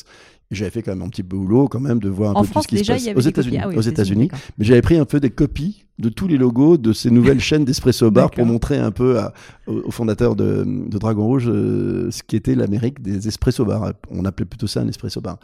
J'avais 0.52 0.72
fait 0.72 0.82
quand 0.82 0.92
même 0.96 1.04
un 1.04 1.10
petit 1.10 1.22
boulot, 1.22 1.68
quand 1.68 1.80
même, 1.80 2.00
de 2.00 2.10
voir 2.10 2.32
un 2.32 2.34
En 2.34 2.42
peu 2.42 2.48
tout 2.48 2.52
France 2.54 2.64
ce 2.64 2.68
qui 2.70 2.76
déjà, 2.76 2.94
se 2.94 2.98
passe 2.98 3.06
y 3.06 3.10
avait 3.12 3.18
aux. 3.20 3.22
États-Unis. 3.22 3.58
Ah 3.62 3.68
oui, 3.70 3.76
aux 3.78 3.82
États-Unis. 3.82 4.30
Mais 4.58 4.66
j'avais 4.66 4.82
pris 4.82 4.98
un 4.98 5.06
peu 5.06 5.20
des 5.20 5.30
copies 5.30 5.86
de 6.00 6.10
tous 6.10 6.28
les 6.28 6.38
logos 6.38 6.78
de 6.78 6.92
ces 6.92 7.12
nouvelles 7.12 7.40
chaînes 7.40 7.66
d'espresso 7.66 8.10
bar 8.10 8.32
pour 8.32 8.46
montrer 8.48 8.78
un 8.80 8.90
peu 8.90 9.20
à- 9.20 9.34
au, 9.68 9.74
au 9.86 9.92
fondateur 9.92 10.36
de, 10.36 10.64
de 10.66 10.98
Dragon 10.98 11.24
Rouge 11.26 11.48
euh, 11.48 12.10
ce 12.10 12.24
qui 12.24 12.36
était 12.36 12.56
l'Amérique 12.56 13.00
des 13.02 13.28
espresso 13.28 13.64
bars. 13.64 13.94
On 14.10 14.26
appelait 14.26 14.46
plutôt 14.48 14.66
ça 14.66 14.80
un 14.82 14.88
espresso 14.88 15.22
bar. 15.22 15.38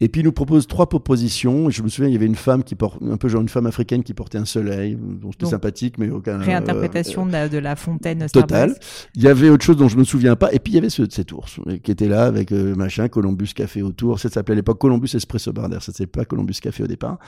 Et 0.00 0.08
puis 0.08 0.22
il 0.22 0.24
nous 0.24 0.32
propose 0.32 0.66
trois 0.66 0.88
propositions. 0.88 1.70
Je 1.70 1.82
me 1.82 1.88
souviens, 1.88 2.08
il 2.08 2.12
y 2.12 2.16
avait 2.16 2.26
une 2.26 2.34
femme 2.34 2.64
qui 2.64 2.74
porte 2.74 3.00
un 3.02 3.16
peu 3.16 3.28
genre 3.28 3.42
une 3.42 3.48
femme 3.48 3.66
africaine 3.66 4.02
qui 4.02 4.12
portait 4.12 4.38
un 4.38 4.44
soleil, 4.44 4.98
dont 5.00 5.30
c'était 5.30 5.46
sympathique, 5.46 5.98
mais 5.98 6.10
aucun 6.10 6.40
euh, 6.40 6.44
Réinterprétation 6.44 7.26
de, 7.26 7.32
la, 7.32 7.48
de 7.48 7.58
la 7.58 7.76
fontaine 7.76 8.26
Starbucks. 8.26 8.48
Total. 8.48 8.74
Il 9.14 9.22
y 9.22 9.28
avait 9.28 9.50
autre 9.50 9.64
chose 9.64 9.76
dont 9.76 9.88
je 9.88 9.96
me 9.96 10.04
souviens 10.04 10.34
pas. 10.34 10.52
Et 10.52 10.58
puis 10.58 10.72
il 10.72 10.76
y 10.76 10.78
avait 10.78 10.90
ce, 10.90 11.08
cet 11.08 11.32
ours 11.32 11.60
euh, 11.66 11.78
qui 11.78 11.92
était 11.92 12.08
là 12.08 12.24
avec 12.24 12.50
euh, 12.50 12.74
machin, 12.74 13.08
Columbus 13.08 13.52
Café 13.54 13.82
autour. 13.82 14.18
Ça 14.18 14.28
s'appelait 14.28 14.54
à 14.54 14.56
l'époque 14.56 14.80
Columbus 14.80 15.10
Espresso 15.14 15.52
Bar. 15.52 15.70
Ça 15.74 15.92
s'appelait 15.92 16.06
pas 16.06 16.24
Columbus 16.24 16.54
Café 16.60 16.82
au 16.82 16.88
départ. 16.88 17.18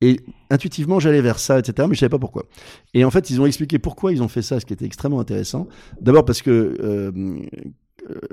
Et 0.00 0.20
intuitivement, 0.50 1.00
j'allais 1.00 1.20
vers 1.20 1.38
ça, 1.38 1.58
etc. 1.58 1.86
Mais 1.88 1.94
je 1.94 2.00
savais 2.00 2.10
pas 2.10 2.18
pourquoi. 2.18 2.44
Et 2.94 3.04
en 3.04 3.10
fait, 3.10 3.30
ils 3.30 3.40
ont 3.40 3.46
expliqué 3.46 3.78
pourquoi 3.78 4.12
ils 4.12 4.22
ont 4.22 4.28
fait 4.28 4.42
ça, 4.42 4.60
ce 4.60 4.66
qui 4.66 4.72
était 4.72 4.86
extrêmement 4.86 5.20
intéressant. 5.20 5.68
D'abord 6.00 6.24
parce 6.24 6.42
que 6.42 6.50
euh, 6.50 7.12
euh, 7.16 7.38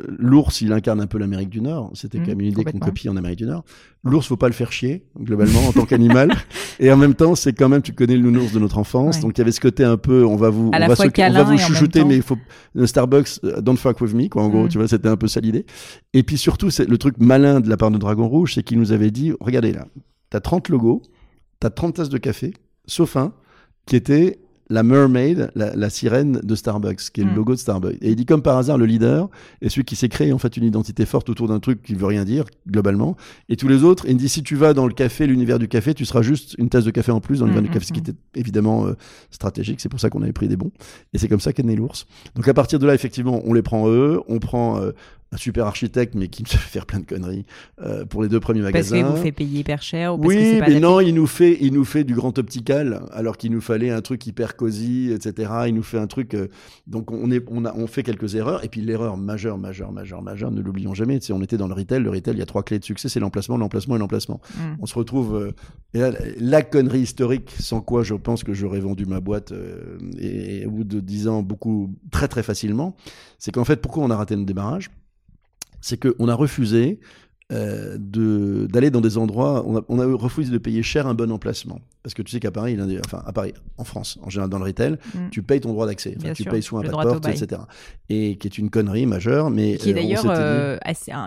l'ours, 0.08 0.62
il 0.62 0.72
incarne 0.74 1.00
un 1.02 1.08
peu 1.08 1.18
l'Amérique 1.18 1.50
du 1.50 1.62
Nord. 1.62 1.92
C'était 1.94 2.20
Mmh, 2.20 2.22
quand 2.24 2.28
même 2.30 2.42
une 2.42 2.48
idée 2.52 2.64
qu'on 2.66 2.80
copie 2.80 3.08
en 3.10 3.16
Amérique 3.18 3.40
du 3.40 3.46
Nord. 3.46 3.64
L'ours, 4.04 4.28
faut 4.28 4.38
pas 4.38 4.48
le 4.48 4.54
faire 4.54 4.72
chier, 4.72 5.06
globalement, 5.20 5.60
en 5.68 5.72
tant 5.72 5.86
qu'animal. 5.86 6.32
Et 6.80 6.92
en 6.92 6.98
même 6.98 7.14
temps, 7.16 7.36
c'est 7.36 7.54
quand 7.54 7.70
même, 7.70 7.82
tu 7.82 7.94
connais 7.94 8.16
le 8.18 8.24
nounours 8.24 8.52
de 8.52 8.60
notre 8.60 8.78
enfance. 8.78 9.16
Ouais. 9.18 9.22
Donc, 9.22 9.38
il 9.38 9.40
y 9.40 9.44
avait 9.44 9.52
ce 9.52 9.60
côté 9.62 9.84
un 9.84 9.98
peu, 9.98 10.26
on 10.26 10.36
va 10.36 10.50
vous, 10.50 10.72
on 10.74 10.88
va, 10.88 10.96
fois 10.96 10.96
se- 10.96 11.02
on 11.04 11.06
va 11.06 11.12
câlin 11.12 11.44
vous 11.44 11.88
temps- 12.02 12.08
mais 12.08 12.16
il 12.18 12.22
faut, 12.22 12.38
le 12.74 12.86
Starbucks, 12.88 13.40
euh, 13.44 13.62
don't 13.62 13.78
fuck 13.78 14.02
with 14.02 14.14
me, 14.14 14.28
quoi. 14.28 14.44
En 14.44 14.50
gros, 14.50 14.66
Mm. 14.66 14.70
tu 14.70 14.78
vois, 14.78 14.88
c'était 14.88 15.08
un 15.10 15.18
peu 15.18 15.28
ça 15.28 15.40
l'idée. 15.40 15.66
Et 16.14 16.24
puis 16.24 16.38
surtout, 16.38 16.70
c'est 16.70 16.88
le 16.90 16.98
truc 16.98 17.16
malin 17.20 17.60
de 17.60 17.70
la 17.70 17.78
part 17.78 17.92
de 17.92 17.98
Dragon 17.98 18.28
Rouge, 18.28 18.56
c'est 18.56 18.64
qu'il 18.64 18.80
nous 18.80 18.92
avait 18.92 19.12
dit, 19.12 19.32
regardez 19.40 19.72
là, 19.72 19.88
t'as 20.30 20.40
30 20.42 20.70
logos, 20.70 21.02
t'as 21.60 21.70
30 21.70 21.96
tasses 21.96 22.10
de 22.10 22.18
café, 22.18 22.54
sauf 22.88 23.16
un, 23.16 23.34
qui 23.86 23.96
était 23.96 24.40
la 24.72 24.84
mermaid, 24.84 25.52
la, 25.56 25.76
la 25.76 25.90
sirène 25.90 26.40
de 26.42 26.56
Starbucks, 26.56 27.12
qui 27.14 27.22
est 27.22 27.24
le 27.24 27.32
Mm. 27.32 27.36
logo 27.36 27.54
de 27.54 27.60
Starbucks. 27.60 27.98
Et 28.02 28.10
il 28.12 28.16
dit 28.16 28.26
comme 28.26 28.42
par 28.42 28.58
hasard, 28.58 28.78
le 28.78 28.86
leader 28.86 29.30
est 29.62 29.70
celui 29.70 29.84
qui 29.84 29.96
s'est 29.96 30.10
créé 30.10 30.32
en 30.34 30.38
fait 30.40 30.58
une 30.58 30.64
identité 30.64 31.06
forte 31.06 31.30
autour 31.30 31.48
d'un 31.48 31.60
truc 31.60 31.84
qui 31.84 31.94
veut 31.94 32.06
rien 32.08 32.24
dire 32.26 32.46
globalement. 32.68 33.16
Et 33.50 33.58
tous 33.58 33.68
les 33.68 33.84
autres, 33.84 34.06
il 34.08 34.16
me 34.16 34.20
dit 34.20 34.30
si 34.30 34.42
tu 34.44 34.56
vas 34.56 34.74
dans 34.74 34.88
le 34.88 34.94
café, 34.94 35.28
l'univers 35.28 35.60
du 35.60 35.68
café, 35.68 35.94
tu 35.94 36.06
seras 36.06 36.22
juste 36.24 36.56
une 36.58 36.70
tasse 36.70 36.86
de 36.86 36.92
café 36.92 37.12
en 37.12 37.20
plus 37.22 37.40
dans 37.40 37.46
l'univers 37.46 37.62
Mm, 37.62 37.66
du 37.66 37.70
café, 37.74 37.84
mm, 37.84 37.88
ce 37.88 37.94
qui 37.94 38.00
était 38.00 38.18
évidemment 38.36 38.88
euh, 38.88 38.94
stratégique. 39.30 39.82
C'est 39.82 39.90
pour 39.90 40.00
ça 40.00 40.10
qu'on 40.10 40.22
avait 40.22 40.34
pris 40.34 40.48
des 40.48 40.58
bons. 40.58 40.72
Et 41.14 41.18
c'est 41.18 41.28
comme 41.28 41.40
ça 41.42 41.54
qu'est 41.54 41.64
né 41.64 41.76
l'ours. 41.76 42.06
Donc 42.36 42.48
à 42.48 42.54
partir 42.54 42.80
de 42.80 42.88
là, 42.88 42.94
effectivement, 42.96 43.42
on 43.46 43.54
les 43.54 43.62
prend 43.62 43.90
eux, 43.90 44.22
on 44.28 44.40
prend 44.40 44.80
euh, 44.80 44.92
un 45.34 45.38
super 45.38 45.66
architecte, 45.66 46.14
mais 46.16 46.28
qui 46.28 46.44
me 46.44 46.48
fait 46.50 46.58
faire 46.58 46.86
plein 46.86 47.00
de 47.00 47.06
conneries 47.06 47.46
euh, 47.82 48.04
pour 48.06 48.22
les 48.22 48.28
deux 48.30 48.40
premiers 48.42 48.60
Parce 48.62 48.74
magasins. 48.74 48.98
qu'il 48.98 49.06
vous 49.06 49.16
fait 49.16 49.32
payer 49.32 49.60
hyper 49.60 49.82
cher 49.82 50.14
ou 50.14 50.18
parce 50.18 50.28
Oui, 50.28 50.36
pas 50.36 50.42
mais 50.42 50.58
adapté 50.58 50.80
non, 50.82 51.00
il 51.00 51.14
nous 51.14 51.28
fait, 51.28 51.58
il 51.62 51.74
nous 51.74 51.86
fait 51.86 52.04
du 52.04 52.14
grand 52.16 52.38
optical, 52.38 53.04
alors 53.14 53.38
qu'il 53.38 53.52
nous 53.52 53.62
fallait 53.62 53.92
un 53.92 54.02
truc 54.02 54.26
hyper 54.28 54.56
etc. 54.68 55.52
Il 55.68 55.76
nous 55.76 55.84
fait 55.84 55.98
un 55.98 56.08
truc, 56.08 56.34
euh, 56.34 56.48
donc 56.88 57.12
on 57.12 57.32
est, 57.32 57.44
on 57.50 57.66
a, 57.66 57.74
on 57.76 57.88
fait 57.88 58.04
quelques 58.04 58.36
erreurs. 58.36 58.64
Et 58.64 58.70
puis 58.70 58.82
l'erreur 58.82 59.18
majeure, 59.18 59.58
majeure, 59.58 59.92
majeure, 59.92 60.22
majeure, 60.22 60.52
ne 60.52 60.62
l'oublions 60.62 60.94
jamais. 60.94 61.20
Tu 61.20 61.28
sais, 61.28 61.34
on 61.34 61.42
était 61.42 61.58
dans 61.58 61.68
le 61.68 61.74
retail. 61.74 62.02
Le 62.02 62.10
retail, 62.10 62.36
il 62.36 62.40
y 62.40 62.44
a 62.44 62.46
trois 62.46 62.64
clés 62.64 62.80
de 62.80 62.86
succès, 62.86 63.10
c'est 63.10 63.20
l'emplacement, 63.20 63.58
l'emplacement 63.58 63.96
et 63.96 64.00
l'emplacement. 64.00 64.42
Mm. 64.56 64.60
On 64.82 64.86
se 64.86 64.96
retrouve, 64.96 65.36
euh, 65.36 65.52
et 65.94 66.00
là, 66.00 66.12
la 66.40 66.62
connerie 66.62 67.02
historique, 67.02 67.52
sans 67.60 67.82
quoi 67.82 68.04
je 68.04 68.14
pense 68.14 68.44
que 68.44 68.54
j'aurais 68.54 68.80
vendu 68.80 69.06
ma 69.06 69.20
boîte 69.20 69.52
euh, 69.52 69.98
et, 70.18 70.62
et 70.62 70.66
au 70.66 70.72
bout 70.72 70.84
de 70.84 71.00
dix 71.00 71.28
ans 71.28 71.44
beaucoup, 71.44 71.94
très 72.12 72.28
très 72.28 72.44
facilement. 72.44 72.96
C'est 73.38 73.52
qu'en 73.52 73.66
fait, 73.66 73.82
pourquoi 73.82 74.04
on 74.04 74.10
a 74.10 74.16
raté 74.16 74.36
notre 74.36 74.48
démarrage? 74.48 74.92
C'est 75.82 76.00
qu'on 76.00 76.28
a 76.28 76.36
refusé 76.36 77.00
euh, 77.52 77.98
de 78.00 78.68
d'aller 78.72 78.90
dans 78.92 79.02
des 79.02 79.18
endroits. 79.18 79.64
On 79.68 79.78
a, 79.78 79.82
on 79.90 80.00
a 80.00 80.06
refusé 80.16 80.52
de 80.52 80.58
payer 80.58 80.84
cher 80.84 81.08
un 81.08 81.14
bon 81.14 81.32
emplacement 81.32 81.80
parce 82.04 82.14
que 82.16 82.22
tu 82.24 82.32
sais 82.32 82.40
qu'à 82.40 82.52
Paris, 82.52 82.74
il 82.74 82.80
y 82.80 82.82
a 82.82 82.86
des- 82.86 83.00
enfin 83.06 83.22
à 83.26 83.32
Paris, 83.34 83.54
en 83.78 83.84
France, 83.84 84.18
en 84.24 84.30
général 84.30 84.50
dans 84.50 84.58
le 84.58 84.66
retail, 84.66 84.94
Mm. 85.14 85.30
tu 85.32 85.44
payes 85.44 85.60
ton 85.62 85.72
droit 85.74 85.86
d'accès. 85.86 86.16
Enfin, 86.18 86.34
tu 86.34 86.44
sûr, 86.44 86.52
payes 86.52 86.64
soit 86.64 86.80
un 86.80 86.84
pas 86.84 87.04
de 87.04 87.10
porte, 87.10 87.28
etc. 87.28 87.62
Et 88.10 88.38
qui 88.38 88.48
est 88.48 88.58
une 88.58 88.70
connerie 88.70 89.06
majeure, 89.06 89.50
mais 89.50 89.78
Qui 89.78 89.90
est 89.90 89.92
euh, 89.92 89.96
d'ailleurs 89.96 90.26
euh, 90.28 90.78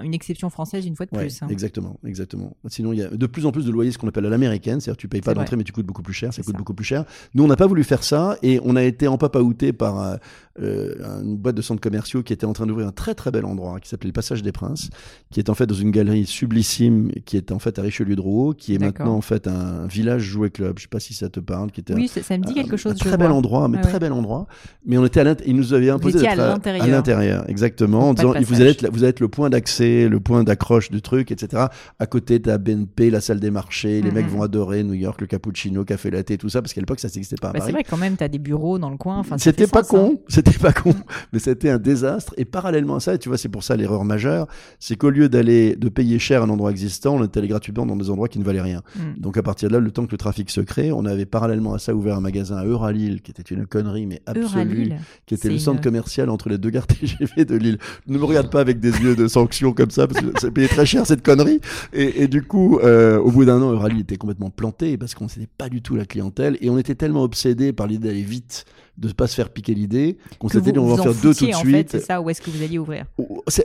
une 0.02 0.14
exception 0.14 0.50
française 0.50 0.84
une 0.86 0.96
fois 0.96 1.06
de 1.06 1.16
Ouais, 1.16 1.24
plus. 1.26 1.42
hein. 1.42 1.46
exactement, 1.48 1.98
exactement. 2.06 2.56
Sinon, 2.68 2.92
il 2.92 2.98
y 2.98 3.02
a 3.02 3.08
de 3.08 3.26
plus 3.26 3.46
en 3.46 3.52
plus 3.52 3.64
de 3.66 3.70
loyers, 3.70 3.92
ce 3.92 3.98
qu'on 3.98 4.08
appelle 4.08 4.26
à 4.26 4.30
l'américaine, 4.30 4.80
c'est-à-dire 4.80 4.96
tu 4.98 5.08
payes 5.08 5.20
pas 5.20 5.34
d'entrée, 5.34 5.56
mais 5.56 5.64
tu 5.64 5.72
coûtes 5.72 5.86
beaucoup 5.86 6.02
plus 6.02 6.14
cher, 6.14 6.32
ça 6.32 6.42
coûte 6.42 6.52
ça. 6.54 6.58
beaucoup 6.58 6.74
plus 6.74 6.84
cher. 6.84 7.04
Nous, 7.34 7.44
on 7.44 7.48
n'a 7.48 7.56
pas 7.56 7.66
voulu 7.66 7.84
faire 7.84 8.02
ça, 8.02 8.36
et 8.42 8.60
on 8.64 8.74
a 8.76 8.82
été 8.82 9.06
en 9.08 9.18
papaouté 9.18 9.72
par 9.72 10.00
euh, 10.00 10.16
euh, 10.60 10.94
une 11.22 11.36
boîte 11.36 11.56
de 11.56 11.62
centres 11.62 11.80
commerciaux 11.80 12.22
qui 12.22 12.32
était 12.32 12.46
en 12.46 12.52
train 12.52 12.66
d'ouvrir 12.66 12.86
un 12.86 12.92
très 12.92 13.14
très 13.14 13.30
bel 13.30 13.44
endroit, 13.44 13.80
qui 13.80 13.88
s'appelait 13.88 14.08
le 14.08 14.12
Passage 14.12 14.42
des 14.42 14.52
Princes, 14.52 14.90
qui 15.30 15.40
est 15.40 15.50
en 15.50 15.54
fait 15.54 15.66
dans 15.66 15.74
une 15.74 15.90
galerie 15.90 16.26
sublissime, 16.26 17.10
qui 17.24 17.36
est 17.36 17.50
en 17.52 17.58
fait 17.58 17.78
à 17.78 17.82
Richelieu 17.82 18.14
de 18.16 18.20
Rouault, 18.20 18.54
qui 18.54 18.74
est 18.74 18.78
maintenant 18.78 19.14
en 19.14 19.20
fait 19.20 19.48
un 19.48 19.86
village 19.86 20.22
jouet 20.22 20.50
club. 20.50 20.74
Je 20.78 20.82
sais 20.82 20.88
pas 20.88 21.00
si 21.00 21.14
ça 21.14 21.28
te 21.28 21.40
parle, 21.40 21.70
qui 21.72 21.80
était 21.80 21.94
Oui, 21.94 22.06
ça, 22.08 22.22
ça 22.22 22.38
me 22.38 22.44
dit 22.44 22.52
un- 22.52 22.54
quelque 22.54 22.76
chose. 22.76 22.92
Un 22.92 22.94
très 22.94 23.16
bel 23.16 23.30
endroit, 23.32 23.68
mais 23.68 23.78
Ouais, 23.78 23.82
très 23.82 23.98
bel 23.98 24.12
endroit. 24.12 24.46
Mais 24.86 24.96
on 24.98 25.04
était 25.04 25.20
à 25.20 25.24
l'int- 25.24 25.36
ils 25.46 25.56
nous 25.56 25.74
avaient 25.74 25.90
imposé 25.90 26.18
d'être 26.20 26.36
l'intérieur. 26.36 26.84
À 26.84 26.88
l'intérieur, 26.88 27.48
exactement, 27.50 28.10
en 28.10 28.14
disant 28.14 28.32
vous 28.40 28.60
allez 28.60 28.70
être, 28.70 28.88
vous 28.92 28.98
allez 29.02 29.10
être 29.10 29.20
le 29.20 29.28
point 29.28 29.50
d'accès, 29.50 30.08
le 30.08 30.20
point 30.20 30.44
d'accroche 30.44 30.90
du 30.90 31.02
truc, 31.02 31.32
etc. 31.32 31.64
À 31.98 32.06
côté, 32.06 32.40
t'as 32.40 32.58
BNP, 32.58 33.10
la 33.10 33.20
salle 33.20 33.40
des 33.40 33.50
marchés. 33.50 34.02
Les 34.02 34.08
Mhm. 34.10 34.14
mecs 34.14 34.28
vont 34.28 34.42
adorer 34.42 34.82
New 34.84 34.94
York, 34.94 35.20
le 35.20 35.26
cappuccino, 35.26 35.84
café 35.84 36.10
latte, 36.10 36.36
tout 36.38 36.48
ça, 36.48 36.62
parce 36.62 36.72
qu'à 36.74 36.80
l'époque, 36.80 37.00
ça 37.00 37.08
n'existait 37.08 37.36
pas 37.36 37.52
Bah, 37.52 37.60
c'est 37.64 37.72
vrai, 37.72 37.84
quand 37.84 37.96
même, 37.96 38.16
tu 38.16 38.24
as 38.24 38.28
des 38.28 38.38
bureaux 38.38 38.78
dans 38.78 38.90
le 38.90 38.96
coin. 38.96 39.22
C'était 39.38 39.66
pas 39.66 39.82
sens, 39.82 39.94
hein. 40.12 40.14
C'était 40.44 40.58
pas 40.58 40.72
con, 40.72 40.94
mais 41.32 41.38
c'était 41.38 41.70
un 41.70 41.78
désastre. 41.78 42.34
Et 42.36 42.44
parallèlement 42.44 42.96
à 42.96 43.00
ça, 43.00 43.14
et 43.14 43.18
tu 43.18 43.28
vois, 43.28 43.38
c'est 43.38 43.48
pour 43.48 43.62
ça 43.62 43.76
l'erreur 43.76 44.04
majeure, 44.04 44.46
c'est 44.78 44.96
qu'au 44.96 45.10
lieu 45.10 45.28
d'aller 45.28 45.76
de 45.76 45.88
payer 45.88 46.18
cher 46.18 46.42
un 46.42 46.50
endroit 46.50 46.70
existant, 46.70 47.16
on 47.16 47.24
était 47.24 47.38
allé 47.38 47.48
gratuitement 47.48 47.86
dans 47.86 47.96
des 47.96 48.10
endroits 48.10 48.28
qui 48.28 48.38
ne 48.38 48.44
valaient 48.44 48.60
rien. 48.60 48.82
Mm. 48.96 49.20
Donc 49.20 49.36
à 49.36 49.42
partir 49.42 49.68
de 49.68 49.74
là, 49.74 49.80
le 49.80 49.90
temps 49.90 50.06
que 50.06 50.12
le 50.12 50.18
trafic 50.18 50.50
se 50.50 50.60
crée, 50.60 50.92
on 50.92 51.04
avait 51.04 51.26
parallèlement 51.26 51.74
à 51.74 51.78
ça 51.78 51.94
ouvert 51.94 52.16
un 52.16 52.20
magasin 52.20 52.56
à 52.56 52.64
Euralille, 52.64 53.20
qui 53.20 53.30
était 53.30 53.42
une 53.54 53.66
connerie 53.66 54.06
mais 54.06 54.20
absolue, 54.26 54.92
qui 55.26 55.34
était 55.34 55.48
le 55.48 55.58
centre 55.58 55.78
une- 55.78 55.84
commercial 55.84 56.30
entre 56.30 56.48
les 56.48 56.58
deux 56.58 56.70
gares 56.70 56.86
TGV 56.88 57.44
de 57.44 57.56
Lille. 57.56 57.78
Ne 58.06 58.18
me 58.18 58.24
regarde 58.24 58.50
pas 58.50 58.60
avec 58.60 58.80
des 58.80 58.90
yeux 58.90 59.16
de 59.16 59.28
sanction 59.28 59.72
comme 59.72 59.90
ça, 59.90 60.06
parce 60.06 60.24
que 60.24 60.38
ça 60.40 60.50
payait 60.50 60.68
très 60.68 60.86
cher 60.86 61.06
cette 61.06 61.22
connerie. 61.22 61.60
Et, 61.92 62.22
et 62.22 62.28
du 62.28 62.42
coup, 62.42 62.78
euh, 62.80 63.18
au 63.18 63.30
bout 63.30 63.44
d'un 63.44 63.60
an, 63.62 63.72
Euralille 63.72 64.00
était 64.00 64.16
complètement 64.16 64.50
planté 64.50 64.96
parce 64.96 65.14
qu'on 65.14 65.26
n'était 65.26 65.48
pas 65.58 65.68
du 65.68 65.82
tout 65.82 65.96
la 65.96 66.04
clientèle 66.04 66.56
et 66.60 66.70
on 66.70 66.78
était 66.78 66.94
tellement 66.94 67.22
obsédé 67.22 67.72
par 67.72 67.86
l'idée 67.86 68.08
d'aller 68.08 68.22
vite, 68.22 68.64
de 68.96 69.08
ne 69.08 69.12
pas 69.12 69.26
se 69.26 69.34
faire 69.34 69.50
piquer 69.50 69.74
l'idée, 69.74 70.18
qu'on 70.38 70.48
s'était 70.48 70.70
dit 70.72 70.78
on 70.78 70.86
va 70.86 70.94
en 70.94 70.96
faire 71.02 71.14
deux 71.14 71.34
tout 71.34 71.46
de 71.46 71.52
en 71.52 71.58
suite. 71.58 71.90
fait, 71.90 71.98
c'est 71.98 72.06
ça, 72.06 72.20
où 72.20 72.30
est-ce 72.30 72.40
que 72.40 72.48
vous 72.50 72.62
alliez 72.62 72.78
ouvrir 72.78 73.06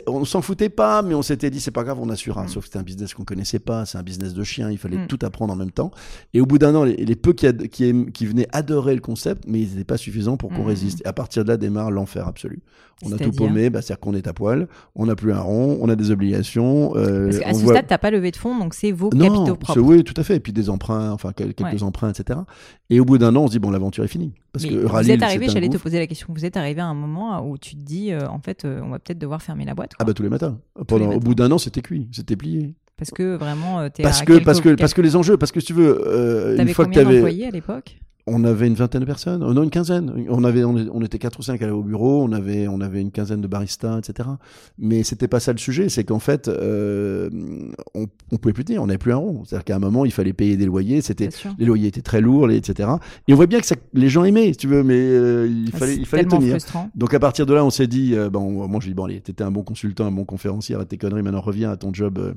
On 0.07 0.25
s'en 0.25 0.41
foutait 0.41 0.69
pas, 0.69 1.01
mais 1.03 1.13
on 1.13 1.21
s'était 1.21 1.49
dit 1.51 1.59
c'est 1.59 1.69
pas 1.71 1.83
grave, 1.83 1.99
on 2.01 2.09
assurera. 2.09 2.45
Mm. 2.45 2.47
Sauf 2.47 2.63
que 2.63 2.67
c'était 2.69 2.79
un 2.79 2.83
business 2.83 3.13
qu'on 3.13 3.25
connaissait 3.25 3.59
pas, 3.59 3.85
c'est 3.85 3.97
un 3.97 4.03
business 4.03 4.33
de 4.33 4.43
chien, 4.43 4.71
il 4.71 4.77
fallait 4.77 4.97
Mm. 4.97 5.07
tout 5.07 5.19
apprendre 5.21 5.53
en 5.53 5.55
même 5.55 5.71
temps. 5.71 5.91
Et 6.33 6.41
au 6.41 6.45
bout 6.45 6.57
d'un 6.57 6.73
an, 6.75 6.83
les, 6.83 6.95
les 6.95 7.15
peu 7.15 7.33
qui, 7.33 7.45
qui, 7.69 8.25
venaient 8.25 8.47
adorer 8.51 8.95
le 8.95 9.01
concept, 9.01 9.43
mais 9.47 9.59
ils 9.61 9.69
n'étaient 9.69 9.83
pas 9.83 9.97
suffisants 9.97 10.35
pour 10.37 10.49
qu'on 10.49 10.63
Mm. 10.63 10.67
résiste. 10.67 11.01
Et 11.05 11.07
à 11.07 11.13
partir 11.13 11.43
de 11.43 11.49
là 11.49 11.57
démarre 11.57 11.91
l'enfer 11.91 12.27
absolu. 12.27 12.61
On 13.05 13.13
a 13.13 13.17
tout 13.17 13.31
paumé, 13.31 13.69
bah, 13.69 13.81
c'est-à-dire 13.81 14.01
qu'on 14.01 14.13
est 14.13 14.27
à 14.27 14.33
poil, 14.33 14.67
on 14.93 15.05
n'a 15.05 15.15
plus 15.15 15.31
un 15.31 15.39
rond, 15.39 15.77
on 15.79 15.87
a 15.87 15.95
des 15.95 16.11
obligations. 16.11 16.91
euh, 16.97 17.27
Parce 17.29 17.39
qu'à 17.39 17.53
ce 17.53 17.59
voit- 17.63 17.73
stade, 17.75 17.85
t'as 17.87 17.97
pas 17.97 18.11
levé 18.11 18.29
de 18.31 18.35
fonds, 18.35 18.57
donc 18.59 18.73
c'est 18.73 18.91
vos 18.91 19.09
non, 19.13 19.23
capitaux 19.45 19.55
propres. 19.55 19.79
oui, 19.79 20.03
tout 20.03 20.13
à 20.17 20.23
fait. 20.23 20.35
Et 20.35 20.39
puis 20.41 20.51
des 20.51 20.69
emprunts, 20.69 21.11
enfin 21.11 21.31
quel- 21.33 21.53
quelques 21.53 21.75
Ouais. 21.75 21.83
emprunts, 21.83 22.09
etc. 22.11 22.39
Et 22.89 22.99
au 22.99 23.05
bout 23.05 23.17
d'un 23.17 23.33
an, 23.37 23.43
on 23.43 23.47
se 23.47 23.51
dit 23.53 23.59
bon, 23.59 23.71
l'aventure 23.71 24.03
est 24.03 24.07
finie. 24.09 24.33
Parce 24.51 24.65
Mais 24.65 24.71
que 24.71 24.75
vous 24.77 24.87
Rallye, 24.87 25.11
êtes 25.11 25.23
arrivé, 25.23 25.47
j'allais 25.49 25.69
te 25.69 25.77
poser 25.77 25.99
la 25.99 26.07
question, 26.07 26.27
vous 26.33 26.45
êtes 26.45 26.57
arrivé 26.57 26.81
à 26.81 26.87
un 26.87 26.93
moment 26.93 27.47
où 27.47 27.57
tu 27.57 27.75
te 27.75 27.81
dis, 27.81 28.11
euh, 28.11 28.27
en 28.27 28.39
fait, 28.39 28.65
euh, 28.65 28.81
on 28.83 28.89
va 28.89 28.99
peut-être 28.99 29.19
devoir 29.19 29.41
fermer 29.41 29.65
la 29.65 29.75
boîte. 29.75 29.91
Ah 29.99 30.03
bah 30.05 30.13
tous 30.13 30.23
les 30.23 30.29
matins. 30.29 30.59
Pendant, 30.87 31.05
matins. 31.05 31.17
Au 31.17 31.19
bout 31.19 31.35
d'un 31.35 31.51
an, 31.51 31.57
c'était 31.57 31.81
cuit, 31.81 32.07
c'était 32.11 32.35
plié. 32.35 32.73
Parce 32.97 33.11
que 33.11 33.35
vraiment, 33.37 33.79
euh, 33.79 33.89
t'es 33.93 34.03
Parce 34.03 34.21
à 34.21 34.25
que, 34.25 34.43
parce, 34.43 34.59
que, 34.59 34.75
parce 34.75 34.93
que 34.93 35.01
les 35.01 35.15
enjeux, 35.15 35.37
parce 35.37 35.53
que 35.53 35.61
si 35.61 35.67
tu 35.67 35.73
veux, 35.73 36.03
euh, 36.05 36.57
une 36.57 36.67
fois 36.73 36.85
que 36.85 36.89
combien 36.89 37.03
tu 37.03 37.07
avais. 37.07 37.15
d'employés 37.17 37.47
à 37.47 37.51
l'époque? 37.51 37.97
On 38.31 38.43
avait 38.43 38.67
une 38.67 38.75
vingtaine 38.75 39.01
de 39.01 39.05
personnes, 39.05 39.43
oh 39.43 39.53
non, 39.53 39.63
une 39.63 39.69
quinzaine. 39.69 40.25
On, 40.29 40.43
avait, 40.43 40.63
on, 40.63 40.75
on 40.93 41.01
était 41.03 41.17
quatre 41.17 41.39
ou 41.39 41.41
cinq 41.41 41.61
à 41.61 41.65
aller 41.65 41.73
au 41.73 41.81
bureau, 41.83 42.23
on 42.23 42.31
avait, 42.31 42.67
on 42.67 42.79
avait 42.81 43.01
une 43.01 43.11
quinzaine 43.11 43.41
de 43.41 43.47
baristas, 43.47 43.97
etc. 43.99 44.29
Mais 44.77 45.03
c'était 45.03 45.27
pas 45.27 45.39
ça 45.39 45.51
le 45.51 45.57
sujet, 45.57 45.89
c'est 45.89 46.03
qu'en 46.03 46.19
fait, 46.19 46.47
euh, 46.47 47.29
on, 47.95 48.05
on 48.31 48.37
pouvait 48.37 48.53
plus 48.53 48.65
tenir, 48.65 48.83
on 48.83 48.87
n'avait 48.87 48.97
plus 48.99 49.11
un 49.13 49.17
rond. 49.17 49.43
C'est-à-dire 49.45 49.65
qu'à 49.65 49.75
un 49.75 49.79
moment, 49.79 50.05
il 50.05 50.11
fallait 50.11 50.33
payer 50.33 50.57
des 50.57 50.65
loyers, 50.65 51.01
c'était, 51.01 51.29
les 51.57 51.65
loyers 51.65 51.87
étaient 51.87 52.01
très 52.01 52.21
lourds, 52.21 52.47
les- 52.47 52.57
etc. 52.57 52.89
Et 53.27 53.33
on 53.33 53.35
voit 53.35 53.47
bien 53.47 53.59
que 53.59 53.65
ça, 53.65 53.75
les 53.93 54.09
gens 54.09 54.23
aimaient, 54.23 54.47
si 54.53 54.57
tu 54.57 54.67
veux, 54.67 54.83
mais 54.83 54.95
euh, 54.97 55.47
il 55.49 55.71
Ah, 55.73 55.77
fallait, 55.77 55.93
c'est 55.95 55.99
il 56.01 56.05
fallait 56.05 56.25
tenir. 56.25 56.51
frustrant. 56.51 56.89
Donc 56.95 57.13
à 57.13 57.19
partir 57.19 57.45
de 57.45 57.53
là, 57.53 57.65
on 57.65 57.69
s'est 57.69 57.87
dit, 57.87 58.13
euh, 58.15 58.29
bon, 58.29 58.67
moi 58.67 58.79
je 58.81 58.87
dis 58.87 58.93
bon 58.93 59.05
allez, 59.05 59.21
t'étais 59.21 59.43
un 59.43 59.51
bon 59.51 59.63
consultant, 59.63 60.05
un 60.05 60.11
bon 60.11 60.25
conférencier, 60.25 60.75
arrête 60.75 60.87
tes 60.89 60.97
conneries, 60.97 61.23
maintenant 61.23 61.41
reviens 61.41 61.71
à 61.71 61.77
ton 61.77 61.93
job 61.93 62.17
euh, 62.19 62.33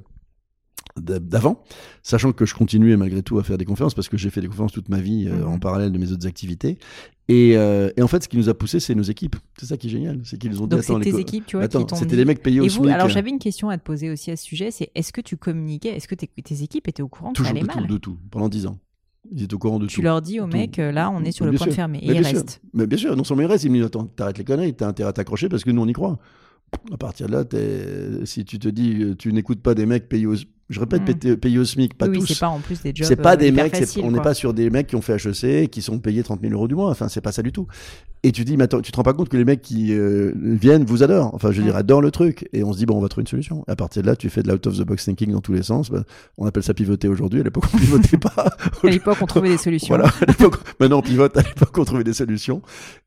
d'avant, 1.00 1.62
sachant 2.02 2.32
que 2.32 2.44
je 2.44 2.54
continuais 2.54 2.96
malgré 2.98 3.22
tout 3.22 3.38
à 3.38 3.42
faire 3.42 3.56
des 3.56 3.64
conférences 3.64 3.94
parce 3.94 4.10
que 4.10 4.18
j'ai 4.18 4.28
fait 4.28 4.42
des 4.42 4.48
conférences 4.48 4.72
toute 4.72 4.90
ma 4.90 5.00
vie 5.00 5.26
euh, 5.26 5.36
Mhm. 5.38 5.48
en 5.48 5.58
parallèle 5.58 5.90
de 5.90 5.96
mes 5.98 6.12
autres 6.12 6.26
activités. 6.26 6.76
Et, 7.28 7.56
euh, 7.56 7.88
et 7.96 8.02
en 8.02 8.08
fait, 8.08 8.22
ce 8.24 8.28
qui 8.28 8.36
nous 8.36 8.50
a 8.50 8.54
poussé, 8.54 8.78
c'est 8.78 8.94
nos 8.94 9.02
équipes. 9.02 9.36
C'est 9.58 9.64
ça 9.66 9.76
qui 9.78 9.86
est 9.86 9.90
génial, 9.90 10.20
c'est 10.24 10.36
qu'ils 10.38 10.60
ont 10.60 10.66
dit 10.66 10.76
Donc 10.76 10.86
les 11.04 11.10
tes 11.12 11.18
équipes, 11.18 11.46
tu 11.46 11.56
vois, 11.56 11.64
attends, 11.64 11.84
qui 11.84 11.94
c'était 11.96 12.10
dit- 12.10 12.16
des 12.16 12.24
mecs 12.26 12.42
payés 12.42 12.60
au 12.60 12.64
Et 12.64 12.68
vous, 12.68 12.82
SMIC. 12.84 12.90
alors 12.92 13.08
j'avais 13.08 13.30
une 13.30 13.38
question 13.38 13.70
à 13.70 13.78
te 13.78 13.82
poser 13.82 14.10
aussi 14.10 14.30
à 14.30 14.36
ce 14.36 14.44
sujet, 14.44 14.70
c'est 14.70 14.90
est-ce 14.94 15.12
que 15.12 15.22
tu 15.22 15.36
communiquais, 15.38 15.96
est-ce 15.96 16.08
que 16.08 16.14
tes, 16.14 16.26
tes 16.26 16.62
équipes 16.62 16.86
étaient 16.88 17.02
au 17.02 17.08
courant 17.08 17.32
que 17.32 17.38
ça 17.42 17.44
toujours 17.44 17.56
allait 17.56 17.62
de 17.66 17.72
tout, 17.72 17.78
mal 17.80 17.88
de 17.88 17.96
tout, 17.96 18.18
pendant 18.30 18.48
10 18.50 18.66
ans. 18.66 18.76
Ils 19.34 19.44
étaient 19.44 19.54
au 19.54 19.58
courant 19.58 19.78
de 19.78 19.86
Tu 19.86 19.96
tout. 19.96 20.02
leur 20.02 20.20
dis 20.20 20.40
aux 20.40 20.46
Tout. 20.46 20.52
mecs, 20.56 20.78
euh, 20.78 20.92
là, 20.92 21.10
on 21.10 21.24
est 21.24 21.32
sur 21.32 21.46
le 21.46 21.52
point 21.52 21.68
de 21.68 21.72
fermer, 21.72 22.00
et 22.02 22.08
Mais 22.08 22.14
ils 22.16 22.20
bien 22.20 22.28
sûr. 22.28 22.38
restent. 22.40 22.60
Mais 22.74 22.86
bien 22.86 22.98
sûr, 22.98 23.16
non 23.16 23.24
seulement 23.24 23.44
ils 23.44 23.46
restent, 23.46 23.64
ils 23.64 23.70
me 23.70 23.76
disent 23.76 23.86
attends, 23.86 24.04
t'arrêtes 24.04 24.36
les 24.36 24.44
conneries, 24.44 24.74
t'as 24.74 24.88
intérêt 24.88 25.08
à 25.08 25.12
t'accrocher 25.14 25.48
parce 25.48 25.64
que 25.64 25.70
nous 25.70 25.80
on 25.80 25.86
y 25.86 25.92
croit. 25.94 26.18
À 26.92 26.96
partir 26.96 27.28
de 27.28 27.32
là, 27.32 27.44
si 28.26 28.44
tu 28.44 28.58
te 28.58 28.68
dis, 28.68 29.14
tu 29.18 29.32
n'écoutes 29.32 29.60
pas 29.60 29.74
des 29.74 29.84
mecs 29.86 30.08
payés 30.08 30.26
au, 30.26 30.34
je 30.70 30.80
répète, 30.80 31.02
Mm. 31.02 31.14
payés- 31.14 31.36
payés 31.36 31.58
au 31.58 31.64
SMIC, 31.64 31.94
pas 31.94 32.06
oui, 32.06 32.12
oui, 32.12 32.18
tous. 32.20 32.26
c'est 32.34 32.40
pas 32.40 32.48
en 32.48 32.60
plus 32.60 32.80
des 32.82 32.92
jobs. 32.94 33.06
C'est 33.06 33.16
pas 33.16 33.34
euh, 33.34 33.36
des 33.36 33.50
mecs, 33.52 33.74
on 34.02 34.10
n'est 34.10 34.20
pas 34.20 34.34
sur 34.34 34.54
des 34.54 34.70
mecs 34.70 34.86
qui 34.86 34.96
ont 34.96 35.02
fait 35.02 35.14
HEC 35.16 35.44
et 35.44 35.68
qui 35.68 35.82
sont 35.82 35.98
payés 35.98 36.22
30 36.22 36.40
000 36.40 36.52
euros 36.54 36.68
du 36.68 36.74
mois. 36.74 36.90
Enfin, 36.90 37.08
c'est 37.08 37.20
pas 37.20 37.32
ça 37.32 37.42
du 37.42 37.52
tout. 37.52 37.66
Et 38.24 38.30
tu 38.30 38.44
dis, 38.44 38.56
mais 38.56 38.64
attends, 38.64 38.80
tu 38.80 38.92
te 38.92 38.96
rends 38.96 39.02
pas 39.02 39.14
compte 39.14 39.28
que 39.28 39.36
les 39.36 39.44
mecs 39.44 39.62
qui 39.62 39.92
euh, 39.92 40.32
viennent 40.36 40.84
vous 40.84 41.02
adorent. 41.02 41.34
Enfin, 41.34 41.50
je 41.50 41.56
veux 41.56 41.62
Ouais. 41.64 41.70
dire, 41.70 41.76
adorent 41.76 42.00
le 42.02 42.12
truc. 42.12 42.48
Et 42.52 42.62
on 42.62 42.72
se 42.72 42.78
dit, 42.78 42.86
bon, 42.86 42.96
on 42.96 43.00
va 43.00 43.08
trouver 43.08 43.22
une 43.22 43.26
solution. 43.26 43.64
À 43.66 43.74
partir 43.74 44.02
de 44.02 44.06
là, 44.06 44.14
tu 44.14 44.30
fais 44.30 44.42
de 44.44 44.48
l'out 44.48 44.64
of 44.66 44.78
the 44.78 44.82
box 44.82 45.04
thinking 45.04 45.32
dans 45.32 45.40
tous 45.40 45.52
les 45.52 45.64
sens. 45.64 45.90
Bah, 45.90 46.04
on 46.38 46.46
appelle 46.46 46.62
ça 46.62 46.72
pivoter 46.72 47.08
aujourd'hui. 47.08 47.40
À 47.40 47.42
l'époque, 47.42 47.64
on 47.74 47.78
pivotait 47.78 48.16
pas. 48.18 48.54
À 48.84 48.86
l'époque, 48.88 49.18
on 49.20 49.26
trouvait 49.26 49.48
des 49.48 49.58
solutions. 49.58 49.88
Voilà, 49.96 50.08
maintenant 50.78 50.98
on 50.98 51.02
pivote, 51.02 51.36
à 51.36 51.42
l'époque 51.42 51.76
on 51.76 51.84
trouvait 51.84 52.04
des 52.04 52.12
solutions. 52.12 52.62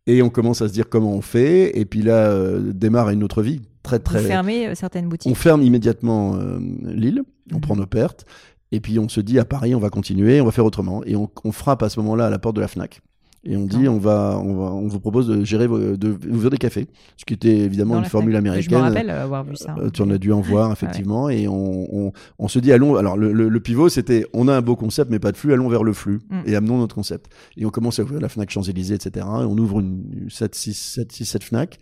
Et 0.05 0.21
on 0.21 0.29
commence 0.29 0.61
à 0.61 0.67
se 0.67 0.73
dire 0.73 0.89
comment 0.89 1.13
on 1.13 1.21
fait. 1.21 1.79
Et 1.79 1.85
puis 1.85 2.01
là, 2.01 2.27
euh, 2.29 2.73
démarre 2.73 3.09
une 3.09 3.23
autre 3.23 3.41
vie. 3.41 3.61
Très, 3.85 3.97
Vous 3.97 4.03
très. 4.03 4.21
fermez 4.21 4.67
euh, 4.67 4.75
certaines 4.75 5.07
boutiques. 5.07 5.31
On 5.31 5.35
ferme 5.35 5.61
immédiatement 5.61 6.35
euh, 6.35 6.59
l'île, 6.83 7.21
on 7.51 7.55
Mhm. 7.55 7.61
prend 7.61 7.75
nos 7.75 7.85
pertes, 7.85 8.25
et 8.71 8.79
puis 8.79 8.99
on 8.99 9.07
se 9.07 9.21
dit 9.21 9.39
à 9.39 9.45
Paris, 9.45 9.75
on 9.75 9.79
va 9.79 9.89
continuer, 9.89 10.41
on 10.41 10.45
va 10.45 10.51
faire 10.51 10.65
autrement. 10.65 11.03
Et 11.05 11.15
on, 11.15 11.29
on 11.43 11.51
frappe 11.51 11.83
à 11.83 11.89
ce 11.89 11.99
moment-là 12.01 12.25
à 12.27 12.29
la 12.29 12.39
porte 12.39 12.55
de 12.55 12.61
la 12.61 12.67
Fnac. 12.67 13.01
Et 13.47 13.55
on 13.55 13.65
dit, 13.65 13.87
on 13.87 13.99
va, 13.99 14.41
on 14.43 14.55
va, 14.55 14.71
on 14.73 14.87
vous 14.87 14.99
propose 14.99 15.27
de 15.27 15.43
gérer, 15.45 15.67
de 15.67 16.17
ouvrir 16.31 16.49
des 16.49 16.57
cafés, 16.57 16.87
ce 17.15 17.25
qui 17.25 17.35
était 17.35 17.55
évidemment 17.59 17.99
une 17.99 18.05
formule 18.05 18.35
américaine. 18.35 18.71
Je 18.71 18.75
me 18.75 18.81
rappelle 18.81 19.11
avoir 19.11 19.43
vu 19.43 19.55
ça. 19.55 19.75
Euh, 19.77 19.91
tu 19.91 20.01
en 20.01 20.09
as 20.09 20.17
dû 20.17 20.33
en 20.33 20.41
voir 20.41 20.71
effectivement, 20.71 21.29
et 21.29 21.47
on, 21.47 22.07
on, 22.07 22.11
on 22.39 22.47
se 22.47 22.57
dit 22.57 22.71
allons. 22.71 22.95
Alors 22.95 23.15
le, 23.17 23.31
le, 23.31 23.47
le 23.47 23.59
pivot, 23.59 23.87
c'était 23.87 24.25
on 24.33 24.47
a 24.47 24.53
un 24.57 24.61
beau 24.63 24.75
concept, 24.75 25.11
mais 25.11 25.19
pas 25.19 25.31
de 25.31 25.37
flux. 25.37 25.53
Allons 25.53 25.69
vers 25.69 25.83
le 25.83 25.93
flux 25.93 26.21
Mm. 26.31 26.35
et 26.47 26.55
amenons 26.55 26.79
notre 26.79 26.95
concept. 26.95 27.31
Et 27.55 27.67
on 27.67 27.69
commence 27.69 27.99
à 27.99 28.01
ouvrir 28.03 28.19
la 28.19 28.29
Fnac 28.29 28.49
Champs 28.49 28.63
Élysées, 28.63 28.95
etc. 28.95 29.23
Et 29.23 29.43
on 29.45 29.55
ouvre 29.59 29.79
une 29.79 30.25
7, 30.27 30.55
6, 30.55 30.73
7, 30.73 31.11
6, 31.11 31.25
7 31.25 31.43
Fnac. 31.43 31.77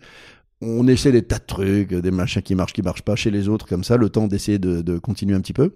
On 0.66 0.88
essaie 0.88 1.12
des 1.12 1.22
tas 1.22 1.38
de 1.38 1.44
trucs, 1.46 1.94
des 1.94 2.10
machins 2.10 2.42
qui 2.42 2.54
marchent, 2.54 2.72
qui 2.72 2.82
marchent 2.82 3.02
pas 3.02 3.16
chez 3.16 3.30
les 3.30 3.48
autres, 3.48 3.66
comme 3.66 3.84
ça, 3.84 3.96
le 3.96 4.08
temps 4.08 4.26
d'essayer 4.26 4.58
de, 4.58 4.98
continuer 4.98 5.34
un 5.34 5.40
petit 5.40 5.52
peu. 5.52 5.72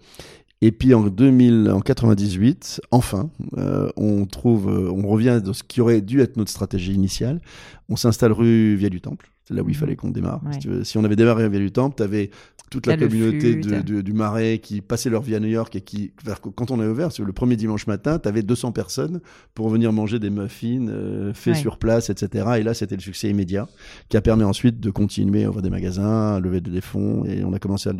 Et 0.61 0.73
puis 0.73 0.93
en 0.95 1.03
2000, 1.03 1.71
en 1.71 1.81
98, 1.81 2.81
enfin, 2.91 3.31
euh, 3.59 3.89
on 3.97 4.27
trouve, 4.27 4.69
euh, 4.69 4.91
on 4.91 5.07
revient 5.07 5.41
de 5.45 5.53
ce 5.53 5.63
qui 5.63 5.81
aurait 5.81 6.01
dû 6.01 6.21
être 6.21 6.37
notre 6.37 6.51
stratégie 6.51 6.95
initiale. 6.95 7.41
On 7.89 7.95
s'installe 7.95 8.33
rue 8.33 8.75
Via 8.75 8.89
du 8.89 9.01
Temple. 9.01 9.31
C'est 9.49 9.55
là 9.55 9.63
où 9.63 9.69
il 9.69 9.73
Mhm. 9.73 9.79
fallait 9.81 9.97
qu'on 9.97 10.11
démarre. 10.11 10.43
Ouais. 10.45 10.53
Si, 10.53 10.59
tu 10.59 10.69
veux. 10.69 10.85
Si 10.85 10.99
on 10.99 11.05
avait 11.05 11.17
démarré 11.17 11.49
Via 11.49 11.59
du 11.59 11.73
Temple, 11.73 11.95
tu 11.97 12.03
avais 12.03 12.29
toute 12.71 12.87
la 12.87 12.99
communauté 12.99 13.53
flux, 13.53 13.61
de- 13.63 13.71
t'as- 13.71 13.81
de- 13.83 14.03
du 14.03 14.13
Marais 14.13 14.59
qui 14.59 14.83
passait 14.83 15.09
leur 15.09 15.23
vie 15.23 15.35
à 15.35 15.41
New 15.41 15.49
York 15.49 15.75
et 15.75 15.81
qui, 15.81 16.13
quand 16.55 16.71
on 16.71 16.79
a 16.81 16.87
ouvert, 16.87 17.09
le 17.19 17.33
premier 17.33 17.57
dimanche 17.57 17.87
matin, 17.87 18.19
tu 18.19 18.29
avais 18.29 18.43
200 18.43 18.73
personnes 18.73 19.21
pour 19.55 19.71
venir 19.71 19.91
manger 19.91 20.19
des 20.19 20.29
muffins 20.29 20.87
euh, 20.89 21.33
faits 21.33 21.55
Ouais. 21.55 21.61
sur 21.61 21.79
place, 21.79 22.11
etc. 22.11 22.47
Et 22.59 22.63
là, 22.63 22.75
c'était 22.75 22.95
le 22.97 23.01
succès 23.01 23.31
immédiat 23.31 23.67
qui 24.11 24.19
a 24.19 24.21
permis 24.21 24.45
ensuite 24.45 24.81
de 24.81 24.91
continuer 24.91 25.45
à 25.45 25.49
ouvrir 25.49 25.63
des 25.63 25.71
magasins, 25.71 26.35
à 26.37 26.41
lever 26.41 26.61
des 26.61 26.83
fonds 26.83 27.25
et 27.25 27.43
on 27.43 27.55
a 27.55 27.59
commencé 27.59 27.89
à, 27.89 27.95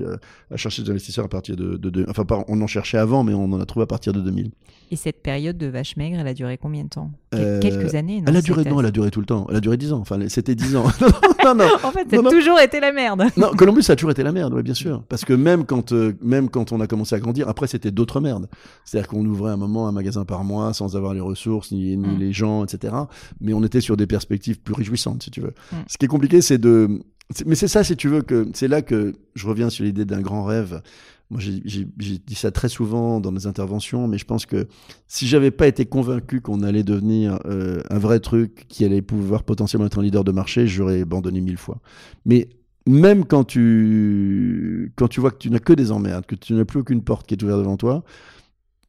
à 0.53 0.57
chercher 0.59 0.83
des 0.83 0.91
investisseurs 0.91 1.25
à 1.25 1.29
partir 1.29 1.57
de, 1.57 1.79
de, 1.79 1.89
de- 1.89 2.05
enfin 2.09 2.27
on 2.49 2.61
en 2.61 2.67
cherchait 2.67 2.99
avant, 2.99 3.25
mais 3.25 3.33
on 3.33 3.45
en 3.51 3.61
a 3.61 3.65
trouvé 3.65 3.85
à 3.85 3.87
partir 3.87 4.13
de 4.13 4.21
2000. 4.21 4.51
Et 4.91 4.97
cette 4.97 5.23
période 5.23 5.57
de 5.57 5.67
vache 5.67 5.97
maigre, 5.97 6.19
elle 6.21 6.27
a 6.29 6.35
duré 6.35 6.59
combien 6.59 6.85
de 6.85 6.89
temps? 6.91 7.11
Euh, 7.35 7.61
Quelques 7.61 7.95
années, 7.95 8.21
non 8.21 8.27
Elle 8.29 8.37
a 8.37 8.41
duré, 8.41 8.65
non, 8.65 8.81
elle 8.81 8.87
a 8.87 8.91
duré 8.91 9.11
tout 9.11 9.21
le 9.21 9.27
temps. 9.27 9.47
Elle 9.51 9.57
a 9.57 9.61
duré 9.61 9.77
10 9.77 9.93
ans. 9.93 9.99
Enfin, 9.99 10.19
c'était 10.29 10.55
10 10.55 10.77
ans. 10.77 10.85
non, 11.01 11.09
non, 11.45 11.55
non. 11.55 11.65
En 11.83 11.91
fait, 11.91 12.09
ça 12.11 12.17
a 12.19 12.31
toujours 12.31 12.59
été 12.61 12.81
la 12.81 12.93
merde. 12.93 13.25
Non, 13.37 13.51
Columbus 13.57 13.83
ça 13.83 13.93
a 13.93 13.97
toujours 13.97 14.11
été 14.11 14.23
la 14.23 14.33
merde, 14.33 14.55
ouais, 14.55 14.63
bien 14.63 14.75
sûr. 14.75 15.03
Parce 15.09 15.25
que 15.25 15.33
même 15.35 15.65
quand, 15.67 15.93
euh, 15.93 16.15
même 16.23 16.49
quand 16.49 16.73
on 16.73 16.81
a 16.81 16.87
commencé 16.87 17.15
à 17.15 17.21
grandir, 17.21 17.49
après 17.49 17.67
c'était 17.67 17.91
d'autres 17.91 18.21
merdes. 18.21 18.49
C'est-à-dire 18.85 19.09
qu'on 19.09 19.25
ouvrait 19.27 19.53
un 19.53 19.57
moment 19.57 19.89
un 19.89 19.93
magasin 19.93 20.25
par 20.25 20.43
mois 20.45 20.73
sans 20.73 20.97
avoir 20.97 21.13
les 21.15 21.21
ressources 21.21 21.71
ni, 21.73 21.97
ni 21.97 22.09
Mm. 22.09 22.19
les 22.19 22.33
gens, 22.33 22.65
etc. 22.65 22.95
Mais 23.41 23.53
on 23.53 23.63
était 23.63 23.81
sur 23.81 23.97
des 23.97 24.07
perspectives 24.07 24.61
plus 24.61 24.75
réjouissantes, 24.75 25.23
si 25.23 25.31
tu 25.31 25.41
veux. 25.41 25.55
Mm. 25.73 25.77
Ce 25.87 25.99
qui 25.99 26.07
est 26.07 26.09
compliqué, 26.09 26.41
c'est 26.41 26.59
de. 26.59 27.01
Mais 27.45 27.55
c'est 27.57 27.69
ça, 27.69 27.85
si 27.85 27.95
tu 27.95 28.09
veux, 28.09 28.23
que 28.23 28.49
c'est 28.55 28.69
là 28.69 28.81
que 28.81 29.15
je 29.35 29.47
reviens 29.47 29.69
sur 29.69 29.85
l'idée 29.85 30.07
d'un 30.07 30.23
grand 30.23 30.45
rêve. 30.45 30.81
Moi 31.31 31.41
j'ai 31.41 31.85
dit 31.85 32.35
ça 32.35 32.51
très 32.51 32.69
souvent 32.69 33.21
dans 33.21 33.31
mes 33.31 33.47
interventions, 33.47 34.09
mais 34.09 34.17
je 34.17 34.25
pense 34.25 34.47
que 34.47 34.67
si 35.07 35.27
j'avais 35.27 35.51
pas 35.51 35.67
été 35.67 35.85
convaincu 35.85 36.41
qu'on 36.41 36.63
allait 36.63 36.85
devenir 36.85 37.39
euh, 37.45 37.83
un 37.91 37.99
vrai 37.99 38.21
truc 38.21 38.67
qui 38.69 38.85
allait 38.85 39.03
pouvoir 39.03 39.43
potentiellement 39.43 39.87
être 39.87 39.99
un 39.99 40.03
leader 40.03 40.25
de 40.25 40.33
marché, 40.33 40.67
j'aurais 40.67 41.03
abandonné 41.03 41.41
mille 41.41 41.59
fois. 41.59 41.81
Mais 42.25 42.49
même 42.87 43.27
quand 43.27 43.45
tu, 43.45 44.93
quand 44.97 45.09
tu 45.09 45.21
vois 45.21 45.31
que 45.31 45.37
tu 45.37 45.51
n'as 45.51 45.59
que 45.59 45.75
des 45.75 45.93
emmerdes, 45.93 46.25
que 46.25 46.35
tu 46.35 46.55
n'as 46.55 46.65
plus 46.65 46.81
aucune 46.81 47.03
porte 47.03 47.27
qui 47.27 47.35
est 47.35 47.43
ouverte 47.43 47.59
devant 47.59 47.77
toi, 47.77 48.05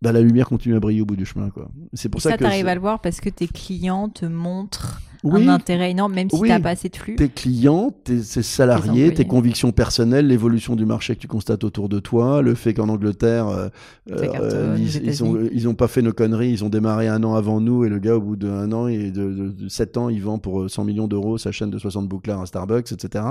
bah, 0.01 0.13
la 0.13 0.21
lumière 0.21 0.47
continue 0.47 0.75
à 0.75 0.79
briller 0.79 1.01
au 1.01 1.05
bout 1.05 1.17
du 1.17 1.25
chemin. 1.25 1.49
C'est 1.93 2.07
pour 2.07 2.21
ça, 2.21 2.29
ça 2.29 2.37
que. 2.37 2.43
Ça, 2.45 2.49
t'arrives 2.49 2.67
à 2.67 2.75
le 2.75 2.81
voir 2.81 3.01
parce 3.01 3.19
que 3.19 3.29
tes 3.29 3.47
clients 3.47 4.07
te 4.07 4.25
montrent 4.25 5.01
un 5.23 5.47
intérêt 5.47 5.91
énorme, 5.91 6.13
même 6.13 6.29
si 6.29 6.39
tu 6.39 6.47
n'as 6.47 6.59
pas 6.59 6.69
assez 6.69 6.89
de 6.89 6.95
flux. 6.95 7.15
Tes 7.15 7.29
clients, 7.29 7.91
tes, 8.03 8.21
salariés, 8.21 9.13
tes, 9.13 9.25
convictions 9.25 9.71
personnelles, 9.71 10.27
l'évolution 10.27 10.75
du 10.75 10.85
marché 10.85 11.15
que 11.15 11.19
tu 11.19 11.27
constates 11.27 11.63
autour 11.63 11.89
de 11.89 11.99
toi, 11.99 12.41
le 12.41 12.55
fait 12.55 12.73
qu'en 12.73 12.89
Angleterre, 12.89 13.47
euh, 13.47 13.69
euh, 14.11 14.77
ils, 15.51 15.63
n'ont 15.63 15.75
pas 15.75 15.87
fait 15.87 16.01
nos 16.01 16.13
conneries, 16.13 16.51
ils 16.51 16.63
ont 16.63 16.69
démarré 16.69 17.07
un 17.07 17.23
an 17.23 17.35
avant 17.35 17.59
nous 17.59 17.83
et 17.83 17.89
le 17.89 17.99
gars, 17.99 18.15
au 18.15 18.21
bout 18.21 18.35
d'un 18.35 18.71
an 18.71 18.87
et 18.87 19.11
de, 19.11 19.51
de, 19.51 19.67
7 19.67 19.97
ans, 19.97 20.09
il 20.09 20.21
vend 20.21 20.39
pour 20.39 20.69
100 20.69 20.85
millions 20.85 21.07
d'euros 21.07 21.37
sa 21.37 21.51
chaîne 21.51 21.69
de 21.69 21.77
60 21.77 22.07
bouclards 22.07 22.41
à 22.41 22.45
Starbucks, 22.45 22.91
etc. 22.91 23.25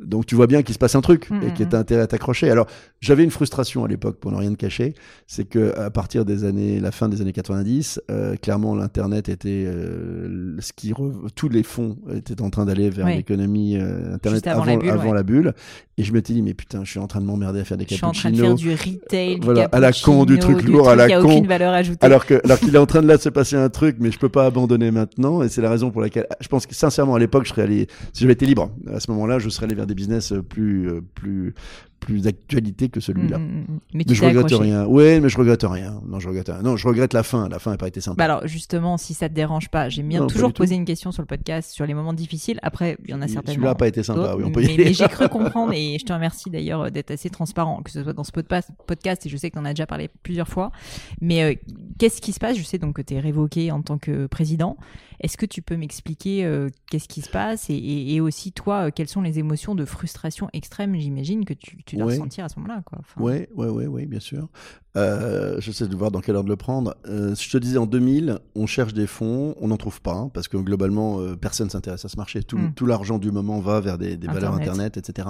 Donc 0.00 0.26
tu 0.26 0.34
vois 0.34 0.46
bien 0.46 0.62
qu'il 0.62 0.74
se 0.74 0.78
passe 0.78 0.94
un 0.94 1.00
truc 1.00 1.30
mm, 1.30 1.34
et 1.34 1.46
mm, 1.46 1.52
qu'il 1.52 1.66
y 1.66 1.68
a 1.74 1.76
mm. 1.76 1.80
intérêt 1.80 2.02
à 2.02 2.06
t'accrocher. 2.06 2.50
Alors 2.50 2.66
j'avais 3.00 3.24
une 3.24 3.30
frustration 3.30 3.84
à 3.84 3.88
l'époque, 3.88 4.18
pour 4.18 4.32
ne 4.32 4.36
rien 4.36 4.50
te 4.50 4.56
cacher, 4.56 4.94
c'est 5.26 5.44
que 5.44 5.76
à 5.78 5.90
partir 5.90 6.24
des 6.24 6.44
années, 6.44 6.78
la 6.78 6.92
fin 6.92 7.08
des 7.08 7.20
années 7.20 7.32
90, 7.32 8.00
euh, 8.10 8.36
clairement 8.36 8.74
l'internet 8.74 9.28
était 9.28 9.64
ce 9.64 10.72
qui 10.72 10.92
tous 11.34 11.48
les 11.48 11.62
fonds 11.62 11.96
étaient 12.14 12.40
en 12.40 12.50
train 12.50 12.64
d'aller 12.64 12.90
vers 12.90 13.06
l'économie 13.06 13.76
euh, 13.76 14.14
internet 14.14 14.46
avant, 14.46 15.12
la, 15.12 15.22
bulle, 15.22 15.54
Et 15.98 16.04
je 16.04 16.12
m'étais 16.12 16.32
dit, 16.32 16.42
mais 16.42 16.54
putain, 16.54 16.84
je 16.84 16.90
suis 16.90 16.98
en 16.98 17.06
train 17.06 17.20
de 17.20 17.26
m'emmerder 17.26 17.60
à 17.60 17.64
faire 17.64 17.76
des 17.76 17.84
cappuccinos. 17.84 18.14
Je 18.14 18.18
suis 18.18 18.28
en 18.28 18.32
train 18.32 18.38
de 18.38 18.46
faire 18.46 18.54
du 18.54 18.70
retail, 18.72 19.38
voilà, 19.42 19.68
à 19.72 19.80
la 19.80 19.92
con, 19.92 20.24
du 20.24 20.38
truc 20.38 20.62
lourd, 20.62 20.88
à 20.88 20.96
la 20.96 21.08
con. 21.20 21.30
Aucune 21.30 21.46
valeur 21.46 21.72
ajoutée. 21.72 22.04
Alors 22.04 22.26
que, 22.26 22.40
alors 22.44 22.58
qu'il 22.58 22.74
est 22.74 22.78
en 22.78 22.86
train 22.86 23.02
de 23.02 23.08
là 23.08 23.16
de 23.16 23.22
se 23.22 23.28
passer 23.28 23.56
un 23.56 23.68
truc, 23.68 23.96
mais 24.00 24.10
je 24.10 24.18
peux 24.18 24.28
pas 24.28 24.46
abandonner 24.46 24.90
maintenant. 24.90 25.42
Et 25.42 25.48
c'est 25.48 25.62
la 25.62 25.70
raison 25.70 25.90
pour 25.90 26.00
laquelle, 26.00 26.26
je 26.40 26.48
pense 26.48 26.66
que 26.66 26.74
sincèrement, 26.74 27.14
à 27.14 27.18
l'époque, 27.18 27.44
je 27.44 27.50
serais 27.50 27.62
allé, 27.62 27.86
si 28.12 28.20
j'avais 28.22 28.34
été 28.34 28.46
libre, 28.46 28.70
à 28.92 29.00
ce 29.00 29.10
moment-là, 29.12 29.38
je 29.38 29.48
serais 29.48 29.66
allé 29.66 29.74
vers 29.74 29.86
des 29.86 29.94
business 29.94 30.32
plus, 30.48 30.88
euh, 30.88 31.00
plus, 31.14 31.54
plus 32.02 32.22
d'actualité 32.22 32.88
que 32.88 33.00
celui-là. 33.00 33.38
Mm, 33.38 33.42
mm, 33.42 33.60
mm. 33.60 33.80
Mais, 33.94 34.04
je 34.08 34.24
regrette 34.24 34.52
rien. 34.52 34.84
Oui, 34.86 35.20
mais 35.20 35.28
je 35.28 35.38
regrette 35.38 35.62
rien. 35.62 36.00
Non, 36.04 36.18
je 36.18 36.28
regrette 36.28 36.48
rien. 36.48 36.60
Non, 36.62 36.76
je 36.76 36.88
regrette 36.88 37.14
la 37.14 37.22
fin. 37.22 37.48
La 37.48 37.60
fin 37.60 37.70
n'a 37.70 37.76
pas 37.76 37.86
été 37.86 38.00
sympa. 38.00 38.16
Bah 38.16 38.24
alors 38.24 38.46
justement, 38.46 38.96
si 38.98 39.14
ça 39.14 39.28
te 39.28 39.34
dérange 39.34 39.68
pas, 39.70 39.88
j'aime 39.88 40.08
bien 40.08 40.26
toujours 40.26 40.52
poser 40.52 40.74
une 40.74 40.84
question 40.84 41.11
sur 41.12 41.22
le 41.22 41.26
podcast 41.26 41.70
sur 41.70 41.86
les 41.86 41.94
moments 41.94 42.12
difficiles. 42.12 42.58
Après, 42.62 42.96
il 43.04 43.10
y 43.10 43.14
en 43.14 43.22
a 43.22 43.28
certainement. 43.28 43.54
Celui-là 43.54 43.70
n'a 43.70 43.74
pas 43.74 43.88
été 43.88 44.02
sympa. 44.02 44.34
Oui, 44.36 44.44
on 44.44 44.50
peut 44.50 44.62
mais, 44.62 44.74
mais 44.76 44.92
j'ai 44.92 45.08
cru 45.08 45.28
comprendre 45.30 45.72
et 45.72 45.98
je 45.98 46.04
te 46.04 46.12
remercie 46.12 46.50
d'ailleurs 46.50 46.90
d'être 46.90 47.10
assez 47.10 47.30
transparent, 47.30 47.82
que 47.82 47.90
ce 47.90 48.02
soit 48.02 48.12
dans 48.12 48.24
ce 48.24 48.32
podcast 48.32 49.26
et 49.26 49.28
je 49.28 49.36
sais 49.36 49.50
que 49.50 49.54
tu 49.54 49.60
en 49.60 49.64
as 49.64 49.70
déjà 49.70 49.86
parlé 49.86 50.08
plusieurs 50.22 50.48
fois. 50.48 50.72
Mais 51.20 51.42
euh, 51.42 51.54
qu'est-ce 51.98 52.20
qui 52.20 52.32
se 52.32 52.40
passe? 52.40 52.56
Je 52.56 52.62
sais 52.62 52.78
donc 52.78 52.96
que 52.96 53.02
tu 53.02 53.14
es 53.14 53.20
révoqué 53.20 53.70
en 53.70 53.82
tant 53.82 53.98
que 53.98 54.26
président. 54.26 54.76
Est-ce 55.22 55.36
que 55.36 55.46
tu 55.46 55.62
peux 55.62 55.76
m'expliquer 55.76 56.44
euh, 56.44 56.68
qu'est-ce 56.90 57.08
qui 57.08 57.22
se 57.22 57.30
passe 57.30 57.66
et, 57.68 58.20
aussi 58.20 58.52
toi, 58.52 58.86
euh, 58.86 58.90
quelles 58.94 59.08
sont 59.08 59.22
les 59.22 59.38
émotions 59.38 59.74
de 59.74 59.84
frustration 59.84 60.48
extrême, 60.52 60.96
j'imagine, 60.96 61.44
que 61.44 61.54
tu, 61.54 61.82
tu 61.84 61.96
dois 61.96 62.06
ressentir 62.06 62.44
à 62.44 62.48
ce 62.48 62.58
moment-là 62.58 62.82
Oui, 63.18 63.46
oui, 63.54 63.68
oui, 63.68 63.86
oui, 63.86 64.06
bien 64.06 64.20
sûr. 64.20 64.48
Euh, 64.94 65.56
je 65.58 65.72
sais 65.72 65.86
de 65.86 65.96
voir 65.96 66.10
dans 66.10 66.20
quelle 66.20 66.36
heure 66.36 66.44
de 66.44 66.48
le 66.48 66.56
prendre. 66.56 66.94
Euh, 67.06 67.34
je 67.34 67.50
te 67.50 67.56
disais, 67.56 67.78
en 67.78 67.86
2000, 67.86 68.40
on 68.56 68.66
cherche 68.66 68.92
des 68.92 69.06
fonds, 69.06 69.54
on 69.60 69.68
n'en 69.68 69.78
trouve 69.78 70.02
pas, 70.02 70.14
hein, 70.14 70.30
parce 70.34 70.48
que 70.48 70.56
globalement, 70.56 71.20
personne 71.40 71.70
s'intéresse 71.70 72.04
à 72.04 72.08
ce 72.08 72.16
marché. 72.16 72.42
Tout, 72.42 72.58
hmm. 72.58 72.74
tout 72.74 72.86
l'argent 72.86 73.18
du 73.18 73.30
moment 73.30 73.60
va 73.60 73.80
vers 73.80 73.98
des, 73.98 74.16
des 74.16 74.26
valeurs 74.26 74.54
Internet, 74.54 74.96
etc. 74.96 75.28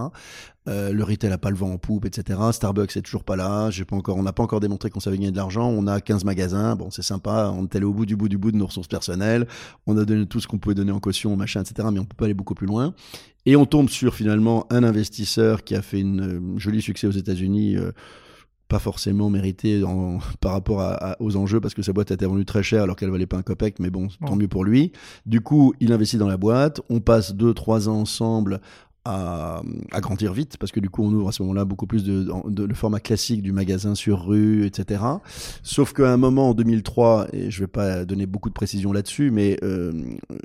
Le 0.67 1.03
retail 1.03 1.31
n'a 1.31 1.39
pas 1.39 1.51
le 1.51 1.57
vent 1.57 1.71
en 1.71 1.79
poupe, 1.79 2.07
etc. 2.07 2.41
Starbucks 2.53 2.97
est 2.97 3.03
toujours 3.03 3.25
pas 3.25 3.37
là. 3.37 3.71
J'ai 3.71 3.85
pas 3.85 3.97
encore, 3.97 4.17
on 4.17 4.23
n'a 4.23 4.33
pas 4.33 4.43
encore 4.43 4.61
démontré 4.61 4.91
qu'on 4.91 5.01
savait 5.01 5.17
gagner 5.17 5.31
de 5.31 5.37
l'argent. 5.37 5.69
On 5.69 5.87
a 5.87 6.01
15 6.01 6.25
magasins. 6.25 6.77
Bon, 6.77 6.91
c'est 6.91 7.03
sympa. 7.03 7.53
On 7.55 7.65
est 7.65 7.77
allé 7.77 7.85
au 7.85 7.93
bout 7.93 8.07
du 8.07 8.17
bout 8.17 8.29
du 8.29 8.39
bout 8.39 8.53
de 8.53 8.57
nos 8.57 8.67
ressources 8.67 8.89
personnelles. 8.89 9.47
On 9.87 9.97
a 9.97 10.05
donné 10.05 10.27
tout 10.27 10.41
ce 10.41 10.47
qu'on 10.47 10.59
pouvait 10.59 10.75
donner 10.75 10.93
en 10.93 11.01
caution, 11.01 11.37
machin, 11.37 11.63
etc. 11.63 11.89
Mais 11.93 11.99
on 11.99 12.05
peut 12.05 12.17
pas 12.17 12.27
aller 12.27 12.35
beaucoup 12.35 12.55
plus 12.55 12.67
loin. 12.67 12.95
Et 13.47 13.57
on 13.57 13.67
tombe 13.67 13.89
sur 13.89 14.15
finalement 14.15 14.67
un 14.71 14.85
investisseur 14.85 15.65
qui 15.65 15.75
a 15.75 15.83
fait 15.83 16.01
une 16.01 16.59
jolie 16.59 16.83
succès 16.83 17.07
aux 17.07 17.13
États-Unis 17.13 17.77
pas 18.73 18.79
forcément 18.79 19.29
mérité 19.29 19.83
par 20.41 20.53
rapport 20.53 20.81
à, 20.81 21.17
aux 21.21 21.37
enjeux 21.37 21.61
parce 21.61 21.75
que 21.75 21.83
sa 21.83 21.93
boîte 21.93 22.11
a 22.11 22.15
été 22.15 22.27
vendue 22.27 22.47
très 22.47 22.63
cher 22.63 22.83
alors 22.83 22.97
qu'elle 22.97 23.11
valait 23.11 23.27
pas 23.27 23.37
un 23.37 23.43
copec, 23.43 23.79
mais 23.79 23.91
bon, 23.91 24.09
tant 24.27 24.35
mieux 24.35 24.49
pour 24.49 24.65
lui. 24.65 24.93
Du 25.27 25.43
coup, 25.43 25.75
il 25.79 25.93
investit 25.93 26.17
dans 26.17 26.27
la 26.27 26.39
boîte. 26.39 26.81
On 26.89 27.01
passe 27.01 27.35
deux, 27.35 27.53
trois 27.55 27.89
ans 27.89 28.01
ensemble 28.01 28.61
à, 29.05 29.63
grandir 30.01 30.33
vite 30.33 30.57
parce 30.59 30.71
que 30.73 30.81
du 30.81 30.91
coup 30.91 31.05
on 31.05 31.13
ouvre 31.13 31.29
à 31.29 31.33
ce 31.33 31.43
moment-là 31.43 31.65
beaucoup 31.65 31.87
plus 31.87 32.05
de, 32.05 32.27
le 32.65 32.75
format 32.75 33.01
classique 33.01 33.43
du 33.43 33.53
magasin 33.53 33.95
sur 33.95 34.27
rue 34.27 34.65
etc 34.65 35.03
sauf 35.63 35.93
qu'à 35.93 36.13
un 36.13 36.17
moment 36.17 36.51
en 36.51 36.55
2003 36.55 37.29
et 37.33 37.51
je 37.51 37.61
vais 37.61 37.67
pas 37.67 38.05
donner 38.05 38.27
beaucoup 38.27 38.49
de 38.49 38.55
précisions 38.55 38.93
là-dessus 38.93 39.31
mais 39.31 39.59
euh, 39.63 39.93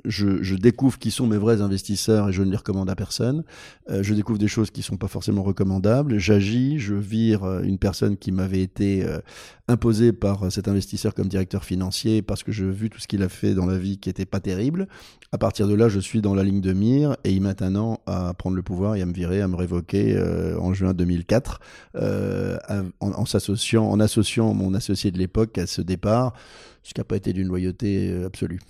je, 0.04 0.54
découvre 0.54 0.98
qui 0.98 1.10
sont 1.10 1.26
mes 1.26 1.36
vrais 1.36 1.60
investisseurs 1.60 2.28
et 2.28 2.32
je 2.32 2.42
ne 2.42 2.50
les 2.50 2.56
recommande 2.56 2.90
à 2.90 2.96
personne. 2.96 3.44
Euh, 3.90 4.02
je 4.02 4.14
découvre 4.14 4.38
des 4.38 4.48
choses 4.48 4.70
qui 4.70 4.82
sont 4.82 4.96
pas 4.96 5.08
forcément 5.08 5.42
recommandables. 5.42 6.18
J'agis 6.18 6.78
je 6.78 6.94
vire 6.94 7.44
euh, 7.44 7.62
une 7.62 7.78
personne 7.78 8.16
qui 8.16 8.32
m'avait 8.32 8.62
été 8.62 9.04
euh, 9.04 9.18
imposée 9.68 10.12
par 10.12 10.50
cet 10.50 10.68
investisseur 10.68 11.14
comme 11.14 11.28
directeur 11.28 11.64
financier 11.64 12.22
parce 12.22 12.42
que 12.42 12.52
je 12.52 12.64
vu 12.64 12.90
tout 12.90 12.98
ce 12.98 13.06
qu'il 13.06 13.22
a 13.22 13.28
fait 13.28 13.54
dans 13.54 13.66
la 13.66 13.78
vie 13.78 13.98
qui 13.98 14.10
était 14.10 14.26
pas 14.26 14.40
terrible. 14.40 14.88
À 15.32 15.38
partir 15.38 15.68
de 15.68 15.74
là 15.74 15.88
je 15.88 16.00
suis 16.00 16.20
dans 16.20 16.34
la 16.34 16.42
ligne 16.42 16.60
de 16.60 16.72
mire 16.72 17.16
et 17.24 17.32
il 17.32 17.42
maintenant 17.42 18.00
à 18.06 18.34
prendre 18.34 18.47
le 18.56 18.62
pouvoir 18.62 18.96
et 18.96 19.02
à 19.02 19.06
me 19.06 19.12
virer, 19.12 19.40
à 19.40 19.48
me 19.48 19.56
révoquer 19.56 20.14
euh, 20.16 20.58
en 20.58 20.72
juin 20.74 20.94
2004, 20.94 21.60
euh, 21.96 22.58
en, 23.00 23.24
s'associant, 23.24 23.84
en 23.84 24.00
associant 24.00 24.54
mon 24.54 24.74
associé 24.74 25.10
de 25.10 25.18
l'époque 25.18 25.58
à 25.58 25.66
ce 25.66 25.82
départ, 25.82 26.34
ce 26.82 26.94
qui 26.94 27.00
n'a 27.00 27.04
pas 27.04 27.16
été 27.16 27.32
d'une 27.32 27.48
loyauté 27.48 28.10
euh, 28.10 28.26
absolue. 28.26 28.60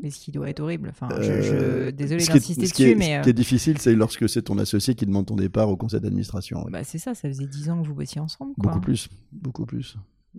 Mais 0.00 0.10
ce 0.10 0.20
qui 0.20 0.30
doit 0.30 0.48
être 0.48 0.60
horrible. 0.60 0.88
Enfin, 0.90 1.08
je, 1.20 1.90
désolé 1.90 2.24
d'insister 2.24 2.62
dessus, 2.62 2.94
mais. 2.94 3.18
Ce 3.18 3.22
qui 3.24 3.30
est 3.30 3.32
difficile, 3.32 3.78
c'est 3.78 3.94
lorsque 3.94 4.28
c'est 4.28 4.42
ton 4.42 4.58
associé 4.58 4.94
qui 4.94 5.06
demande 5.06 5.26
ton 5.26 5.34
départ 5.34 5.68
au 5.68 5.76
conseil 5.76 6.00
d'administration. 6.00 6.64
Bah, 6.70 6.84
c'est 6.84 6.98
ça, 6.98 7.14
ça 7.14 7.28
faisait 7.28 7.46
10 7.46 7.70
ans 7.70 7.82
que 7.82 7.88
vous 7.88 7.94
bossiez 7.94 8.20
ensemble. 8.20 8.52
Beaucoup 8.58 8.80
plus, 8.80 9.08
beaucoup 9.32 9.66
plus. 9.66 9.96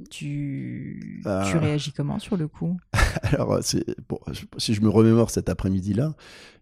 Tu, 0.10 1.22
tu 1.24 1.58
réagis 1.58 1.92
comment 1.92 2.20
sur 2.20 2.38
le 2.38 2.48
coup? 2.48 2.80
Alors, 3.24 3.60
bon, 4.08 4.20
si 4.58 4.74
je 4.74 4.82
me 4.82 4.90
remémore 4.90 5.30
cet 5.30 5.50
après-midi-là, 5.50 6.16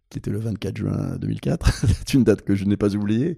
qui 0.10 0.18
était 0.18 0.32
le 0.32 0.40
24 0.40 0.78
juin 0.78 1.18
2004. 1.20 1.86
c'est 1.86 2.14
une 2.14 2.24
date 2.24 2.44
que 2.44 2.56
je 2.56 2.66
n'ai 2.66 2.78
pas 2.78 2.96
oubliée. 2.96 3.38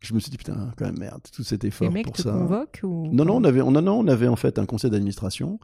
Je 0.00 0.14
me 0.14 0.20
suis 0.20 0.30
dit, 0.30 0.36
putain, 0.36 0.72
quand 0.76 0.86
même, 0.86 0.98
merde, 0.98 1.20
tout 1.32 1.42
cet 1.44 1.64
effort 1.64 1.90
Les 1.90 2.02
pour 2.02 2.12
te 2.12 2.22
ça. 2.22 2.32
convoquent 2.32 2.80
ou... 2.82 3.08
Non, 3.12 3.24
non, 3.24 3.36
on 3.36 3.44
avait, 3.44 3.60
on, 3.60 3.70
non, 3.70 3.98
on 3.98 4.08
avait 4.08 4.28
en 4.28 4.36
fait 4.36 4.58
un 4.58 4.66
conseil 4.66 4.90
d'administration 4.90 5.58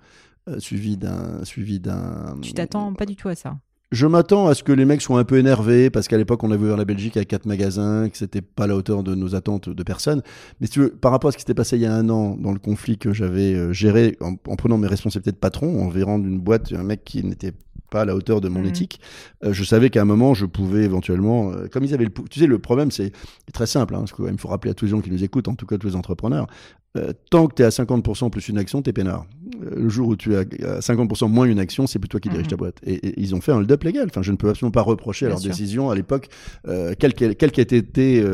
euh, 0.49 0.59
suivi 0.59 0.97
d'un. 0.97 1.45
Suivi 1.45 1.81
d'un. 1.81 2.37
Tu 2.43 2.53
t'attends 2.53 2.93
pas 2.95 3.07
du 3.07 3.17
tout 3.17 3.29
à 3.29 3.35
ça 3.35 3.59
je 3.95 4.09
m'attends 4.09 4.49
à 4.49 4.55
ce 4.55 4.65
que 4.65 4.73
les 4.73 4.85
mecs 4.85 5.01
soient 5.03 5.21
un 5.21 5.25
peu 5.25 5.39
énervés 5.39 5.89
parce 5.89 6.09
qu'à 6.09 6.17
l'époque 6.17 6.43
on 6.43 6.51
avait 6.51 6.65
ouvert 6.65 6.77
la 6.77 6.85
Belgique 6.85 7.17
avec 7.17 7.29
quatre 7.29 7.47
magasins, 7.47 8.09
que 8.09 8.17
c'était 8.17 8.43
pas 8.43 8.65
à 8.65 8.67
la 8.67 8.75
hauteur 8.75 9.05
de 9.05 9.15
nos 9.15 9.37
attentes 9.37 9.69
de 9.69 9.83
personnes. 9.85 10.21
Mais 10.59 10.67
si 10.67 10.73
tu 10.73 10.81
veux, 10.81 10.91
par 10.91 11.13
rapport 11.13 11.29
à 11.29 11.33
ce 11.33 11.37
qui 11.37 11.43
s'était 11.43 11.55
passé 11.55 11.77
il 11.77 11.83
y 11.83 11.87
a 11.87 11.95
un 11.95 12.09
an 12.09 12.37
dans 12.37 12.51
le 12.53 12.59
conflit 12.59 12.99
que 12.99 13.13
j'avais 13.13 13.55
euh, 13.55 13.73
géré 13.73 14.17
en, 14.21 14.35
en, 14.49 14.57
prenant 14.57 14.79
mes 14.79 14.89
responsabilités 14.89 15.31
de 15.31 15.37
patron, 15.37 15.85
en 15.85 15.89
virant 15.89 16.19
d'une 16.19 16.41
boîte 16.41 16.73
un 16.73 16.83
mec 16.83 17.05
qui 17.05 17.23
n'était 17.23 17.53
pas 17.95 18.01
à 18.01 18.05
la 18.05 18.17
hauteur 18.17 18.41
de 18.41 18.49
mon 18.49 18.61
mmh. 18.61 18.67
éthique. 18.67 19.01
Euh, 19.45 19.53
je 19.53 19.63
savais 19.63 19.89
qu'à 19.89 20.03
un 20.03 20.05
moment, 20.05 20.35
je 20.35 20.47
pouvais 20.47 20.83
éventuellement, 20.83 21.53
euh, 21.53 21.69
comme 21.69 21.85
ils 21.85 21.95
avaient 21.95 22.07
le, 22.07 22.11
tu 22.29 22.41
sais, 22.41 22.47
le 22.49 22.59
problème, 22.59 22.91
c'est 22.91 23.13
très 23.53 23.67
simple. 23.67 23.95
Hein, 23.95 24.05
il 24.29 24.39
faut 24.39 24.49
rappeler 24.49 24.73
à 24.73 24.75
tous 24.75 24.87
les 24.87 24.91
gens 24.91 25.01
qui 25.01 25.13
nous 25.13 25.23
écoutent, 25.23 25.47
en 25.47 25.55
tout 25.55 25.65
cas 25.65 25.79
tous 25.79 25.87
les 25.87 25.97
entrepreneurs, 25.97 26.49
euh, 26.97 27.13
tant 27.31 27.47
que 27.47 27.55
tu 27.55 27.63
es 27.63 27.65
à 27.65 27.71
50% 27.71 28.31
plus 28.31 28.49
une 28.49 28.59
action, 28.59 28.83
tu 28.83 28.91
es 28.91 28.93
peinard. 28.93 29.27
Le 29.61 29.89
jour 29.89 30.09
où 30.09 30.17
tu 30.17 30.35
as 30.35 30.45
50% 30.45 31.29
moins 31.29 31.47
une 31.47 31.61
action, 31.61 31.87
c'est 31.87 32.01
plus 32.01 32.09
toi 32.09 32.19
qui 32.19 32.29
dirige 32.29 32.49
ta 32.49 32.57
mhm. 32.57 32.59
boîte. 32.59 32.79
Et, 32.85 33.21
ils 33.21 33.35
ont 33.37 33.41
fait 33.41 33.53
un 33.53 33.59
hold-up 33.59 33.85
légal. 33.85 34.07
Enfin, 34.11 34.23
je 34.23 34.33
ne 34.33 34.37
peux 34.37 34.49
absolument 34.49 34.73
pas 34.73 34.83
reprocher 34.83 35.27
à 35.27 35.29
leur 35.29 35.41
décision 35.41 35.91
à 35.91 35.95
l'époque, 35.95 36.29
quels 36.99 37.15
quel, 37.15 37.37
quel 37.37 37.53
qu'aient 37.53 37.63
été 37.63 38.25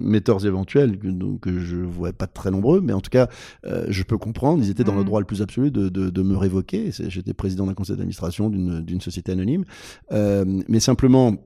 mes 0.00 0.20
torts 0.20 0.44
éventuels, 0.46 0.98
que, 0.98 1.38
que 1.38 1.58
je 1.60 1.76
vois 1.76 2.12
pas 2.12 2.26
très 2.26 2.50
nombreux, 2.50 2.80
mais 2.80 2.92
en 2.92 3.00
tout 3.00 3.10
cas, 3.10 3.28
je 3.64 4.02
peux 4.02 4.18
comprendre. 4.18 4.62
Ils 4.62 4.70
étaient 4.70 4.84
dans 4.84 4.94
le 4.94 5.00
mhm. 5.00 5.06
droit 5.06 5.20
le 5.20 5.26
plus 5.26 5.42
absolu 5.42 5.70
de, 5.70 5.88
de, 5.88 6.10
de 6.10 6.22
me 6.22 6.36
révoquer. 6.36 6.90
J'étais 6.90 7.34
président 7.34 7.66
d'un 7.66 7.74
conseil 7.74 7.96
d'administration 7.96 8.50
d'une 8.50 9.00
société 9.04 9.32
anonyme. 9.32 9.64
mais 10.10 10.80
simplement, 10.80 11.36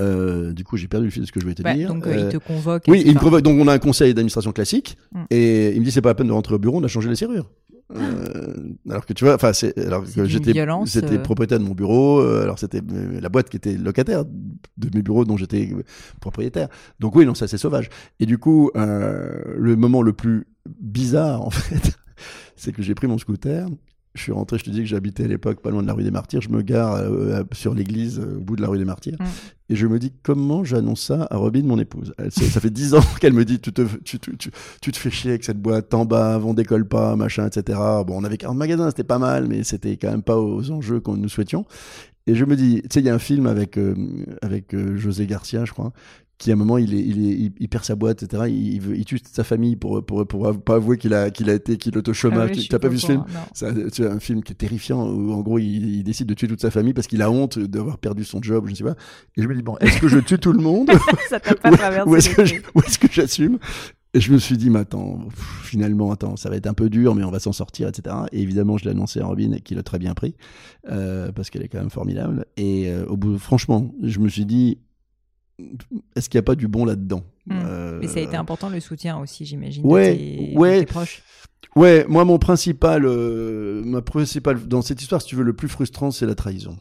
euh, 0.00 0.52
du 0.52 0.64
coup, 0.64 0.76
j'ai 0.76 0.88
perdu 0.88 1.06
le 1.06 1.10
fil 1.10 1.22
de 1.22 1.26
ce 1.26 1.32
que 1.32 1.40
je 1.40 1.44
voulais 1.44 1.54
te 1.54 1.74
dire. 1.74 1.88
Donc, 1.88 2.06
euh, 2.06 2.16
il 2.16 2.28
te 2.28 2.36
convoque. 2.36 2.84
Oui, 2.88 3.02
il 3.04 3.14
me 3.14 3.18
convoque. 3.18 3.42
Donc, 3.42 3.58
on 3.60 3.66
a 3.68 3.72
un 3.72 3.78
conseil 3.78 4.14
d'administration 4.14 4.52
classique. 4.52 4.96
Mm. 5.12 5.22
Et 5.30 5.72
il 5.74 5.80
me 5.80 5.84
dit 5.84 5.90
c'est 5.90 6.02
pas 6.02 6.10
la 6.10 6.14
peine 6.14 6.28
de 6.28 6.32
rentrer 6.32 6.54
au 6.54 6.58
bureau, 6.58 6.78
on 6.78 6.84
a 6.84 6.88
changé 6.88 7.08
les 7.08 7.16
serrures. 7.16 7.50
Euh, 7.96 8.54
alors 8.90 9.06
que 9.06 9.14
tu 9.14 9.24
vois, 9.24 9.34
enfin, 9.34 9.54
c'est 9.54 9.78
alors 9.78 10.04
que 10.04 10.26
j'étais, 10.26 10.52
c'était 10.84 11.18
propriétaire 11.18 11.58
de 11.58 11.64
mon 11.64 11.72
bureau. 11.72 12.20
alors 12.20 12.58
c'était 12.58 12.82
la 13.18 13.30
boîte 13.30 13.48
qui 13.48 13.56
était 13.56 13.78
locataire 13.78 14.26
de 14.26 14.90
mes 14.94 15.00
bureaux 15.00 15.24
dont 15.24 15.38
j'étais 15.38 15.70
propriétaire. 16.20 16.68
Donc 17.00 17.16
oui, 17.16 17.24
non, 17.24 17.34
ça 17.34 17.48
c'est 17.48 17.56
sauvage. 17.56 17.88
Et 18.20 18.26
du 18.26 18.36
coup, 18.36 18.70
le 18.74 19.74
moment 19.76 20.02
le 20.02 20.12
plus 20.12 20.46
bizarre 20.66 21.40
en 21.40 21.50
fait, 21.50 21.96
c'est 22.56 22.72
que 22.72 22.82
j'ai 22.82 22.94
pris 22.94 23.06
mon 23.06 23.16
scooter, 23.16 23.66
je 24.18 24.24
suis 24.24 24.32
rentré, 24.32 24.58
je 24.58 24.64
te 24.64 24.70
dis 24.70 24.80
que 24.80 24.86
j'habitais 24.86 25.24
à 25.24 25.28
l'époque 25.28 25.60
pas 25.60 25.70
loin 25.70 25.82
de 25.82 25.86
la 25.86 25.94
rue 25.94 26.04
des 26.04 26.10
Martyrs. 26.10 26.40
Je 26.40 26.50
me 26.50 26.62
gare 26.62 26.94
euh, 26.94 27.42
sur 27.52 27.74
l'église 27.74 28.18
euh, 28.18 28.36
au 28.36 28.40
bout 28.40 28.56
de 28.56 28.62
la 28.62 28.68
rue 28.68 28.78
des 28.78 28.84
Martyrs. 28.84 29.16
Mm. 29.18 29.24
Et 29.70 29.76
je 29.76 29.86
me 29.86 29.98
dis 29.98 30.12
comment 30.22 30.64
j'annonce 30.64 31.02
ça 31.02 31.26
à 31.30 31.36
Robin, 31.36 31.62
mon 31.62 31.78
épouse? 31.78 32.14
Elle, 32.18 32.32
ça, 32.32 32.60
fait 32.60 32.70
dix 32.70 32.94
ans 32.94 33.02
qu'elle 33.20 33.32
me 33.32 33.44
dit 33.44 33.60
tu 33.60 33.72
te, 33.72 33.82
tu, 34.04 34.18
tu, 34.18 34.36
tu, 34.36 34.50
tu 34.80 34.92
te 34.92 34.96
fais 34.96 35.10
chier 35.10 35.30
avec 35.30 35.44
cette 35.44 35.60
boîte, 35.60 35.90
t'en 35.90 36.04
bas, 36.04 36.40
on 36.42 36.54
décolle 36.54 36.86
pas, 36.86 37.16
machin, 37.16 37.46
etc. 37.46 37.78
Bon, 38.06 38.14
on 38.16 38.24
avait 38.24 38.38
40 38.38 38.56
magasins, 38.56 38.90
c'était 38.90 39.04
pas 39.04 39.18
mal, 39.18 39.46
mais 39.46 39.62
c'était 39.62 39.96
quand 39.96 40.10
même 40.10 40.22
pas 40.22 40.38
aux 40.38 40.70
enjeux 40.70 41.00
que 41.00 41.10
nous 41.10 41.28
souhaitions. 41.28 41.64
Et 42.28 42.34
je 42.34 42.44
me 42.44 42.56
dis, 42.56 42.82
tu 42.82 42.88
sais, 42.92 43.00
il 43.00 43.06
y 43.06 43.08
a 43.08 43.14
un 43.14 43.18
film 43.18 43.46
avec, 43.46 43.78
euh, 43.78 43.94
avec 44.42 44.74
euh, 44.74 44.98
José 44.98 45.26
Garcia, 45.26 45.64
je 45.64 45.72
crois, 45.72 45.92
qui 46.38 46.50
à 46.50 46.54
un 46.54 46.56
moment 46.56 46.78
il 46.78 46.94
est, 46.94 47.00
il, 47.00 47.30
est, 47.30 47.52
il, 47.58 47.68
perd 47.68 47.84
sa 47.84 47.96
boîte 47.96 48.22
etc 48.22 48.44
il, 48.48 48.80
veut, 48.80 48.96
il 48.96 49.04
tue 49.04 49.20
sa 49.30 49.44
famille 49.44 49.76
pour 49.76 50.04
pour 50.04 50.26
pour, 50.26 50.60
pas 50.60 50.76
avouer 50.76 50.96
qu'il 50.96 51.12
a 51.14 51.30
qu'il 51.30 51.50
a 51.50 51.54
été 51.54 51.76
qu'il 51.76 51.96
est 51.96 52.08
au 52.08 52.12
chômage 52.14 52.50
Ah 52.52 52.56
oui, 52.56 52.68
t'as 52.70 52.78
pas 52.78 52.88
vu 52.88 52.98
ce 52.98 53.06
film 53.06 53.24
c'est 53.54 54.06
un, 54.06 54.20
film 54.20 54.42
qui 54.42 54.52
est 54.52 54.56
terrifiant 54.56 55.08
où 55.08 55.32
en 55.32 55.40
gros 55.40 55.58
il, 55.58 55.96
il 55.96 56.04
décide 56.04 56.26
de 56.26 56.34
tuer 56.34 56.48
toute 56.48 56.60
sa 56.60 56.70
famille 56.70 56.94
parce 56.94 57.06
qu'il 57.06 57.22
a 57.22 57.30
honte 57.30 57.58
d'avoir 57.58 57.98
perdu 57.98 58.24
son 58.24 58.40
job 58.40 58.66
je 58.66 58.72
ne 58.72 58.76
sais 58.76 58.84
pas. 58.84 58.94
Et 59.36 59.42
je 59.42 59.48
me 59.48 59.54
dis 59.54 59.62
bon 59.62 59.76
est-ce 59.78 59.98
que 60.00 60.08
je 60.08 60.18
tue 60.18 60.38
tout 60.38 60.52
le 60.52 60.62
monde 60.62 60.90
ça 61.28 61.40
t'a 61.40 61.54
pas 61.54 61.70
ou, 61.70 61.76
traversé 61.76 62.08
ou 62.08 62.16
est-ce 62.16 62.30
que 62.30 62.42
est-ce 62.42 62.98
j'assume? 63.10 63.58
Et 64.14 64.20
je 64.20 64.32
me 64.32 64.38
suis 64.38 64.56
dit, 64.56 64.70
mais 64.70 64.78
attends, 64.78 65.18
pff, 65.28 65.60
finalement, 65.64 66.10
attends, 66.10 66.36
ça 66.36 66.48
va 66.48 66.56
être 66.56 66.66
un 66.66 66.72
peu 66.72 66.88
dur, 66.88 67.14
mais 67.14 67.24
on 67.24 67.30
va 67.30 67.40
s'en 67.40 67.52
sortir, 67.52 67.88
etc. 67.88 68.16
Et 68.32 68.40
évidemment, 68.40 68.78
je 68.78 68.84
l'ai 68.84 68.92
annoncé 68.92 69.20
à 69.20 69.26
Robin, 69.26 69.58
qui 69.62 69.74
l'a 69.74 69.82
très 69.82 69.98
bien 69.98 70.14
pris, 70.14 70.34
euh, 70.90 71.30
parce 71.30 71.50
qu'elle 71.50 71.62
est 71.62 71.68
quand 71.68 71.78
même 71.78 71.90
formidable. 71.90 72.46
Et 72.56 72.90
euh, 72.90 73.04
au 73.06 73.18
bout, 73.18 73.38
franchement, 73.38 73.92
je 74.02 74.18
me 74.20 74.30
suis 74.30 74.46
dit, 74.46 74.78
est-ce 76.14 76.28
qu'il 76.28 76.38
n'y 76.38 76.42
a 76.42 76.44
pas 76.44 76.54
du 76.54 76.68
bon 76.68 76.84
là-dedans 76.84 77.22
Mm. 77.48 77.60
Euh, 77.64 77.98
Mais 78.00 78.08
ça 78.08 78.18
a 78.18 78.22
été 78.22 78.36
important 78.36 78.68
le 78.68 78.80
soutien 78.80 79.18
aussi, 79.18 79.44
j'imagine. 79.44 79.84
Ouais, 79.84 80.12
de 80.12 80.16
tes, 80.16 80.52
de 80.54 80.58
ouais. 80.58 80.80
tes 80.80 80.86
proches. 80.86 81.22
Ouais, 81.76 82.04
moi, 82.08 82.24
mon 82.24 82.38
principal, 82.38 83.04
euh, 83.04 83.82
ma 83.84 84.02
principale, 84.02 84.66
dans 84.66 84.82
cette 84.82 85.00
histoire, 85.00 85.22
si 85.22 85.28
tu 85.28 85.36
veux, 85.36 85.44
le 85.44 85.52
plus 85.52 85.68
frustrant, 85.68 86.10
c'est 86.10 86.26
la 86.26 86.34
trahison. 86.34 86.76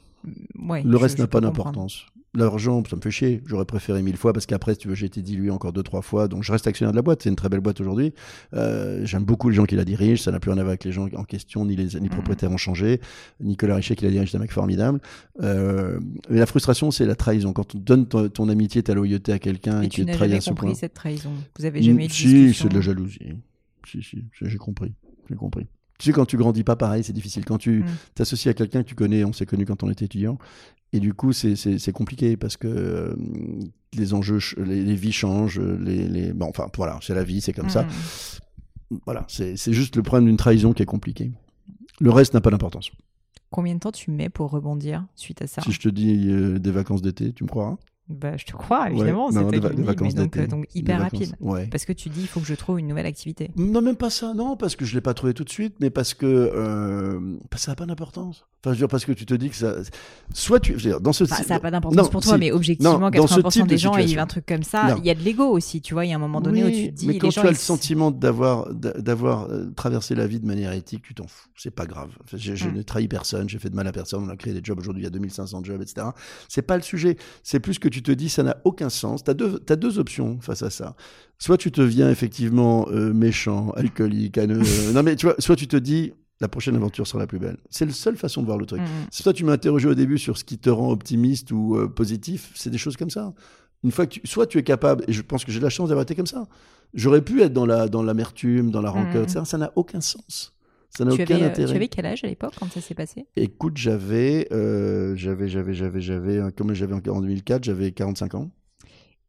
Ouais, 0.59 0.83
Le 0.83 0.97
reste 0.97 1.19
n'a 1.19 1.27
pas 1.27 1.39
d'importance. 1.39 2.05
L'argent, 2.37 2.83
ça 2.89 2.95
me 2.95 3.01
fait 3.01 3.11
chier. 3.11 3.41
J'aurais 3.45 3.65
préféré 3.65 4.01
mille 4.03 4.15
fois 4.15 4.31
parce 4.31 4.45
qu'après, 4.45 4.73
si 4.73 4.79
tu 4.79 4.87
veux, 4.87 4.95
j'ai 4.95 5.07
été 5.07 5.21
dilué 5.21 5.49
encore 5.49 5.73
deux, 5.73 5.81
trois 5.83 6.01
fois. 6.01 6.27
Donc, 6.27 6.43
je 6.43 6.51
reste 6.51 6.67
actionnaire 6.67 6.91
de 6.91 6.95
la 6.95 7.01
boîte. 7.01 7.23
C'est 7.23 7.29
une 7.29 7.35
très 7.35 7.49
belle 7.49 7.59
boîte 7.61 7.81
aujourd'hui. 7.81 8.13
Euh, 8.53 9.01
J'aime 9.05 9.23
beaucoup 9.25 9.49
les 9.49 9.55
gens 9.55 9.65
qui 9.65 9.75
la 9.75 9.83
dirigent. 9.85 10.21
Ça 10.23 10.31
n'a 10.31 10.39
plus 10.39 10.51
rien 10.51 10.59
à 10.59 10.63
voir 10.63 10.69
avec 10.71 10.83
les 10.85 10.91
gens 10.91 11.07
en 11.15 11.23
question, 11.23 11.65
ni 11.65 11.75
les 11.75 11.99
ni 11.99 12.01
Mhm. 12.01 12.09
propriétaires 12.09 12.51
ont 12.51 12.57
changé. 12.57 13.01
Nicolas 13.41 13.75
Richet 13.75 13.95
qui 13.95 14.05
la 14.05 14.11
dirige, 14.11 14.29
c'est 14.31 14.37
un 14.37 14.41
mec 14.41 14.51
formidable. 14.51 14.99
Euh, 15.41 15.99
mais 16.29 16.37
la 16.39 16.45
frustration, 16.45 16.91
c'est 16.91 17.05
la 17.05 17.15
trahison. 17.15 17.53
Quand 17.53 17.73
on 17.75 17.79
donne 17.79 18.07
ton, 18.07 18.29
ton 18.29 18.49
amitié, 18.49 18.83
ta 18.83 18.93
loyauté 18.93 19.31
à 19.33 19.39
quelqu'un 19.39 19.81
et, 19.81 19.85
Et 19.87 19.89
tu 19.89 20.05
n'as 20.05 20.13
jamais 20.13 20.39
ce 20.39 20.49
compris 20.49 20.67
point. 20.67 20.75
cette 20.75 20.93
trahison. 20.93 21.31
Vous 21.57 21.65
avez 21.65 21.81
jamais 21.81 22.05
eu 22.05 22.07
de 22.07 22.13
Si, 22.13 22.53
c'est 22.53 22.69
de 22.69 22.75
la 22.75 22.81
jalousie. 22.81 23.19
Si, 23.87 24.03
si, 24.03 24.23
j'ai 24.41 24.57
compris. 24.57 24.93
J'ai 25.29 25.35
compris. 25.35 25.65
Tu 25.99 26.05
sais, 26.05 26.11
quand 26.13 26.27
tu 26.27 26.37
grandis 26.37 26.63
pas 26.63 26.75
pareil, 26.75 27.03
c'est 27.03 27.11
difficile. 27.13 27.43
Quand 27.43 27.57
tu 27.57 27.79
Mm. 27.79 27.85
t'associes 28.13 28.49
à 28.51 28.53
quelqu'un 28.53 28.83
que 28.83 28.87
tu 28.87 28.93
connais, 28.93 29.23
on 29.25 29.33
s'est 29.33 29.47
connu 29.47 29.65
quand 29.65 29.81
on 29.81 29.89
était 29.89 30.05
étudiant, 30.05 30.37
et 30.93 30.99
du 30.99 31.13
coup, 31.13 31.33
c'est- 31.33 31.91
compliqué 31.91 32.37
parce 32.37 32.57
que 32.57 32.67
euh, 32.67 33.15
les 33.93 34.13
enjeux, 34.13 34.39
les, 34.57 34.83
les 34.83 34.95
vies 34.95 35.11
changent, 35.11 35.59
les, 35.59 36.07
les... 36.07 36.33
Bon, 36.33 36.47
enfin, 36.47 36.67
voilà, 36.75 36.99
c'est 37.01 37.13
la 37.15 37.23
vie, 37.23 37.41
c'est 37.41 37.53
comme 37.53 37.69
ça. 37.69 37.83
Mm. 37.83 38.97
Voilà, 39.05 39.25
c'est 39.27 39.73
juste 39.73 39.95
le 39.97 40.01
problème 40.03 40.25
d'une 40.27 40.37
trahison 40.37 40.73
qui 40.73 40.83
est 40.83 40.87
compliqué. 40.87 41.31
Le 41.99 42.09
reste 42.09 42.33
n'a 42.33 42.41
pas 42.41 42.51
d'importance. 42.51 42.91
Combien 43.49 43.75
de 43.75 43.79
temps 43.79 43.91
tu 43.91 44.11
mets 44.11 44.29
pour 44.29 44.49
rebondir 44.51 45.05
suite 45.15 45.41
à 45.41 45.47
ça? 45.47 45.61
Si 45.61 45.71
je 45.71 45.79
te 45.79 45.89
dis 45.89 46.29
euh, 46.29 46.59
des 46.59 46.71
vacances 46.71 47.01
d'été, 47.01 47.33
tu 47.33 47.43
me 47.43 47.49
crois 47.49 47.77
bah, 48.09 48.37
Je 48.37 48.45
te 48.45 48.51
crois, 48.53 48.89
évidemment. 48.89 49.27
Ouais, 49.27 49.33
c'est 49.33 49.59
des, 49.59 49.59
des 49.69 49.75
dis, 49.75 49.81
vacances 49.83 50.13
mais 50.15 50.21
donc, 50.23 50.37
euh, 50.37 50.47
donc 50.47 50.67
Des 50.73 50.79
hyper 50.79 50.99
vacances- 50.99 51.19
rapide. 51.19 51.35
Ouais. 51.41 51.67
Parce 51.67 51.85
que 51.85 51.93
tu 51.93 52.09
dis, 52.09 52.21
il 52.21 52.27
faut 52.27 52.39
que 52.39 52.45
je 52.45 52.53
trouve 52.55 52.79
une 52.79 52.87
nouvelle 52.87 53.05
activité. 53.05 53.51
Non, 53.57 53.81
même 53.81 53.95
pas 53.97 54.09
ça, 54.09 54.33
non, 54.33 54.55
parce 54.57 54.75
que 54.75 54.85
je 54.85 54.95
l'ai 54.95 55.01
pas 55.01 55.13
trouvé 55.13 55.33
tout 55.33 55.43
de 55.43 55.49
suite, 55.49 55.75
mais 55.79 55.89
parce 55.89 56.13
que 56.13 56.25
euh, 56.25 57.19
ça 57.55 57.71
n'a 57.71 57.75
pas 57.75 57.85
d'importance. 57.85 58.45
Enfin, 58.63 58.71
je 58.73 58.79
veux 58.79 58.85
dire, 58.85 58.87
parce 58.87 59.05
que 59.05 59.11
tu 59.11 59.25
te 59.25 59.33
dis 59.35 59.49
que 59.49 59.55
ça. 59.55 59.75
Soit 60.33 60.59
tu. 60.59 60.71
je 60.71 60.83
veux 60.85 60.89
dire, 60.91 60.99
dans 61.01 61.13
ce 61.13 61.23
Enfin, 61.25 61.43
ça 61.43 61.53
n'a 61.55 61.59
pas 61.59 61.69
d'importance 61.71 62.09
pour 62.09 62.21
toi, 62.21 62.33
si. 62.33 62.39
mais 62.39 62.51
objectivement, 62.51 62.97
Non, 62.99 63.09
dans 63.11 63.27
ce 63.27 63.39
80% 63.39 63.51
type 63.51 63.63
de 63.63 63.67
des 63.67 63.77
gens, 63.77 63.93
situation. 63.93 64.21
un 64.21 64.25
truc 64.25 64.45
comme 64.45 64.63
ça. 64.63 64.95
Il 64.97 65.05
y 65.05 65.09
a 65.09 65.13
de 65.15 65.21
l'ego 65.21 65.43
aussi, 65.45 65.79
tu 65.81 65.93
vois. 65.93 66.05
Il 66.05 66.09
y 66.09 66.13
a 66.13 66.15
un 66.15 66.19
moment 66.19 66.41
donné 66.41 66.63
où 66.63 66.69
tu 66.69 66.87
te 66.91 66.95
dis, 66.95 67.07
mais 67.07 67.13
les 67.13 67.19
quand 67.19 67.29
gens, 67.29 67.41
tu 67.41 67.47
as 67.47 67.51
ils 67.51 67.53
le 67.53 67.59
sentiment 67.59 68.09
d'avoir 68.11 68.73
d'avoir 68.73 69.43
euh, 69.51 69.65
traversé 69.75 70.15
la 70.15 70.27
vie 70.27 70.39
de 70.39 70.45
manière 70.45 70.71
éthique, 70.73 71.03
tu 71.03 71.13
t'en 71.13 71.27
fous. 71.27 71.47
C'est 71.55 71.71
pas 71.71 71.85
grave. 71.85 72.09
Enfin, 72.23 72.37
Je, 72.37 72.55
je 72.55 72.67
Mm. 72.67 72.73
n'ai 72.73 72.83
trahi 72.83 73.07
personne, 73.07 73.47
j'ai 73.47 73.59
fait 73.59 73.69
de 73.69 73.75
mal 73.75 73.87
à 73.87 73.91
personne. 73.91 74.23
On 74.25 74.29
a 74.29 74.35
créé 74.35 74.53
des 74.53 74.61
jobs 74.63 74.77
aujourd'hui, 74.79 75.01
il 75.03 75.05
y 75.05 75.07
a 75.07 75.11
2500 75.11 75.63
jobs, 75.63 75.81
etc. 75.81 76.07
C'est 76.49 76.61
pas 76.63 76.75
le 76.77 76.83
sujet. 76.83 77.17
C'est 77.43 77.59
plus 77.59 77.79
que 77.79 77.87
tu 77.87 77.96
te 78.01 78.11
dis, 78.11 78.29
ça 78.29 78.43
n'a 78.43 78.57
aucun 78.63 78.89
sens. 78.89 79.23
T'as 79.23 79.33
deux 79.33 79.61
as 79.69 79.75
deux 79.75 79.99
options 79.99 80.39
face 80.41 80.63
à 80.63 80.69
ça. 80.69 80.95
Soit 81.39 81.57
tu 81.57 81.71
te 81.71 81.81
viens 81.81 82.09
effectivement 82.09 82.87
euh, 82.91 83.13
méchant, 83.13 83.71
alcoolique, 83.71 84.37
haineux. 84.37 84.61
euh, 84.61 84.91
non 84.93 85.03
mais 85.03 85.15
tu 85.15 85.25
vois, 85.25 85.35
soit 85.39 85.55
tu 85.55 85.67
te 85.67 85.77
dis. 85.77 86.13
La 86.39 86.47
prochaine 86.47 86.75
aventure 86.75 87.07
sera 87.07 87.17
la 87.17 87.25
plus 87.25 87.39
belle. 87.39 87.57
C'est 87.71 87.87
la 87.87 87.91
seule 87.91 88.15
façon 88.15 88.41
de 88.41 88.45
voir 88.45 88.59
le 88.59 88.67
truc. 88.67 88.79
Mm. 88.79 89.07
Si 89.09 89.23
toi 89.23 89.33
tu 89.33 89.43
m'as 89.43 89.53
interrogé 89.53 89.87
au 89.87 89.95
début 89.95 90.19
sur 90.19 90.37
ce 90.37 90.43
qui 90.43 90.59
te 90.59 90.69
rend 90.69 90.91
optimiste 90.91 91.51
ou 91.51 91.75
euh, 91.75 91.87
positif, 91.87 92.51
c'est 92.53 92.69
des 92.69 92.77
choses 92.77 92.95
comme 92.95 93.09
ça. 93.09 93.33
Une 93.83 93.91
fois 93.91 94.05
que 94.05 94.19
tu, 94.19 94.21
soit 94.23 94.45
tu 94.45 94.59
es 94.59 94.63
capable, 94.63 95.03
et 95.07 95.13
je 95.13 95.23
pense 95.23 95.43
que 95.43 95.51
j'ai 95.51 95.59
la 95.59 95.71
chance 95.71 95.89
d'avoir 95.89 96.03
été 96.03 96.13
comme 96.13 96.27
ça. 96.27 96.47
J'aurais 96.93 97.23
pu 97.23 97.41
être 97.41 97.53
dans 97.53 97.65
la 97.65 97.87
dans 97.87 98.03
l'amertume, 98.03 98.69
dans 98.69 98.81
la 98.81 98.91
rancœur, 98.91 99.23
etc. 99.23 99.41
Ça 99.45 99.57
n'a 99.57 99.71
aucun 99.75 99.99
sens. 99.99 100.53
Ça 100.97 101.05
n'a 101.05 101.11
Tu 101.11 101.21
aucun 101.21 101.35
avais, 101.35 101.43
euh, 101.43 101.47
intérêt. 101.49 101.69
tu 101.69 101.75
avais 101.75 101.87
quel 101.89 102.05
âge 102.07 102.23
à 102.23 102.27
l'époque 102.27 102.53
quand 102.59 102.71
ça 102.71 102.81
s'est 102.81 102.95
passé? 102.95 103.27
Écoute, 103.35 103.77
j'avais, 103.77 104.47
euh, 104.51 105.15
j'avais, 105.15 105.47
j'avais, 105.47 105.73
j'avais, 105.75 106.01
j'avais, 106.01 106.37
euh, 106.37 106.49
comme 106.49 106.73
j'avais 106.73 106.93
en 107.09 107.21
2004, 107.21 107.63
j'avais 107.63 107.91
45 107.91 108.33
ans. 108.33 108.49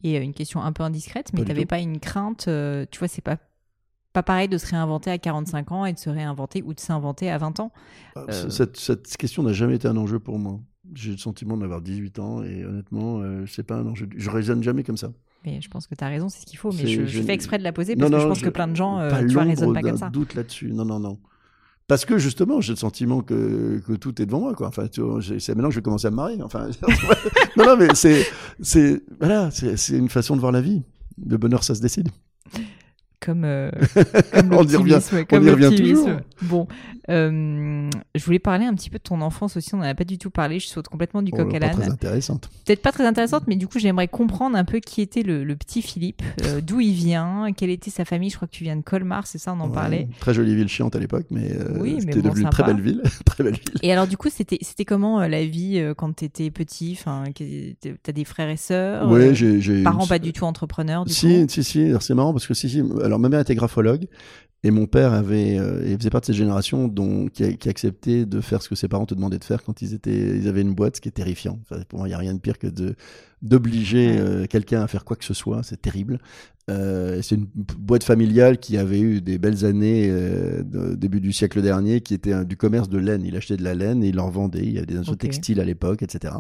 Et 0.03 0.17
euh, 0.19 0.23
une 0.23 0.33
question 0.33 0.63
un 0.63 0.73
peu 0.73 0.83
indiscrète, 0.83 1.31
mais 1.35 1.41
Pas 1.43 1.49
t'avais 1.49 1.63
tout. 1.63 1.67
pas 1.69 1.79
une 1.81 1.99
crainte, 2.01 2.47
euh, 2.49 2.87
tu 2.91 2.99
vois, 2.99 3.09
c'est 3.09 3.21
pas 3.23 3.37
pas 4.15 4.23
pareil 4.23 4.49
de 4.49 4.57
se 4.57 4.67
réinventer 4.67 5.11
à 5.11 5.19
45 5.19 5.71
ans 5.71 5.85
et 5.85 5.93
de 5.93 5.99
se 5.99 6.09
réinventer 6.09 6.63
ou 6.63 6.73
de 6.73 6.81
s'inventer 6.81 7.31
à 7.31 7.37
20 7.37 7.61
ans. 7.61 7.71
Euh, 8.17 8.25
Euh. 8.31 8.49
Cette, 8.49 8.79
cette 8.79 9.17
question 9.19 9.43
n'a 9.43 9.53
jamais 9.53 9.75
été 9.77 9.87
un 9.87 9.97
enjeu 9.99 10.19
pour 10.19 10.39
moi. 10.39 10.61
J'ai 10.95 11.11
le 11.13 11.19
sentiment 11.19 11.59
d'avoir 11.59 11.83
18 11.83 12.19
ans 12.19 12.43
et 12.43 12.65
honnêtement, 12.65 13.23
c'est 13.47 13.63
pas 13.65 13.75
un 13.77 13.87
enjeu. 13.87 14.09
Je 14.17 14.31
raisonne 14.31 14.63
jamais 14.63 14.83
comme 14.85 14.97
ça. 14.97 15.13
Mais 15.45 15.61
je 15.61 15.69
pense 15.69 15.87
que 15.87 15.95
tu 15.95 16.03
as 16.03 16.09
raison, 16.09 16.31
c'est 16.31 16.41
ce 16.41 16.47
qu'il 16.47 16.59
faut. 16.59 16.73
Mais 16.73 16.87
je, 16.87 17.05
fais 17.23 17.35
exprès 17.35 17.59
de 17.59 17.63
la 17.63 17.73
poser 17.73 17.95
Non, 17.95 18.09
parce 18.09 18.11
que 18.11 18.17
non, 18.17 18.23
je 18.23 18.29
pense 18.29 18.39
je- 18.39 18.45
que 18.47 18.49
plein 18.51 18.67
de 18.69 18.75
gens, 18.75 18.97
pas 18.97 19.21
tu 19.23 19.35
vois, 19.35 19.43
raisonnent 19.43 19.75
pas 19.75 19.83
comme 19.83 19.99
ça. 19.99 20.09
doute 20.09 20.35
là-dessus. 20.35 20.73
Non, 20.73 20.87
non, 20.87 20.99
non. 20.99 21.19
Parce 21.89 22.05
que 22.05 22.19
justement, 22.19 22.61
j'ai 22.61 22.75
le 22.75 22.77
sentiment 22.77 23.23
que, 23.23 23.83
que 23.85 23.95
tout 23.95 24.21
est 24.21 24.27
devant 24.27 24.41
moi. 24.41 24.55
Quoi. 24.55 24.69
Enfin, 24.69 24.87
c'est 24.93 25.49
maintenant 25.55 25.69
que 25.69 25.75
je 25.75 25.79
vais 25.79 25.83
commencer 25.83 26.07
à 26.07 26.11
me 26.11 26.17
marier. 26.17 26.43
Enfin, 26.43 26.69
non, 27.57 27.65
non, 27.65 27.77
mais 27.79 27.95
c'est, 27.95 28.27
c'est, 28.61 29.03
voilà, 29.19 29.51
c'est 29.51 29.97
une 29.97 30.11
façon 30.11 30.37
de 30.37 30.41
voir 30.41 30.53
la 30.53 30.61
vie. 30.61 30.83
Le 31.27 31.39
bonheur, 31.39 31.65
ça 31.65 31.75
se 31.75 31.81
décide. 31.81 32.11
Comme, 33.29 33.45
euh, 33.45 33.71
comme 34.33 34.55
On 34.55 34.63
y 34.65 34.75
revient- 34.75 34.93
l'optimisme. 34.95 35.25
comme 35.27 35.47
y 35.47 35.51
revient 35.51 35.77
toujours. 35.77 36.09
Bon, 36.41 36.67
euh, 37.11 37.91
je 38.15 38.25
voulais 38.25 38.39
parler 38.39 38.65
un 38.65 38.73
petit 38.75 38.89
peu 38.89 38.97
de 38.97 39.03
ton 39.03 39.21
enfance 39.21 39.57
aussi. 39.59 39.75
On 39.75 39.79
n'en 39.79 39.85
a 39.85 39.95
pas 39.95 40.05
du 40.05 40.17
tout 40.17 40.31
parlé. 40.31 40.59
Je 40.61 40.67
saute 40.67 40.89
complètement 40.89 41.21
du 41.21 41.31
Oh, 41.35 41.37
coq 41.37 41.55
à 41.55 41.59
l'âne. 41.59 41.73
très 41.77 41.91
intéressante. 41.91 42.49
Peut-être 42.65 42.81
pas 42.81 42.91
très 42.93 43.05
intéressante, 43.07 43.45
mais 43.47 43.57
du 43.57 43.67
coup, 43.67 43.79
j'aimerais 43.79 44.09
comprendre 44.09 44.57
un 44.57 44.65
peu 44.65 44.81
qui 44.81 45.03
était 45.03 45.23
le, 45.23 45.45
le 45.45 45.57
petit 45.57 45.83
Philippe, 45.83 46.23
euh, 46.47 46.61
d'où 46.63 46.81
il 46.81 46.95
vient, 46.95 47.49
quelle 47.55 47.69
était 47.71 47.91
sa 47.91 48.05
famille. 48.07 48.31
Je 48.31 48.37
crois 48.37 48.49
que 48.49 48.53
tu 48.55 48.65
viens 48.65 48.77
de 48.77 48.83
Colmar, 48.83 49.27
c'est 49.27 49.37
ça, 49.39 49.53
on 49.55 49.61
en 49.61 49.69
Ouais, 49.69 49.75
parlait. 49.75 50.09
Très 50.21 50.33
jolie 50.33 50.55
ville 50.55 50.69
chiante 50.69 50.97
à 50.97 50.99
l'époque, 50.99 51.27
mais, 51.31 51.53
euh, 51.53 51.77
Oui, 51.79 51.97
c'était 52.01 52.23
bon, 52.23 52.29
devenu 52.31 52.43
une 52.45 52.51
très 52.51 52.65
belle 52.65 52.81
ville. 52.81 53.03
très 53.27 53.45
belle 53.45 53.55
ville. 53.55 53.75
Et 53.83 53.93
alors, 53.93 54.07
du 54.07 54.17
coup, 54.17 54.29
c'était 54.31 54.57
c'était 54.63 54.87
comment 54.87 55.21
la 55.21 55.45
vie 55.45 55.83
quand 55.99 56.17
tu 56.17 56.25
étais 56.25 56.51
petit 56.51 56.97
enfin, 56.99 57.25
T'as 58.03 58.13
des 58.13 58.25
frères 58.25 58.49
et 58.49 58.57
sœurs 58.57 59.11
Ouais, 59.11 59.29
euh, 59.31 59.35
j'ai, 59.61 59.83
Parents 59.83 60.05
une- 60.05 60.09
pas 60.09 60.19
du 60.19 60.33
tout 60.33 60.45
entrepreneurs, 60.45 61.05
du 61.05 61.13
si, 61.13 61.43
coup? 61.43 61.47
si, 61.49 61.63
si. 61.65 61.93
C'est 62.01 62.15
marrant 62.15 62.33
parce 62.33 62.47
que 62.47 62.55
si, 62.55 62.69
si. 62.71 62.83
Alors, 63.03 63.18
ma 63.19 63.29
mère 63.29 63.41
était 63.41 63.55
graphologue 63.55 64.07
et 64.65 64.71
mon 64.73 64.87
père 64.87 65.13
avait, 65.13 65.59
euh, 65.59 65.85
il 65.87 65.97
faisait 65.99 66.11
partie 66.11 66.33
de 66.33 66.35
cette 66.37 66.43
génération 66.43 66.89
dont, 66.89 67.29
qui, 67.29 67.45
a- 67.45 67.53
qui 67.53 67.69
acceptait 67.69 68.27
de 68.27 68.41
faire 68.41 68.61
ce 68.63 68.69
que 68.69 68.75
ses 68.75 68.89
parents 68.89 69.07
te 69.07 69.15
demandaient 69.15 69.39
de 69.39 69.45
faire 69.45 69.63
quand 69.63 69.83
ils 69.83 69.95
étaient, 69.95 70.37
ils 70.37 70.49
avaient 70.49 70.63
une 70.63 70.75
boîte, 70.75 70.97
ce 70.97 71.01
qui 71.01 71.09
est 71.09 71.13
terrifiant. 71.13 71.61
Enfin, 71.63 71.83
pour 71.89 72.01
moi, 72.01 72.09
il 72.09 72.11
n'y 72.11 72.15
a 72.15 72.19
rien 72.19 72.35
de 72.35 72.41
pire 72.41 72.59
que 72.59 72.67
de 72.67 72.95
d'obliger 73.41 74.17
euh, 74.19 74.47
quelqu'un 74.47 74.83
à 74.83 74.89
faire 74.89 75.05
quoi 75.05 75.17
que 75.17 75.25
ce 75.25 75.35
soit. 75.35 75.63
C'est 75.63 75.81
terrible. 75.81 76.19
Euh, 76.69 77.21
c'est 77.23 77.35
une 77.37 77.47
boîte 77.79 78.05
familiale 78.05 78.59
qui 78.59 78.77
avait 78.77 79.01
eu 79.01 79.21
des 79.21 79.39
belles 79.39 79.65
années 79.65 80.09
euh, 80.11 80.63
de- 80.63 80.95
début 80.95 81.21
du 81.21 81.33
siècle 81.33 81.63
dernier, 81.63 82.01
qui 82.01 82.15
était 82.15 82.33
un- 82.33 82.45
du 82.45 82.57
commerce 82.57 82.89
de 82.89 82.99
laine. 82.99 83.23
Il 83.25 83.37
achetait 83.37 83.57
de 83.57 83.65
la 83.65 83.75
laine 83.75 84.05
et 84.05 84.09
il 84.09 84.21
en 84.21 84.29
vendait. 84.31 84.61
Il 84.65 84.73
y 84.73 84.77
avait 84.79 84.87
des 84.87 84.95
industries 84.97 85.17
textiles 85.17 85.61
à 85.61 85.65
l'époque, 85.65 86.03
etc. 86.03 86.35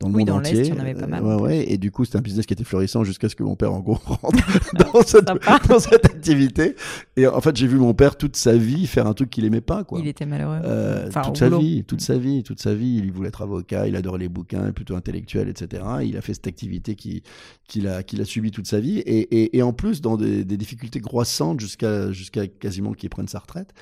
Dans 0.00 0.08
le 0.08 0.14
Oui, 0.14 0.20
monde 0.20 0.28
dans 0.28 0.36
entier. 0.38 0.60
il 0.60 0.66
y 0.68 0.72
en 0.72 0.78
avait 0.78 0.94
pas 0.94 1.06
mal, 1.06 1.22
Euh, 1.24 1.36
ouais, 1.36 1.42
ouais. 1.42 1.64
Et 1.72 1.76
du 1.78 1.90
coup, 1.90 2.04
c'était 2.04 2.18
un 2.18 2.22
business 2.22 2.46
qui 2.46 2.54
était 2.54 2.64
florissant 2.64 3.04
jusqu'à 3.04 3.28
ce 3.28 3.36
que 3.36 3.42
mon 3.42 3.56
père, 3.56 3.72
en 3.72 3.80
gros, 3.80 3.94
rentre 4.04 4.38
dans, 4.92 5.02
cette, 5.02 5.28
Sympa. 5.28 5.60
dans 5.68 5.78
cette 5.78 6.06
activité. 6.06 6.76
Et 7.16 7.26
en 7.26 7.40
fait, 7.40 7.54
j'ai 7.56 7.66
vu 7.66 7.76
mon 7.76 7.92
père 7.94 8.16
toute 8.16 8.36
sa 8.36 8.56
vie 8.56 8.86
faire 8.86 9.06
un 9.06 9.12
truc 9.14 9.28
qu'il 9.30 9.44
aimait 9.44 9.60
pas, 9.60 9.84
quoi. 9.84 10.00
Il 10.00 10.08
était 10.08 10.24
malheureux. 10.26 10.58
Enfin, 11.08 11.22
toute 11.22 11.36
sa 11.36 11.48
boulot. 11.50 11.60
vie, 11.60 11.84
toute 11.84 12.00
sa 12.00 12.16
vie, 12.16 12.42
toute 12.42 12.60
sa 12.60 12.74
vie, 12.74 12.96
il 13.04 13.12
voulait 13.12 13.28
être 13.28 13.42
avocat, 13.42 13.86
il 13.86 13.96
adorait 13.96 14.18
les 14.20 14.28
bouquins, 14.28 14.72
plutôt 14.72 14.96
intellectuel, 14.96 15.48
etc. 15.48 15.82
Il 16.02 16.16
a 16.16 16.22
fait 16.22 16.32
cette 16.32 16.46
activité 16.46 16.94
qui 16.94 17.22
qu'il 17.68 17.86
a 17.88 18.02
qu'il 18.02 18.20
a 18.20 18.24
subi 18.24 18.50
toute 18.50 18.66
sa 18.66 18.80
vie 18.80 18.98
et, 18.98 19.18
et, 19.42 19.56
et 19.58 19.62
en 19.62 19.72
plus 19.74 20.00
dans 20.00 20.16
des, 20.16 20.44
des 20.44 20.56
difficultés 20.56 21.00
croissantes 21.00 21.60
jusqu'à 21.60 22.10
jusqu'à 22.12 22.46
quasiment 22.46 22.92
qu'il 22.92 23.10
prenne 23.10 23.28
sa 23.28 23.38
retraite. 23.40 23.72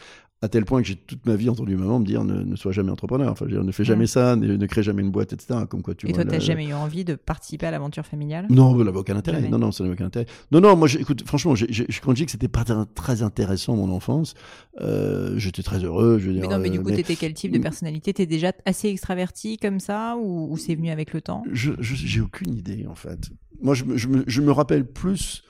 à 0.44 0.48
tel 0.48 0.64
point 0.64 0.82
que 0.82 0.88
j'ai 0.88 0.96
toute 0.96 1.24
ma 1.24 1.36
vie 1.36 1.48
entendu 1.48 1.76
maman 1.76 2.00
me 2.00 2.04
dire 2.04 2.24
ne, 2.24 2.42
ne 2.42 2.56
sois 2.56 2.72
jamais 2.72 2.90
entrepreneur. 2.90 3.30
Enfin, 3.30 3.46
dire, 3.46 3.62
ne 3.62 3.70
fais 3.70 3.84
jamais 3.84 4.08
ça, 4.08 4.34
ne, 4.34 4.56
ne 4.56 4.66
crée 4.66 4.82
jamais 4.82 5.00
une 5.02 5.12
boîte, 5.12 5.32
etc. 5.32 5.60
Comme 5.70 5.82
quoi, 5.82 5.94
tu 5.94 6.08
Et 6.08 6.12
vois, 6.12 6.24
toi, 6.24 6.34
le- 6.34 6.40
jamais 6.40 6.66
eu 6.66 6.72
envie 6.72 7.04
de 7.04 7.14
participer 7.14 7.66
à 7.66 7.70
l'aventure 7.70 8.04
familiale? 8.04 8.46
Non, 8.50 8.76
ça 8.76 8.84
n'avait 8.84 8.98
aucun 8.98 9.14
intérêt. 9.14 9.36
Jamais. 9.38 9.50
Non, 9.50 9.58
non, 9.60 9.70
ça 9.70 9.84
n'avait 9.84 9.94
aucun 9.94 10.06
intérêt. 10.06 10.26
Non, 10.50 10.60
non, 10.60 10.74
moi, 10.74 10.88
j'ai- 10.88 11.00
écoute, 11.00 11.22
franchement, 11.24 11.54
j'ai- 11.54 11.68
j'ai- 11.72 11.86
quand 12.04 12.10
je 12.10 12.16
dis 12.16 12.24
que 12.26 12.32
c'était 12.32 12.48
pas 12.48 12.64
très- 12.96 13.22
intéressant 13.22 13.76
mon 13.76 13.92
enfance, 13.92 14.34
euh, 14.80 15.34
j'étais 15.38 15.62
très 15.62 15.78
heureux. 15.84 16.18
Je 16.18 16.26
veux 16.26 16.32
dire, 16.32 16.42
Mais 16.42 16.48
non, 16.48 16.58
mais 16.58 16.70
du 16.70 16.78
euh, 16.78 16.82
coup, 16.82 16.90
t'étais 16.90 17.14
quel 17.14 17.34
type 17.34 17.52
de 17.52 17.58
personnalité? 17.58 18.12
T'es 18.12 18.26
déjà 18.26 18.50
assez 18.66 18.88
extraverti 18.88 19.58
comme 19.58 19.78
ça 19.78 20.16
ou, 20.20 20.50
ou 20.52 20.56
c'est 20.56 20.74
venu 20.74 20.90
avec 20.90 21.12
le 21.12 21.20
temps? 21.20 21.44
Je, 21.52 21.70
je- 21.78 21.94
j'ai 21.94 22.20
aucune 22.20 22.52
idée 22.52 22.84
en 22.88 22.96
fait. 22.96 23.30
Moi, 23.60 23.76
je, 23.76 23.84
me- 23.84 23.96
je, 23.96 24.08
me, 24.08 24.24
je 24.26 24.40
me 24.40 24.50
rappelle 24.50 24.84
plus. 24.84 25.44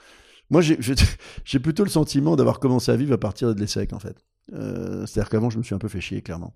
Moi, 0.52 0.60
j'ai 1.44 1.58
plutôt 1.58 1.82
le 1.82 1.90
sentiment 1.90 2.36
d'avoir 2.36 2.60
commencé 2.60 2.92
à 2.92 2.96
vivre 2.96 3.14
à 3.14 3.18
partir 3.18 3.52
de 3.54 3.60
l'ESSEC 3.60 3.92
en 3.92 3.98
fait. 3.98 4.16
Euh, 4.54 5.06
C'est-à-dire 5.06 5.30
qu'avant, 5.30 5.50
je 5.50 5.58
me 5.58 5.62
suis 5.62 5.74
un 5.74 5.78
peu 5.78 5.88
fait 5.88 6.00
chier, 6.00 6.20
clairement. 6.20 6.52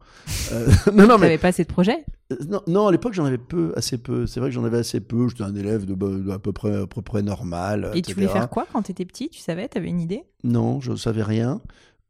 Euh, 0.53 0.67
non, 0.93 1.07
non, 1.07 1.15
mais 1.19 1.27
T'avais 1.27 1.39
pas 1.39 1.49
assez 1.49 1.63
de 1.65 1.69
projets? 1.69 2.05
Euh, 2.33 2.37
Non, 2.49 2.61
non, 2.67 2.89
à 2.89 2.93
l'époque, 2.93 3.15
j'en 3.15 3.25
avais 3.25 3.39
peu, 3.39 3.73
assez 3.77 3.97
peu. 3.97 4.27
C'est 4.27 4.39
vrai 4.41 4.51
que 4.51 4.55
j'en 4.55 4.65
avais 4.65 4.79
assez 4.79 5.01
peu. 5.01 5.29
J'étais 5.29 5.45
un 5.45 5.55
élève 5.55 5.85
de, 5.87 5.95
bo- 5.95 6.17
de 6.19 6.31
à 6.31 6.39
peu 6.39 6.53
près, 6.53 6.83
à 6.83 6.87
peu 6.87 7.01
près 7.01 7.23
normal. 7.23 7.91
Et 7.95 8.03
tu 8.03 8.13
voulais 8.15 8.29
faire 8.29 8.51
quoi 8.51 8.67
quand 8.73 8.83
t'étais 8.83 9.05
petit? 9.05 9.29
Tu 9.31 9.41
savais? 9.41 9.67
T'avais 9.69 9.89
une 9.89 10.01
idée? 10.01 10.25
Non, 10.45 10.81
je 10.81 10.93
ne 10.93 10.97
savais 10.97 11.23
rien. 11.23 11.61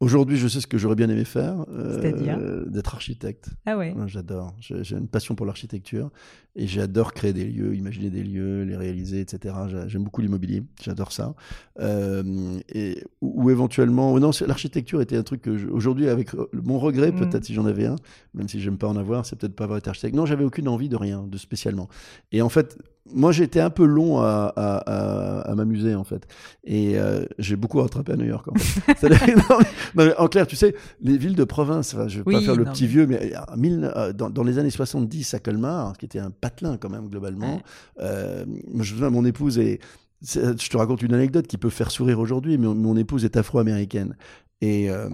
Aujourd'hui, 0.01 0.37
je 0.37 0.47
sais 0.49 0.61
ce 0.61 0.66
que 0.66 0.76
j'aurais 0.76 0.95
bien 0.97 1.09
aimé 1.09 1.24
faire. 1.24 1.64
euh, 1.70 2.01
C'est-à-dire? 2.01 2.39
D'être 2.66 2.95
architecte. 2.95 3.49
Ah 3.64 3.76
ouais. 3.78 3.95
J'adore. 4.07 4.55
J'ai 4.61 4.97
une 4.97 5.09
passion 5.09 5.34
pour 5.34 5.47
l'architecture 5.47 6.11
et 6.59 6.67
j'adore 6.67 7.13
créer 7.13 7.33
des 7.35 7.45
lieux, 7.45 7.75
imaginer 7.77 8.09
des 8.11 8.23
lieux, 8.23 8.63
les 8.65 8.77
réaliser, 8.77 9.21
etc. 9.21 9.55
J'a- 9.69 9.87
J'aime 9.89 10.05
beaucoup 10.05 10.23
l'immobilier. 10.23 10.63
J'adore 10.83 11.13
ça. 11.13 11.35
Euh, 11.81 12.59
et, 12.73 13.05
ou, 13.21 13.45
ou 13.45 13.51
éventuellement, 13.51 14.13
ou 14.13 14.19
non, 14.21 14.31
l'architecture 14.47 15.01
était 15.03 15.17
un 15.17 15.23
truc 15.23 15.43
que 15.43 15.57
je- 15.59 15.69
aujourd'hui, 15.69 16.09
avec 16.09 16.35
euh, 16.35 16.49
mon 16.53 16.79
regret, 16.79 17.13
Mm. 17.13 17.17
peut-être 17.19 17.45
si 17.45 17.55
j'en 17.55 17.67
avais 17.67 17.87
un, 17.87 17.97
même 18.35 18.49
si 18.49 18.61
j'aime 18.61 18.79
pas 18.79 18.89
en 18.89 18.97
avoir, 18.97 19.27
c'est 19.27 19.37
peut-être 19.37 19.55
pas 19.55 19.65
avoir 19.65 19.79
été 19.79 19.89
architecte. 19.91 20.15
Non, 20.17 20.27
j'avais 20.27 20.45
aucune 20.45 20.69
envie 20.69 20.89
de 20.89 20.97
rien, 20.97 21.25
de 21.29 21.37
spécialement. 21.39 21.89
Et 22.33 22.41
en 22.43 22.49
fait, 22.49 22.79
moi, 23.15 23.31
j'ai 23.31 23.45
été 23.45 23.61
un 23.61 23.71
peu 23.71 23.85
long 23.85 24.19
à, 24.21 24.53
à, 24.57 24.77
à, 24.79 25.41
à 25.43 25.55
m'amuser, 25.55 25.95
en 25.95 26.03
fait. 26.03 26.27
Et 26.65 26.99
euh, 26.99 27.25
j'ai 27.39 27.55
beaucoup 27.55 27.79
rattrapé 27.81 28.13
à 28.13 28.17
New 28.17 28.25
York, 28.25 28.49
en 28.49 28.55
fait. 28.59 28.95
C'est-à-dire- 28.99 29.37
non, 29.37 29.59
mais- 29.61 30.05
non, 30.05 30.11
mais 30.11 30.17
en 30.17 30.27
clair, 30.29 30.47
tu 30.47 30.57
sais, 30.57 30.75
les 31.03 31.17
villes 31.17 31.37
de 31.37 31.45
province, 31.45 31.95
je 32.09 32.19
vais 32.19 32.25
pas 32.25 32.31
Oui, 32.39 32.45
faire 32.45 32.57
le 32.57 32.65
non, 32.65 32.73
petit 32.73 32.87
vieux, 32.89 33.07
mais 33.07 33.33
mille- 33.57 33.93
dans, 34.17 34.31
dans 34.31 34.43
les 34.43 34.59
années 34.59 34.71
70 34.71 35.35
à 35.35 35.39
Colmar, 35.39 35.97
qui 35.99 36.07
était 36.07 36.19
un 36.19 36.31
patelin 36.49 36.76
quand 36.76 36.90
même, 36.90 37.09
globalement, 37.09 37.61
euh, 38.01 38.44
je 38.80 38.94
me 38.94 39.09
mon 39.11 39.24
épouse 39.24 39.59
est. 39.59 39.80
Je 40.22 40.68
te 40.68 40.76
raconte 40.76 41.03
une 41.03 41.12
anecdote 41.12 41.47
qui 41.47 41.59
peut 41.59 41.68
faire 41.70 41.90
sourire 41.90 42.18
aujourd'hui, 42.18 42.57
mais 42.57 42.66
mon 42.66 42.97
épouse 42.97 43.24
est 43.24 43.36
afro-américaine. 43.36 44.16
Et 44.63 44.89
euh, 44.91 45.11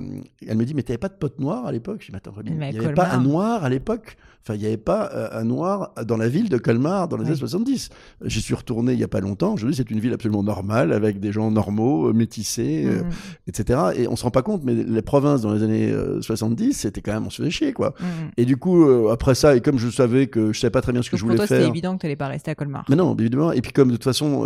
elle 0.47 0.57
me 0.57 0.65
dit, 0.65 0.73
mais 0.73 0.83
t'avais 0.85 0.99
pas 0.99 1.09
de 1.09 1.15
pote 1.15 1.41
noir 1.41 1.67
à 1.67 1.73
l'époque? 1.73 1.97
Je 2.01 2.07
dis, 2.07 2.13
mais 2.13 2.19
attends, 2.19 2.33
il 2.47 2.53
n'y 2.55 2.65
avait 2.87 2.95
pas 2.95 3.11
un 3.13 3.21
noir 3.21 3.65
à 3.65 3.69
l'époque? 3.69 4.17
Enfin, 4.45 4.55
il 4.55 4.61
n'y 4.61 4.67
avait 4.67 4.77
pas 4.77 5.09
euh, 5.15 5.29
un 5.33 5.45
noir 5.45 5.93
dans 6.05 6.17
la 6.17 6.29
ville 6.29 6.49
de 6.49 6.59
Colmar 6.59 7.07
dans 7.07 7.17
les 7.17 7.23
Oui. 7.25 7.29
années 7.31 7.39
70. 7.39 7.91
J'y 8.25 8.41
suis 8.41 8.55
retourné 8.55 8.93
il 8.93 8.99
n'y 8.99 9.05
a 9.05 9.09
pas 9.09 9.21
longtemps. 9.21 9.57
Je 9.57 9.69
dis, 9.69 9.75
c'est 9.77 9.89
une 9.91 10.01
ville 10.01 10.13
absolument 10.13 10.43
normale, 10.43 10.93
avec 10.93 11.21
des 11.21 11.31
gens 11.31 11.51
normaux, 11.53 12.09
euh, 12.09 12.13
métissés, 12.13 12.85
euh, 12.87 13.03
Mhm. 13.05 13.11
etc. 13.49 13.81
Et 13.97 14.09
on 14.09 14.17
se 14.17 14.25
rend 14.25 14.33
pas 14.33 14.43
compte, 14.43 14.63
mais 14.65 14.75
les 14.75 15.03
provinces 15.03 15.43
dans 15.43 15.53
les 15.53 15.63
années 15.63 15.91
euh, 15.93 16.21
70, 16.21 16.73
c'était 16.75 17.01
quand 17.03 17.13
même, 17.13 17.27
on 17.27 17.31
se 17.31 17.37
faisait 17.43 17.51
chier, 17.51 17.73
quoi. 17.73 17.95
Mhm. 18.01 18.07
Et 18.37 18.45
du 18.45 18.57
coup, 18.57 19.09
après 19.11 19.35
ça, 19.37 19.55
et 19.57 19.61
comme 19.61 19.79
je 19.79 19.91
savais 19.91 20.27
que 20.29 20.53
je 20.53 20.59
savais 20.59 20.71
pas 20.73 20.81
très 20.83 20.93
bien 20.93 21.03
ce 21.03 21.11
que 21.11 21.15
Donc 21.15 21.19
je 21.19 21.23
pour 21.25 21.31
voulais 21.31 21.37
toi, 21.39 21.47
c'était 21.47 21.61
faire. 21.63 21.69
évident 21.71 21.97
que 21.97 22.03
t'allais 22.03 22.17
pas 22.17 22.29
rester 22.29 22.51
à 22.51 22.55
Colmar. 22.57 22.85
Mais 22.89 22.97
non, 22.97 23.15
évidemment. 23.17 23.53
Et 23.53 23.61
puis 23.61 23.73
comme 23.73 23.89
de 23.89 23.95
toute 23.95 24.05
façon, 24.05 24.45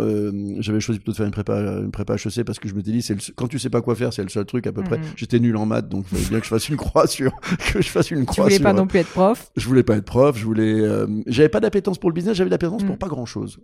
j'avais 0.59 0.79
choisi 0.79 0.99
plutôt 0.99 1.11
de 1.11 1.17
faire 1.17 1.25
une 1.25 1.31
prépa, 1.31 1.59
une 1.59 1.91
prépa 1.91 2.15
HEC 2.15 2.43
parce 2.43 2.59
que 2.59 2.67
je 2.67 2.75
m'étais 2.75 2.91
dit, 2.91 3.01
c'est 3.03 3.15
le 3.15 3.21
quand 3.35 3.47
tu 3.47 3.57
sais 3.57 3.69
pas 3.71 3.81
quoi 3.81 3.95
faire, 3.95 4.13
c'est 4.13 4.21
le 4.23 4.29
seul 4.29 4.45
truc 4.45 4.67
à 4.67 4.71
peu 4.71 4.83
près. 4.87 4.97
Mhm. 4.97 5.03
J'étais 5.15 5.39
nul 5.39 5.55
en 5.57 5.65
maths, 5.65 5.87
donc 5.89 6.05
il 6.11 6.17
fallait 6.17 6.29
bien 6.29 6.39
que 6.39 6.45
je 6.45 6.49
fasse 6.49 6.69
une 6.69 6.77
croix 6.77 7.07
sur, 7.07 7.31
que 7.73 7.81
je 7.81 7.89
fasse 7.89 8.11
une 8.11 8.19
Tu 8.21 8.25
croix 8.25 8.45
voulais 8.45 8.55
sur. 8.55 8.63
pas 8.63 8.73
non 8.73 8.87
plus 8.87 8.99
être 8.99 9.09
prof? 9.11 9.51
Je 9.55 9.67
voulais 9.67 9.83
pas 9.83 9.95
être 9.97 10.05
prof, 10.05 10.37
je 10.37 10.45
voulais. 10.45 10.81
euh, 10.81 11.07
j'avais 11.27 11.49
pas 11.49 11.59
d'appétence 11.59 11.97
pour 11.99 12.09
le 12.09 12.13
business, 12.13 12.35
j'avais 12.35 12.49
de 12.49 12.53
l'appétence 12.53 12.83
Mm. 12.83 12.87
pour 12.87 12.97
pas 12.97 13.07
grand 13.07 13.25
chose, 13.25 13.59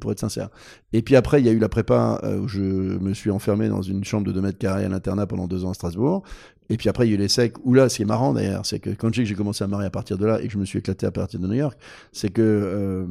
pour 0.00 0.12
être 0.12 0.20
sincère. 0.20 0.48
Et 0.92 1.02
puis 1.02 1.16
après, 1.16 1.40
il 1.40 1.46
y 1.46 1.48
a 1.48 1.52
eu 1.52 1.58
la 1.58 1.68
prépa 1.68 2.20
euh, 2.24 2.38
où 2.38 2.48
je 2.48 2.60
me 2.60 3.14
suis 3.14 3.30
enfermé 3.30 3.68
dans 3.68 3.82
une 3.82 4.04
chambre 4.04 4.26
de 4.26 4.32
2 4.32 4.40
mètres 4.40 4.58
carrés 4.58 4.84
à 4.84 4.88
l'internat 4.88 5.26
pendant 5.26 5.46
deux 5.46 5.64
ans 5.64 5.70
à 5.70 5.74
Strasbourg. 5.74 6.22
Et 6.70 6.76
puis 6.76 6.90
après, 6.90 7.06
il 7.06 7.10
y 7.10 7.12
a 7.12 7.16
eu 7.16 7.18
les 7.18 7.28
secs, 7.28 7.54
où 7.64 7.72
là, 7.72 7.88
ce 7.88 7.96
qui 7.96 8.02
est 8.02 8.04
marrant 8.04 8.34
d'ailleurs, 8.34 8.66
c'est 8.66 8.78
que 8.78 8.90
quand 8.90 9.08
je 9.08 9.12
dis 9.14 9.20
que 9.22 9.28
j'ai 9.28 9.34
commencé 9.34 9.64
à 9.64 9.66
me 9.66 9.70
marier 9.70 9.86
à 9.86 9.90
partir 9.90 10.18
de 10.18 10.26
là 10.26 10.38
et 10.42 10.46
que 10.48 10.52
je 10.52 10.58
me 10.58 10.66
suis 10.66 10.78
éclaté 10.80 11.06
à 11.06 11.10
partir 11.10 11.40
de 11.40 11.46
New 11.46 11.54
York, 11.54 11.78
c'est 12.12 12.28
que 12.28 12.42
euh, 12.42 13.06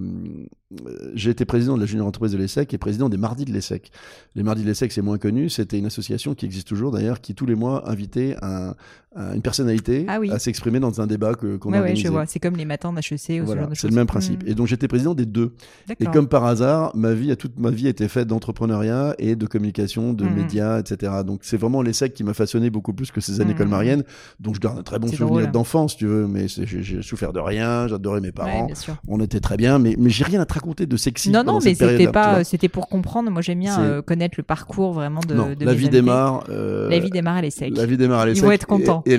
j'ai 1.13 1.29
été 1.29 1.45
président 1.45 1.75
de 1.75 1.79
la 1.79 1.85
junior 1.85 2.05
entreprise 2.07 2.33
de 2.33 2.37
l'ESSEC 2.37 2.73
et 2.73 2.77
président 2.77 3.07
des 3.07 3.15
Mardis 3.17 3.45
de 3.45 3.53
l'ESSEC. 3.53 3.89
Les 4.35 4.43
Mardis 4.43 4.63
de 4.63 4.67
l'ESSEC, 4.67 4.91
c'est 4.91 5.01
moins 5.01 5.17
connu, 5.17 5.49
c'était 5.49 5.79
une 5.79 5.85
association 5.85 6.35
qui 6.35 6.45
existe 6.45 6.67
toujours 6.67 6.91
d'ailleurs, 6.91 7.21
qui 7.21 7.33
tous 7.35 7.45
les 7.45 7.55
mois 7.55 7.89
invitait 7.89 8.35
un, 8.41 8.73
un- 9.15 9.33
une 9.33 9.41
personnalité 9.41 10.05
Ah 10.09 10.19
oui. 10.19 10.29
à 10.29 10.39
s'exprimer 10.39 10.79
dans 10.81 10.99
un 10.99 11.07
débat 11.07 11.35
que, 11.35 11.55
qu'on 11.55 11.69
Ouais, 11.69 11.75
ouais, 11.77 11.79
organisait. 11.83 12.07
je 12.07 12.11
vois. 12.11 12.25
C'est 12.25 12.39
comme 12.39 12.57
les 12.57 12.65
matins 12.65 12.91
d'HEC 12.91 13.11
ou 13.11 13.17
ce 13.17 13.41
Voilà, 13.43 13.61
genre 13.61 13.69
de 13.71 13.75
c'est 13.75 13.87
le 13.87 13.95
même 13.95 14.07
principe. 14.07 14.43
Mhm. 14.43 14.49
Et 14.49 14.55
donc 14.55 14.67
j'étais 14.67 14.89
président 14.89 15.15
des 15.15 15.25
deux. 15.25 15.53
Et 16.01 16.05
comme 16.05 16.27
par 16.27 16.43
hasard, 16.43 16.93
ma 16.95 17.13
vie, 17.13 17.31
a 17.31 17.37
toute 17.37 17.57
ma 17.57 17.69
vie 17.71 17.87
était 17.87 18.09
faite 18.09 18.27
d'entrepreneuriat 18.27 19.15
et 19.19 19.35
de 19.37 19.45
communication, 19.47 20.11
de 20.11 20.25
Mhm. 20.25 20.35
médias, 20.35 20.79
etc. 20.79 21.13
Donc 21.25 21.39
c'est 21.43 21.57
vraiment 21.57 21.81
l'ESSEC 21.81 22.13
qui 22.13 22.25
m'a 22.25 22.33
façonné 22.33 22.69
beaucoup 22.69 22.93
plus 22.93 23.11
que 23.11 23.21
ces 23.21 23.39
années 23.39 23.53
Mhm. 23.53 23.57
colmariennes, 23.57 24.03
dont 24.41 24.53
je 24.53 24.59
garde 24.59 24.77
un 24.77 24.83
très 24.83 24.99
bon 24.99 25.07
souvenir 25.07 25.49
d'enfance, 25.49 25.95
tu 25.95 26.07
veux. 26.07 26.27
Mais 26.27 26.47
j'ai 26.49 27.01
souffert 27.01 27.31
de 27.31 27.39
rien, 27.39 27.87
j'adorais 27.87 28.19
mes 28.19 28.27
Ouais, 28.27 28.31
parents. 28.33 28.67
On 29.07 29.21
était 29.21 29.39
très 29.39 29.55
bien, 29.55 29.79
mais, 29.79 29.95
mais 29.97 30.09
j'ai 30.09 30.25
rien 30.25 30.41
à 30.41 30.45
raconter 30.57 30.85
de 30.85 30.97
sexy. 30.97 31.29
Non, 31.31 31.43
non, 31.43 31.59
mais 31.63 31.73
c'était 31.75 32.05
tu 32.05 32.11
pas, 32.11 32.43
c'était 32.43 32.69
pour 32.69 32.87
comprendre. 32.89 33.29
Moi, 33.31 33.41
j'aime 33.41 33.59
bien 33.59 33.79
euh, 33.81 34.01
connaître 34.01 34.35
le 34.37 34.43
parcours 34.43 34.93
vraiment 34.93 35.21
de, 35.21 35.33
non, 35.33 35.53
de 35.53 35.65
la 35.65 35.71
mes 35.71 35.77
vie 35.77 35.89
démarre. 35.89 36.43
euh, 36.49 36.89
La 36.89 36.99
vie 36.99 37.09
démarre 37.09 37.37
à 37.37 37.41
l'ESSEC. 37.41 37.75
La 37.75 37.85
vie 37.85 37.97
démarre 37.97 38.19
à 38.21 38.25
Ils 38.25 38.29
l'ESSEC. 38.29 38.43
vont 38.45 38.51
être 38.51 38.67
contents. 38.67 39.03
Et, 39.05 39.15
et- 39.15 39.17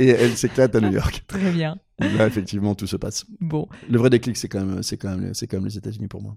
et 0.00 0.08
elle 0.08 0.36
s'éclate 0.36 0.74
à 0.74 0.80
New 0.80 0.92
York. 0.92 1.24
Très 1.28 1.50
bien. 1.50 1.76
Là, 1.98 2.26
effectivement, 2.26 2.74
tout 2.74 2.86
se 2.86 2.96
passe. 2.96 3.24
Bon. 3.40 3.68
Le 3.88 3.98
vrai 3.98 4.10
déclic, 4.10 4.36
c'est 4.36 4.48
quand 4.48 4.64
même, 4.64 4.82
c'est 4.82 4.96
quand 4.96 5.10
même, 5.16 5.34
c'est 5.34 5.46
quand 5.46 5.58
même 5.58 5.66
les 5.66 5.76
États-Unis 5.78 6.08
pour 6.08 6.22
moi. 6.22 6.34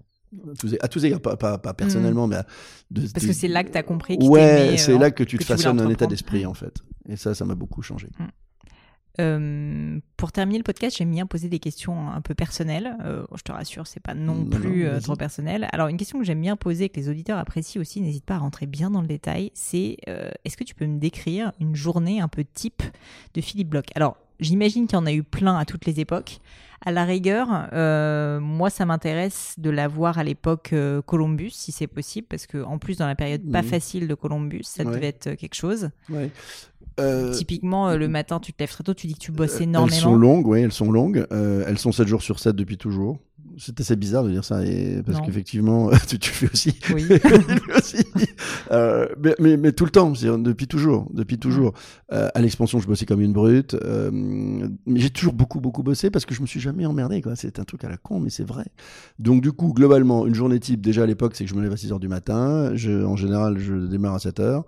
À 0.80 0.88
tous, 0.88 1.04
égards, 1.04 1.20
pas, 1.20 1.36
pas, 1.36 1.56
pas 1.58 1.72
personnellement, 1.72 2.26
mais 2.26 2.36
à- 2.36 2.46
de- 2.90 3.02
Mm. 3.02 3.08
Parce 3.14 3.24
de- 3.24 3.30
que 3.30 3.34
c'est 3.36 3.48
là 3.48 3.64
que 3.64 3.70
t'as 3.70 3.82
compris 3.82 4.18
que 4.18 4.24
Ouais, 4.24 4.74
c'est 4.76 4.92
euh, 4.92 4.98
là 4.98 5.10
que 5.10 5.22
tu 5.24 5.36
que 5.38 5.42
te 5.42 5.46
tu 5.46 5.52
façonnes 5.52 5.80
un 5.80 5.88
état 5.88 6.06
d'esprit 6.06 6.44
en 6.46 6.54
fait. 6.54 6.74
Et 7.08 7.16
ça, 7.16 7.34
ça 7.34 7.44
m'a 7.44 7.54
beaucoup 7.54 7.80
changé. 7.82 8.08
Euh, 9.20 9.98
pour 10.16 10.32
terminer 10.32 10.58
le 10.58 10.64
podcast, 10.64 10.96
j'aime 10.96 11.10
bien 11.10 11.26
poser 11.26 11.48
des 11.48 11.58
questions 11.58 12.08
un 12.10 12.20
peu 12.20 12.34
personnelles. 12.34 12.96
Euh, 13.04 13.24
je 13.36 13.42
te 13.42 13.52
rassure, 13.52 13.86
c'est 13.86 14.00
pas 14.00 14.14
non, 14.14 14.34
Non, 14.34 14.44
plus 14.46 14.84
non, 14.84 14.90
euh, 14.94 15.00
trop 15.00 15.16
personnel. 15.16 15.68
Alors, 15.72 15.88
une 15.88 15.96
question 15.96 16.18
que 16.18 16.24
j'aime 16.24 16.40
bien 16.40 16.56
poser, 16.56 16.88
que 16.88 16.96
les 17.00 17.08
auditeurs 17.08 17.38
apprécient 17.38 17.80
aussi, 17.80 18.00
n'hésite 18.00 18.24
pas 18.24 18.34
à 18.34 18.38
rentrer 18.38 18.66
bien 18.66 18.90
dans 18.90 19.00
le 19.00 19.08
détail, 19.08 19.50
c'est 19.54 19.96
est-ce 20.44 20.56
que 20.56 20.64
tu 20.64 20.74
peux 20.74 20.86
me 20.86 20.98
décrire 20.98 21.52
une 21.60 21.74
journée 21.76 22.20
un 22.20 22.28
peu 22.28 22.44
type 22.44 22.82
de 23.34 23.40
Philippe 23.40 23.68
Bloch? 23.70 23.86
Alors, 23.94 24.16
j'imagine 24.40 24.86
qu'il 24.86 24.96
y 24.96 25.00
en 25.00 25.06
a 25.06 25.12
eu 25.12 25.22
plein 25.22 25.56
à 25.58 25.64
toutes 25.64 25.86
les 25.86 26.00
époques. 26.00 26.38
À 26.84 26.92
la 26.92 27.04
rigueur, 27.06 27.48
euh, 27.72 28.38
moi, 28.38 28.68
ça 28.68 28.84
m'intéresse 28.84 29.54
de 29.58 29.70
la 29.70 29.88
voir 29.88 30.18
à 30.18 30.24
l'époque 30.24 30.70
euh, 30.74 31.00
Columbus, 31.02 31.50
si 31.50 31.72
c'est 31.72 31.86
possible, 31.86 32.26
parce 32.28 32.46
que 32.46 32.62
en 32.62 32.78
plus, 32.78 32.98
dans 32.98 33.06
la 33.06 33.14
période 33.16 33.50
pas 33.50 33.62
Mhm. 33.62 33.68
facile 33.68 34.08
de 34.08 34.14
Columbus, 34.14 34.62
ça 34.64 34.84
Ouais. 34.84 34.94
devait 34.94 35.06
être 35.08 35.32
quelque 35.34 35.54
chose. 35.54 35.88
Ouais. 36.10 36.30
Euh, 36.98 37.32
Typiquement, 37.34 37.88
euh, 37.90 37.96
le 37.96 38.08
matin, 38.08 38.40
tu 38.40 38.52
te 38.52 38.62
lèves 38.62 38.70
très 38.70 38.84
tôt, 38.84 38.94
tu 38.94 39.06
dis 39.06 39.14
que 39.14 39.18
tu 39.18 39.32
bosses 39.32 39.56
elles 39.56 39.64
énormément. 39.64 40.00
sont 40.00 40.14
longues, 40.16 40.46
oui, 40.46 40.60
elles 40.60 40.72
sont 40.72 40.90
longues. 40.90 41.26
Euh, 41.32 41.64
elles 41.66 41.78
sont 41.78 41.92
7 41.92 42.06
jours 42.08 42.22
sur 42.22 42.38
7 42.38 42.56
depuis 42.56 42.78
toujours. 42.78 43.18
C'est 43.58 43.80
assez 43.80 43.96
bizarre 43.96 44.22
de 44.24 44.30
dire 44.30 44.44
ça, 44.44 44.62
et, 44.64 45.02
parce 45.04 45.18
qu'effectivement, 45.24 45.88
tu, 46.08 46.18
tu 46.18 46.30
fais 46.30 46.46
aussi. 46.52 46.78
Oui. 46.94 47.04
Aussi. 47.76 48.04
Euh, 48.70 49.06
mais, 49.22 49.34
mais, 49.38 49.56
mais 49.56 49.72
tout 49.72 49.84
le 49.84 49.90
temps, 49.90 50.10
depuis 50.10 50.66
toujours, 50.66 51.08
depuis 51.12 51.38
toujours. 51.38 51.72
Euh, 52.12 52.28
à 52.34 52.40
l'expansion, 52.40 52.80
je 52.80 52.86
bossais 52.86 53.06
comme 53.06 53.20
une 53.22 53.32
brute. 53.32 53.74
euh, 53.74 54.10
mais 54.12 55.00
j'ai 55.00 55.10
toujours 55.10 55.32
beaucoup, 55.32 55.60
beaucoup 55.60 55.82
bossé 55.82 56.10
parce 56.10 56.26
que 56.26 56.34
je 56.34 56.42
me 56.42 56.46
suis 56.46 56.60
jamais 56.60 56.84
emmerdé. 56.86 57.22
Quoi. 57.22 57.34
C'est 57.36 57.58
un 57.58 57.64
truc 57.64 57.84
à 57.84 57.88
la 57.88 57.96
con, 57.96 58.20
mais 58.20 58.30
c'est 58.30 58.46
vrai. 58.46 58.64
Donc 59.18 59.42
du 59.42 59.52
coup, 59.52 59.72
globalement, 59.72 60.26
une 60.26 60.34
journée 60.34 60.60
type, 60.60 60.80
déjà 60.82 61.04
à 61.04 61.06
l'époque, 61.06 61.32
c'est 61.34 61.44
que 61.44 61.50
je 61.50 61.54
me 61.54 61.62
lève 61.62 61.72
à 61.72 61.76
6 61.78 61.92
heures 61.92 62.00
du 62.00 62.08
matin. 62.08 62.72
Je, 62.74 63.04
en 63.04 63.16
général, 63.16 63.58
je 63.58 63.74
démarre 63.74 64.14
à 64.14 64.18
7 64.18 64.40
heures. 64.40 64.64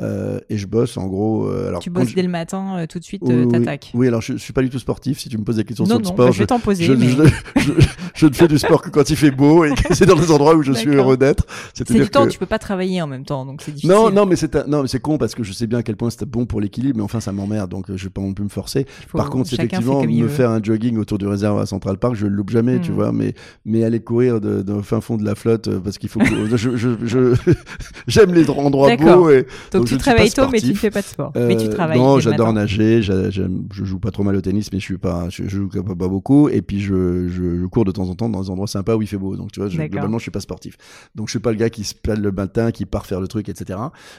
euh, 0.00 0.38
et 0.48 0.56
je 0.56 0.66
bosse 0.68 0.96
en 0.96 1.06
gros. 1.08 1.48
euh, 1.48 1.68
alors, 1.68 1.80
tu 1.82 1.90
bosses 1.90 2.08
je- 2.10 2.14
dès 2.14 2.22
le 2.22 2.28
matin, 2.28 2.78
euh, 2.78 2.86
tout 2.86 2.98
de 3.00 3.04
suite, 3.04 3.22
Oui, 3.24 3.34
oui, 3.34 3.48
t'attaques. 3.48 3.90
Oui, 3.94 4.06
alors 4.06 4.20
je, 4.22 4.34
je 4.34 4.38
suis 4.38 4.52
pas 4.52 4.62
du 4.62 4.70
tout 4.70 4.78
sportif. 4.78 5.18
Si 5.18 5.28
tu 5.28 5.36
me 5.36 5.42
poses 5.44 5.56
des 5.56 5.64
questions 5.64 5.84
Non, 5.84 5.90
sur 5.96 5.98
le 5.98 6.04
sport, 6.04 6.26
bah, 6.26 6.32
je 6.32 6.38
vais 6.38 6.46
t'en 6.46 6.60
poser, 6.60 6.84
je, 6.84 6.92
mais- 6.92 7.08
je- 8.14 8.26
ne 8.26 8.32
fais 8.32 8.48
du 8.48 8.58
sport 8.58 8.82
que 8.82 8.90
quand 8.90 9.08
il 9.10 9.16
fait 9.16 9.30
beau 9.30 9.64
et 9.64 9.74
que 9.74 9.94
c'est 9.94 10.06
dans 10.06 10.18
les 10.18 10.30
endroits 10.30 10.54
où 10.54 10.62
je 10.62 10.72
suis 10.72 10.90
heureux 10.90 11.16
d'être. 11.16 11.44
C'est 11.74 11.90
du 11.90 12.08
temps, 12.08 12.26
que- 12.26 12.30
tu 12.30 12.38
peux 12.38 12.46
pas 12.46 12.58
travailler 12.58 13.00
en 13.02 13.06
même 13.06 13.24
temps, 13.24 13.44
donc 13.46 13.62
c'est 13.62 13.72
difficile. 13.72 13.90
non, 13.90 14.10
non, 14.10 14.26
mais 14.26 14.36
c'est 14.36 14.54
un- 14.56 14.64
non, 14.66 14.82
mais 14.82 14.88
c'est 14.88 15.00
con 15.00 15.18
parce 15.18 15.34
que 15.34 15.42
je 15.42 15.52
sais 15.52 15.66
bien 15.66 15.78
à 15.78 15.82
quel 15.82 15.96
point 15.96 16.10
c'était 16.10 16.26
bon 16.26 16.46
pour 16.46 16.60
l'équilibre, 16.60 16.96
mais 16.98 17.02
enfin 17.04 17.20
ça 17.20 17.32
m'emmerde, 17.32 17.70
donc 17.70 17.90
euh, 17.90 17.96
je 17.96 18.04
vais 18.04 18.10
pas 18.10 18.20
non 18.20 18.32
plus 18.34 18.44
me 18.44 18.48
forcer. 18.50 18.86
Faut- 19.08 19.18
Par 19.18 19.30
contre, 19.30 19.52
effectivement, 19.52 20.02
me 20.02 20.28
faire 20.28 20.50
un 20.50 20.62
jogging 20.62 20.96
autour 20.98 21.18
du 21.18 21.26
réservoir 21.26 21.62
à 21.62 21.66
Central 21.66 21.98
Park, 21.98 22.14
je 22.14 22.26
le 22.26 22.34
loupe 22.34 22.50
jamais, 22.50 22.80
tu 22.80 22.90
Mm. 22.90 22.94
vois. 22.94 23.12
Mais 23.12 23.34
mais 23.64 23.84
aller 23.84 24.00
courir 24.00 24.40
de, 24.40 24.62
de- 24.62 24.80
fin 24.82 25.00
fond 25.00 25.16
de 25.16 25.24
la 25.24 25.34
flotte 25.34 25.68
euh, 25.68 25.80
parce 25.80 25.98
qu'il 25.98 26.08
faut. 26.08 26.20
que- 26.20 26.56
je 26.56 26.56
je 26.76 26.96
je- 27.04 27.34
j'aime 28.06 28.32
les 28.34 28.48
endroits 28.50 28.94
beaux 28.96 29.30
et 29.30 29.46
Donc, 29.72 29.86
tu 29.86 29.94
ne 29.94 29.98
travailles 29.98 30.30
tôt, 30.30 30.48
mais 30.50 30.60
tu 30.60 30.68
ne 30.70 30.74
fais 30.74 30.90
pas 30.90 31.00
de 31.00 31.06
sport. 31.06 31.32
euh, 31.36 31.46
mais 31.46 31.56
tu 31.56 31.68
travailles. 31.68 31.98
Non, 31.98 32.18
j'adore 32.20 32.52
nager. 32.52 33.02
je 33.02 33.84
joue 33.84 33.98
pas 33.98 34.10
trop 34.10 34.22
mal 34.22 34.36
au 34.36 34.40
tennis, 34.40 34.70
mais 34.72 34.78
je 34.78 34.84
suis 34.84 34.98
pas, 34.98 35.28
je, 35.28 35.44
je 35.44 35.48
joue 35.48 35.68
pas, 35.68 36.08
beaucoup. 36.08 36.48
Et 36.48 36.62
puis 36.62 36.80
je, 36.80 37.28
je, 37.28 37.60
je 37.60 37.66
cours 37.66 37.84
de 37.84 37.92
temps 37.92 37.99
en 38.00 38.06
temps 38.06 38.14
temps 38.14 38.28
dans 38.28 38.42
des 38.42 38.50
endroits 38.50 38.66
sympas 38.66 38.96
où 38.96 39.02
il 39.02 39.06
fait 39.08 39.16
beau. 39.16 39.36
Donc, 39.36 39.52
tu 39.52 39.60
vois, 39.60 39.68
je, 39.68 39.76
globalement, 39.88 40.18
je 40.18 40.22
suis 40.22 40.30
pas 40.30 40.40
sportif. 40.40 40.76
Donc, 41.14 41.28
je 41.28 41.32
suis 41.32 41.38
pas 41.38 41.50
le 41.50 41.56
gars 41.56 41.70
qui 41.70 41.84
se 41.84 41.94
pèle 41.94 42.20
le 42.20 42.32
matin, 42.32 42.70
qui 42.70 42.86
part 42.86 43.06
faire 43.06 43.20
le 43.20 43.28
truc, 43.28 43.48
etc. 43.48 43.78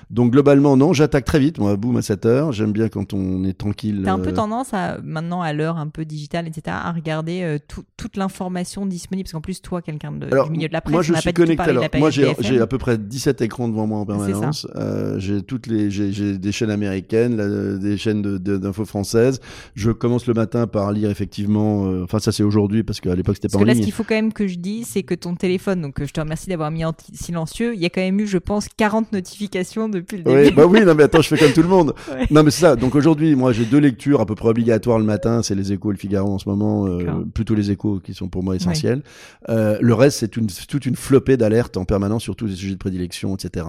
Donc, 0.09 0.31
globalement, 0.31 0.75
non, 0.77 0.93
j'attaque 0.93 1.25
très 1.25 1.39
vite. 1.39 1.57
Moi, 1.59 1.75
boum, 1.75 1.97
à 1.97 2.01
7 2.01 2.25
heures. 2.25 2.51
J'aime 2.51 2.71
bien 2.71 2.89
quand 2.89 3.13
on 3.13 3.43
est 3.43 3.53
tranquille. 3.57 4.01
T'as 4.05 4.13
un 4.13 4.19
peu 4.19 4.29
euh, 4.29 4.33
tendance 4.33 4.73
à, 4.73 4.97
maintenant, 5.03 5.41
à 5.41 5.53
l'heure 5.53 5.77
un 5.77 5.87
peu 5.87 6.05
digitale, 6.05 6.47
etc., 6.47 6.63
à 6.67 6.91
regarder 6.91 7.41
euh, 7.43 7.57
tout- 7.67 7.83
toute 7.97 8.17
l'information 8.17 8.85
disponible? 8.85 9.25
Parce 9.25 9.33
qu'en 9.33 9.41
plus, 9.41 9.61
toi, 9.61 9.81
quelqu'un 9.81 10.11
de, 10.11 10.27
Alors, 10.31 10.45
du 10.45 10.51
milieu 10.51 10.67
de 10.67 10.73
la 10.73 10.81
presse, 10.81 10.93
moi, 10.93 11.01
je 11.03 11.13
on 11.13 11.15
suis 11.17 11.31
pas 11.31 11.33
connecté. 11.33 11.63
Alors, 11.69 11.85
moi, 11.97 12.09
j'ai 12.09 12.59
à 12.59 12.67
peu 12.67 12.77
près 12.77 12.97
17 12.97 13.41
écrans 13.41 13.67
devant 13.67 13.87
moi 13.87 13.99
en 13.99 14.05
permanence. 14.05 14.67
Euh, 14.75 15.19
j'ai 15.19 15.41
toutes 15.41 15.67
les, 15.67 15.89
j'ai 15.91 16.37
des 16.37 16.51
chaînes 16.51 16.71
américaines, 16.71 17.35
là, 17.37 17.77
des 17.77 17.97
chaînes 17.97 18.21
de- 18.21 18.37
de- 18.37 18.57
d'infos 18.57 18.85
françaises. 18.85 19.39
Je 19.75 19.91
commence 19.91 20.25
le 20.27 20.33
matin 20.33 20.67
par 20.67 20.91
lire 20.91 21.09
effectivement. 21.09 21.85
euh, 21.85 22.03
Enfin, 22.03 22.19
ça 22.19 22.31
c'est 22.31 22.43
aujourd'hui 22.43 22.83
parce 22.83 22.99
qu'à 22.99 23.15
l'époque 23.15 23.35
c'était 23.35 23.47
pas 23.47 23.57
en 23.57 23.61
là, 23.73 23.75
ce 23.75 23.81
qu'il 23.81 23.91
faut 23.91 24.03
quand 24.03 24.15
même 24.15 24.33
que 24.33 24.47
je 24.47 24.55
dise, 24.55 24.87
c'est 24.87 25.03
que 25.03 25.15
ton 25.15 25.35
téléphone, 25.35 25.81
donc 25.81 25.99
euh, 25.99 26.05
je 26.05 26.13
te 26.13 26.19
remercie 26.19 26.49
d'avoir 26.49 26.71
mis 26.71 26.85
en 26.85 26.93
silencieux, 27.13 27.73
il 27.73 27.81
y 27.81 27.85
a 27.85 27.89
quand 27.89 28.01
même 28.01 28.19
eu, 28.19 28.27
je 28.27 28.37
pense, 28.37 28.67
40 28.75 29.11
notifications 29.11 29.89
depuis 29.89 30.17
le 30.17 30.23
début. 30.23 30.37
Oui, 30.37 30.51
bah 30.51 30.65
oui, 30.65 30.81
non 30.85 30.95
mais 30.95 31.03
attends, 31.03 31.21
je 31.21 31.27
fais 31.27 31.37
comme 31.37 31.53
tout 31.53 31.61
le 31.61 31.67
monde. 31.67 31.93
Ouais. 32.11 32.27
Non 32.29 32.43
mais 32.43 32.51
c'est 32.51 32.61
ça. 32.61 32.75
Donc 32.75 32.95
aujourd'hui, 32.95 33.35
moi 33.35 33.53
j'ai 33.53 33.63
deux 33.65 33.77
lectures 33.77 34.21
à 34.21 34.25
peu 34.25 34.35
près 34.35 34.49
obligatoires 34.49 34.99
le 34.99 35.05
matin, 35.05 35.41
c'est 35.43 35.55
les 35.55 35.71
Échos 35.71 35.91
et 35.91 35.93
le 35.93 35.99
Figaro 35.99 36.33
en 36.33 36.39
ce 36.39 36.49
moment, 36.49 36.87
euh, 36.87 37.23
plutôt 37.33 37.55
les 37.55 37.71
Échos 37.71 37.99
qui 38.03 38.13
sont 38.13 38.27
pour 38.27 38.43
moi 38.43 38.55
essentiels. 38.55 39.01
Euh, 39.49 39.77
le 39.81 39.93
reste, 39.93 40.19
c'est 40.19 40.27
toute 40.29 40.85
une 40.85 40.95
flopée 40.95 41.37
d'alertes 41.37 41.77
en 41.77 41.85
permanence 41.85 42.23
sur 42.23 42.35
tous 42.35 42.47
les 42.47 42.55
sujets 42.55 42.73
de 42.73 42.79
prédilection, 42.79 43.35
etc. 43.35 43.65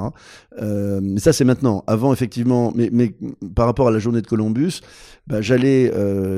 Euh, 0.61 1.00
mais 1.03 1.20
ça 1.20 1.32
c'est 1.32 1.44
maintenant. 1.44 1.84
Avant 1.86 2.12
effectivement, 2.12 2.72
mais, 2.74 2.90
mais 2.92 3.14
par 3.55 3.66
rapport 3.66 3.88
à 3.88 3.90
la 3.90 3.98
journée 3.98 4.22
de 4.22 4.26
Columbus, 4.26 4.80
bah, 5.26 5.40
j'allais 5.40 5.92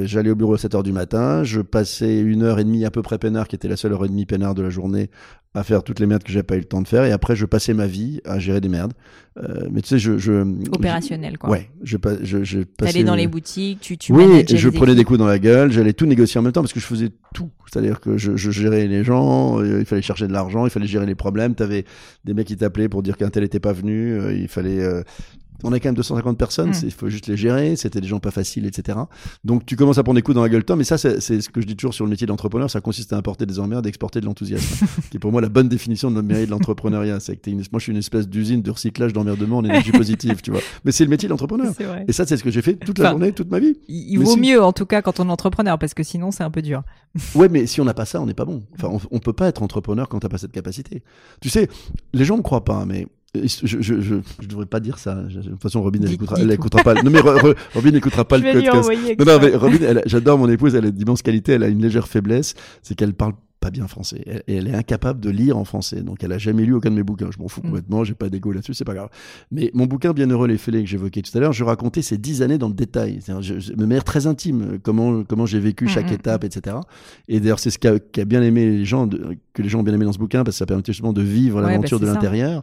j'allais 0.04 0.30
au 0.30 0.34
bureau 0.34 0.54
à 0.54 0.58
7 0.58 0.74
heures 0.74 0.82
du 0.82 0.92
matin, 0.92 1.44
je 1.44 1.60
passais 1.60 2.20
une 2.20 2.42
heure 2.42 2.58
et 2.58 2.64
demie 2.64 2.84
à 2.84 2.90
peu 2.90 3.02
près 3.02 3.18
peinard, 3.18 3.48
qui 3.54 3.56
était 3.66 3.68
la 3.68 3.76
seule 3.76 3.92
heure 3.92 4.04
et 4.04 4.08
demie 4.08 4.26
peinard 4.26 4.54
de 4.54 4.62
la 4.62 4.70
journée, 4.70 5.10
à 5.54 5.62
faire 5.62 5.84
toutes 5.84 6.00
les 6.00 6.06
merdes 6.06 6.24
que 6.24 6.32
j'ai 6.32 6.42
pas 6.42 6.56
eu 6.56 6.58
le 6.58 6.64
temps 6.64 6.82
de 6.82 6.88
faire, 6.88 7.04
et 7.04 7.12
après 7.12 7.36
je 7.36 7.46
passais 7.46 7.74
ma 7.74 7.86
vie 7.86 8.20
à 8.24 8.38
gérer 8.38 8.60
des 8.60 8.68
merdes. 8.68 8.92
Euh, 9.36 9.66
mais 9.70 9.82
tu 9.82 9.88
sais, 9.88 9.98
je, 9.98 10.18
je 10.18 10.42
Opérationnel, 10.72 11.38
quoi. 11.38 11.50
Ouais, 11.50 11.70
je, 11.82 11.96
je, 12.22 12.44
je 12.44 12.60
passais. 12.60 12.92
T'allais 12.92 13.04
dans 13.04 13.14
les 13.14 13.26
boutiques, 13.26 13.80
tu, 13.80 13.96
tu 13.96 14.12
oui, 14.12 14.44
je 14.48 14.68
prenais 14.68 14.94
des 14.94 15.04
coups 15.04 15.18
dans 15.18 15.26
la 15.26 15.38
gueule, 15.38 15.70
j'allais 15.72 15.92
tout 15.92 16.06
négocier 16.06 16.38
en 16.38 16.42
même 16.42 16.52
temps 16.52 16.62
parce 16.62 16.72
que 16.72 16.80
je 16.80 16.86
faisais 16.86 17.10
tout. 17.34 17.50
C'est-à-dire 17.70 18.00
que 18.00 18.16
je, 18.16 18.36
je 18.36 18.50
gérais 18.50 18.86
les 18.86 19.02
gens, 19.04 19.60
euh, 19.60 19.80
il 19.80 19.84
fallait 19.86 20.02
chercher 20.02 20.26
de 20.28 20.32
l'argent, 20.32 20.66
il 20.66 20.70
fallait 20.70 20.86
gérer 20.86 21.06
les 21.06 21.14
problèmes. 21.16 21.54
T'avais 21.54 21.84
des 22.24 22.34
mecs 22.34 22.46
qui 22.46 22.56
t'appelaient 22.56 22.88
pour 22.88 23.02
dire 23.02 23.16
qu'un 23.16 23.30
tel 23.30 23.42
était 23.44 23.60
pas 23.60 23.72
venu, 23.72 24.12
euh, 24.12 24.32
il 24.34 24.48
fallait. 24.48 24.80
euh, 24.80 25.02
on 25.62 25.72
a 25.72 25.78
quand 25.80 25.88
même 25.88 25.94
250 25.94 26.36
personnes, 26.36 26.70
Mm. 26.70 26.74
il 26.84 26.90
faut 26.90 27.08
juste 27.08 27.26
les 27.26 27.36
gérer, 27.36 27.76
c'était 27.76 28.00
des 28.00 28.08
gens 28.08 28.18
pas 28.18 28.30
faciles, 28.30 28.66
etc. 28.66 28.98
Donc 29.44 29.64
tu 29.66 29.76
commences 29.76 29.98
à 29.98 30.02
prendre 30.02 30.16
des 30.16 30.22
coups 30.22 30.34
dans 30.34 30.42
la 30.42 30.48
gueule, 30.48 30.64
toi, 30.64 30.76
mais 30.76 30.84
ça, 30.84 30.98
c'est 30.98 31.20
ce 31.20 31.48
que 31.48 31.60
je 31.60 31.66
dis 31.66 31.76
toujours 31.76 31.94
sur 31.94 32.04
le 32.04 32.10
métier 32.10 32.26
d'entrepreneur, 32.26 32.68
ça 32.70 32.80
consiste 32.80 33.12
à 33.12 33.16
importer 33.16 33.46
des 33.46 33.58
emmerdes 33.60 33.86
et 33.86 33.88
exporter 33.88 34.20
de 34.20 34.26
l'enthousiasme, 34.26 34.86
qui 35.10 35.16
est 35.16 35.20
pour 35.20 35.32
moi 35.32 35.40
la 35.40 35.48
bonne 35.48 35.68
définition 35.68 36.10
de 36.10 36.16
notre 36.16 36.28
métier 36.28 36.46
de 36.46 36.50
l'entrepreneuriat. 36.50 37.20
C'est 37.20 37.36
que 37.36 37.48
une- 37.50 37.58
moi, 37.70 37.78
je 37.78 37.84
suis 37.84 37.92
une 37.92 37.98
espèce 37.98 38.28
d'usine 38.28 38.62
de 38.62 38.70
recyclage 38.70 39.12
d'emmerdement 39.12 39.58
en 39.58 39.64
énergie 39.64 39.92
positive, 39.92 40.40
tu 40.42 40.50
vois. 40.50 40.60
Mais 40.84 40.92
c'est 40.92 41.04
le 41.04 41.10
métier 41.10 41.28
de 41.28 41.30
l'entrepreneur. 41.30 41.72
C'est 41.76 41.84
vrai. 41.84 42.04
Et 42.08 42.12
ça, 42.12 42.26
c'est 42.26 42.36
ce 42.36 42.44
que 42.44 42.50
j'ai 42.50 42.62
fait 42.62 42.74
toute 42.74 42.98
la 42.98 43.04
Enfin, 43.06 43.10
journée, 43.12 43.32
toute 43.32 43.50
ma 43.50 43.58
vie. 43.60 43.76
Il, 43.88 44.18
Mais 44.18 44.24
vaut 44.24 44.32
si. 44.32 44.40
mieux, 44.40 44.62
en 44.62 44.72
tout 44.72 44.86
cas, 44.86 45.02
quand 45.02 45.20
on 45.20 45.28
est 45.28 45.32
entrepreneur, 45.32 45.78
parce 45.78 45.94
que 45.94 46.02
sinon, 46.02 46.30
c'est 46.30 46.42
un 46.42 46.50
peu 46.50 46.62
dur. 46.62 46.82
Ouais, 47.34 47.48
mais 47.48 47.66
si 47.66 47.80
on 47.80 47.84
n'a 47.84 47.94
pas 47.94 48.04
ça, 48.06 48.20
on 48.20 48.26
n'est 48.26 48.34
pas 48.34 48.44
bon. 48.44 48.62
Enfin, 48.74 48.88
on, 48.90 49.00
on 49.16 49.18
peut 49.20 49.32
pas 49.32 49.46
être 49.48 49.62
entrepreneur 49.62 50.08
quand 50.08 50.18
t'as 50.20 50.28
pas 50.28 50.38
cette 50.38 50.52
capacité. 50.52 51.02
Tu 51.40 51.48
sais, 51.48 51.68
les 52.12 52.24
gens 52.24 52.36
me 52.36 52.42
croient 52.42 52.64
pas, 52.64 52.84
mais 52.86 53.02
euh, 53.02 53.06
je, 53.34 53.66
je, 53.66 53.82
je, 54.00 54.14
je 54.40 54.46
devrais 54.48 54.66
pas 54.66 54.80
dire 54.80 54.98
ça. 54.98 55.14
De 55.14 55.42
toute 55.42 55.62
façon, 55.62 55.82
Robin, 55.82 56.00
elle 56.02 56.12
écoutera, 56.12 56.36
elle 56.40 56.50
écoutera 56.52 56.82
pas. 56.82 56.94
Non, 57.02 57.10
mais 57.10 57.20
Ro- 57.20 57.38
Ro- 57.38 57.54
Robin 57.74 57.90
n'écoutera 57.90 58.24
pas 58.24 58.38
le 58.38 58.44
podcast. 58.52 58.88
Non, 59.18 59.24
non, 59.24 59.38
mais 59.40 59.56
Robin, 59.56 60.00
j'adore 60.06 60.38
mon 60.38 60.48
épouse, 60.48 60.74
elle 60.74 60.86
a 60.86 60.90
d'immenses 60.90 61.22
qualités, 61.22 61.52
elle 61.52 61.62
a 61.64 61.68
une 61.68 61.82
légère 61.82 62.06
faiblesse, 62.08 62.54
c'est 62.82 62.94
qu'elle 62.94 63.14
parle 63.14 63.32
pas 63.64 63.70
bien 63.70 63.88
français. 63.88 64.22
Elle, 64.26 64.42
et 64.46 64.56
elle 64.56 64.68
est 64.68 64.74
incapable 64.74 65.20
de 65.20 65.30
lire 65.30 65.56
en 65.56 65.64
français. 65.64 66.02
Donc, 66.02 66.22
elle 66.22 66.32
a 66.32 66.38
jamais 66.38 66.64
lu 66.66 66.74
aucun 66.74 66.90
de 66.90 66.96
mes 66.96 67.02
bouquins. 67.02 67.30
Je 67.30 67.38
m'en 67.38 67.48
fous 67.48 67.60
Mm. 67.62 67.66
complètement, 67.68 68.04
j'ai 68.04 68.12
pas 68.14 68.28
d'ego 68.28 68.52
là-dessus, 68.52 68.74
c'est 68.74 68.84
pas 68.84 68.92
grave. 68.94 69.08
Mais 69.50 69.70
mon 69.72 69.86
bouquin 69.86 70.12
Bienheureux 70.12 70.46
les 70.48 70.58
fêlés 70.58 70.82
que 70.82 70.88
j'évoquais 70.90 71.22
tout 71.22 71.36
à 71.36 71.40
l'heure, 71.40 71.52
je 71.54 71.64
racontais 71.64 72.02
ces 72.02 72.18
dix 72.18 72.42
années 72.42 72.58
dans 72.58 72.68
le 72.68 72.74
détail. 72.74 73.20
C'est-à-dire, 73.22 73.42
je- 73.42 73.58
je- 73.60 73.72
de 73.72 73.80
manière 73.86 74.04
très 74.04 74.26
intime, 74.26 74.78
comment, 74.82 75.24
comment 75.24 75.46
j'ai 75.46 75.60
vécu 75.60 75.84
Mm, 75.86 75.88
chaque 75.88 76.10
mm, 76.10 76.14
étape, 76.14 76.44
etc. 76.44 76.76
Et 77.28 77.40
d'ailleurs, 77.40 77.58
c'est 77.58 77.70
ce 77.70 77.78
qu'a 77.78 78.24
bien 78.26 78.42
aimé 78.42 78.66
les 78.66 78.84
gens, 78.84 79.06
de- 79.06 79.36
que 79.54 79.62
les 79.62 79.68
gens 79.70 79.80
ont 79.80 79.82
bien 79.82 79.94
aimé 79.94 80.04
dans 80.04 80.12
ce 80.12 80.18
bouquin, 80.18 80.44
parce 80.44 80.56
que 80.56 80.58
ça 80.58 80.66
permettait 80.66 80.92
justement 80.92 81.14
de 81.14 81.22
vivre 81.22 81.62
Ouais, 81.62 81.70
l'aventure 81.70 81.98
bah, 81.98 82.06
de 82.06 82.12
l'intérieur. 82.12 82.62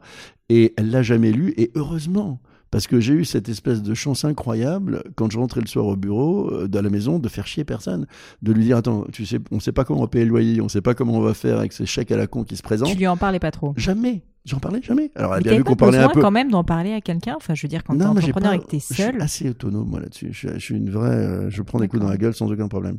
Et 0.49 0.73
elle 0.77 0.91
l'a 0.91 1.01
jamais 1.01 1.31
lu, 1.31 1.53
et 1.57 1.71
heureusement. 1.75 2.39
Parce 2.71 2.87
que 2.87 3.01
j'ai 3.01 3.13
eu 3.13 3.25
cette 3.25 3.49
espèce 3.49 3.83
de 3.83 3.93
chance 3.93 4.23
incroyable 4.23 5.03
quand 5.15 5.29
je 5.29 5.37
rentrais 5.37 5.59
le 5.61 5.67
soir 5.67 5.85
au 5.87 5.97
bureau, 5.97 6.49
euh, 6.51 6.67
de 6.69 6.79
la 6.79 6.89
maison, 6.89 7.19
de 7.19 7.27
faire 7.27 7.45
chier 7.45 7.65
personne, 7.65 8.07
de 8.41 8.53
lui 8.53 8.63
dire 8.63 8.77
attends, 8.77 9.05
tu 9.11 9.25
sais, 9.25 9.39
on 9.51 9.59
sait 9.59 9.73
pas 9.73 9.83
comment 9.83 9.99
on 9.99 10.03
va 10.03 10.07
payer 10.07 10.23
le 10.23 10.29
loyer, 10.31 10.61
on 10.61 10.69
sait 10.69 10.79
pas 10.81 10.93
comment 10.93 11.15
on 11.15 11.21
va 11.21 11.33
faire 11.33 11.59
avec 11.59 11.73
ces 11.73 11.85
chèques 11.85 12.11
à 12.11 12.17
la 12.17 12.27
con 12.27 12.43
qui 12.45 12.55
se 12.55 12.63
présentent. 12.63 12.89
Tu 12.89 12.97
lui 12.97 13.07
en 13.07 13.17
parlais 13.17 13.39
pas 13.39 13.51
trop. 13.51 13.73
Jamais, 13.75 14.21
j'en 14.45 14.59
parlais 14.59 14.81
jamais. 14.81 15.11
Alors 15.15 15.33
elle 15.35 15.39
a 15.39 15.49
bien 15.49 15.57
vu 15.57 15.63
qu'on 15.65 15.75
parlait 15.75 15.97
un 15.97 16.07
peu. 16.09 16.21
quand 16.21 16.31
même 16.31 16.49
d'en 16.49 16.63
parler 16.63 16.93
à 16.93 17.01
quelqu'un? 17.01 17.33
Enfin, 17.35 17.55
je 17.55 17.61
veux 17.61 17.67
dire, 17.67 17.83
quand 17.83 17.97
t'es 17.97 18.05
entrepreneur 18.05 18.51
pas- 18.51 18.55
et 18.55 18.59
que 18.59 18.65
t'es 18.67 18.79
Je 18.79 18.85
suis 18.93 19.03
seul. 19.03 19.21
assez 19.21 19.49
autonome 19.49 19.89
moi 19.89 19.99
là-dessus. 19.99 20.29
Je 20.31 20.37
suis, 20.37 20.47
je 20.53 20.59
suis 20.59 20.75
une 20.77 20.89
vraie, 20.89 21.09
euh, 21.09 21.49
je 21.49 21.61
prends 21.63 21.79
des 21.79 21.89
coups 21.89 22.01
dans 22.01 22.09
la 22.09 22.17
gueule 22.17 22.33
sans 22.33 22.49
aucun 22.49 22.69
problème. 22.69 22.97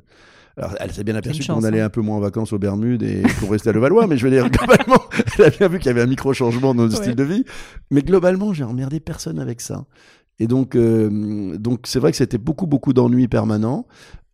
Alors, 0.57 0.75
elle 0.81 0.93
s'est 0.93 1.05
bien 1.05 1.15
aperçue 1.15 1.47
qu'on 1.47 1.65
allait 1.65 1.81
hein. 1.81 1.87
un 1.87 1.91
peu 1.91 2.01
moins 2.03 2.17
en 2.17 2.21
vacances 2.21 2.53
aux 2.53 2.59
Bermudes 2.59 3.03
et 3.03 3.23
qu'on 3.41 3.49
restait 3.49 3.71
à 3.71 3.73
Levallois, 3.73 4.07
mais 4.07 4.17
je 4.19 4.25
veux 4.27 4.31
dire, 4.31 4.51
globalement, 4.51 5.03
elle 5.39 5.45
a 5.47 5.51
bien 5.51 5.69
vu 5.69 5.79
qu'il 5.79 5.87
y 5.87 5.91
avait 5.91 6.03
un 6.03 6.07
micro-changement 6.07 6.75
dans 6.75 6.83
notre 6.83 6.97
Ouais. 6.99 7.03
style 7.05 7.17
de 7.17 7.23
vie. 7.25 7.45
Mais 7.91 8.03
globalement, 8.03 8.53
j'ai 8.53 8.65
emmerdé 8.65 9.01
personne 9.01 9.39
avec 9.39 9.61
ça. 9.61 9.85
Et 10.39 10.47
donc, 10.47 10.77
euh, 10.77 11.57
donc 11.57 11.81
c'est 11.87 11.99
vrai 12.01 12.11
que 12.11 12.17
c'était 12.17 12.39
beaucoup, 12.39 12.67
beaucoup 12.67 12.93
d'ennuis 12.93 13.29
permanents. 13.29 13.87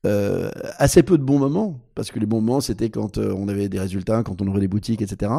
Euh, 0.07 0.51
assez 0.77 1.03
peu 1.03 1.19
de 1.19 1.25
bons 1.25 1.41
moments, 1.41 1.81
parce 1.97 2.13
que 2.13 2.21
les 2.21 2.25
bons 2.27 2.41
moments, 2.41 2.61
c'était 2.61 2.89
quand 2.89 3.19
euh, 3.19 3.35
on 3.37 3.49
avait 3.49 3.69
des 3.69 3.81
résultats, 3.81 4.23
quand 4.23 4.41
on 4.41 4.47
ouvrait 4.47 4.61
des 4.61 4.69
boutiques, 4.69 5.03
etc. 5.03 5.33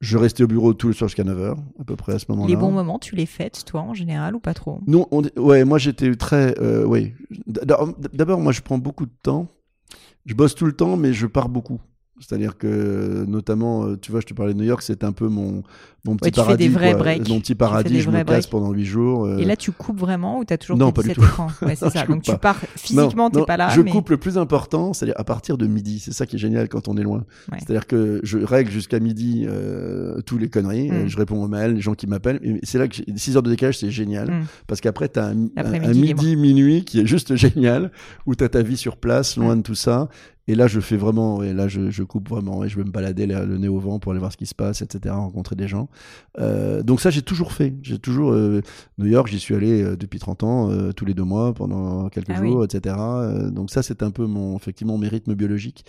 Je 0.00 0.18
restais 0.18 0.42
au 0.42 0.48
bureau 0.48 0.74
tout 0.74 0.88
le 0.88 0.92
soir 0.94 1.06
jusqu'à 1.08 1.22
9h, 1.22 1.54
à 1.80 1.84
peu 1.84 1.94
près 1.94 2.14
à 2.14 2.18
ce 2.18 2.26
moment-là. 2.30 2.48
Les 2.48 2.56
bons 2.56 2.72
moments, 2.72 2.98
tu 2.98 3.14
les 3.14 3.24
fêtes, 3.24 3.64
toi, 3.64 3.82
en 3.82 3.94
général, 3.94 4.34
ou 4.34 4.40
pas 4.40 4.52
trop? 4.52 4.80
Non, 4.88 5.06
on- 5.12 5.22
ouais, 5.40 5.64
moi 5.64 5.78
j'étais 5.78 6.12
très, 6.16 6.58
euh, 6.60 6.84
oui. 6.84 7.12
D'abord, 7.46 8.40
moi 8.40 8.50
je 8.52 8.60
prends 8.62 8.78
beaucoup 8.78 9.06
de 9.06 9.12
temps. 9.22 9.46
Je 10.26 10.34
bosse 10.34 10.54
tout 10.54 10.66
le 10.66 10.76
temps, 10.76 10.96
mais 10.96 11.12
je 11.12 11.26
pars 11.26 11.48
beaucoup. 11.48 11.80
C'est-à-dire 12.20 12.58
que, 12.58 13.24
notamment, 13.26 13.84
euh, 13.86 13.96
tu 13.96 14.10
vois, 14.12 14.20
je 14.20 14.26
te 14.26 14.34
parlais 14.34 14.52
de 14.52 14.58
New 14.58 14.64
York, 14.66 14.82
c'est 14.82 15.04
un 15.04 15.12
peu 15.12 15.28
mon, 15.28 15.62
mon 16.04 16.16
petit 16.16 16.26
Ouais, 16.26 16.30
tu 16.30 16.36
fais 16.40 16.44
paradis. 16.44 16.68
des 16.68 16.68
vrais 16.68 16.94
breaks. 16.94 17.28
Mon 17.28 17.40
petit 17.40 17.52
fais 17.52 17.54
paradis, 17.54 18.00
je 18.02 18.10
me 18.10 18.22
casse 18.24 18.46
pendant 18.46 18.72
huit 18.72 18.84
jours. 18.84 19.24
euh, 19.24 19.38
Et 19.38 19.44
là, 19.46 19.56
tu 19.56 19.72
coupes 19.72 19.98
vraiment 19.98 20.38
ou 20.38 20.44
t'as 20.44 20.58
toujours 20.58 20.76
non, 20.76 20.92
pas 20.92 21.00
du 21.02 21.08
17 21.08 21.16
tout. 21.16 21.22
écrans 21.24 21.46
Ouais, 21.62 21.74
c'est 21.74 21.88
ça. 21.90 22.04
Donc 22.06 22.22
tu 22.22 22.36
pars 22.36 22.58
physiquement, 22.76 23.30
non, 23.32 23.44
pas 23.44 23.56
là. 23.56 23.70
Je 23.70 23.80
mais... 23.80 23.90
coupe 23.90 24.10
le 24.10 24.16
plus 24.18 24.36
important, 24.38 24.92
c'est-à-dire 24.92 25.14
à 25.18 25.24
partir 25.24 25.56
de 25.56 25.66
midi. 25.66 25.98
C'est 25.98 26.12
ça 26.12 26.26
qui 26.26 26.36
est 26.36 26.38
génial 26.38 26.68
quand 26.68 26.88
on 26.88 26.96
est 26.98 27.02
loin. 27.02 27.24
Ouais. 27.50 27.58
C'est-à-dire 27.58 27.86
que 27.86 28.20
je 28.22 28.38
règle 28.38 28.70
jusqu'à 28.70 29.00
midi 29.00 29.46
euh, 29.48 30.20
tous 30.20 30.36
les 30.38 30.48
conneries. 30.50 30.90
Mm. 30.90 30.94
euh, 30.94 31.08
Je 31.08 31.16
réponds 31.16 31.42
aux 31.42 31.48
mails, 31.48 31.74
les 31.74 31.80
gens 31.80 31.94
qui 31.94 32.06
m'appellent. 32.06 32.40
C'est 32.64 32.78
là 32.78 32.86
que 32.86 32.96
6 33.16 33.36
heures 33.36 33.42
de 33.42 33.50
décalage, 33.50 33.78
c'est 33.78 33.90
génial. 33.90 34.30
Mm. 34.30 34.44
Parce 34.66 34.80
qu'après, 34.82 35.08
tu 35.08 35.18
as 35.18 35.24
un, 35.26 35.44
un- 35.44 35.48
L'après-midi 35.56 35.88
un 35.88 35.94
midi, 36.14 36.36
minuit 36.36 36.84
qui 36.84 37.00
est 37.00 37.06
juste 37.06 37.34
génial, 37.36 37.90
où 38.26 38.34
tu 38.34 38.44
as 38.44 38.48
ta 38.50 38.60
vie 38.62 38.76
sur 38.76 38.98
place, 38.98 39.36
loin 39.38 39.56
de 39.56 39.62
tout 39.62 39.74
ça. 39.74 40.08
Et 40.48 40.54
là, 40.54 40.66
je 40.66 40.80
fais 40.80 40.96
vraiment, 40.96 41.42
et 41.42 41.52
là, 41.52 41.68
je, 41.68 41.90
je 41.90 42.02
coupe 42.02 42.28
vraiment, 42.28 42.64
et 42.64 42.68
je 42.68 42.76
vais 42.76 42.84
me 42.84 42.90
balader 42.90 43.26
le, 43.26 43.44
le 43.44 43.58
nez 43.58 43.68
au 43.68 43.78
vent 43.78 43.98
pour 43.98 44.12
aller 44.12 44.18
voir 44.18 44.32
ce 44.32 44.36
qui 44.36 44.46
se 44.46 44.54
passe, 44.54 44.82
etc., 44.82 45.14
rencontrer 45.14 45.54
des 45.54 45.68
gens. 45.68 45.88
Euh, 46.38 46.82
donc 46.82 47.00
ça, 47.00 47.10
j'ai 47.10 47.22
toujours 47.22 47.52
fait. 47.52 47.74
J'ai 47.82 47.98
toujours, 47.98 48.32
euh, 48.32 48.62
New 48.98 49.06
York, 49.06 49.28
j'y 49.28 49.38
suis 49.38 49.54
allé 49.54 49.82
euh, 49.82 49.96
depuis 49.96 50.18
30 50.18 50.42
ans, 50.42 50.70
euh, 50.70 50.92
tous 50.92 51.04
les 51.04 51.14
deux 51.14 51.24
mois, 51.24 51.54
pendant 51.54 52.08
quelques 52.08 52.30
Ah 52.30 52.42
jours, 52.42 52.64
etc. 52.64 52.96
Euh, 52.98 53.50
donc 53.50 53.70
ça, 53.70 53.82
c'est 53.82 54.02
un 54.02 54.10
peu 54.10 54.26
mon, 54.26 54.56
effectivement, 54.56 54.98
mes 54.98 55.08
rythmes 55.08 55.34
biologiques. 55.34 55.84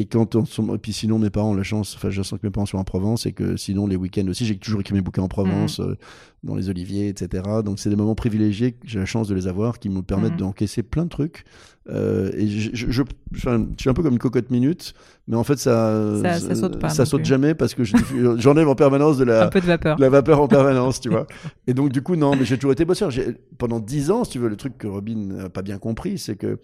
Et 0.00 0.06
quand 0.06 0.36
on, 0.36 0.44
et 0.74 0.78
puis 0.78 0.92
sinon, 0.92 1.18
mes 1.18 1.28
parents 1.28 1.50
ont 1.50 1.54
la 1.54 1.64
chance, 1.64 1.94
enfin, 1.96 2.08
je 2.08 2.22
sens 2.22 2.38
que 2.38 2.46
mes 2.46 2.50
parents 2.52 2.66
sont 2.66 2.78
en 2.78 2.84
Provence, 2.84 3.26
et 3.26 3.32
que 3.32 3.56
sinon, 3.56 3.86
les 3.88 3.96
week-ends 3.96 4.28
aussi, 4.28 4.46
j'ai 4.46 4.56
toujours 4.56 4.80
écrit 4.80 4.94
mes 4.94 5.00
bouquins 5.00 5.22
en 5.22 5.28
Provence, 5.28 5.80
euh, 5.80 5.96
dans 6.44 6.54
les 6.54 6.68
oliviers, 6.70 7.08
etc. 7.08 7.42
Donc 7.64 7.80
c'est 7.80 7.90
des 7.90 7.96
moments 7.96 8.14
privilégiés 8.14 8.72
que 8.72 8.78
j'ai 8.86 9.00
la 9.00 9.06
chance 9.06 9.26
de 9.26 9.34
les 9.34 9.48
avoir, 9.48 9.80
qui 9.80 9.88
me 9.88 10.02
permettent 10.02 10.32
Mhm. 10.34 10.38
d'encaisser 10.38 10.84
plein 10.84 11.02
de 11.04 11.08
trucs. 11.08 11.44
Euh, 11.90 12.30
et 12.36 12.46
je, 12.46 12.70
je, 12.74 12.90
je, 12.92 13.02
enfin, 13.34 13.66
je 13.76 13.80
suis 13.80 13.90
un 13.90 13.94
peu 13.94 14.02
comme 14.04 14.12
une 14.12 14.18
cocotte 14.20 14.50
minute, 14.50 14.94
mais 15.26 15.34
en 15.36 15.42
fait, 15.42 15.56
ça, 15.58 16.00
Ça- 16.22 16.38
ça 16.38 16.54
saute 16.54 16.78
pas 16.78 16.90
ça 16.90 17.02
non 17.02 17.06
saute 17.08 17.22
plus. 17.22 17.28
jamais 17.28 17.54
parce 17.54 17.74
que 17.74 17.82
je- 17.82 17.96
j'enlève 18.38 18.68
en 18.68 18.74
permanence 18.76 19.18
de 19.18 19.24
la, 19.24 19.46
Un 19.46 19.48
peu 19.48 19.60
de 19.60 19.66
vapeur. 19.66 19.96
de 19.96 20.00
la 20.02 20.10
vapeur 20.10 20.40
en 20.40 20.46
permanence, 20.46 21.00
tu 21.00 21.08
vois. 21.10 21.26
Et 21.66 21.74
donc, 21.74 21.90
du 21.90 22.02
coup, 22.02 22.14
non, 22.14 22.36
mais 22.36 22.44
j'ai 22.44 22.56
toujours 22.56 22.72
été 22.72 22.84
bosseur. 22.84 23.10
Pendant 23.56 23.80
10 23.80 24.10
ans, 24.12 24.22
si 24.22 24.30
tu 24.32 24.38
veux, 24.38 24.48
le 24.48 24.56
truc 24.56 24.78
que 24.78 24.86
Robin 24.86 25.16
n'a 25.16 25.48
pas 25.48 25.62
bien 25.62 25.78
compris, 25.78 26.18
c'est 26.18 26.36
que. 26.36 26.58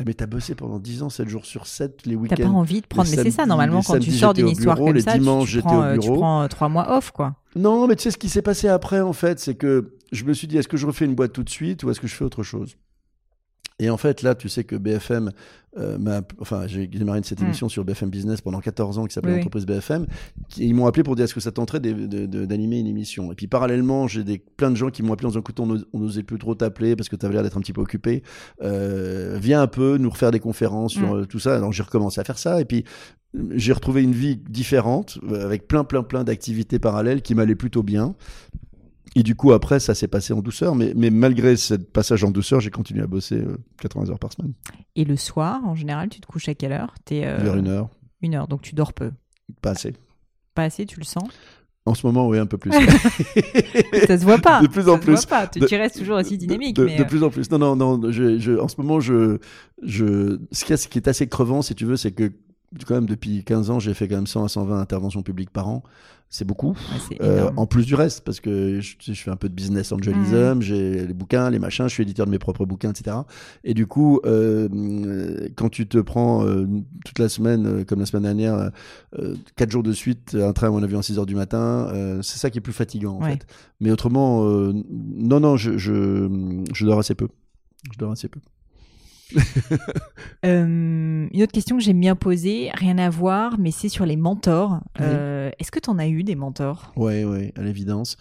Eh, 0.00 0.04
Mais 0.06 0.14
t'as 0.14 0.26
bossé 0.26 0.54
pendant 0.54 0.78
10 0.78 1.02
ans, 1.02 1.08
7 1.10 1.28
jours 1.28 1.44
sur 1.46 1.66
7, 1.66 2.06
les 2.06 2.14
T'as 2.14 2.20
week-ends. 2.20 2.36
pas 2.36 2.48
envie 2.48 2.80
de 2.80 2.86
prendre, 2.86 3.08
mais 3.10 3.16
c'est 3.16 3.30
ça 3.30 3.46
normalement 3.46 3.82
quand 3.82 3.98
tu 3.98 4.12
sors 4.12 4.32
d'une 4.34 4.48
histoire 4.48 4.76
bureau, 4.76 4.88
comme 4.92 5.00
ça, 5.00 5.12
tu- 5.12 5.18
dimanches, 5.18 5.46
tu, 5.48 5.54
j'étais 5.54 5.66
prends, 5.66 5.82
euh, 5.82 5.96
tu 5.98 6.10
prends 6.12 6.42
euh, 6.42 6.48
trois 6.48 6.68
mois 6.68 6.96
off 6.96 7.10
quoi. 7.10 7.34
Non, 7.56 7.86
mais 7.88 7.96
tu 7.96 8.02
sais 8.04 8.10
ce 8.10 8.18
qui 8.18 8.28
s'est 8.28 8.42
passé 8.42 8.68
après, 8.68 9.00
en 9.00 9.12
fait, 9.12 9.40
c'est 9.40 9.54
que 9.56 9.96
je 10.12 10.24
me 10.24 10.32
suis 10.32 10.46
dit, 10.46 10.56
est-ce 10.56 10.68
que 10.68 10.76
je 10.76 10.86
refais 10.86 11.04
une 11.04 11.14
boîte 11.14 11.32
tout 11.32 11.42
de 11.44 11.50
suite 11.50 11.82
ou 11.82 11.90
est-ce 11.90 12.00
que 12.00 12.06
je 12.06 12.14
fais 12.14 12.24
autre 12.24 12.42
chose? 12.42 12.76
Et 13.80 13.90
en 13.90 13.96
fait, 13.96 14.22
là, 14.22 14.34
tu 14.34 14.48
sais 14.48 14.64
que 14.64 14.74
BFM 14.76 15.30
euh, 15.78 15.98
m'a- 15.98 16.22
enfin, 16.40 16.66
j'ai 16.66 16.86
démarré 16.86 17.20
cette 17.24 17.40
Mm. 17.40 17.44
émission 17.44 17.68
sur 17.68 17.84
BFM 17.84 18.10
Business 18.10 18.40
pendant 18.40 18.60
14 18.60 18.98
ans 18.98 19.06
qui 19.06 19.14
s'appelait 19.14 19.34
Oui, 19.44 19.64
BFM. 19.66 20.06
Qui, 20.48 20.66
ils 20.66 20.74
m'ont 20.74 20.86
appelé 20.86 21.02
pour 21.02 21.14
dire 21.16 21.24
est-ce 21.24 21.34
que 21.34 21.40
ça 21.40 21.52
tenterait 21.52 21.80
d'animer 21.80 22.78
une 22.80 22.86
émission? 22.86 23.30
Et 23.32 23.34
puis 23.34 23.46
parallèlement, 23.46 24.06
j'ai 24.08 24.24
des, 24.24 24.38
plein 24.38 24.70
de 24.70 24.76
gens 24.76 24.90
qui 24.90 25.02
m'ont 25.02 25.12
appelé 25.12 25.26
en 25.26 25.30
disant 25.30 25.40
écoute, 25.40 25.60
on 25.60 25.98
n'osait 25.98 26.22
plus 26.22 26.38
trop 26.38 26.54
t'appeler 26.54 26.96
parce 26.96 27.08
que 27.08 27.16
tu 27.16 27.24
avais 27.24 27.34
l'air 27.34 27.42
d'être 27.42 27.56
un 27.56 27.60
petit 27.60 27.72
peu 27.72 27.80
occupé. 27.80 28.22
Euh, 28.62 29.38
viens 29.40 29.62
un 29.62 29.66
peu 29.66 29.96
nous 29.98 30.10
refaire 30.10 30.30
des 30.30 30.40
conférences 30.40 30.92
sur 30.92 31.14
Mm. 31.14 31.18
euh, 31.20 31.24
tout 31.26 31.38
ça. 31.38 31.56
Alors 31.56 31.72
j'ai 31.72 31.82
recommencé 31.82 32.20
à 32.20 32.24
faire 32.24 32.38
ça. 32.38 32.60
Et 32.60 32.64
puis 32.64 32.84
j'ai 33.54 33.72
retrouvé 33.72 34.02
une 34.02 34.12
vie 34.12 34.36
différente 34.36 35.18
avec 35.30 35.68
plein, 35.68 35.84
plein, 35.84 36.02
plein 36.02 36.24
d'activités 36.24 36.78
parallèles 36.78 37.20
qui 37.22 37.34
m'allaient 37.34 37.54
plutôt 37.54 37.82
bien. 37.82 38.14
Et 39.18 39.24
du 39.24 39.34
coup, 39.34 39.50
après, 39.52 39.80
ça 39.80 39.96
s'est 39.96 40.06
passé 40.06 40.32
en 40.32 40.40
douceur. 40.42 40.76
Mais, 40.76 40.92
mais 40.94 41.10
malgré 41.10 41.56
ce 41.56 41.74
passage 41.74 42.22
en 42.22 42.30
douceur, 42.30 42.60
j'ai 42.60 42.70
continué 42.70 43.02
à 43.02 43.08
bosser 43.08 43.34
euh, 43.34 43.56
80 43.80 44.10
heures 44.10 44.18
par 44.20 44.32
semaine, 44.32 44.52
Et 44.94 45.04
le 45.04 45.16
soir, 45.16 45.60
en 45.64 45.74
général, 45.74 46.08
tu 46.08 46.20
te 46.20 46.26
couches 46.28 46.48
à 46.48 46.54
quelle 46.54 46.70
heure? 46.70 46.94
Euh, 47.10 47.38
vers 47.42 47.56
une 47.56 47.66
heure. 47.66 47.88
une 48.22 48.36
heure, 48.36 48.46
donc 48.46 48.62
tu 48.62 48.76
dors 48.76 48.92
peu. 48.92 49.10
Pas 49.60 49.70
assez. 49.70 49.92
Pas 50.54 50.62
assez, 50.64 50.86
tu 50.86 51.00
le 51.00 51.04
sens? 51.04 51.28
En 51.84 51.94
ce 51.94 52.06
moment, 52.06 52.28
oui, 52.28 52.38
un 52.38 52.46
peu 52.46 52.58
plus. 52.58 52.70
Ça 54.06 54.18
se 54.18 54.22
voit 54.24 54.38
pas. 54.38 54.60
De 54.60 54.68
plus 54.68 54.88
en 54.88 54.94
ça 54.94 55.00
se 55.00 55.04
plus. 55.04 55.14
voit 55.14 55.26
pas. 55.26 55.46
Tu, 55.48 55.58
De- 55.58 55.66
tu 55.66 55.74
restes 55.74 55.98
toujours 55.98 56.18
aussi 56.18 56.38
dynamique. 56.38 56.76
De, 56.76 56.84
mais, 56.84 56.96
de 56.96 57.02
euh, 57.02 57.06
plus 57.06 57.24
en 57.24 57.30
plus. 57.30 57.50
Non, 57.50 57.58
non, 57.58 57.74
non. 57.74 58.12
Je, 58.12 58.38
je, 58.38 58.52
en 58.52 58.68
ce 58.68 58.80
moment, 58.80 59.00
je, 59.00 59.38
je, 59.82 60.38
ce 60.52 60.86
qui 60.88 60.98
est 60.98 61.08
assez 61.08 61.26
crevant, 61.28 61.62
si 61.62 61.74
tu 61.74 61.86
veux, 61.86 61.96
c'est 61.96 62.12
que 62.12 62.30
quand 62.86 62.94
même 62.94 63.06
depuis 63.06 63.44
15 63.44 63.70
ans, 63.70 63.78
j'ai 63.78 63.94
fait 63.94 64.08
quand 64.08 64.16
même 64.16 64.26
100 64.26 64.44
à 64.44 64.48
120 64.48 64.80
interventions 64.80 65.22
publiques 65.22 65.50
par 65.50 65.68
an. 65.68 65.82
C'est 66.30 66.44
beaucoup. 66.44 66.72
ouais, 67.10 67.16
Euh, 67.22 67.50
en 67.56 67.64
plus 67.64 67.86
du 67.86 67.94
reste, 67.94 68.20
parce 68.22 68.40
que 68.40 68.80
je, 68.80 68.96
fais 69.14 69.30
un 69.30 69.36
peu 69.36 69.48
de 69.48 69.54
business 69.54 69.92
angelism, 69.92 70.60
j'ai 70.60 71.06
les 71.06 71.14
bouquins, 71.14 71.48
les 71.48 71.58
machins, 71.58 71.88
je 71.88 71.94
suis 71.94 72.02
éditeur 72.02 72.26
de 72.26 72.30
mes 72.30 72.38
propres 72.38 72.66
bouquins, 72.66 72.90
etc. 72.90 73.16
Et 73.64 73.72
du 73.72 73.86
coup, 73.86 74.20
euh, 74.26 75.48
quand 75.56 75.70
tu 75.70 75.86
te 75.88 75.96
prends 75.96 76.44
euh, 76.46 76.66
toute 77.06 77.18
la 77.18 77.30
semaine, 77.30 77.86
comme 77.86 78.00
la 78.00 78.04
semaine 78.04 78.24
dernière, 78.24 78.70
euh, 79.18 79.34
quatre 79.56 79.70
jours 79.70 79.82
de 79.82 79.92
suite, 79.92 80.34
un 80.38 80.52
train 80.52 80.68
ou 80.68 80.76
un 80.76 80.82
avion 80.82 80.98
à 80.98 81.02
6 81.02 81.18
heures 81.18 81.24
du 81.24 81.34
matin, 81.34 81.90
c'est 82.22 82.38
ça 82.38 82.50
qui 82.50 82.58
est 82.58 82.62
plus 82.62 82.74
fatigant 82.74 83.14
en 83.16 83.22
Ouais. 83.22 83.30
fait. 83.32 83.46
Mais 83.80 83.90
autrement, 83.90 84.42
non, 84.44 85.40
non, 85.40 85.56
je, 85.56 85.78
je, 85.78 86.62
je 86.74 86.84
dors 86.84 86.98
assez 86.98 87.14
peu. 87.14 87.28
Je 87.90 87.98
dors 87.98 88.12
assez 88.12 88.28
peu. 88.28 88.40
Euh, 90.44 91.26
une 91.32 91.42
autre 91.42 91.52
question 91.52 91.76
que 91.78 91.82
j'aime 91.82 91.98
bien 92.00 92.14
poser, 92.14 92.70
rien 92.74 92.96
à 92.98 93.10
voir, 93.10 93.58
mais 93.58 93.70
c'est 93.72 93.88
sur 93.88 94.06
les 94.06 94.16
mentors. 94.16 94.74
Oui. 94.98 95.04
Euh, 95.04 95.50
Est-ce 95.58 95.72
que 95.72 95.80
tu 95.80 95.90
en 95.90 95.98
as 95.98 96.06
eu 96.06 96.22
des 96.22 96.36
mentors? 96.36 96.92
Ouais, 96.96 97.24
ouais, 97.24 97.52
à 97.56 97.62
l'évidence. 97.62 98.16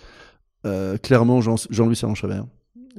Euh, 0.66 0.98
clairement, 0.98 1.40
Jean- 1.42 1.56
Jean-Louis 1.70 1.96
Serran-Chavert 1.96 2.46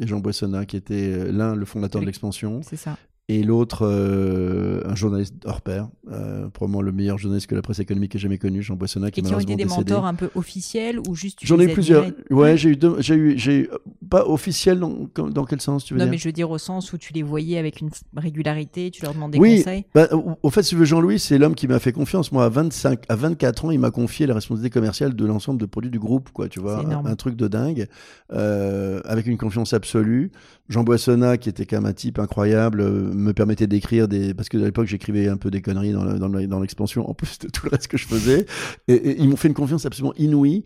et 0.01 0.07
Jean 0.07 0.21
Boissonnat, 0.21 0.65
qui 0.67 0.77
était 0.77 0.95
euh, 1.13 1.33
l'un 1.33 1.57
le 1.57 1.65
fondateur 1.65 2.01
de 2.01 2.05
Oui. 2.05 2.07
l'expansion, 2.07 2.61
C'est 2.63 2.77
ça. 2.77 2.97
Et 3.31 3.43
l'autre 3.43 3.81
euh, 3.87 4.83
un 4.87 4.95
journaliste 4.95 5.35
hors 5.45 5.61
pair, 5.61 5.89
euh, 6.11 6.49
probablement 6.49 6.81
le 6.81 6.93
meilleur 6.93 7.19
journaliste 7.19 7.47
que 7.47 7.55
la 7.55 7.61
presse 7.61 7.79
économique 7.79 8.15
ait 8.15 8.19
jamais 8.19 8.39
connu, 8.39 8.63
Jean 8.63 8.75
Boissonnat, 8.75 9.11
qui 9.11 9.21
Et 9.21 9.23
qui 9.23 9.35
ont 9.35 9.39
été 9.39 9.55
des 9.55 9.65
décédé. 9.65 9.93
mentors 9.93 10.07
un 10.07 10.15
peu 10.15 10.31
officiels 10.35 10.99
ou 10.99 11.15
juste 11.15 11.39
J'en 11.43 11.59
ai 11.61 11.65
eu 11.65 11.73
plusieurs. 11.75 12.07
Ouais, 12.31 12.57
j'ai 12.57 12.71
eu, 12.71 12.77
deux- 12.77 12.97
j'ai 13.01 13.15
eu, 13.17 13.39
j'ai 13.39 13.59
eu- 13.61 13.69
pas 14.09 14.27
officiel 14.27 14.81
dans, 14.81 15.07
dans 15.29 15.45
quel 15.45 15.61
sens 15.61 15.85
tu 15.85 15.93
veux 15.93 15.99
Non, 16.01 16.07
dire 16.07 16.13
mais 16.13 16.19
je 16.19 16.25
veux 16.27 16.33
dire 16.33 16.51
au 16.51 16.57
sens 16.57 16.93
où 16.95 16.99
tu 16.99 17.13
les 17.13 17.23
voyais 17.23 17.59
avec 17.59 17.83
une 17.83 17.91
régularité, 18.17 18.91
tu 18.91 19.03
leur 19.03 19.13
demandais 19.13 19.39
Oui, 19.39 19.59
conseils. 19.59 19.85
bah, 19.95 20.09
au, 20.43 20.51
fait, 20.51 20.63
si 20.63 20.71
tu 20.71 20.77
veux, 20.77 20.87
Jean-Louis, 20.87 21.19
c'est 21.19 21.37
l'homme 21.37 21.55
qui 21.55 21.69
m'a 21.69 21.79
fait 21.81 21.93
confiance. 21.93 22.33
Moi, 22.33 22.45
à 22.47 22.49
25, 22.49 23.05
à 23.11 23.17
24 23.17 23.67
ans, 23.67 23.71
il 23.71 23.79
m'a 23.79 23.91
confié 23.91 24.27
la 24.27 24.33
responsabilité 24.35 24.73
commerciale 24.73 25.15
de 25.15 25.27
l'ensemble 25.27 25.61
de 25.61 25.67
produits 25.67 25.91
du 25.91 25.99
groupe, 25.99 26.31
quoi, 26.33 26.49
tu 26.49 26.61
vois. 26.61 26.79
Un, 27.05 27.17
truc 27.17 27.37
de 27.37 27.49
dingue, 27.49 27.89
euh, 28.33 29.01
avec 29.05 29.27
une 29.27 29.37
confiance 29.37 29.73
absolue. 29.75 30.31
Jean 30.69 30.85
Boissonnat, 30.85 31.39
qui 31.39 31.49
était 31.49 31.65
quand 31.65 31.77
même 31.77 31.87
un 31.87 31.93
type 31.95 32.19
incroyable, 32.19 32.81
euh, 32.83 33.11
me 33.15 33.33
permettait 33.33 33.67
d'écrire 33.67 34.07
des, 34.09 34.35
parce 34.35 34.49
que 34.49 34.59
à 34.59 34.65
l'époque, 34.65 34.87
j'écrivais 34.87 35.29
un 35.29 35.37
peu 35.39 35.51
des 35.51 35.63
conneries 35.63 35.93
dans 35.93 36.05
le- 36.05 36.19
dans 36.19 36.29
le- 36.29 36.47
dans 36.47 36.61
l'expansion, 36.61 37.09
en 37.09 37.15
plus 37.15 37.39
de 37.39 37.49
tout 37.49 37.65
le 37.65 37.71
reste 37.71 37.89
que 37.89 37.97
je 37.97 38.07
faisais. 38.07 38.45
Et, 38.87 38.95
et 38.95 39.21
ils 39.21 39.29
m'ont 39.29 39.37
fait 39.37 39.49
une 39.49 39.55
confiance 39.55 39.87
absolument 39.87 40.15
inouïe. 40.19 40.65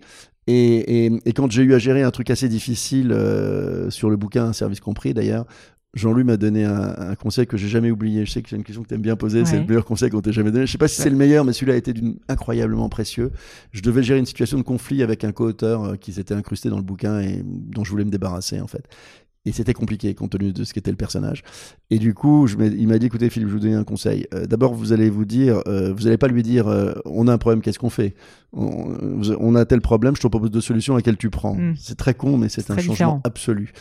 Et, 0.49 1.07
et, 1.07 1.13
et 1.25 1.33
quand 1.33 1.49
j'ai 1.53 1.63
eu 1.63 1.73
à 1.75 1.79
gérer 1.79 2.03
un 2.03 2.11
truc 2.11 2.31
assez 2.31 2.49
difficile 2.49 3.13
euh, 3.13 3.91
sur 3.91 4.11
le 4.11 4.17
bouquin, 4.17 4.47
un 4.47 4.53
service 4.53 4.81
compris 4.81 5.15
d'ailleurs, 5.15 5.47
Jean-Louis 5.95 6.25
m'a 6.25 6.39
donné 6.39 6.65
un, 6.65 6.95
un 6.99 7.15
conseil 7.17 7.47
que 7.47 7.59
j'ai 7.59 7.69
jamais 7.69 7.91
oublié. 7.91 8.25
Je 8.25 8.33
sais 8.33 8.41
que 8.43 8.49
c'est 8.49 8.57
une 8.57 8.65
question 8.65 8.83
que 8.83 8.89
tu 8.89 8.95
aimes 8.95 9.03
bien 9.03 9.15
poser. 9.15 9.45
C'est 9.45 9.57
le 9.61 9.67
meilleur 9.67 9.85
conseil 9.85 10.09
qu'on 10.09 10.23
t'ait 10.23 10.33
jamais 10.33 10.51
donné. 10.51 10.67
Je 10.67 10.73
sais 10.73 10.79
pas 10.79 10.89
si 10.89 10.97
c'est 11.03 11.11
le 11.11 11.17
meilleur, 11.17 11.45
mais 11.45 11.53
celui-là 11.53 11.75
a 11.75 11.77
été 11.77 11.93
incroyablement 12.29 12.89
précieux. 12.89 13.31
Je 13.73 13.83
devais 13.83 14.03
gérer 14.03 14.19
une 14.19 14.25
situation 14.27 14.57
de 14.57 14.63
conflit 14.63 15.03
avec 15.03 15.23
un 15.23 15.33
co-auteur 15.33 15.85
euh, 15.85 15.97
qui 15.97 16.15
s'était 16.15 16.33
incrusté 16.35 16.71
dans 16.71 16.79
le 16.79 16.83
bouquin 16.83 17.21
et 17.21 17.43
dont 17.45 17.85
je 17.85 17.91
voulais 17.91 18.07
me 18.07 18.11
débarrasser 18.11 18.59
en 18.61 18.67
fait. 18.67 18.85
Et 19.45 19.51
c'était 19.51 19.75
compliqué 19.75 20.15
compte 20.15 20.31
tenu 20.31 20.53
de 20.53 20.63
ce 20.63 20.73
qu'était 20.73 20.93
le 20.93 20.97
personnage. 20.97 21.43
Et 21.91 21.99
du 21.99 22.15
coup, 22.15 22.47
je 22.47 22.57
il 22.57 22.87
m'a 22.87 22.99
dit 22.99 23.07
écoutez 23.07 23.29
Philippe, 23.29 23.49
je 23.49 23.55
vous 23.55 23.61
donner 23.61 23.75
un 23.75 23.83
conseil. 23.83 24.27
Euh, 24.35 24.47
D'abord, 24.47 24.73
vous 24.73 24.93
allez 24.93 25.11
vous 25.11 25.25
dire, 25.25 25.63
euh, 25.67 25.93
vous 25.93 26.05
n'allez 26.05 26.17
pas 26.17 26.29
lui 26.29 26.45
dire 26.45 26.69
euh, 26.69 26.93
on 27.07 27.27
a 27.27 27.33
un 27.33 27.39
problème, 27.39 27.61
qu'est-ce 27.61 27.79
qu'on 27.79 27.91
fait? 27.91 28.15
On, 28.53 28.97
on 29.41 29.55
a 29.57 29.65
tel 29.65 29.81
problème, 29.81 30.15
je 30.15 30.21
te 30.21 30.29
propose 30.29 30.51
deux 30.51 30.61
solutions, 30.61 30.95
laquelle 30.95 31.17
tu 31.17 31.29
prends? 31.29 31.57
Mm. 31.57 31.75
C'est 31.77 31.97
très 31.97 32.15
con, 32.15 32.37
mais 32.39 32.49
c'est 32.49 32.71
un 32.71 32.77
changement 32.77 32.93
différent. 32.93 33.21
absolu. 33.25 33.73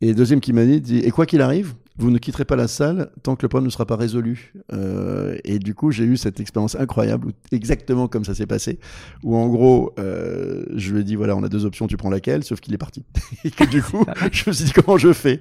Et 0.00 0.14
deuxième 0.14 0.40
qui 0.40 0.52
m'a 0.52 0.64
dit, 0.64 0.80
dit, 0.80 0.98
et 0.98 1.10
quoi 1.10 1.26
qu'il 1.26 1.40
arrive, 1.40 1.74
vous 1.96 2.12
ne 2.12 2.18
quitterez 2.18 2.44
pas 2.44 2.54
la 2.54 2.68
salle 2.68 3.10
tant 3.24 3.34
que 3.34 3.42
le 3.42 3.48
problème 3.48 3.66
ne 3.66 3.70
sera 3.70 3.84
pas 3.84 3.96
résolu. 3.96 4.52
Euh, 4.72 5.36
et 5.44 5.58
du 5.58 5.74
coup, 5.74 5.90
j'ai 5.90 6.04
eu 6.04 6.16
cette 6.16 6.38
expérience 6.38 6.76
incroyable, 6.76 7.32
exactement 7.50 8.06
comme 8.06 8.24
ça 8.24 8.34
s'est 8.34 8.46
passé, 8.46 8.78
où 9.24 9.36
en 9.36 9.48
gros, 9.48 9.92
euh, 9.98 10.64
je 10.76 10.94
lui 10.94 11.00
ai 11.00 11.04
dit, 11.04 11.16
voilà, 11.16 11.36
on 11.36 11.42
a 11.42 11.48
deux 11.48 11.64
options, 11.64 11.88
tu 11.88 11.96
prends 11.96 12.10
laquelle, 12.10 12.44
sauf 12.44 12.60
qu'il 12.60 12.72
est 12.74 12.78
parti. 12.78 13.04
et 13.44 13.50
que 13.50 13.64
du 13.64 13.82
coup, 13.82 14.04
je 14.32 14.48
me 14.48 14.54
suis 14.54 14.66
dit, 14.66 14.72
comment 14.72 14.98
je 14.98 15.12
fais? 15.12 15.40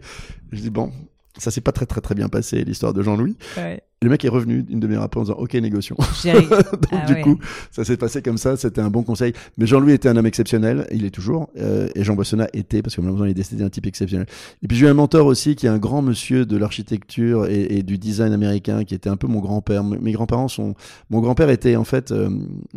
Je 0.51 0.59
dis, 0.59 0.71
bon, 0.71 0.91
ça 1.37 1.51
s'est 1.51 1.61
pas 1.61 1.71
très 1.71 1.85
très 1.85 2.01
très 2.01 2.15
bien 2.15 2.27
passé, 2.27 2.63
l'histoire 2.63 2.93
de 2.93 3.03
Jean-Louis. 3.03 3.37
Ouais. 3.57 3.83
Le 4.03 4.09
mec 4.11 4.23
est 4.25 4.29
revenu 4.29 4.63
une 4.69 4.79
demi-heure 4.79 5.01
après 5.01 5.19
en 5.19 5.23
disant, 5.23 5.37
ok, 5.37 5.55
négocions. 5.55 5.95
Donc 6.23 6.85
Ah 6.91 7.05
du 7.07 7.13
ouais. 7.13 7.21
coup, 7.21 7.39
ça 7.71 7.83
s'est 7.83 7.97
passé 7.97 8.21
comme 8.21 8.37
ça, 8.37 8.55
c'était 8.55 8.81
un 8.81 8.91
bon 8.91 9.01
conseil. 9.01 9.33
Mais 9.57 9.65
Jean-Louis 9.65 9.93
était 9.93 10.07
un 10.07 10.15
homme 10.17 10.27
exceptionnel, 10.27 10.85
il 10.91 11.03
est 11.03 11.09
toujours, 11.09 11.49
euh, 11.57 11.87
et 11.95 12.03
Jean 12.03 12.13
Boissonnat 12.13 12.47
était, 12.53 12.83
parce 12.83 12.95
que 12.95 13.01
malheureusement 13.01 13.25
il 13.25 13.31
est 13.31 13.33
décédé, 13.33 13.63
un 13.63 13.69
type 13.69 13.87
exceptionnel. 13.87 14.27
Et 14.61 14.67
puis 14.67 14.77
j'ai 14.77 14.85
eu 14.85 14.89
un 14.89 14.93
mentor 14.93 15.25
aussi 15.25 15.55
qui 15.55 15.65
est 15.65 15.69
un 15.69 15.79
grand 15.79 16.03
monsieur 16.03 16.45
de 16.45 16.57
l'architecture 16.57 17.47
et, 17.47 17.77
et 17.77 17.81
du 17.81 17.97
design 17.97 18.33
américain, 18.33 18.83
qui 18.83 18.93
était 18.93 19.09
un 19.09 19.17
peu 19.17 19.25
mon 19.25 19.39
grand-père. 19.39 19.83
Mes 19.83 20.11
grands-parents 20.11 20.47
sont... 20.47 20.75
Mon 21.09 21.19
grand-père 21.19 21.49
était 21.49 21.75
en 21.75 21.83
fait 21.83 22.11
euh, 22.11 22.29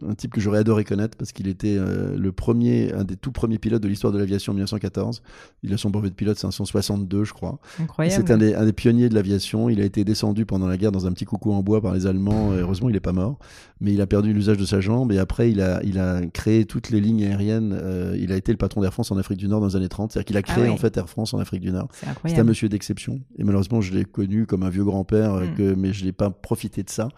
un 0.09 0.15
type 0.15 0.33
que 0.33 0.41
j'aurais 0.41 0.61
adoré 0.61 0.85
connaître, 0.85 1.19
parce 1.19 1.33
qu'il 1.33 1.49
était 1.49 1.77
euh, 1.79 2.17
le 2.17 2.33
premier, 2.33 2.95
un 2.95 3.05
des 3.05 3.17
tout 3.17 3.31
premiers 3.31 3.59
pilotes 3.59 3.83
de 3.83 3.89
l'histoire 3.89 4.13
de 4.13 4.19
l'aviation 4.19 4.53
en 4.53 4.55
1914. 4.55 5.23
Il 5.65 5.75
a 5.75 5.77
son 5.77 5.91
brevet 5.91 6.09
de 6.09 6.15
pilote 6.15 6.39
562, 6.39 7.25
je 7.25 7.35
crois. 7.35 7.59
Incroyable. 7.79 8.25
C'est 8.27 8.33
un 8.33 8.41
un 8.41 8.65
des 8.65 8.73
pionniers 8.73 9.11
de 9.11 9.15
l'aviation. 9.15 9.69
Il 9.69 9.83
a 9.83 9.85
été 9.85 10.03
descendu 10.03 10.47
pendant 10.47 10.67
la 10.67 10.79
guerre 10.79 10.93
dans 10.93 11.07
un 11.07 11.10
petit 11.13 11.25
coucou 11.25 11.53
en 11.53 11.63
bois 11.63 11.81
par 11.81 11.95
les 11.95 12.07
Allemands. 12.07 12.53
Heureusement, 12.53 12.89
il 12.89 12.93
n'est 12.93 13.01
pas 13.01 13.13
mort. 13.13 13.39
Mais 13.81 13.93
il 13.95 14.01
a 14.01 14.07
perdu 14.07 14.33
l'usage 14.33 14.57
de 14.59 14.65
sa 14.67 14.81
jambe. 14.81 15.11
Et 15.13 15.19
après, 15.19 15.51
il 15.51 15.61
a, 15.61 15.81
il 15.85 15.99
a 15.99 16.21
créé 16.27 16.65
toutes 16.67 16.91
les 16.91 17.01
lignes 17.01 17.25
aériennes. 17.25 17.73
Euh, 17.81 18.17
il 18.21 18.31
a 18.33 18.37
été 18.37 18.53
le 18.53 18.59
patron 18.59 18.81
d'Air 18.83 18.93
France 18.93 19.11
en 19.11 19.17
Afrique 19.17 19.39
du 19.39 19.49
Nord 19.49 19.61
dans 19.61 19.69
les 19.69 19.77
années 19.77 19.89
30. 19.89 20.13
C'est-à-dire 20.13 20.27
qu'il 20.27 20.37
a 20.37 20.41
Ah 20.41 20.43
créé 20.43 20.65
ouais. 20.65 20.71
en 20.71 20.77
fait 20.77 20.97
Air 20.97 21.09
France 21.09 21.33
en 21.35 21.39
Afrique 21.39 21.61
du 21.63 21.71
Nord. 21.73 21.89
C'est 22.27 22.39
un 22.39 22.45
monsieur 22.45 22.69
d'exception. 22.69 23.21
Et 23.39 23.45
malheureusement, 23.45 23.81
je 23.81 23.95
l'ai 23.95 24.05
connu 24.05 24.47
comme 24.47 24.63
un 24.63 24.71
vieux 24.71 24.85
grand-père, 24.85 25.35
euh, 25.35 25.47
Mm. 25.47 25.55
que, 25.55 25.75
mais 25.75 25.93
je 25.93 26.05
n'ai 26.05 26.13
pas 26.13 26.31
profité 26.31 26.83
de 26.83 26.91
ça. 26.91 27.09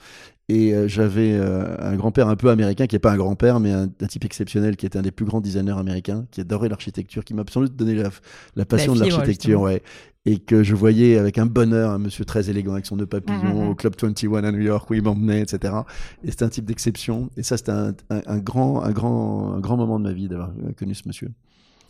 Et 0.49 0.75
euh, 0.75 0.89
j'avais 0.89 1.33
euh, 1.35 1.77
un 1.81 1.97
grand-père 1.97 2.29
un 2.29 2.37
peu 2.37 2.51
américain, 2.51 2.87
qui 2.87 2.95
n'est 2.95 3.01
pas 3.01 3.13
un 3.13 3.17
grand-père, 3.17 3.61
mais 3.61 3.73
un, 3.73 3.85
un 4.01 4.07
type 4.07 4.25
exceptionnel, 4.25 4.77
qui 4.77 4.87
était 4.87 4.99
un 4.99 5.03
des 5.03 5.13
plus 5.13 5.25
grands 5.25 5.41
designers 5.41 5.79
américains, 5.79 6.27
qui 6.31 6.41
adorait 6.41 6.69
l'architecture, 6.69 7.25
qui 7.25 7.33
m'a 7.35 7.43
absolument 7.43 7.73
donné 7.75 7.95
la, 7.95 8.11
la 8.57 8.65
passion 8.67 8.93
de 8.95 8.99
fibre, 9.03 9.17
l'architecture, 9.19 9.61
ouais. 9.63 9.83
Et 10.25 10.39
que 10.39 10.63
je 10.63 10.75
voyais 10.77 11.19
avec 11.19 11.39
un 11.39 11.47
bonheur 11.47 11.91
un 11.91 11.99
monsieur 11.99 12.25
très 12.25 12.49
élégant 12.49 12.75
avec 12.75 12.87
son 12.87 12.97
nœud 12.97 13.05
Mm, 13.05 13.09
papillon 13.09 13.55
mm, 13.55 13.65
mm. 13.67 13.69
au 13.71 13.75
Club 13.75 13.95
21 14.01 14.45
à 14.45 14.53
New 14.53 14.61
York 14.61 14.89
où 14.91 14.95
il 14.95 15.03
m'emmenait, 15.03 15.41
etc. 15.41 15.75
Et 16.23 16.31
c'était 16.31 16.45
un 16.45 16.49
type 16.49 16.65
d'exception. 16.65 17.31
Et 17.37 17.43
ça, 17.43 17.57
c'était 17.57 17.73
un, 17.73 17.89
un- 18.11 18.23
un 18.27 18.39
grand, 18.39 18.83
un, 18.85 18.93
grand, 18.93 19.55
un 19.55 19.61
grand 19.61 19.77
moment 19.77 19.99
de 19.99 20.05
ma 20.05 20.13
vie 20.13 20.29
d'avoir 20.29 20.51
euh, 20.51 20.73
connu 20.77 20.95
ce 20.95 21.03
monsieur. 21.09 21.31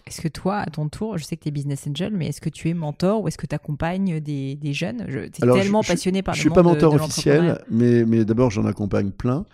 Est-ce 0.06 0.20
que 0.20 0.28
toi, 0.28 0.58
à 0.58 0.66
ton 0.66 0.88
tour, 0.88 1.16
je 1.18 1.24
sais 1.24 1.36
que 1.36 1.42
tu 1.42 1.48
es 1.48 1.52
business 1.52 1.86
angel, 1.86 2.12
mais 2.14 2.26
est-ce 2.28 2.40
que 2.40 2.48
tu 2.50 2.68
es 2.68 2.74
mentor 2.74 3.22
ou 3.22 3.28
est-ce 3.28 3.38
que 3.38 3.46
tu 3.46 3.54
accompagnes 3.54 4.20
des, 4.20 4.56
des 4.56 4.72
jeunes? 4.72 5.04
Tu 5.08 5.18
es 5.18 5.30
Alors, 5.42 5.56
tellement 5.58 5.82
je- 5.82 5.86
je- 5.88 5.92
passionné 5.92 6.22
par 6.22 6.34
Je 6.34 6.38
le 6.38 6.42
suis 6.42 6.48
monde 6.50 6.54
pas 6.56 6.62
mentor 6.62 6.92
de 6.94 6.98
officiel, 7.00 7.58
mais, 7.70 8.04
mais 8.04 8.24
d'abord 8.24 8.50
j'en 8.50 8.66
accompagne 8.66 9.10
plein. 9.10 9.44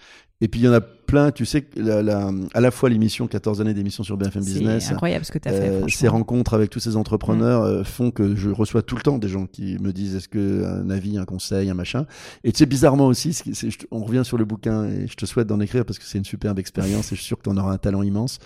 Et 0.41 0.47
puis 0.47 0.61
il 0.61 0.65
y 0.67 0.69
en 0.69 0.73
a 0.73 0.81
plein, 0.81 1.33
tu 1.33 1.45
sais, 1.45 1.63
que 1.63 1.81
la, 1.81 2.01
la- 2.01 2.31
à 2.55 2.61
la 2.61 2.71
fois 2.71 2.89
l'émission 2.89 3.27
14 3.27 3.61
années 3.61 3.75
d'émission 3.75 4.05
sur 4.05 4.17
BFM 4.17 4.45
Business, 4.45 4.85
C'est 4.87 4.93
incroyable 4.93 5.25
ce 5.25 5.33
que 5.33 5.39
tu 5.39 5.49
as 5.49 5.53
fait, 5.53 5.69
euh, 5.69 5.89
ces 5.89 6.07
rencontres 6.07 6.55
avec 6.55 6.71
tous 6.71 6.79
ces 6.79 6.95
entrepreneurs 6.95 7.63
euh, 7.65 7.83
font 7.83 8.13
que 8.13 8.37
je 8.37 8.49
reçois 8.51 8.83
tout 8.83 8.95
le 8.95 9.03
temps 9.03 9.19
des 9.19 9.27
gens 9.29 9.47
qui 9.47 9.79
me 9.81 9.93
disent 9.93 10.15
est-ce 10.15 10.29
que 10.29 10.65
un 10.65 10.91
avis, 10.91 11.19
un 11.19 11.25
conseil, 11.25 11.71
un 11.71 11.75
machin? 11.75 12.07
Et 12.45 12.53
tu 12.53 12.59
sais, 12.59 12.67
bizarrement 12.67 13.07
aussi, 13.09 13.33
je 13.53 13.69
on 13.91 14.05
revient 14.05 14.23
sur 14.25 14.39
le 14.39 14.45
bouquin 14.45 14.85
et 14.85 15.09
je 15.09 15.15
te 15.15 15.27
souhaite 15.27 15.49
d'en 15.49 15.59
écrire 15.59 15.85
parce 15.85 15.99
que 15.99 16.05
c'est 16.05 16.19
une 16.19 16.25
superbe 16.25 16.61
expérience 16.61 17.11
et 17.11 17.17
je 17.17 17.21
suis 17.21 17.27
sûr 17.27 17.39
que 17.39 17.43
tu 17.43 17.51
en 17.51 17.57
auras 17.57 17.73
un 17.73 17.79
talent 17.79 18.03
immense. 18.05 18.39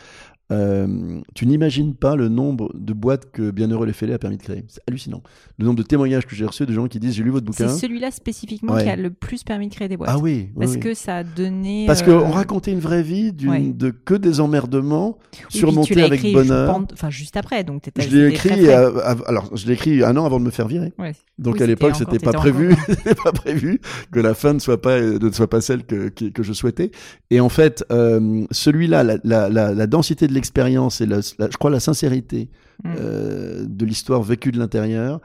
Euh, 0.53 1.20
tu 1.34 1.46
n'imagines 1.46 1.94
pas 1.94 2.14
le 2.16 2.28
nombre 2.28 2.70
de 2.74 2.92
boîtes 2.92 3.30
que 3.32 3.50
Bienheureux 3.50 3.86
les 3.86 3.92
Fêlés 3.92 4.12
a 4.12 4.18
permis 4.18 4.36
de 4.36 4.42
créer. 4.42 4.64
C'est 4.68 4.80
hallucinant. 4.88 5.22
Le 5.59 5.64
nombre 5.64 5.78
de 5.78 5.82
témoignages 5.82 6.26
que 6.26 6.34
j'ai 6.36 6.44
reçus 6.44 6.66
de 6.66 6.72
gens 6.72 6.86
qui 6.88 7.00
disent 7.00 7.14
j'ai 7.14 7.22
lu 7.22 7.30
votre 7.30 7.46
bouquin. 7.46 7.68
C'est 7.68 7.86
celui-là 7.86 8.11
spécifiquement 8.11 8.74
Ouais. 8.74 8.84
qui 8.84 8.88
a 8.90 8.96
le 8.96 9.11
plus 9.11 9.44
permis 9.44 9.68
de 9.68 9.74
créer 9.74 9.88
des 9.88 9.96
boîtes. 9.96 10.11
Ah 10.12 10.18
oui, 10.18 10.48
oui, 10.55 10.61
Parce 10.61 10.72
oui. 10.72 10.80
que 10.80 10.94
ça 10.94 11.16
a 11.18 11.24
donné. 11.24 11.84
Parce 11.86 12.03
euh, 12.03 12.20
qu'on 12.20 12.30
racontait 12.30 12.72
une 12.72 12.80
vraie 12.80 13.03
vie 13.03 13.32
d'une- 13.32 13.50
ouais. 13.50 13.61
de 13.72 13.90
que 13.90 14.14
des 14.14 14.40
emmerdements 14.40 15.18
oui, 15.18 15.28
puis 15.32 15.46
tu 15.50 15.59
surmontés 15.59 15.94
l'as 15.94 16.05
avec 16.07 16.20
écrit 16.20 16.32
bonheur. 16.34 16.80
Enfin, 16.92 17.11
juste 17.11 17.36
après, 17.36 17.64
donc 17.64 17.82
t'étais- 17.82 18.03
Je 18.03 18.16
l'ai 18.16 18.32
très 18.34 18.50
écrit, 18.50 18.70
à- 18.70 18.88
alors 19.26 19.50
je 19.57 19.66
l'ai 19.66 19.72
écrit 19.74 20.03
un 20.05 20.16
an 20.16 20.24
avant 20.24 20.38
de 20.40 20.44
me 20.44 20.50
faire 20.50 20.68
virer. 20.68 20.92
Ouais. 20.98 21.12
Donc 21.38 21.61
à 21.61 21.66
l'époque, 21.66 21.94
c'était 21.96 22.12
c'était 22.12 22.24
pas 22.26 22.32
prévu, 22.32 22.74
c'était 22.88 23.14
pas 23.14 23.32
prévu 23.32 23.80
que 24.11 24.20
la 24.20 24.34
fin 24.34 24.53
ne 24.53 24.59
soit 24.59 24.80
pas 24.80 25.00
ne 25.00 25.30
soit 25.30 25.48
pas 25.48 25.61
celle 25.61 25.84
que 25.84 26.09
que, 26.09 26.26
que 26.26 26.42
je 26.42 26.53
souhaitais. 26.53 26.90
Et 27.30 27.40
en 27.40 27.48
fait, 27.48 27.84
euh, 27.90 28.44
celui-là, 28.50 29.03
la, 29.03 29.16
la, 29.24 29.48
la, 29.48 29.72
la 29.72 29.86
densité 29.86 30.26
de 30.26 30.34
l'expérience 30.43 31.01
et 31.01 31.07
la, 31.07 31.20
la- 31.38 31.49
je 31.51 31.57
crois 31.57 31.70
la 31.70 31.80
sincérité 31.80 32.49
Mm. 32.84 32.95
euh, 32.99 33.64
de 33.68 33.84
l'histoire 33.86 34.22
vécue 34.22 34.51
de 34.51 34.59
l'intérieur 34.59 35.20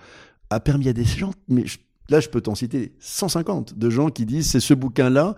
a 0.52 0.60
permis 0.60 0.90
à 0.90 0.94
des 0.94 1.06
gens, 1.06 1.32
mais 1.50 1.66
je- 1.66 1.80
là 2.10 2.20
je 2.20 2.30
peux 2.30 2.40
t'en 2.42 2.54
citer 2.56 2.94
150 3.00 3.78
de 3.78 3.90
gens 3.90 4.10
qui 4.10 4.26
disent 4.26 4.48
c'est 4.52 4.60
ce 4.60 4.74
bouquin-là. 4.76 5.36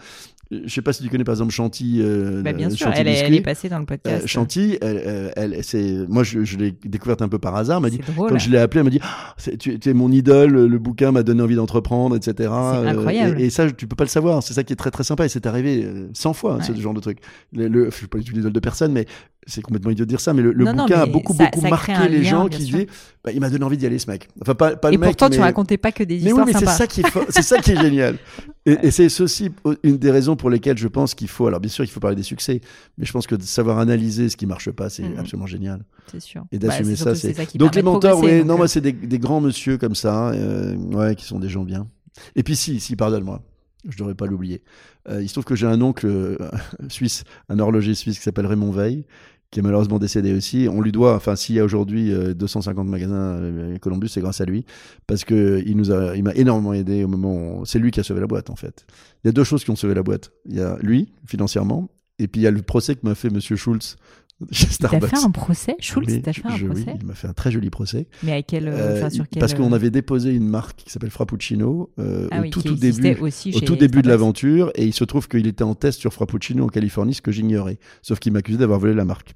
Je 0.52 0.68
sais 0.68 0.82
pas 0.82 0.94
si 0.94 1.04
tu 1.04 1.10
connais 1.10 1.24
par 1.24 1.34
exemple 1.36 1.54
Chanty. 1.54 2.00
euh, 2.02 2.42
Bah, 2.42 2.54
bien 2.54 2.72
sûr, 2.72 2.88
Chanty 2.88 3.00
elle 3.02 3.08
est, 3.08 3.12
elle 3.12 3.18
Biscuit. 3.28 3.36
est 3.38 3.42
passée 3.42 3.70
dans 3.70 3.78
le 3.78 3.84
Euh, 3.84 3.86
podcast. 3.86 4.26
Chanty, 4.26 4.80
elle, 4.82 5.02
euh, 5.06 5.30
elle, 5.36 5.64
c'est, 5.64 6.08
moi 6.10 6.24
je, 6.24 6.44
je 6.44 6.58
l'ai 6.58 6.72
découverte 6.72 7.22
un 7.22 7.30
peu 7.30 7.38
par 7.38 7.56
hasard. 7.56 7.80
M'a 7.82 7.92
dit, 7.92 8.00
drôle. 8.00 8.32
quand 8.32 8.40
je 8.40 8.50
l'ai 8.50 8.58
appelée, 8.58 8.80
elle 8.80 8.86
m'a 8.86 8.90
dit 8.90 9.00
Ah, 9.04 9.36
tu, 9.60 9.78
tu 9.80 9.90
es 9.90 9.94
mon 9.94 10.12
idole, 10.12 10.66
le 10.66 10.80
bouquin 10.80 11.12
m'a 11.12 11.22
donné 11.22 11.44
envie 11.44 11.56
d'entreprendre, 11.56 12.16
etc. 12.16 12.50
Euh, 12.52 12.88
incroyable. 12.88 13.40
Et, 13.40 13.46
et 13.46 13.50
ça, 13.52 13.72
tu 13.72 13.86
peux 13.86 13.96
pas 13.96 14.06
le 14.06 14.10
savoir. 14.10 14.42
C'est 14.42 14.56
ça 14.56 14.64
qui 14.64 14.74
est 14.74 14.76
très 14.76 14.90
très 14.90 15.04
sympa. 15.04 15.24
Et 15.24 15.30
c'est 15.30 15.46
arrivé 15.46 15.84
euh, 15.86 16.10
100 16.14 16.34
fois, 16.34 16.56
hein, 16.56 16.64
ce 16.64 16.74
genre 16.74 16.96
de 16.96 17.00
truc. 17.00 17.20
Le, 17.54 17.68
le, 17.68 17.86
je 17.92 17.96
suis 17.96 18.08
pas 18.08 18.18
du 18.18 18.24
tout 18.26 18.34
l'idole 18.36 18.52
de 18.52 18.60
personne, 18.60 18.92
mais 18.92 19.06
c'est 19.48 19.62
complètement 19.62 19.90
idiot 19.92 20.06
de 20.06 20.10
dire 20.10 20.20
ça. 20.20 20.34
Mais 20.34 20.42
le, 20.42 20.52
le 20.52 20.66
Non, 20.66 20.74
non, 20.74 20.84
bouquin 20.84 21.02
a 21.02 21.06
beaucoup 21.06 21.34
ça- 21.36 21.46
beaucoup 21.46 21.62
ça 21.62 21.70
marqué 21.70 22.08
les 22.10 22.20
lien, 22.22 22.30
gens 22.30 22.48
qui 22.48 22.60
disaient 22.60 22.88
bah, 23.24 23.32
Il 23.32 23.40
m'a 23.40 23.50
donné 23.50 23.64
envie 23.66 23.78
d'y 23.78 23.86
aller, 23.86 23.98
ce 24.00 24.10
mec. 24.10 24.28
Enfin, 24.42 24.54
pas, 24.56 24.76
pas 24.76 24.90
Et 24.90 24.94
le 24.94 24.98
mec, 25.00 25.10
pourtant, 25.10 25.30
tu 25.30 25.38
mais- 25.40 25.44
racontais 25.46 25.78
pas 25.78 25.92
que 25.92 26.04
des 26.04 26.16
mais 26.16 26.22
oui, 26.22 26.28
histoires 26.28 26.46
mais 26.46 26.54
c'est 26.54 26.66
ça 26.66 26.88
qui 26.88 27.02
est 27.02 27.42
ça 27.42 27.58
qui 27.60 27.72
est 27.72 27.82
génial. 27.82 28.18
Et, 28.66 28.78
et 28.84 28.92
c'est 28.92 29.10
ceci 29.10 29.50
une 29.84 29.98
des 29.98 30.12
raisons 30.12 30.36
pour 30.36 30.50
lesquelles 30.50 30.78
je 30.78 30.88
pense 30.88 31.16
qu'il 31.16 31.28
faut. 31.30 31.48
Alors 31.48 31.60
bien 31.60 31.70
sûr, 31.72 31.84
il 31.84 31.88
faut 31.90 32.00
parler 32.00 32.16
des 32.16 32.24
succès, 32.24 32.62
mais 32.98 33.06
je 33.06 33.12
pense 33.12 33.26
que 33.28 33.36
de 33.36 33.42
savoir 33.44 33.80
analyser 33.80 34.30
ce 34.30 34.38
qui 34.38 34.46
marche 34.46 34.70
pas, 34.72 34.90
c'est 34.90 35.04
Mhm. 35.04 35.18
absolument 35.20 35.48
génial. 35.48 35.84
C'est 36.12 36.20
sûr. 36.22 36.44
Et 36.52 36.60
Bah, 36.60 36.68
d'assumer 36.68 36.96
ça, 36.96 37.16
c'est. 37.16 37.58
Donc 37.58 37.76
les 37.76 37.82
mentors, 37.82 38.20
oui, 38.20 38.44
non, 38.44 38.54
euh, 38.54 38.58
moi 38.58 38.68
c'est 38.68 38.82
des, 38.82 38.92
des 38.92 39.20
grands 39.20 39.42
monsieur 39.42 39.78
comme 39.78 39.96
ça, 39.96 40.30
euh, 40.30 40.76
ouais, 40.76 41.16
qui 41.16 41.26
sont 41.26 41.40
des 41.40 41.50
gens 41.50 41.64
bien. 41.64 41.88
Et 42.36 42.44
puis 42.44 42.56
si, 42.56 42.80
si, 42.80 42.96
pardonne-moi, 42.96 43.42
je 43.88 43.98
devrais 43.98 44.16
pas 44.16 44.26
l'oublier. 44.26 44.62
Euh, 45.08 45.22
il 45.22 45.28
se 45.28 45.34
trouve 45.34 45.46
que 45.46 45.56
j'ai 45.56 45.68
un 45.68 45.82
oncle 45.82 46.08
euh, 46.08 46.38
suisse, 46.90 47.24
un 47.50 47.60
horloger 47.60 47.96
suisse 47.96 48.18
qui 48.18 48.24
s'appelle 48.24 48.46
Raymond 48.46 48.72
Veil, 48.72 49.06
qui 49.52 49.60
est 49.60 49.64
malheureusement 49.64 50.00
décédé 50.00 50.34
aussi. 50.34 50.68
On 50.72 50.82
lui 50.82 50.92
doit, 50.92 51.16
enfin, 51.16 51.36
s'il 51.36 51.56
y 51.56 51.60
a 51.60 51.64
aujourd'hui 51.64 52.14
euh, 52.14 52.34
250 52.34 52.88
magasins 52.88 53.16
euh, 53.16 53.78
Columbus, 53.80 54.10
c'est 54.10 54.22
grâce 54.22 54.42
à 54.42 54.46
lui, 54.46 54.66
parce 55.08 55.24
que 55.24 55.64
il 55.66 55.76
nous 55.76 55.92
a, 55.92 56.16
m'a 56.22 56.34
énormément 56.36 56.74
aidé 56.74 57.04
au 57.04 57.08
moment. 57.08 57.60
Où... 57.60 57.66
C'est 57.66 57.80
lui 57.80 57.92
qui 57.92 58.00
a 58.00 58.04
sauvé 58.04 58.20
la 58.20 58.28
boîte 58.28 58.50
en 58.50 58.56
fait. 58.56 58.86
Il 59.24 59.28
y 59.28 59.30
a 59.30 59.32
deux 59.32 59.44
choses 59.44 59.64
qui 59.64 59.72
ont 59.72 59.76
sauvé 59.76 59.94
la 59.94 60.04
boîte. 60.04 60.32
Il 60.46 60.56
y 60.56 60.62
a 60.62 60.78
lui 60.82 61.14
financièrement, 61.26 61.90
et 62.20 62.28
puis 62.28 62.42
il 62.42 62.44
y 62.44 62.48
a 62.48 62.52
le 62.52 62.62
procès 62.62 62.96
que 62.96 63.02
m'a 63.04 63.16
fait 63.16 63.30
Monsieur 63.30 63.56
Schultz 63.56 63.96
Starbucks. 64.52 65.10
fait 65.10 65.18
un 65.26 65.32
procès 65.32 65.76
Schultz, 65.80 66.08
Oui, 66.14 66.22
t'as 66.22 66.34
fait 66.34 66.42
un 66.46 66.56
je- 66.56 66.66
oui, 66.66 66.84
procès 66.84 66.98
il 67.02 67.06
m'a 67.06 67.14
fait 67.14 67.28
un 67.28 67.34
très 67.34 67.52
joli 67.52 67.70
procès. 67.70 68.08
Mais 68.24 68.32
à 68.34 68.42
quel, 68.42 68.68
euh, 68.68 69.10
sur 69.10 69.28
quel 69.28 69.40
parce 69.40 69.54
qu'on 69.54 69.72
euh, 69.72 69.76
avait 69.76 69.90
déposé 69.90 70.32
une 70.34 70.48
marque 70.48 70.78
qui 70.86 70.90
s'appelle 70.92 71.10
Frappuccino 71.10 71.92
euh, 72.00 72.28
ah 72.32 72.40
au 72.40 72.44
oui, 72.44 72.50
tout, 72.50 72.62
début. 72.62 73.18
aussi 73.22 73.52
Au 73.56 73.60
tout 73.60 73.76
début 73.76 74.02
de 74.02 74.08
l'aventure, 74.08 74.72
et 74.76 74.86
il 74.86 74.94
se 74.94 75.04
trouve 75.04 75.28
qu'il 75.28 75.46
était 75.48 75.64
en 75.64 75.76
test 75.76 76.00
sur 76.00 76.14
Frappuccino 76.14 76.64
en 76.66 76.70
Californie, 76.70 77.14
ce 77.14 77.22
que 77.22 77.32
j'ignorais. 77.32 77.80
Sauf 78.02 78.20
qu'il 78.20 78.32
m'accusait 78.32 78.60
d'avoir 78.60 78.80
volé 78.80 78.94
la 78.94 79.06
marque. 79.06 79.34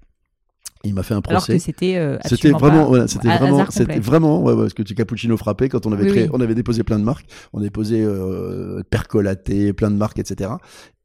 Il 0.85 0.93
m'a 0.93 1.03
fait 1.03 1.13
un 1.13 1.21
Alors 1.25 1.41
procès. 1.43 1.53
que 1.53 1.63
c'était 1.63 1.95
euh, 1.95 2.17
C'était 2.23 2.33
absolument 2.49 2.57
vraiment, 2.57 2.85
voilà, 2.87 3.07
c'était 3.07 3.29
vraiment, 3.29 3.65
c'était 3.69 3.99
vraiment, 3.99 4.43
ouais, 4.43 4.51
ouais, 4.51 4.63
parce 4.63 4.73
que 4.73 4.83
tu 4.83 4.95
cappuccino 4.95 5.37
frappé 5.37 5.69
quand 5.69 5.85
on 5.85 5.93
avait 5.93 6.03
Oui, 6.03 6.09
créé, 6.09 6.23
oui. 6.23 6.29
on 6.33 6.41
avait 6.41 6.55
déposé 6.55 6.83
plein 6.83 6.99
de 6.99 7.05
marques, 7.05 7.25
on 7.53 7.61
avait 7.61 7.69
posé 7.69 8.01
euh, 8.03 8.83
percolaté, 8.89 9.71
plein 9.71 9.89
de 9.91 9.95
marques, 9.95 10.19
etc. 10.19 10.51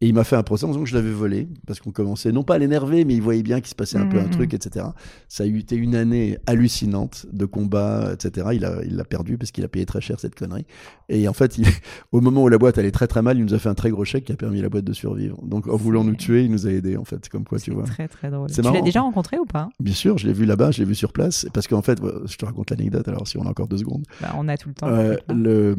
Et 0.00 0.06
il 0.06 0.14
m'a 0.14 0.22
fait 0.22 0.36
un 0.36 0.44
procès 0.44 0.64
en 0.64 0.68
disant 0.68 0.84
que 0.84 0.88
je 0.88 0.94
l'avais 0.94 1.10
volé 1.10 1.48
parce 1.66 1.80
qu'on 1.80 1.90
commençait 1.90 2.30
non 2.30 2.44
pas 2.44 2.54
à 2.54 2.58
l'énerver, 2.58 3.04
mais 3.04 3.14
il 3.14 3.22
voyait 3.22 3.42
bien 3.42 3.58
qu'il 3.60 3.68
se 3.68 3.74
passait 3.74 3.98
un 3.98 4.06
peu 4.06 4.18
un 4.20 4.24
Mhm. 4.26 4.30
truc, 4.30 4.54
etc. 4.54 4.86
Ça 5.28 5.42
a 5.42 5.46
été 5.46 5.74
une 5.74 5.96
année 5.96 6.38
hallucinante 6.46 7.26
de 7.32 7.44
combat, 7.46 8.12
etc. 8.12 8.48
Il 8.52 8.64
a, 8.64 8.76
il 8.84 8.94
l'a 8.94 9.04
perdu 9.04 9.38
parce 9.38 9.50
qu'il 9.50 9.64
a 9.64 9.68
payé 9.68 9.86
très 9.86 10.00
cher 10.00 10.20
cette 10.20 10.36
connerie. 10.36 10.66
Et 11.08 11.26
en 11.26 11.32
fait, 11.32 11.58
il, 11.58 11.64
au 12.12 12.20
moment 12.20 12.44
où 12.44 12.48
la 12.48 12.58
boîte 12.58 12.78
allait 12.78 12.92
très 12.92 13.08
très 13.08 13.22
mal, 13.22 13.38
il 13.38 13.44
nous 13.44 13.54
a 13.54 13.58
fait 13.58 13.68
un 13.68 13.74
très 13.74 13.90
gros 13.90 14.04
chèque 14.04 14.24
qui 14.26 14.32
a 14.32 14.36
permis 14.36 14.60
à 14.60 14.62
la 14.62 14.68
boîte 14.68 14.84
de 14.84 14.92
survivre. 14.92 15.36
Donc 15.44 15.66
en 15.66 15.76
voulant 15.76 16.04
nous 16.04 16.14
tuer, 16.14 16.44
il 16.44 16.50
nous 16.52 16.68
a 16.68 16.70
aidés 16.70 16.96
en 16.96 17.04
fait, 17.04 17.28
comme 17.28 17.44
quoi 17.44 17.58
tu 17.58 17.72
vois. 17.72 17.82
très 17.84 18.06
très 18.06 18.30
drôle. 18.30 18.50
Tu 18.50 18.62
l'as 18.62 18.80
déjà 18.80 19.00
rencontré 19.00 19.38
ou 19.38 19.46
pas? 19.46 19.68
Bien 19.80 19.94
sûr, 19.94 20.16
je 20.16 20.28
l'ai 20.28 20.32
vu 20.32 20.44
là-bas, 20.44 20.70
je 20.70 20.78
l'ai 20.78 20.84
vu 20.84 20.94
sur 20.94 21.12
place, 21.12 21.46
parce 21.52 21.66
qu'en 21.66 21.82
fait, 21.82 21.98
je 22.26 22.36
te 22.36 22.44
raconte 22.44 22.70
l'anecdote. 22.70 23.08
Alors 23.08 23.26
si 23.26 23.36
on 23.36 23.42
a 23.46 23.48
encore 23.50 23.66
deux 23.66 23.78
secondes. 23.78 24.04
bah, 24.20 24.32
On 24.38 24.46
a 24.48 24.56
tout 24.56 24.68
le 24.68 24.74
temps. 24.76 24.86
Euh, 24.88 25.16
le, 25.34 25.74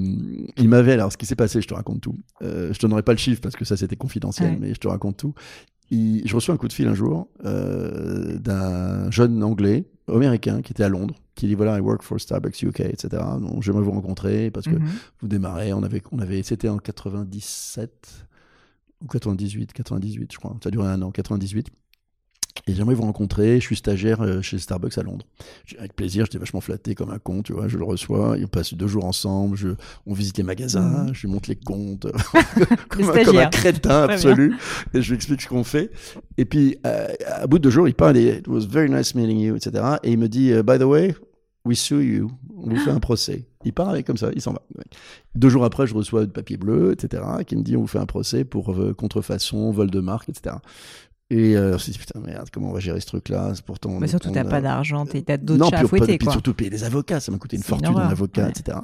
il 0.58 0.68
m'avait, 0.68 0.92
alors 0.94 1.12
ce 1.12 1.18
qui 1.18 1.26
s'est 1.26 1.36
passé, 1.36 1.62
je 1.62 1.68
te 1.68 1.74
raconte 1.74 2.02
tout. 2.02 2.18
Euh, 2.42 2.74
je 2.74 2.78
te 2.80 2.86
donnerai 2.86 3.04
pas 3.04 3.14
le 3.14 3.18
chiffre 3.18 3.40
parce 3.42 3.56
que 3.56 3.64
ça 3.64 3.78
c'était 3.78 3.96
confidentiel, 4.14 4.52
Ouais. 4.54 4.58
mais 4.60 4.74
je 4.74 4.80
te 4.80 4.88
raconte 4.88 5.18
tout. 5.18 5.34
Il- 5.92 6.22
je 6.28 6.36
reçois 6.36 6.54
un 6.54 6.58
coup 6.58 6.68
de 6.68 6.74
fil 6.74 6.88
un 6.88 6.94
jour 6.94 7.28
euh, 7.46 8.38
d'un 8.38 9.10
jeune 9.12 9.44
anglais, 9.44 9.86
américain, 10.08 10.62
qui 10.62 10.72
était 10.74 10.84
à 10.84 10.90
Londres, 10.90 11.16
qui 11.36 11.48
dit 11.48 11.56
voilà, 11.56 11.78
I 11.78 11.80
work 11.82 12.02
for 12.04 12.20
Starbucks 12.20 12.62
UK, 12.64 12.82
etc. 12.82 13.24
Donc 13.40 13.64
j'aimerais 13.64 13.84
vous 13.84 13.92
rencontrer 13.92 14.52
parce 14.52 14.66
que 14.66 14.76
Mhm. 14.76 14.88
vous 15.22 15.28
démarrez. 15.28 15.74
On 15.74 15.84
avait, 15.84 16.02
on 16.12 16.20
avait, 16.20 16.42
c'était 16.44 16.70
en 16.70 16.78
97 16.78 18.26
ou 19.02 19.08
98, 19.08 19.72
98, 19.74 20.32
je 20.34 20.38
crois. 20.38 20.56
Ça 20.64 20.68
a 20.70 20.72
duré 20.72 20.88
un 20.88 21.02
an, 21.02 21.12
98. 21.12 21.68
Et 22.68 22.74
j'aimerais 22.74 22.96
vous 22.96 23.04
rencontrer. 23.04 23.60
Je 23.60 23.66
suis 23.66 23.76
stagiaire 23.76 24.22
euh, 24.22 24.42
chez 24.42 24.60
Starbucks 24.60 24.98
à 24.98 25.04
Londres. 25.04 25.26
Avec 25.78 25.96
plaisir, 25.96 26.26
j'étais 26.26 26.38
vachement 26.38 26.62
flatté 26.62 26.96
comme 26.96 27.10
un 27.10 27.20
con, 27.20 27.42
tu 27.42 27.54
vois. 27.54 27.68
Je 27.68 27.78
le 27.78 27.84
reçois. 27.84 28.36
Il 28.38 28.48
passe 28.48 28.74
deux 28.74 28.88
jours 28.88 29.06
ensemble. 29.06 29.56
Je, 29.58 29.70
on 30.06 30.14
visite 30.14 30.38
les 30.38 30.44
magasins. 30.44 31.06
Mhm. 31.06 31.14
Je 31.14 31.22
lui 31.22 31.34
montre 31.34 31.50
les 31.50 31.56
comptes. 31.56 32.08
Comme, 32.90 33.10
un, 33.10 33.24
comme 33.24 33.38
un 33.38 33.46
crétin 33.48 34.04
absolu. 34.04 34.56
Et 34.94 35.02
je 35.02 35.10
lui 35.10 35.16
explique 35.16 35.42
ce 35.42 35.48
qu'on 35.48 35.64
fait. 35.64 35.92
Et 36.38 36.46
puis, 36.46 36.78
euh, 36.86 37.08
à 37.26 37.48
bout 37.48 37.60
de 37.60 37.64
deux 37.64 37.70
jours, 37.70 37.88
il 37.88 37.94
parle. 37.94 38.18
et, 38.18 38.40
It 38.40 38.48
was 38.48 38.66
very 38.66 38.90
nice 38.90 39.16
meeting 39.16 39.40
you, 39.40 39.56
etc. 39.56 39.84
Et 40.04 40.12
il 40.12 40.18
me 40.18 40.28
dit, 40.28 40.52
euh, 40.52 40.64
by 40.64 40.78
the 40.78 40.84
way, 40.84 41.16
we 41.66 41.78
sue 41.78 42.04
you. 42.04 42.32
On 42.58 42.70
vous 42.70 42.78
fait 42.78 42.92
un 42.92 43.00
procès. 43.00 43.48
Il 43.66 43.74
part 43.74 43.90
avec 43.90 44.08
comme 44.08 44.18
ça, 44.18 44.30
il 44.34 44.42
s'en 44.42 44.54
va. 44.54 44.62
Deux 45.36 45.50
jours 45.50 45.66
après, 45.66 45.86
je 45.86 45.94
reçois 45.94 46.26
du 46.26 46.32
papier 46.32 46.58
bleu, 46.58 46.94
etc., 46.94 47.24
qui 47.46 47.56
me 47.58 47.62
dit 47.62 47.76
on 47.76 47.82
vous 47.82 47.88
fait 47.88 48.00
un 48.00 48.06
procès 48.06 48.46
pour 48.46 48.72
euh, 48.72 48.94
contrefaçon, 48.94 49.72
vol 49.72 49.92
de 49.92 50.00
marque, 50.00 50.30
etc. 50.30 50.56
Et 51.32 51.56
euh, 51.56 51.76
on 51.76 51.78
s'est 51.78 51.92
dit 51.92 52.00
putain 52.00 52.20
merde, 52.22 52.48
comment 52.52 52.70
on 52.70 52.74
va 52.74 52.80
gérer 52.80 53.00
ce 53.00 53.06
truc-là? 53.06 53.54
Pourtant. 53.66 54.00
Mais 54.00 54.08
surtout, 54.08 54.32
t'as 54.32 54.42
a- 54.42 54.46
pas 54.46 54.62
d'argent, 54.62 55.06
t'as 55.06 55.38
d'autres 55.38 55.70
chats 55.70 55.76
à 55.78 55.80
puis, 55.82 55.88
fouetter. 55.90 56.18
puis 56.18 56.32
surtout 56.32 56.56
payer 56.56 56.72
des 56.72 56.84
avocats, 56.84 57.20
ça 57.20 57.32
m'a 57.32 57.38
coûté 57.38 57.56
une 57.56 57.62
fortune, 57.62 57.96
un 57.96 58.10
avocat, 58.10 58.46
ouais. 58.46 58.50
etc. 58.50 58.80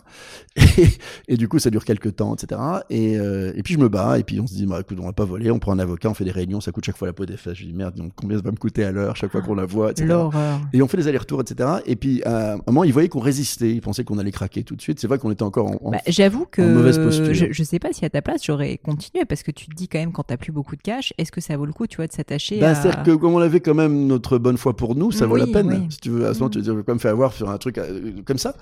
Et, 0.55 0.87
et 1.33 1.37
du 1.37 1.47
coup, 1.47 1.57
ça 1.57 1.69
dure 1.71 1.83
quelques 1.83 2.15
temps, 2.17 2.35
etc. 2.35 2.61
Et, 2.91 3.17
euh, 3.17 3.51
et 3.55 3.63
puis 3.63 3.73
je 3.73 3.79
me 3.79 3.89
bats, 3.89 4.19
et 4.19 4.23
puis 4.23 4.39
on 4.39 4.45
se 4.45 4.53
dit, 4.53 4.65
bah, 4.67 4.79
écoute, 4.81 4.97
on 5.01 5.05
va 5.05 5.13
pas 5.13 5.25
voler, 5.25 5.49
on 5.49 5.57
prend 5.57 5.71
un 5.71 5.79
avocat, 5.79 6.09
on 6.09 6.13
fait 6.13 6.23
des 6.23 6.29
réunions, 6.31 6.61
ça 6.61 6.71
coûte 6.71 6.85
chaque 6.85 6.97
fois 6.97 7.07
la 7.07 7.13
peau 7.13 7.25
des 7.25 7.35
fesses. 7.35 7.55
Je 7.57 7.65
dis 7.65 7.73
merde, 7.73 7.95
donc 7.95 8.11
combien 8.15 8.37
ça 8.37 8.43
va 8.43 8.51
me 8.51 8.57
coûter 8.57 8.83
à 8.83 8.91
l'heure 8.91 9.15
chaque 9.15 9.31
fois 9.31 9.41
qu'on 9.41 9.55
la 9.55 9.65
voit, 9.65 9.91
etc. 9.91 10.07
L'horreur. 10.07 10.61
Et 10.71 10.83
on 10.83 10.87
fait 10.87 10.97
des 10.97 11.07
allers-retours, 11.07 11.41
etc. 11.41 11.67
Et 11.87 11.95
puis 11.95 12.21
à 12.25 12.53
un 12.53 12.57
moment, 12.67 12.83
ils 12.83 12.93
voyaient 12.93 13.09
qu'on 13.09 13.19
résistait, 13.21 13.71
ils 13.71 13.81
pensaient 13.81 14.03
qu'on 14.03 14.19
allait 14.19 14.31
craquer 14.31 14.63
tout 14.63 14.75
de 14.75 14.81
suite. 14.81 14.99
C'est 14.99 15.07
vrai 15.07 15.17
qu'on 15.17 15.31
était 15.31 15.41
encore 15.43 15.67
en, 15.71 15.87
en- 15.87 15.91
Bah, 15.91 15.97
J'avoue 16.07 16.45
que 16.45 16.61
mauvaise 16.61 16.99
posture. 16.99 17.33
je, 17.33 17.45
je 17.51 17.63
sais 17.63 17.79
pas 17.79 17.91
si 17.91 18.05
à 18.05 18.09
ta 18.11 18.21
place 18.21 18.41
j'aurais 18.45 18.77
continué 18.77 19.25
parce 19.25 19.41
que 19.41 19.49
tu 19.51 19.65
te 19.65 19.73
dis 19.73 19.87
quand 19.87 19.97
même 19.99 20.11
quand 20.11 20.23
t'as 20.23 20.37
plus 20.37 20.51
beaucoup 20.51 20.75
de 20.75 20.81
cash, 20.83 21.11
est-ce 21.17 21.31
que 21.31 21.41
ça 21.41 21.57
vaut 21.57 21.65
le 21.65 21.73
coup, 21.73 21.87
tu 21.87 21.95
vois, 21.97 22.05
de 22.07 22.11
s'attacher 22.39 22.59
Ben, 22.59 22.71
à. 22.71 22.75
C'est-à-dire 22.75 23.03
que 23.03 23.11
comme 23.11 23.33
on 23.33 23.39
avait 23.39 23.59
quand 23.59 23.73
même 23.73 24.07
notre 24.07 24.37
bonne 24.37 24.57
foi 24.57 24.75
pour 24.75 24.95
nous, 24.95 25.11
ça 25.11 25.25
vaut 25.25 25.35
la 25.37 25.47
peine. 25.47 25.67
oui. 25.69 25.87
Si 25.89 25.99
tu 25.99 26.09
veux, 26.09 26.25
à 26.27 26.33
ce 26.33 26.39
moment, 26.39 26.49
Mm. 26.49 26.51
tu 26.51 26.57
te 26.59 26.63
dis, 26.63 26.69
je 26.69 26.71
vais 26.73 26.83
pas 26.83 26.93
me 26.93 26.99
faire 26.99 27.11
avoir 27.11 27.33
sur 27.33 27.49
un 27.49 27.57
truc 27.57 27.77
euh, 27.77 28.11
comme 28.25 28.37
ça. 28.37 28.55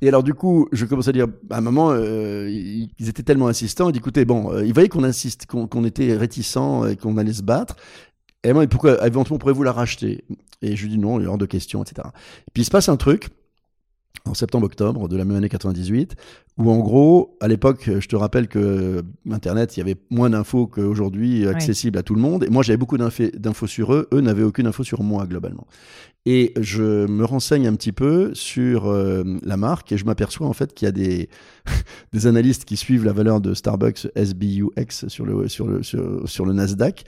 Et 0.00 0.08
alors, 0.08 0.22
du 0.22 0.34
coup, 0.34 0.68
je 0.72 0.84
commence 0.86 1.08
à 1.08 1.12
dire, 1.12 1.26
à 1.50 1.58
un 1.58 1.60
moment, 1.60 1.90
euh, 1.92 2.48
ils 2.50 3.08
étaient 3.08 3.22
tellement 3.22 3.48
insistants, 3.48 3.88
ils 3.88 3.92
disaient, 3.92 4.00
écoutez, 4.00 4.24
bon, 4.24 4.52
euh, 4.52 4.64
ils 4.64 4.72
voyaient 4.74 4.88
qu'on 4.88 5.04
insiste, 5.04 5.46
qu'on 5.46 5.84
était 5.84 6.16
réticents 6.16 6.86
et 6.86 6.96
qu'on 6.96 7.16
allait 7.16 7.32
se 7.32 7.42
battre. 7.42 7.76
Et 8.42 8.52
moi, 8.52 8.66
pourquoi, 8.66 9.06
éventuellement, 9.06 9.38
pourrez-vous 9.38 9.62
la 9.62 9.72
racheter? 9.72 10.24
Et 10.62 10.76
je 10.76 10.82
lui 10.82 10.90
dis 10.90 10.98
non, 10.98 11.18
il 11.20 11.24
est 11.24 11.26
hors 11.26 11.38
de 11.38 11.46
question, 11.46 11.82
etc. 11.82 12.08
Et 12.46 12.50
puis, 12.52 12.62
il 12.62 12.66
se 12.66 12.70
passe 12.70 12.88
un 12.88 12.96
truc, 12.96 13.28
en 14.26 14.34
septembre-octobre 14.34 15.08
de 15.08 15.16
la 15.16 15.24
même 15.24 15.36
année 15.36 15.48
98, 15.48 16.14
où 16.58 16.70
en 16.70 16.78
gros, 16.78 17.36
à 17.40 17.48
l'époque, 17.48 17.88
je 17.98 18.06
te 18.06 18.16
rappelle 18.16 18.48
que 18.48 18.58
euh, 18.58 19.02
Internet, 19.30 19.76
il 19.76 19.80
y 19.80 19.82
avait 19.82 19.96
moins 20.10 20.30
d'infos 20.30 20.66
qu'aujourd'hui 20.66 21.46
accessibles 21.46 21.98
à 21.98 22.02
tout 22.02 22.14
le 22.14 22.20
monde. 22.20 22.44
Et 22.44 22.50
moi, 22.50 22.62
j'avais 22.62 22.76
beaucoup 22.76 22.98
d'infos 22.98 23.66
sur 23.66 23.94
eux. 23.94 24.08
Eux 24.12 24.20
n'avaient 24.20 24.42
aucune 24.42 24.66
info 24.66 24.84
sur 24.84 25.02
moi, 25.02 25.26
globalement. 25.26 25.66
Et 26.26 26.52
je 26.60 27.06
me 27.06 27.24
renseigne 27.24 27.66
un 27.66 27.74
petit 27.74 27.92
peu 27.92 28.34
sur 28.34 28.88
euh, 28.88 29.24
la 29.42 29.56
marque 29.56 29.90
et 29.90 29.96
je 29.96 30.04
m'aperçois 30.04 30.46
en 30.46 30.52
fait 30.52 30.74
qu'il 30.74 30.84
y 30.84 30.88
a 30.88 30.92
des, 30.92 31.30
des 32.12 32.26
analystes 32.26 32.66
qui 32.66 32.76
suivent 32.76 33.04
la 33.04 33.14
valeur 33.14 33.40
de 33.40 33.54
Starbucks 33.54 34.06
SBUX 34.14 35.08
sur 35.08 35.24
le, 35.24 35.48
sur 35.48 35.66
le, 35.66 35.82
sur, 35.82 36.28
sur 36.28 36.44
le 36.44 36.52
Nasdaq. 36.52 37.04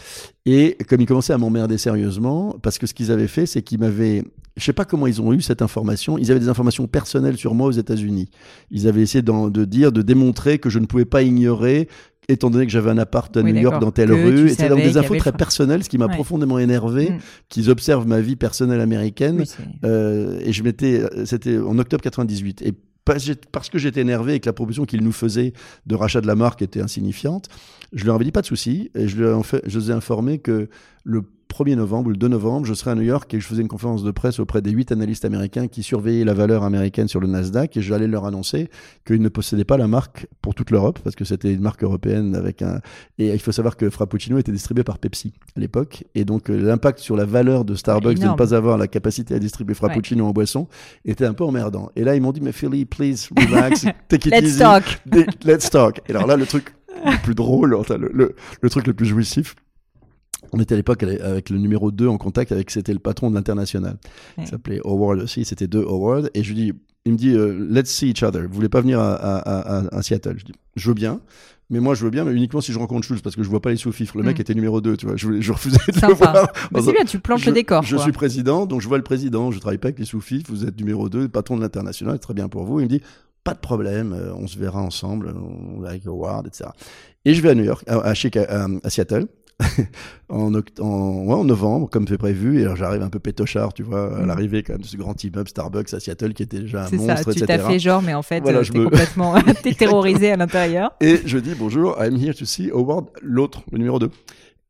Et 0.47 0.79
comme 0.89 1.03
ils 1.03 1.07
commençaient 1.07 1.35
à 1.35 1.39
m'emmerder 1.39 1.77
sérieusement, 1.77 2.57
parce 2.63 2.79
que 2.79 2.87
ce 2.87 2.95
qu'ils 2.95 3.13
avaient 3.13 3.29
fait, 3.29 3.45
c'est 3.45 3.61
qu'ils 3.61 3.81
m'avaient 3.81 4.25
Je 4.57 4.65
sais 4.65 4.73
pas 4.73 4.87
comment 4.87 5.07
ils 5.07 5.21
ont 5.21 5.35
eu 5.35 5.43
cette 5.43 5.61
information. 5.61 6.17
Ils 6.17 6.31
avaient 6.31 6.41
des 6.41 6.49
informations 6.49 6.87
personnelles 6.87 7.37
sur 7.37 7.55
moi 7.55 7.67
aux 7.67 7.73
États-Unis. 7.73 8.31
Ils 8.71 8.89
avaient 8.89 9.03
essayé 9.03 9.21
de 9.21 9.65
dire, 9.67 9.93
de 9.93 10.01
démontrer 10.01 10.59
que 10.59 10.71
je 10.71 10.79
ne 10.79 10.87
pouvais 10.87 11.05
pas 11.05 11.23
ignorer 11.23 11.87
étant 12.29 12.51
donné 12.51 12.67
que 12.67 12.73
j'avais 12.73 12.91
un 12.91 12.99
appart 12.99 13.37
à 13.37 13.43
New 13.43 13.55
York 13.55 13.81
dans 13.81 13.91
telle 13.91 14.13
rue. 14.13 14.49
C'était 14.51 14.69
donc 14.69 14.83
des 14.83 14.97
infos 14.97 15.17
très 15.17 15.33
personnelles, 15.33 15.85
ce 15.85 15.89
qui 15.89 15.99
m'a 15.99 16.09
profondément 16.09 16.59
énervé, 16.59 17.11
mm. 17.11 17.19
qu'ils 17.49 17.71
observent 17.71 18.07
ma 18.07 18.21
vie 18.21 18.37
personnelle 18.37 18.81
américaine. 18.81 19.45
euh, 19.85 20.41
et 20.41 20.53
je 20.53 20.63
m'étais, 20.63 21.03
c'était 21.25 21.59
en 21.59 21.79
octobre 21.79 22.03
98. 22.03 22.63
Et 22.63 22.75
parce 23.05 23.69
que 23.69 23.79
j'étais 23.79 24.01
énervé 24.01 24.35
et 24.35 24.41
que 24.41 24.49
la 24.49 24.53
proposition 24.53 24.85
qu'ils 24.85 25.03
nous 25.03 25.13
faisaient 25.13 25.53
de 25.87 25.95
rachat 25.95 26.21
de 26.21 26.27
la 26.27 26.37
marque 26.37 26.63
était 26.63 26.81
insignifiante, 26.81 27.49
je 27.93 28.05
leur 28.05 28.15
avais 28.15 28.25
dit 28.25 28.33
pas 28.33 28.43
de 28.43 28.47
souci 28.47 28.91
et 28.95 29.09
je, 29.09 29.21
leur, 29.21 29.43
je 29.67 29.79
les 29.79 29.91
ai 29.91 29.93
informés 29.93 30.39
que 30.39 30.69
le 31.05 31.23
1er 31.53 31.77
novembre 31.77 32.09
ou 32.09 32.11
le 32.11 32.17
2 32.17 32.29
novembre, 32.29 32.67
je 32.67 32.75
serai 32.75 32.93
à 32.93 32.95
New 32.95 33.03
York 33.03 33.33
et 33.35 33.41
je 33.41 33.47
faisais 33.47 33.61
une 33.61 33.69
conférence 33.69 34.03
de 34.03 34.11
presse 34.11 34.39
auprès 34.39 34.63
des 34.63 34.71
huit 34.71 34.91
analystes 34.91 35.25
américains 35.25 35.69
qui 35.69 35.83
surveillaient 35.83 36.25
la 36.25 36.35
valeur 36.35 36.63
américaine 36.63 37.09
sur 37.09 37.21
le 37.21 37.27
Nasdaq 37.27 37.77
et 37.77 37.83
j'allais 37.83 38.07
leur 38.07 38.25
annoncer 38.25 38.71
qu'ils 39.07 39.21
ne 39.21 39.29
possédaient 39.29 39.65
pas 39.65 39.77
la 39.77 39.87
marque 39.87 40.27
pour 40.41 40.55
toute 40.55 40.71
l'Europe 40.71 40.99
parce 41.05 41.15
que 41.15 41.25
c'était 41.25 41.53
une 41.53 41.61
marque 41.61 41.85
européenne 41.85 42.35
avec 42.35 42.63
un 42.63 42.81
et 43.19 43.33
il 43.33 43.39
faut 43.39 43.53
savoir 43.53 43.77
que 43.77 43.91
Frappuccino 43.91 44.39
était 44.39 44.53
distribué 44.53 44.83
par 44.83 44.99
Pepsi 44.99 45.35
à 45.57 45.61
l'époque 45.61 46.05
et 46.15 46.25
donc 46.25 46.49
euh, 46.49 46.57
l'impact 46.57 46.99
sur 46.99 47.17
la 47.17 47.27
valeur 47.27 47.65
de 47.65 47.75
Starbucks 47.75 48.19
de 48.19 48.29
ne 48.29 48.35
pas 48.35 48.55
avoir 48.55 48.79
la 48.79 48.89
capacité 48.89 49.35
à 49.35 49.39
distribuer 49.39 49.75
Frappuccino 49.75 50.27
en 50.27 50.33
boisson 50.33 50.69
était 51.05 51.27
un 51.27 51.35
peu 51.35 51.45
emmerdant. 51.45 51.91
Et 51.97 52.05
là 52.05 52.17
ils 52.17 52.23
m'ont 52.23 52.33
dit 52.33 52.41
mais 52.41 52.53
Philly, 52.53 52.87
please 52.87 53.29
relax, 53.37 53.83
take 54.09 54.29
it 54.29 54.35
let's 54.35 54.45
easy, 54.45 54.59
talk. 54.59 54.85
let's 55.45 55.69
talk. 55.69 56.01
Et 56.09 56.11
alors 56.11 56.27
là 56.27 56.37
le 56.37 56.47
truc 56.47 56.75
le 57.05 57.23
plus 57.23 57.35
drôle, 57.35 57.75
enfin, 57.75 57.97
le, 57.99 58.35
le 58.61 58.71
truc 58.71 58.87
le 58.87 58.95
plus 58.95 59.07
jouissif, 59.07 59.57
on 60.53 60.61
était 60.61 60.75
à 60.75 60.77
l'époque 60.77 61.03
avec 61.03 61.51
le 61.51 61.59
numéro 61.59 61.91
2 61.91 62.09
en 62.09 62.19
contact 62.19 62.53
avec, 62.53 62.71
c'était 62.71 62.93
le 62.93 62.99
patron 62.99 63.31
de 63.31 63.35
l'international. 63.35 63.97
Il 64.39 64.47
s'appelait 64.47 64.81
Howard 64.85 65.21
aussi, 65.21 65.45
c'était 65.45 65.67
deux 65.67 65.83
Howard. 65.83 66.31
Et 66.35 66.43
je 66.43 66.53
lui 66.53 66.57
dis, 66.57 66.73
il 67.05 67.13
me 67.13 67.17
dit, 67.17 67.35
euh, 67.35 67.67
let's 67.69 67.91
see 67.91 68.11
each 68.11 68.23
other. 68.23 68.43
Vous 68.43 68.55
voulez 68.55 68.69
pas 68.69 68.81
venir 68.81 69.01
à, 69.01 69.15
à, 69.15 69.97
à, 69.97 70.03
Seattle? 70.03 70.37
Je 70.39 70.45
dis, 70.45 70.53
je 70.77 70.89
veux 70.89 70.95
bien. 70.95 71.21
Mais 71.71 71.81
moi, 71.81 71.95
je 71.95 72.05
veux 72.05 72.11
bien, 72.11 72.25
mais 72.25 72.33
uniquement 72.33 72.61
si 72.61 72.71
je 72.71 72.79
rencontre 72.79 73.07
Schultz, 73.07 73.23
parce 73.23 73.35
que 73.35 73.43
je 73.43 73.49
vois 73.49 73.63
pas 73.63 73.71
les 73.71 73.77
sous-fifres. 73.77 74.17
Le 74.19 74.23
mec 74.23 74.37
hmm. 74.37 74.43
était 74.43 74.55
numéro 74.55 74.81
2, 74.81 74.97
tu 74.97 75.07
vois. 75.07 75.17
Je, 75.17 75.41
je 75.41 75.53
refusais 75.53 75.79
de 75.89 76.07
le 76.07 76.13
voir. 76.13 76.53
Bah, 76.71 76.81
c'est 76.85 76.93
bien, 76.93 77.05
tu 77.05 77.19
planches 77.19 77.47
le 77.47 77.53
décor. 77.53 77.83
Je 77.83 77.97
suis 77.97 78.13
président, 78.13 78.67
donc 78.67 78.83
je 78.83 78.89
vois 78.89 78.99
le 78.99 79.05
président. 79.05 79.51
Je 79.51 79.59
travaille 79.59 79.79
pas 79.79 79.89
avec 79.89 79.99
les 79.99 80.05
sous-fifres. 80.05 80.51
Vous 80.51 80.65
êtes 80.65 80.79
numéro 80.79 81.09
2, 81.09 81.29
patron 81.29 81.57
de 81.57 81.63
l'international, 81.63 82.19
très 82.19 82.35
bien 82.35 82.49
pour 82.49 82.65
vous. 82.65 82.81
Il 82.81 82.85
me 82.85 82.89
dit, 82.89 83.01
pas 83.43 83.55
de 83.55 83.59
problème, 83.59 84.13
euh, 84.13 84.35
on 84.35 84.47
se 84.47 84.59
verra 84.59 84.81
ensemble, 84.81 85.35
avec 85.87 86.07
Howard, 86.07 86.47
etc. 86.47 86.71
Et 87.25 87.35
je 87.35 87.43
vais 87.43 87.51
à 87.51 87.55
New 87.55 87.65
York, 87.65 87.83
à, 87.89 88.01
à 88.01 88.15
Seattle. 88.15 89.27
en, 90.29 90.53
en, 90.81 91.45
novembre, 91.45 91.89
comme 91.91 92.07
fait 92.07 92.19
prévu. 92.19 92.61
Et 92.61 92.63
alors 92.63 92.77
j'arrive 92.77 93.03
un 93.03 93.09
peu 93.09 93.19
pétochard, 93.19 93.73
tu 93.73 93.83
vois, 93.83 94.17
à 94.17 94.23
mm. 94.23 94.27
l'arrivée 94.27 94.63
quand 94.63 94.75
même 94.75 94.83
de 94.83 94.87
ce 94.87 94.97
grand 94.97 95.23
immeuble 95.23 95.49
Starbucks 95.49 95.95
à 95.95 96.01
Seattle 96.01 96.35
qui 96.35 96.43
était 96.43 96.61
déjà 96.61 96.87
un 96.87 96.91
monstre, 96.91 97.25
ça, 97.25 97.33
tu 97.33 97.41
t'as 97.43 97.59
fait 97.59 97.79
genre, 97.79 98.03
mais 98.03 98.15
en 98.15 98.23
fait, 98.23 98.41
voilà, 98.41 98.63
je 98.63 98.73
me... 98.73 98.85
complètement 98.85 99.35
terrorisé 99.79 100.33
à 100.33 100.37
l'intérieur. 100.37 100.93
Et 101.01 101.21
je 101.25 101.39
dis 101.39 101.55
bonjour, 101.59 101.97
I'm 102.01 102.17
here 102.17 102.35
to 102.35 102.45
see 102.45 102.71
Howard, 102.71 103.07
l'autre, 103.23 103.63
le 103.71 103.79
numéro 103.79 103.99
2. 103.99 104.11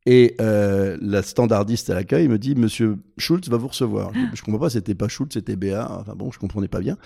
Et 0.04 0.34
euh, 0.40 0.96
la 1.00 1.22
standardiste 1.22 1.88
à 1.90 1.94
l'accueil 1.94 2.26
me 2.26 2.36
dit 2.36 2.56
Monsieur 2.56 2.96
Schultz 3.18 3.48
va 3.48 3.56
vous 3.56 3.68
recevoir. 3.68 4.10
Je, 4.12 4.36
je 4.36 4.42
comprends 4.42 4.58
pas, 4.58 4.70
c'était 4.70 4.96
pas 4.96 5.06
Schultz, 5.06 5.34
c'était 5.34 5.54
Béa. 5.54 5.88
Enfin 6.00 6.14
bon, 6.16 6.32
je 6.32 6.40
comprenais 6.40 6.66
pas 6.66 6.80
bien. 6.80 6.96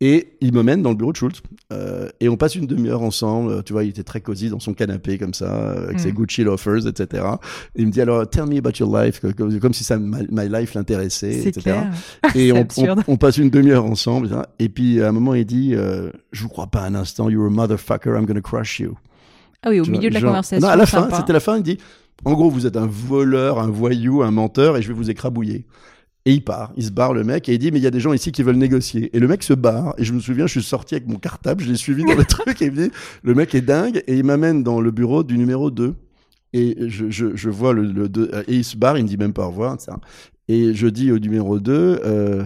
Et 0.00 0.36
il 0.40 0.52
me 0.52 0.62
mène 0.62 0.80
dans 0.80 0.90
le 0.90 0.96
bureau 0.96 1.10
de 1.10 1.16
Schultz. 1.16 1.40
Euh, 1.72 2.08
et 2.20 2.28
on 2.28 2.36
passe 2.36 2.54
une 2.54 2.66
demi-heure 2.66 3.02
ensemble. 3.02 3.64
Tu 3.64 3.72
vois, 3.72 3.82
il 3.82 3.90
était 3.90 4.04
très 4.04 4.20
cosy 4.20 4.50
dans 4.50 4.60
son 4.60 4.72
canapé 4.72 5.18
comme 5.18 5.34
ça, 5.34 5.72
avec 5.72 5.98
ses 5.98 6.12
mm. 6.12 6.14
Gucci 6.14 6.44
loafers, 6.44 6.86
etc. 6.86 7.24
Et 7.74 7.82
il 7.82 7.86
me 7.86 7.90
dit 7.90 8.00
alors, 8.00 8.28
tell 8.28 8.46
me 8.46 8.58
about 8.58 8.78
your 8.78 8.96
life, 8.96 9.20
comme, 9.20 9.58
comme 9.58 9.72
si 9.72 9.82
ça, 9.82 9.98
my, 9.98 10.48
life 10.48 10.74
l'intéressait, 10.74 11.48
etc. 11.48 11.60
Clair. 11.60 11.92
Et 12.36 12.52
on, 12.52 12.66
on, 12.76 12.96
on, 13.08 13.16
passe 13.16 13.38
une 13.38 13.50
demi-heure 13.50 13.84
ensemble. 13.84 14.30
Et 14.60 14.68
puis 14.68 15.02
à 15.02 15.08
un 15.08 15.12
moment, 15.12 15.34
il 15.34 15.44
dit 15.44 15.74
euh, 15.74 16.10
Je 16.30 16.42
vous 16.42 16.48
crois 16.48 16.68
pas 16.68 16.82
un 16.82 16.94
instant, 16.94 17.28
you're 17.28 17.46
a 17.46 17.50
motherfucker, 17.50 18.10
I'm 18.10 18.26
gonna 18.26 18.40
crush 18.40 18.78
you. 18.78 18.96
Ah 19.64 19.70
oui, 19.70 19.80
au 19.80 19.86
milieu 19.86 20.10
de 20.10 20.14
la 20.14 20.20
conversation. 20.20 20.64
Non, 20.64 20.72
à 20.72 20.76
la 20.76 20.86
fin, 20.86 21.08
c'était 21.16 21.32
la 21.32 21.40
fin, 21.40 21.56
il 21.56 21.62
dit 21.62 21.78
en 22.24 22.32
gros, 22.34 22.50
vous 22.50 22.66
êtes 22.66 22.76
un 22.76 22.86
voleur, 22.86 23.58
un 23.58 23.70
voyou, 23.70 24.22
un 24.22 24.30
menteur, 24.30 24.76
et 24.76 24.82
je 24.82 24.88
vais 24.88 24.94
vous 24.94 25.10
écrabouiller. 25.10 25.66
Et 26.26 26.32
il 26.32 26.42
part, 26.42 26.72
il 26.76 26.84
se 26.84 26.90
barre 26.90 27.12
le 27.12 27.22
mec, 27.22 27.48
et 27.48 27.54
il 27.54 27.58
dit, 27.58 27.70
mais 27.70 27.78
il 27.78 27.82
y 27.82 27.86
a 27.86 27.90
des 27.90 28.00
gens 28.00 28.14
ici 28.14 28.32
qui 28.32 28.42
veulent 28.42 28.56
négocier. 28.56 29.14
Et 29.14 29.20
le 29.20 29.28
mec 29.28 29.42
se 29.42 29.52
barre, 29.52 29.94
et 29.98 30.04
je 30.04 30.12
me 30.12 30.20
souviien, 30.20 30.46
je 30.46 30.52
suis 30.52 30.62
sorti 30.62 30.94
avec 30.94 31.06
mon 31.06 31.18
cartable, 31.18 31.62
je 31.62 31.68
l'ai 31.68 31.76
suivi 31.76 32.02
dans 32.04 32.14
le 32.14 32.24
truc, 32.28 32.62
et 32.62 32.66
il 32.66 32.72
me 32.72 32.88
dit, 32.88 32.90
le 33.22 33.34
mec 33.34 33.54
est 33.54 33.60
dingue, 33.60 34.02
et 34.06 34.16
il 34.16 34.24
m'amène 34.24 34.62
dans 34.62 34.80
le 34.80 34.90
bureau 34.90 35.22
du 35.22 35.36
numéro 35.36 35.70
2. 35.70 35.94
Et 36.54 36.76
je, 36.88 37.48
vois 37.50 37.72
le, 37.72 37.82
le 37.82 38.08
2, 38.08 38.30
et 38.46 38.54
il 38.54 38.64
se 38.64 38.76
barre, 38.76 38.96
il 38.96 39.02
me 39.02 39.08
dit 39.08 39.16
même 39.16 39.32
pas 39.32 39.44
au 39.44 39.48
revoir, 39.48 39.74
etc. 39.74 39.92
Et 40.48 40.72
je 40.74 40.86
dis 40.86 41.10
au 41.10 41.18
numéro 41.18 41.58
2, 41.58 41.72
euh, 42.04 42.44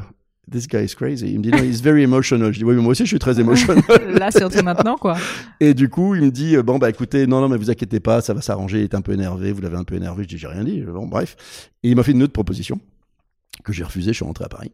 This 0.51 0.67
guy 0.67 0.85
is 0.85 0.95
crazy. 0.95 1.31
Il 1.33 1.39
me 1.39 1.43
dit, 1.43 1.51
no, 1.51 1.59
he's 1.59 1.81
very 1.83 2.03
emotional. 2.03 2.53
Je 2.53 2.59
dis, 2.59 2.65
oui, 2.65 2.75
mais 2.75 2.83
moi 2.83 2.93
aussi, 2.93 3.05
je 3.05 3.09
suis 3.09 3.19
très 3.19 3.39
émotionnel. 3.39 3.85
Là, 4.19 4.31
surtout 4.31 4.63
maintenant, 4.63 4.97
quoi. 4.97 5.17
Et 5.61 5.75
du 5.75 5.89
coup, 5.89 6.15
il 6.15 6.23
me 6.23 6.31
dit, 6.31 6.57
bon, 6.59 6.79
bah, 6.79 6.89
écoutez, 6.89 7.27
non, 7.27 7.41
non, 7.41 7.49
mais 7.49 7.57
vous 7.57 7.71
inquiétez 7.71 8.01
pas, 8.01 8.21
ça 8.21 8.35
va 8.35 8.41
s'arranger. 8.41 8.79
Il 8.79 8.85
est 8.85 8.95
un 8.95 9.01
peu 9.01 9.13
énervé. 9.13 9.53
Vous 9.53 9.61
l'avez 9.61 9.77
un 9.77 9.85
peu 9.85 9.97
énervé. 9.97 10.23
Je 10.23 10.29
dis, 10.29 10.39
j'ai 10.39 10.47
rien 10.47 10.65
dit. 10.65 10.81
Bon, 10.83 11.07
bref. 11.07 11.37
Et 11.83 11.91
il 11.91 11.97
m'a 11.97 12.03
fait 12.03 12.13
une 12.13 12.23
autre 12.23 12.33
proposition 12.33 12.81
que 13.65 13.73
j'ai 13.73 13.85
refusée. 13.85 14.13
Je 14.13 14.17
suis 14.17 14.25
rentré 14.25 14.45
à 14.45 14.49
Paris. 14.49 14.73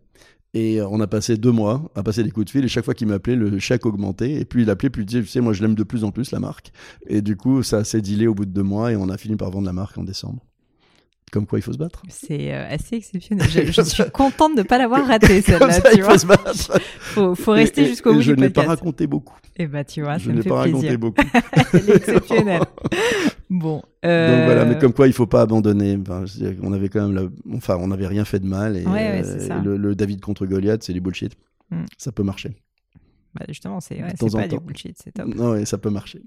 Et 0.53 0.81
on 0.81 1.01
a 1.01 1.09
passé 1.09 1.37
deux 1.37 1.51
mois 1.51 1.91
à 1.97 2.05
passer 2.05 2.23
des 2.23 2.31
coups 2.31 2.47
de 2.47 2.51
fil. 2.51 2.65
Et 2.65 2.69
chaque 2.69 2.85
fois 2.85 2.95
qu'il 2.95 3.09
m'appelait, 3.09 3.35
le 3.35 3.59
chèque 3.59 3.87
augmentait. 3.87 4.33
Et 4.33 4.45
puis 4.45 4.63
il 4.63 4.71
appelait, 4.71 4.91
puis 4.91 5.03
il 5.03 5.07
disait, 5.07 5.23
tu 5.23 5.29
sais, 5.29 5.41
moi, 5.41 5.53
je 5.53 5.63
l'aime 5.63 5.75
de 5.75 5.83
plus 5.83 6.05
en 6.05 6.13
plus, 6.13 6.31
la 6.31 6.39
marque. 6.39 6.71
Et 7.09 7.23
du 7.23 7.37
coup, 7.37 7.65
ça 7.65 7.83
s'est 7.83 8.01
dilé 8.01 8.29
au 8.29 8.35
bout 8.35 8.45
de 8.45 8.53
deux 8.53 8.63
mois. 8.63 8.93
Et 8.93 8.97
on 8.97 9.09
a 9.09 9.17
fini 9.17 9.35
par 9.37 9.51
vendre 9.51 9.67
la 9.67 9.73
marque 9.73 9.99
en 9.99 10.05
décembre. 10.05 10.41
Comme 11.33 11.47
quoi 11.47 11.59
il 11.59 11.63
faut 11.63 11.73
se 11.73 11.79
battre. 11.79 12.03
C'est 12.09 12.55
euh, 12.55 12.69
assez 12.69 12.97
exceptionnel. 12.97 13.49
Je, 13.49 13.83
suis 13.83 14.05
contente 14.13 14.53
de 14.55 14.63
ne 14.63 14.67
pas 14.67 14.79
l'avoir 14.79 15.07
raté 15.07 15.43
celle-là. 15.43 15.81
Tu 15.81 15.97
il 15.97 16.03
faut 16.03 16.17
se 16.17 16.27
battre. 16.27 16.53
faut, 17.01 17.35
faut 17.35 17.53
rester 17.53 17.87
jusqu'au 17.87 18.15
bout. 18.15 18.21
Je 18.21 18.33
n'ai 18.33 18.51
pas 18.51 18.63
raconté 18.63 19.07
beaucoup. 19.07 19.37
Et 19.57 19.65
eh 19.65 19.67
bah 19.67 19.85
tu 19.85 20.03
vois, 20.03 20.19
je 20.19 20.27
ça 20.27 20.33
me 20.33 20.43
fait 20.43 20.49
pas 20.49 20.63
plaisir. 20.63 20.79
raconté 20.79 20.97
beaucoup. 20.97 21.23
Elle 21.73 21.91
est 21.91 21.97
exceptionnelle. 21.97 22.63
bon. 23.51 23.83
Euh... 24.05 24.37
Donc 24.37 24.45
voilà, 24.47 24.65
mais 24.65 24.79
comme 24.79 24.93
quoi 24.93 25.07
il 25.07 25.13
faut 25.13 25.27
pas 25.27 25.43
abandonner. 25.43 25.99
Enfin, 26.01 26.25
on 26.63 26.73
avait 26.73 26.89
quand 26.89 27.09
même, 27.09 27.15
la... 27.15 27.57
enfin, 27.57 27.79
on 27.81 27.89
n'avait 27.89 28.07
rien 28.07 28.25
fait 28.25 28.41
de 28.41 28.47
mal 28.47 28.77
et, 28.77 28.85
ouais, 28.85 28.93
ouais, 28.93 29.23
euh, 29.25 29.63
le, 29.63 29.77
le, 29.77 29.95
David 29.95 30.21
contre 30.21 30.47
Goliath, 30.47 30.83
c'est 30.83 30.93
du 30.93 31.01
bullshit. 31.01 31.37
Mm. 31.71 31.85
Ça 31.99 32.13
peut 32.13 32.23
marcher. 32.23 32.51
Bah 33.35 33.45
justement, 33.49 33.81
c'est 33.81 34.01
ouais, 34.03 34.13
pas 34.19 34.49
du 34.49 34.59
bullshit, 34.59 34.97
c'est 35.03 35.13
top. 35.13 35.27
Non, 35.27 35.53
ouais, 35.53 35.65
ça 35.65 35.79
peut 35.79 35.91
marcher. 35.91 36.21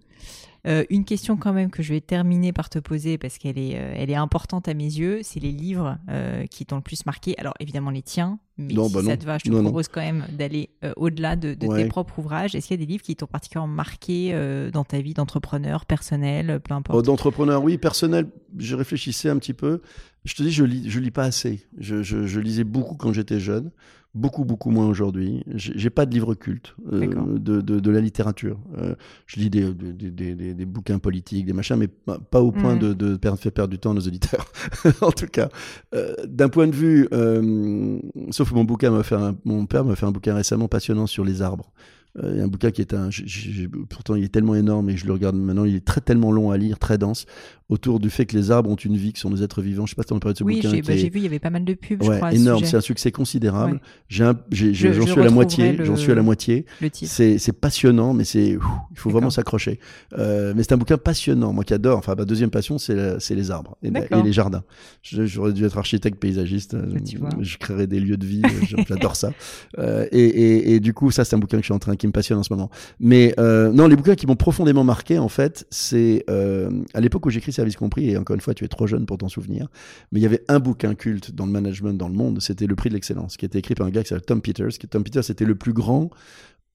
Euh, 0.65 0.83
une 0.89 1.05
question 1.05 1.37
quand 1.37 1.53
même 1.53 1.69
que 1.69 1.83
je 1.83 1.93
vais 1.93 2.01
terminer 2.01 2.51
par 2.51 2.69
te 2.69 2.79
poser 2.79 3.17
parce 3.17 3.37
qu'elle 3.37 3.57
est, 3.57 3.77
euh, 3.77 3.93
elle 3.95 4.09
est 4.09 4.15
importante 4.15 4.67
à 4.67 4.73
mes 4.73 4.85
yeux, 4.85 5.19
c'est 5.23 5.39
les 5.39 5.51
livres 5.51 5.97
euh, 6.09 6.45
qui 6.47 6.65
t'ont 6.65 6.77
le 6.77 6.81
plus 6.81 7.05
marqué. 7.05 7.35
Alors 7.37 7.53
évidemment 7.59 7.91
les 7.91 8.01
tiens, 8.01 8.39
mais 8.57 8.73
si 8.73 8.93
bah 8.93 9.03
ça 9.03 9.17
te 9.17 9.25
va, 9.25 9.37
je 9.37 9.43
te 9.43 9.61
propose 9.61 9.87
quand 9.87 10.01
même 10.01 10.25
d'aller 10.31 10.71
au-delà 10.95 11.35
de, 11.35 11.53
de 11.53 11.67
tes 11.67 11.85
propres 11.85 12.19
ouvrages. 12.19 12.55
Est-ce 12.55 12.67
qu'il 12.67 12.79
y 12.79 12.81
a 12.81 12.85
des 12.85 12.91
livres 12.91 13.03
qui 13.03 13.15
t'ont 13.15 13.27
particulièrement 13.27 13.71
marqué 13.71 14.33
dans 14.73 14.83
ta 14.83 14.99
vie 14.99 15.13
d'entrepreneur, 15.13 15.85
personnel, 15.85 16.59
peu 16.63 16.73
importe? 16.73 16.97
Oh, 16.97 17.03
D'entrepreneur, 17.03 17.63
oui, 17.63 17.77
personnel. 17.77 18.27
Je 18.57 18.75
réfléchissais 18.75 19.29
un 19.29 19.37
petit 19.37 19.53
peu. 19.53 19.81
Je 20.25 20.33
te 20.33 20.41
dis, 20.41 20.51
je 20.51 20.63
lis, 20.63 20.89
je 20.89 20.99
lis 20.99 21.11
pas 21.11 21.25
assez. 21.25 21.67
Je, 21.77 22.01
je, 22.01 22.25
je 22.25 22.39
lisais 22.39 22.63
beaucoup 22.63 22.95
quand 22.95 23.13
j'étais 23.13 23.39
jeune 23.39 23.69
beaucoup 24.17 24.43
beaucoup 24.45 24.71
moins 24.71 24.87
aujourd'hui. 24.87 25.43
J'ai 25.53 25.89
pas 25.89 26.05
de 26.05 26.13
livre 26.13 26.33
culte 26.33 26.75
euh, 26.91 27.37
de, 27.37 27.61
de, 27.61 27.79
de, 27.79 27.91
la 27.91 28.01
littérature. 28.01 28.57
Euh, 28.77 28.95
je 29.25 29.39
lis 29.39 29.49
des, 29.49 29.73
des, 29.73 30.11
des, 30.11 30.53
des, 30.53 30.65
bouquins 30.65 30.99
politiques, 30.99 31.45
des 31.45 31.53
machins, 31.53 31.75
mais 31.77 31.87
pas, 31.87 32.41
au 32.41 32.51
point 32.51 32.75
mm. 32.75 32.79
de, 32.79 32.93
de 32.93 33.15
perdre, 33.15 33.39
faire 33.39 33.51
perdre 33.51 33.71
du 33.71 33.79
temps 33.79 33.91
à 33.91 33.93
nos 33.93 34.01
auditeurs. 34.01 34.45
en 35.01 35.11
tout 35.11 35.27
cas, 35.27 35.49
euh, 35.93 36.13
d'un 36.27 36.49
point 36.49 36.67
de 36.67 36.75
vue, 36.75 37.07
sauf 38.31 38.49
que 38.49 38.55
mon 38.55 38.63
bouquin 38.63 38.91
m'a 38.91 39.03
fait 39.03 39.15
un, 39.15 39.35
mon 39.45 39.65
père 39.65 39.85
m'a 39.85 39.95
fait 39.95 40.05
un 40.05 40.11
bouquin 40.11 40.33
récemment 40.35 40.67
passionnant 40.67 41.07
sur 41.07 41.23
les 41.23 41.41
arbres. 41.41 41.71
Il 42.23 42.35
y 42.35 42.39
a 42.39 42.43
un 42.43 42.47
bouquin 42.47 42.71
qui 42.71 42.81
est 42.81 42.95
un, 42.95 43.09
pourtant 43.89 44.15
il 44.15 44.23
est 44.23 44.33
tellement 44.33 44.55
énorme 44.55 44.89
et 44.89 44.97
je 44.97 45.05
le 45.05 45.13
regarde 45.13 45.35
maintenant, 45.35 45.65
il 45.65 45.75
est 45.75 45.85
très 45.85 46.01
tellement 46.01 46.31
long 46.31 46.49
à 46.49 46.57
lire, 46.57 46.79
très 46.79 46.97
dense, 46.97 47.27
autour 47.69 47.99
du 47.99 48.09
fait 48.09 48.25
que 48.25 48.37
les 48.37 48.51
arbres 48.51 48.69
ont 48.69 48.75
une 48.75 48.95
vie, 48.95 49.13
que 49.13 49.19
sont 49.19 49.29
des 49.29 49.43
êtres 49.43 49.61
vivants. 49.61 49.85
Je 49.85 49.91
sais 49.91 49.95
pas 49.95 50.03
si 50.03 50.07
tu 50.07 50.13
as 50.13 50.19
parlé 50.19 50.33
de 50.33 50.37
ce 50.39 50.43
oui, 50.43 50.55
bouquin. 50.55 50.71
Oui, 50.71 50.81
bah, 50.81 50.95
j'ai 50.95 51.09
vu, 51.09 51.19
il 51.19 51.23
y 51.23 51.27
avait 51.27 51.39
pas 51.39 51.49
mal 51.49 51.65
de 51.65 51.73
pubs, 51.73 52.01
ouais, 52.01 52.13
je 52.13 52.17
crois. 52.17 52.33
énorme, 52.33 52.63
c'est 52.63 52.77
un 52.77 52.81
succès 52.81 53.11
considérable. 53.11 53.81
J'en 54.09 54.33
suis 54.51 55.19
à 55.19 55.23
la 55.23 55.29
moitié, 55.29 55.77
j'en 55.83 55.95
suis 55.95 56.11
à 56.11 56.15
la 56.15 56.21
moitié. 56.21 56.65
C'est 56.91 57.59
passionnant, 57.59 58.13
mais 58.13 58.23
c'est, 58.23 58.47
il 58.49 58.59
faut 58.95 59.09
vraiment 59.09 59.29
s'accrocher. 59.29 59.79
Euh, 60.17 60.53
mais 60.55 60.63
c'est 60.63 60.73
un 60.73 60.77
bouquin 60.77 60.97
passionnant, 60.97 61.53
moi 61.53 61.63
qui 61.63 61.73
adore. 61.73 61.97
Enfin, 61.97 62.15
ma 62.15 62.25
deuxième 62.25 62.49
passion, 62.49 62.77
c'est 62.77 63.35
les 63.35 63.51
arbres 63.51 63.77
et, 63.83 63.91
les 64.23 64.33
jardins. 64.33 64.63
J'aurais 65.03 65.53
dû 65.53 65.65
être 65.65 65.77
architecte 65.77 66.19
paysagiste. 66.19 66.75
Je 67.41 67.57
créerais 67.57 67.87
des 67.87 67.99
lieux 67.99 68.17
de 68.17 68.25
vie. 68.25 68.41
J'adore 68.87 69.15
ça. 69.15 69.31
Euh, 69.79 70.05
et, 70.11 70.25
et, 70.25 70.73
et, 70.75 70.79
du 70.79 70.93
coup, 70.93 71.11
ça, 71.11 71.25
c'est 71.25 71.35
un 71.35 71.39
bouquin 71.39 71.57
que 71.57 71.63
je 71.63 71.67
suis 71.67 71.73
en 71.73 71.79
train, 71.79 71.95
qui 71.95 72.07
me 72.07 72.11
passionne 72.11 72.39
en 72.39 72.43
ce 72.43 72.53
moment. 72.53 72.69
Mais 72.99 73.33
euh, 73.39 73.71
non, 73.71 73.87
les 73.87 73.95
bouquins 73.95 74.15
qui 74.15 74.27
m'ont 74.27 74.35
profondément 74.35 74.83
marqué, 74.83 75.19
en 75.19 75.29
fait, 75.29 75.65
c'est 75.69 76.23
euh, 76.29 76.69
à 76.93 77.01
l'époque 77.01 77.25
où 77.25 77.29
j'écris 77.29 77.51
Service 77.57 77.75
compris, 77.75 78.09
et 78.09 78.17
encore 78.17 78.35
une 78.35 78.41
fois, 78.41 78.53
tu 78.53 78.63
es 78.63 78.67
trop 78.67 78.87
jeune 78.87 79.05
pour 79.05 79.17
t'en 79.17 79.29
souvenir, 79.29 79.67
mais 80.11 80.19
il 80.19 80.23
y 80.23 80.25
avait 80.25 80.43
un 80.47 80.59
bouquin 80.59 80.95
culte 80.95 81.31
dans 81.31 81.45
le 81.45 81.51
management 81.51 81.93
dans 81.93 82.07
le 82.07 82.15
monde, 82.15 82.41
c'était 82.41 82.67
Le 82.67 82.75
Prix 82.75 82.89
de 82.89 82.93
l'excellence, 82.93 83.35
qui 83.35 83.45
était 83.45 83.59
écrit 83.59 83.75
par 83.75 83.87
un 83.87 83.89
gars 83.89 84.03
qui 84.03 84.09
s'appelle 84.09 84.25
Tom 84.25 84.41
Peters. 84.41 84.69
Qui, 84.69 84.87
Tom 84.87 85.03
Peters 85.03 85.29
était 85.29 85.45
le 85.45 85.55
plus 85.55 85.73
grand 85.73 86.09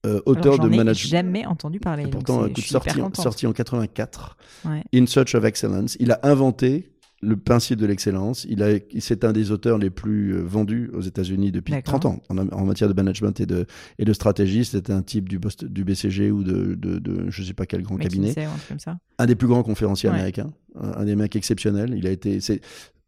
euh, 0.04 0.20
auteur 0.26 0.54
Alors, 0.54 0.68
de 0.68 0.76
management. 0.76 1.10
jamais 1.10 1.46
entendu 1.46 1.78
parler. 1.78 2.04
Et 2.04 2.08
pourtant, 2.08 2.42
donc 2.42 2.58
sorti, 2.58 3.00
sorti 3.14 3.46
en 3.46 3.52
84, 3.52 4.36
ouais. 4.66 4.82
In 4.94 5.06
Search 5.06 5.34
of 5.34 5.44
Excellence. 5.44 5.96
Il 6.00 6.10
a 6.10 6.18
inventé 6.24 6.90
le 7.22 7.36
principe 7.36 7.78
de 7.78 7.86
l'excellence. 7.86 8.44
Il 8.48 8.62
a, 8.62 8.78
c'est 8.98 9.24
un 9.24 9.32
des 9.32 9.52
auteurs 9.52 9.78
les 9.78 9.90
plus 9.90 10.34
euh, 10.34 10.42
vendus 10.42 10.90
aux 10.92 11.00
États-Unis 11.00 11.52
depuis 11.52 11.80
30 11.82 12.06
ans 12.06 12.22
en, 12.28 12.36
en, 12.36 12.64
matière 12.64 12.88
de 12.88 12.94
management 12.94 13.38
et 13.40 13.46
de, 13.46 13.66
et 13.98 14.04
de 14.04 14.12
stratégie. 14.12 14.64
C'était 14.64 14.92
un 14.92 15.02
type 15.02 15.28
du, 15.28 15.38
du 15.62 15.84
BCG 15.84 16.32
ou 16.32 16.42
de, 16.42 16.74
de, 16.74 16.98
de, 16.98 17.30
je 17.30 17.42
sais 17.42 17.54
pas 17.54 17.64
quel 17.64 17.82
grand 17.82 17.96
cabinet. 17.96 18.34
comme 18.68 18.80
ça. 18.80 18.98
Un 19.18 19.26
des 19.26 19.36
plus 19.36 19.46
grands 19.46 19.62
conférenciers 19.62 20.08
américains, 20.08 20.52
un, 20.74 21.04
des 21.04 21.14
mecs 21.14 21.36
exceptionnels. 21.36 21.94
Il 21.96 22.06
a 22.08 22.10
été, 22.10 22.40
c'est, 22.40 22.60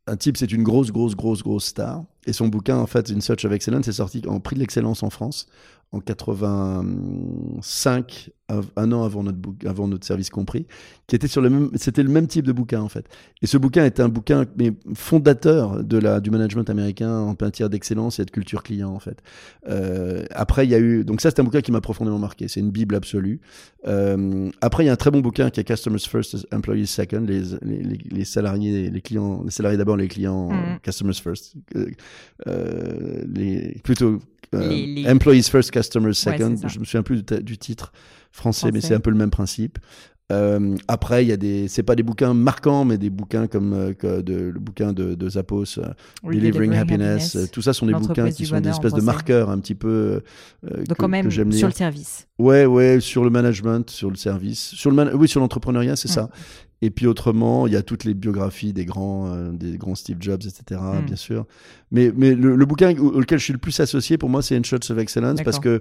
un 0.07 0.17
type, 0.17 0.37
c'est 0.37 0.53
une 0.53 0.63
grosse, 0.63 0.93
grosse, 0.93 1.17
grosse, 1.17 1.43
grosse 1.43 1.65
star. 1.65 2.05
Et 2.27 2.33
son 2.33 2.49
bouquin, 2.49 2.79
en 2.79 2.87
fait, 2.87 3.11
In 3.11 3.21
Search 3.21 3.45
of 3.45 3.53
Excellence, 3.53 3.89
est 3.89 3.93
sorti 3.93 4.23
en 4.27 4.41
prix 4.41 4.55
de 4.55 4.61
l'excellence 4.61 5.03
en 5.03 5.11
France 5.11 5.47
en 5.95 6.01
85, 6.01 8.31
un 8.77 8.93
an 8.93 9.05
avant 9.05 9.23
notre, 9.23 9.39
avant 9.65 9.89
notre 9.89 10.05
service 10.05 10.29
compris, 10.29 10.67
qui 11.07 11.17
était 11.17 11.29
sur 11.29 11.41
le 11.41 11.49
même, 11.51 11.71
c'était 11.77 12.03
le 12.03 12.11
même 12.11 12.27
type 12.27 12.45
de 12.45 12.53
bouquin 12.53 12.83
en 12.83 12.89
fait. 12.89 13.07
Et 13.43 13.47
ce 13.47 13.57
bouquin 13.57 13.85
est 13.85 14.01
un 14.01 14.09
bouquin 14.09 14.45
mais 14.57 14.73
fondateur 14.95 15.85
de 15.85 15.99
la, 15.99 16.21
du 16.21 16.31
management 16.31 16.69
américain 16.69 17.21
en 17.21 17.37
matière 17.41 17.71
d'excellence 17.71 18.19
et 18.19 18.25
de 18.25 18.31
culture 18.31 18.65
client 18.65 18.91
en 18.91 18.99
fait. 18.99 19.23
Euh, 19.69 20.25
après, 20.33 20.67
il 20.67 20.71
y 20.71 20.75
a 20.75 20.81
eu, 20.81 21.05
donc 21.05 21.21
ça 21.21 21.31
c'est 21.31 21.39
un 21.41 21.45
bouquin 21.45 21.61
qui 21.61 21.71
m'a 21.71 21.81
profondément 21.81 22.19
marqué, 22.19 22.49
c'est 22.49 22.61
une 22.61 22.71
bible 22.71 22.97
absolue. 22.97 23.41
Euh, 23.87 24.51
après, 24.61 24.85
il 24.85 24.89
y 24.89 24.91
a 24.91 24.93
un 24.93 24.97
très 24.97 25.13
bon 25.13 25.21
bouquin 25.21 25.51
qui 25.51 25.61
est 25.61 25.65
Customers 25.65 26.01
First, 26.01 26.49
Employees 26.53 26.87
Second, 26.87 27.25
les, 27.27 27.43
les, 27.63 27.99
les 28.11 28.25
salariés, 28.25 28.91
les 28.91 29.01
clients, 29.01 29.45
les 29.45 29.53
salariés 29.53 29.79
d'abord, 29.79 29.97
les 29.97 30.09
clients, 30.09 30.51
mm. 30.51 30.81
Customers 30.83 31.15
First, 31.15 31.55
euh, 31.77 31.87
les, 32.47 33.81
plutôt 33.83 34.21
les, 34.53 35.07
Employees 35.09 35.45
First, 35.45 35.71
Customers 35.71 36.15
Second. 36.15 36.57
je 36.67 36.79
me 36.79 36.85
souviens 36.85 37.03
plus 37.03 37.23
du, 37.23 37.59
titre 37.59 37.93
français, 38.33 38.71
mais 38.73 38.81
c'est 38.81 38.95
un 38.95 39.01
peu 39.01 39.11
le 39.11 39.17
même 39.17 39.31
principe. 39.31 39.79
Euh, 40.33 40.75
après, 40.89 41.23
il 41.23 41.29
y 41.29 41.33
a 41.33 41.37
des, 41.37 41.69
c'est 41.69 41.83
pas 41.83 41.95
des 41.95 42.03
bouquins 42.03 42.33
marquants, 42.33 42.87
mais 42.87 42.97
des 42.97 43.11
bouquins 43.11 43.47
comme 43.47 43.75
euh, 43.75 44.23
de, 44.23 44.35
le 44.35 44.59
bouquin 44.59 44.95
de, 44.95 45.15
de 45.15 45.29
Zappos, 45.29 45.79
euh, 45.79 45.93
Delivering 46.25 46.75
Happiness, 46.75 47.37
tout 47.53 47.61
ça 47.61 47.75
sont 47.75 47.85
des 47.85 47.93
bouquins 47.93 48.31
qui 48.31 48.47
sont 48.47 48.59
des 48.59 48.71
espèces 48.71 48.95
de 48.95 49.03
marqueurs 49.03 49.51
un 49.51 49.59
petit 49.59 49.75
peu. 49.75 50.23
Donc 50.63 50.97
quand 50.97 51.09
même 51.09 51.31
sur 51.31 51.69
le 51.69 51.75
service. 51.75 52.27
Ouais, 52.39 52.65
ouais, 52.65 53.01
sur 53.01 53.23
le 53.23 53.31
management, 53.31 53.91
sur 53.91 54.09
le 54.09 54.17
service, 54.17 54.75
sur 54.75 54.91
le 54.91 55.15
oui, 55.15 55.29
sur 55.29 55.41
l'entrepreneuriat, 55.41 55.97
c'est 55.97 56.09
ça. 56.09 56.31
Et 56.85 56.91
puis 56.91 57.07
autrement, 57.07 57.67
il 57.67 57.73
y 57.73 57.77
a 57.77 57.83
toutes 57.83 58.05
les 58.05 58.13
biographies 58.13 58.75
des 58.75 58.85
grands, 58.85 59.33
euh, 59.33 59.53
des 59.53 59.79
grands 59.79 59.95
Steve 59.95 60.19
Jobs, 60.21 60.43
etc. 60.43 60.79
Hmm. 60.83 61.07
Bien 61.07 61.17
sûr. 61.17 61.47
Mais, 61.91 62.13
mais 62.15 62.35
le, 62.35 62.67
bouquin 62.67 62.95
auquel 62.99 63.39
je 63.39 63.45
suis 63.45 63.55
le 63.55 63.59
plus 63.59 63.81
associé 63.81 64.19
pour 64.19 64.29
moi, 64.29 64.43
c'est 64.43 64.55
In 64.55 64.63
Shots 64.63 64.91
of 64.91 64.99
Excellence 64.99 65.41
parce 65.43 65.59
que 65.59 65.81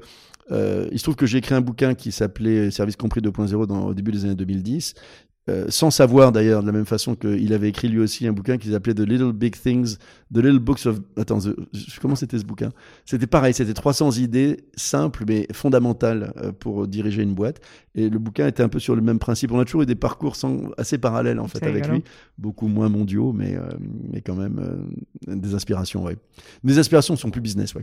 euh, 0.52 0.88
il 0.94 1.00
se 1.00 1.04
trouve 1.04 1.18
que 1.18 1.26
j'ai 1.26 1.40
écrit 1.40 1.56
un 1.56 1.62
bouquin 1.62 1.94
qui 1.94 2.14
s'appelait 2.14 2.72
Service 2.72 2.96
compris 2.96 3.20
2.0 3.20 3.54
au 3.54 3.94
début 3.94 4.14
des 4.14 4.24
années 4.24 4.36
2010 4.36 4.94
euh, 5.50 5.66
sans 5.68 5.92
savoir 5.92 6.32
d'ailleurs, 6.32 6.62
de 6.62 6.68
la 6.68 6.72
même 6.72 6.86
façon 6.86 7.16
qu'il 7.16 7.52
avait 7.52 7.68
écrit 7.68 7.90
lui 7.90 8.00
aussi 8.00 8.26
un 8.26 8.32
bouquin 8.32 8.58
qui 8.58 8.72
s'appelait 8.72 8.94
The 8.94 9.02
Little 9.02 9.34
Big 9.34 9.56
Things, 9.60 9.98
The 10.34 10.38
Little 10.38 10.60
Books 10.60 10.86
of. 10.86 11.02
Attends, 11.18 11.40
comment 12.02 12.16
c'était 12.16 12.40
ce 12.40 12.46
bouquin? 12.46 12.70
C'était 13.06 13.28
pareil, 13.28 13.54
c'était 13.54 13.74
300 13.74 14.12
idées 14.12 14.62
simples 14.76 15.26
mais 15.28 15.48
fondamentales 15.52 16.34
euh, 16.38 16.54
pour 16.54 16.88
diriger 16.88 17.24
une 17.24 17.34
boîte. 17.34 17.60
Et 17.94 18.10
le 18.10 18.20
bouquin 18.20 18.48
était 18.48 18.64
un 18.64 18.70
peu 18.70 18.80
sur 18.80 18.96
le 18.96 19.02
même 19.02 19.20
principe. 19.20 19.52
On 19.52 19.60
a 19.60 19.66
toujours 19.66 19.82
eu 19.82 19.86
des 19.86 19.96
parcours 19.96 20.38
assez 20.78 20.98
parallèles 20.98 21.40
en 21.40 21.48
fait 21.48 21.64
avec 21.64 21.88
lui, 21.90 22.04
beaucoup 22.38 22.68
moins 22.68 22.88
mondiaux, 22.88 23.34
mais, 23.34 23.56
euh, 23.56 23.68
mais 24.12 24.22
quand 24.22 24.36
même 24.36 24.88
des 25.28 25.54
inspirations, 25.54 26.04
ouais. 26.04 26.16
Des 26.64 26.80
inspirations 26.80 27.18
sont 27.18 27.32
plus 27.32 27.42
business, 27.42 27.76
ouais. 27.76 27.82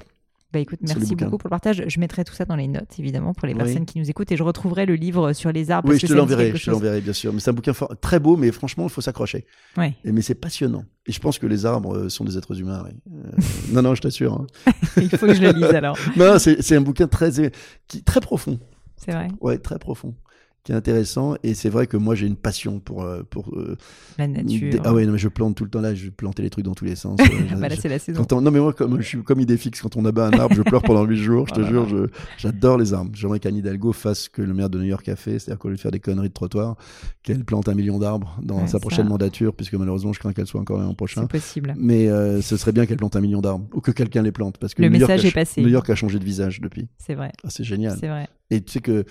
Bah 0.52 0.58
écoute, 0.58 0.80
merci 0.82 1.14
beaucoup 1.14 1.38
pour 1.38 1.46
le 1.46 1.50
partage. 1.50 1.84
Je 1.86 2.00
mettrai 2.00 2.24
tout 2.24 2.34
ça 2.34 2.44
dans 2.44 2.56
les 2.56 2.66
notes, 2.66 2.98
évidemment, 2.98 3.34
pour 3.34 3.46
les 3.46 3.54
personnes 3.54 3.86
qui 3.86 3.98
nous 3.98 4.10
écoutent, 4.10 4.32
et 4.32 4.36
je 4.36 4.42
retrouverai 4.42 4.84
le 4.84 4.94
livre 4.94 5.32
sur 5.32 5.52
les 5.52 5.70
arbres. 5.70 5.88
Oui, 5.90 5.98
je 5.98 6.06
te 6.06 6.12
l'enverrai, 6.12 6.52
je 6.56 6.64
te 6.64 6.70
l'enverrai, 6.70 7.00
bien 7.00 7.12
sûr. 7.12 7.32
Mais 7.32 7.40
c'est 7.40 7.50
un 7.50 7.54
bouquin 7.54 7.72
très 8.00 8.18
beau, 8.18 8.36
mais 8.36 8.50
franchement, 8.50 8.84
il 8.84 8.90
faut 8.90 9.00
s'accrocher. 9.00 9.46
Et, 9.78 10.12
mais 10.12 10.22
c'est 10.22 10.34
passionnant. 10.34 10.84
Et 11.06 11.12
je 11.12 11.20
pense 11.20 11.38
que 11.38 11.46
les 11.46 11.66
arbres 11.66 11.96
euh, 11.96 12.08
sont 12.08 12.24
des 12.24 12.36
êtres 12.36 12.58
humains. 12.60 12.84
Euh, 12.84 13.40
non, 13.72 13.82
non, 13.82 13.94
je 13.94 14.02
t'assure. 14.02 14.34
Hein. 14.34 14.46
il 14.96 15.08
faut 15.10 15.26
que 15.26 15.34
je 15.34 15.42
le 15.42 15.52
lise 15.52 15.64
alors. 15.64 15.96
non, 16.16 16.38
c'est 16.38 16.76
un 16.76 16.80
bouquin 16.80 17.06
très, 17.06 17.30
qui, 17.88 18.02
très 18.02 18.20
profond. 18.20 18.58
C'est 18.96 19.12
vrai. 19.12 19.28
Ouais, 19.40 19.58
très 19.58 19.78
profond 19.78 20.14
qui 20.64 20.72
est 20.72 20.74
intéressant. 20.74 21.36
Et 21.42 21.54
c'est 21.54 21.68
vrai 21.68 21.86
que 21.86 21.96
moi, 21.96 22.14
j'ai 22.14 22.26
une 22.26 22.36
passion 22.36 22.80
pour. 22.80 23.02
Euh, 23.02 23.22
pour 23.28 23.54
euh, 23.56 23.76
la 24.18 24.26
nature. 24.26 24.80
Ah 24.84 24.92
ouais, 24.92 25.06
non, 25.06 25.12
mais 25.12 25.18
je 25.18 25.28
plante 25.28 25.56
tout 25.56 25.64
le 25.64 25.70
temps 25.70 25.80
là, 25.80 25.94
je 25.94 26.10
plantais 26.10 26.42
les 26.42 26.50
trucs 26.50 26.64
dans 26.64 26.74
tous 26.74 26.84
les 26.84 26.96
sens. 26.96 27.18
Euh, 27.20 27.56
bah 27.56 27.68
là, 27.68 27.76
c'est 27.76 27.88
la 27.88 27.98
saison. 27.98 28.26
Non, 28.30 28.50
mais 28.50 28.60
moi, 28.60 28.72
comme, 28.72 29.00
je 29.00 29.06
suis 29.06 29.22
comme 29.22 29.40
idée 29.40 29.56
fixe, 29.56 29.80
quand 29.80 29.96
on 29.96 30.04
abat 30.04 30.26
un 30.26 30.32
arbre, 30.32 30.54
je 30.54 30.62
pleure 30.62 30.82
pendant 30.82 31.04
8 31.04 31.16
jours, 31.16 31.46
je 31.48 31.54
te 31.54 31.66
jure, 31.66 31.86
j'adore 32.36 32.78
les 32.78 32.92
arbres. 32.92 33.10
J'aimerais 33.14 33.40
qu'Anne 33.40 33.56
Hidalgo 33.56 33.92
fasse 33.92 34.20
ce 34.20 34.30
que 34.30 34.42
le 34.42 34.54
maire 34.54 34.70
de 34.70 34.78
New 34.78 34.84
York 34.84 35.08
a 35.08 35.16
fait, 35.16 35.38
c'est-à-dire 35.38 35.58
qu'au 35.58 35.68
lieu 35.68 35.76
de 35.76 35.80
faire 35.80 35.90
des 35.90 36.00
conneries 36.00 36.28
de 36.28 36.34
trottoir, 36.34 36.76
qu'elle 37.22 37.44
plante 37.44 37.68
un 37.68 37.74
million 37.74 37.98
d'arbres 37.98 38.38
dans 38.42 38.66
sa 38.66 38.78
prochaine 38.78 39.08
mandature, 39.08 39.54
puisque 39.54 39.74
malheureusement, 39.74 40.12
je 40.12 40.20
crains 40.20 40.32
qu'elle 40.32 40.46
soit 40.46 40.60
encore 40.60 40.78
l'an 40.78 40.94
prochain. 40.94 41.22
C'est 41.22 41.30
possible. 41.30 41.74
Mais 41.78 42.06
ce 42.42 42.56
serait 42.56 42.72
bien 42.72 42.86
qu'elle 42.86 42.98
plante 42.98 43.16
un 43.16 43.20
million 43.20 43.40
d'arbres, 43.40 43.66
ou 43.72 43.80
que 43.80 43.90
quelqu'un 43.90 44.22
les 44.22 44.32
plante, 44.32 44.58
parce 44.58 44.74
que 44.74 44.82
le 44.82 44.90
message 44.90 45.24
est 45.24 45.34
passé. 45.34 45.62
New 45.62 45.68
York 45.68 45.88
a 45.88 45.94
changé 45.94 46.18
de 46.18 46.24
visage 46.24 46.60
depuis. 46.60 46.88
C'est 46.98 47.14
vrai. 47.14 47.32
Ah, 47.44 47.48
c'est 47.50 47.64
génial. 47.64 47.96
C'est 47.98 48.08
vrai. 48.08 48.28
Et 48.50 48.60
tu 48.60 48.72
sais 48.72 48.80
que 48.80 48.90
euh, 48.90 49.04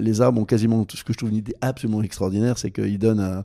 les 0.00 0.20
arbres 0.20 0.40
ont 0.40 0.44
quasiment 0.44 0.84
tout 0.84 0.96
ce 0.96 1.04
que 1.04 1.12
je 1.12 1.18
trouve 1.18 1.30
une 1.30 1.36
idée 1.36 1.54
absolument 1.60 2.02
extraordinaire, 2.02 2.58
c'est 2.58 2.70
qu'ils 2.70 2.98
donnent 2.98 3.44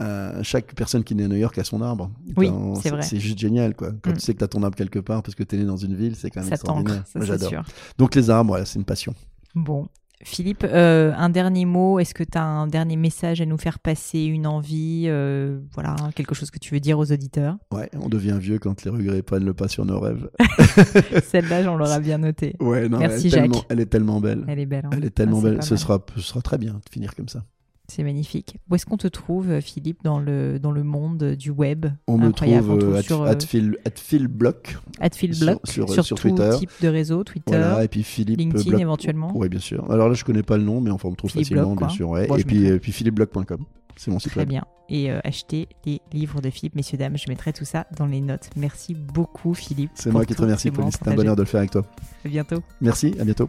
à, 0.00 0.42
chaque 0.42 0.74
personne 0.74 1.02
qui 1.02 1.14
née 1.14 1.24
à 1.24 1.28
New 1.28 1.36
York 1.36 1.58
à 1.58 1.64
son 1.64 1.82
arbre. 1.82 2.10
Oui, 2.36 2.50
c'est 2.80 2.90
vrai. 2.90 3.02
C'est 3.02 3.18
juste 3.18 3.38
génial, 3.38 3.74
quoi. 3.74 3.90
Quand 4.02 4.10
mm. 4.10 4.14
tu 4.14 4.20
sais 4.20 4.32
que 4.32 4.38
tu 4.38 4.44
as 4.44 4.48
ton 4.48 4.62
arbre 4.62 4.76
quelque 4.76 5.00
part 5.00 5.22
parce 5.22 5.34
que 5.34 5.42
tu 5.42 5.56
es 5.56 5.58
né 5.58 5.64
dans 5.64 5.76
une 5.76 5.96
ville, 5.96 6.14
c'est 6.14 6.30
quand 6.30 6.40
même 6.40 6.48
ça 6.48 6.54
extraordinaire. 6.54 7.04
Ça, 7.06 7.20
j'adore. 7.20 7.64
Donc 7.98 8.14
les 8.14 8.30
arbres, 8.30 8.50
voilà, 8.50 8.64
c'est 8.64 8.78
une 8.78 8.84
passion. 8.84 9.14
Bon, 9.54 9.88
Philippe, 10.22 10.64
euh, 10.64 11.12
un 11.16 11.28
dernier 11.28 11.64
mot. 11.64 11.98
Est-ce 11.98 12.14
que 12.14 12.24
tu 12.24 12.36
as 12.36 12.44
un 12.44 12.66
dernier 12.66 12.96
message 12.96 13.40
à 13.40 13.46
nous 13.46 13.58
faire 13.58 13.78
passer, 13.78 14.24
une 14.24 14.46
envie, 14.46 15.04
euh, 15.06 15.60
voilà, 15.74 15.94
quelque 16.14 16.34
chose 16.34 16.50
que 16.50 16.58
tu 16.58 16.74
veux 16.74 16.80
dire 16.80 16.98
aux 16.98 17.12
auditeurs? 17.12 17.56
Ouais, 17.72 17.88
on 18.00 18.08
devient 18.08 18.36
vieux 18.40 18.58
quand 18.58 18.84
les 18.84 18.90
regrets 18.90 19.22
prennent 19.22 19.44
le 19.44 19.54
pas 19.54 19.68
sur 19.68 19.84
nos 19.84 20.00
rêves. 20.00 20.28
Celle-là, 21.24 21.62
j'en 21.62 21.76
l'aura 21.76 22.00
bien 22.00 22.18
noté. 22.18 22.56
Ouais, 22.60 22.88
non, 22.88 22.98
Merci 22.98 23.26
elle 23.26 23.32
Jacques. 23.32 23.42
Tellement, 23.42 23.64
elle 23.68 23.80
est 23.80 23.86
tellement 23.86 24.20
belle. 24.20 24.44
Elle 24.48 24.58
est 24.58 24.66
belle. 24.66 24.86
Hein. 24.86 24.90
Elle 24.92 25.04
est 25.04 25.10
tellement 25.10 25.40
ah, 25.40 25.50
belle. 25.50 25.62
Ce 25.62 25.76
sera, 25.76 26.04
ce 26.16 26.22
sera 26.22 26.42
très 26.42 26.58
bien 26.58 26.74
de 26.74 26.90
finir 26.90 27.14
comme 27.14 27.28
ça. 27.28 27.44
C'est 27.90 28.02
magnifique. 28.02 28.56
Où 28.70 28.74
est-ce 28.74 28.84
qu'on 28.84 28.98
te 28.98 29.08
trouve, 29.08 29.60
Philippe, 29.60 30.04
dans 30.04 30.18
le, 30.18 30.58
dans 30.58 30.72
le 30.72 30.84
monde 30.84 31.34
du 31.34 31.50
web 31.50 31.86
On 32.06 32.18
me 32.18 32.32
trouve 32.32 32.82
euh, 32.82 33.00
sur, 33.00 33.24
at, 33.24 33.38
Philblock. 33.40 34.76
Sur, 35.64 35.88
sur, 35.88 36.04
sur, 36.04 36.18
Twitter. 36.18 36.50
type 36.58 36.70
de 36.82 36.88
réseau, 36.88 37.24
Twitter. 37.24 37.56
Voilà, 37.56 37.84
et 37.84 37.88
puis 37.88 38.02
Philippe 38.02 38.38
LinkedIn 38.38 38.76
éventuellement. 38.76 39.32
Oui, 39.34 39.48
bien 39.48 39.58
sûr. 39.58 39.90
Alors 39.90 40.08
là, 40.08 40.14
je 40.14 40.24
connais 40.24 40.42
pas 40.42 40.58
le 40.58 40.64
nom, 40.64 40.82
mais 40.82 40.90
enfin, 40.90 41.08
on 41.08 41.12
me 41.12 41.16
trouve 41.16 41.30
facilement, 41.30 41.74
bien 41.74 41.88
sûr. 41.88 42.10
Ouais. 42.10 42.28
et 42.38 42.44
puis, 42.44 42.70
euh, 42.70 42.78
puis 42.78 42.92
philippeblock.com. 42.92 43.64
C'est 43.96 44.10
mon 44.10 44.18
site 44.20 44.32
Très 44.32 44.46
bien. 44.46 44.64
Et 44.88 45.10
euh, 45.10 45.18
acheter 45.24 45.66
les 45.84 46.00
livres 46.12 46.40
de 46.40 46.50
Philippe, 46.50 46.76
messieurs, 46.76 46.98
dames. 46.98 47.16
Je 47.16 47.28
mettrai 47.28 47.52
tout 47.52 47.64
ça 47.64 47.86
dans 47.96 48.06
les 48.06 48.20
notes. 48.20 48.50
Merci 48.54 48.94
beaucoup, 48.94 49.54
Philippe. 49.54 49.90
C'est 49.94 50.12
moi 50.12 50.24
qui 50.24 50.34
te 50.34 50.42
remercie, 50.42 50.70
Pauline. 50.70 50.92
C'est 50.92 51.08
un 51.08 51.14
bonheur 51.14 51.36
de 51.36 51.42
le 51.42 51.48
faire 51.48 51.58
avec 51.58 51.72
toi. 51.72 51.84
À 52.24 52.28
bientôt. 52.28 52.62
Merci, 52.80 53.14
à 53.18 53.24
bientôt. 53.24 53.48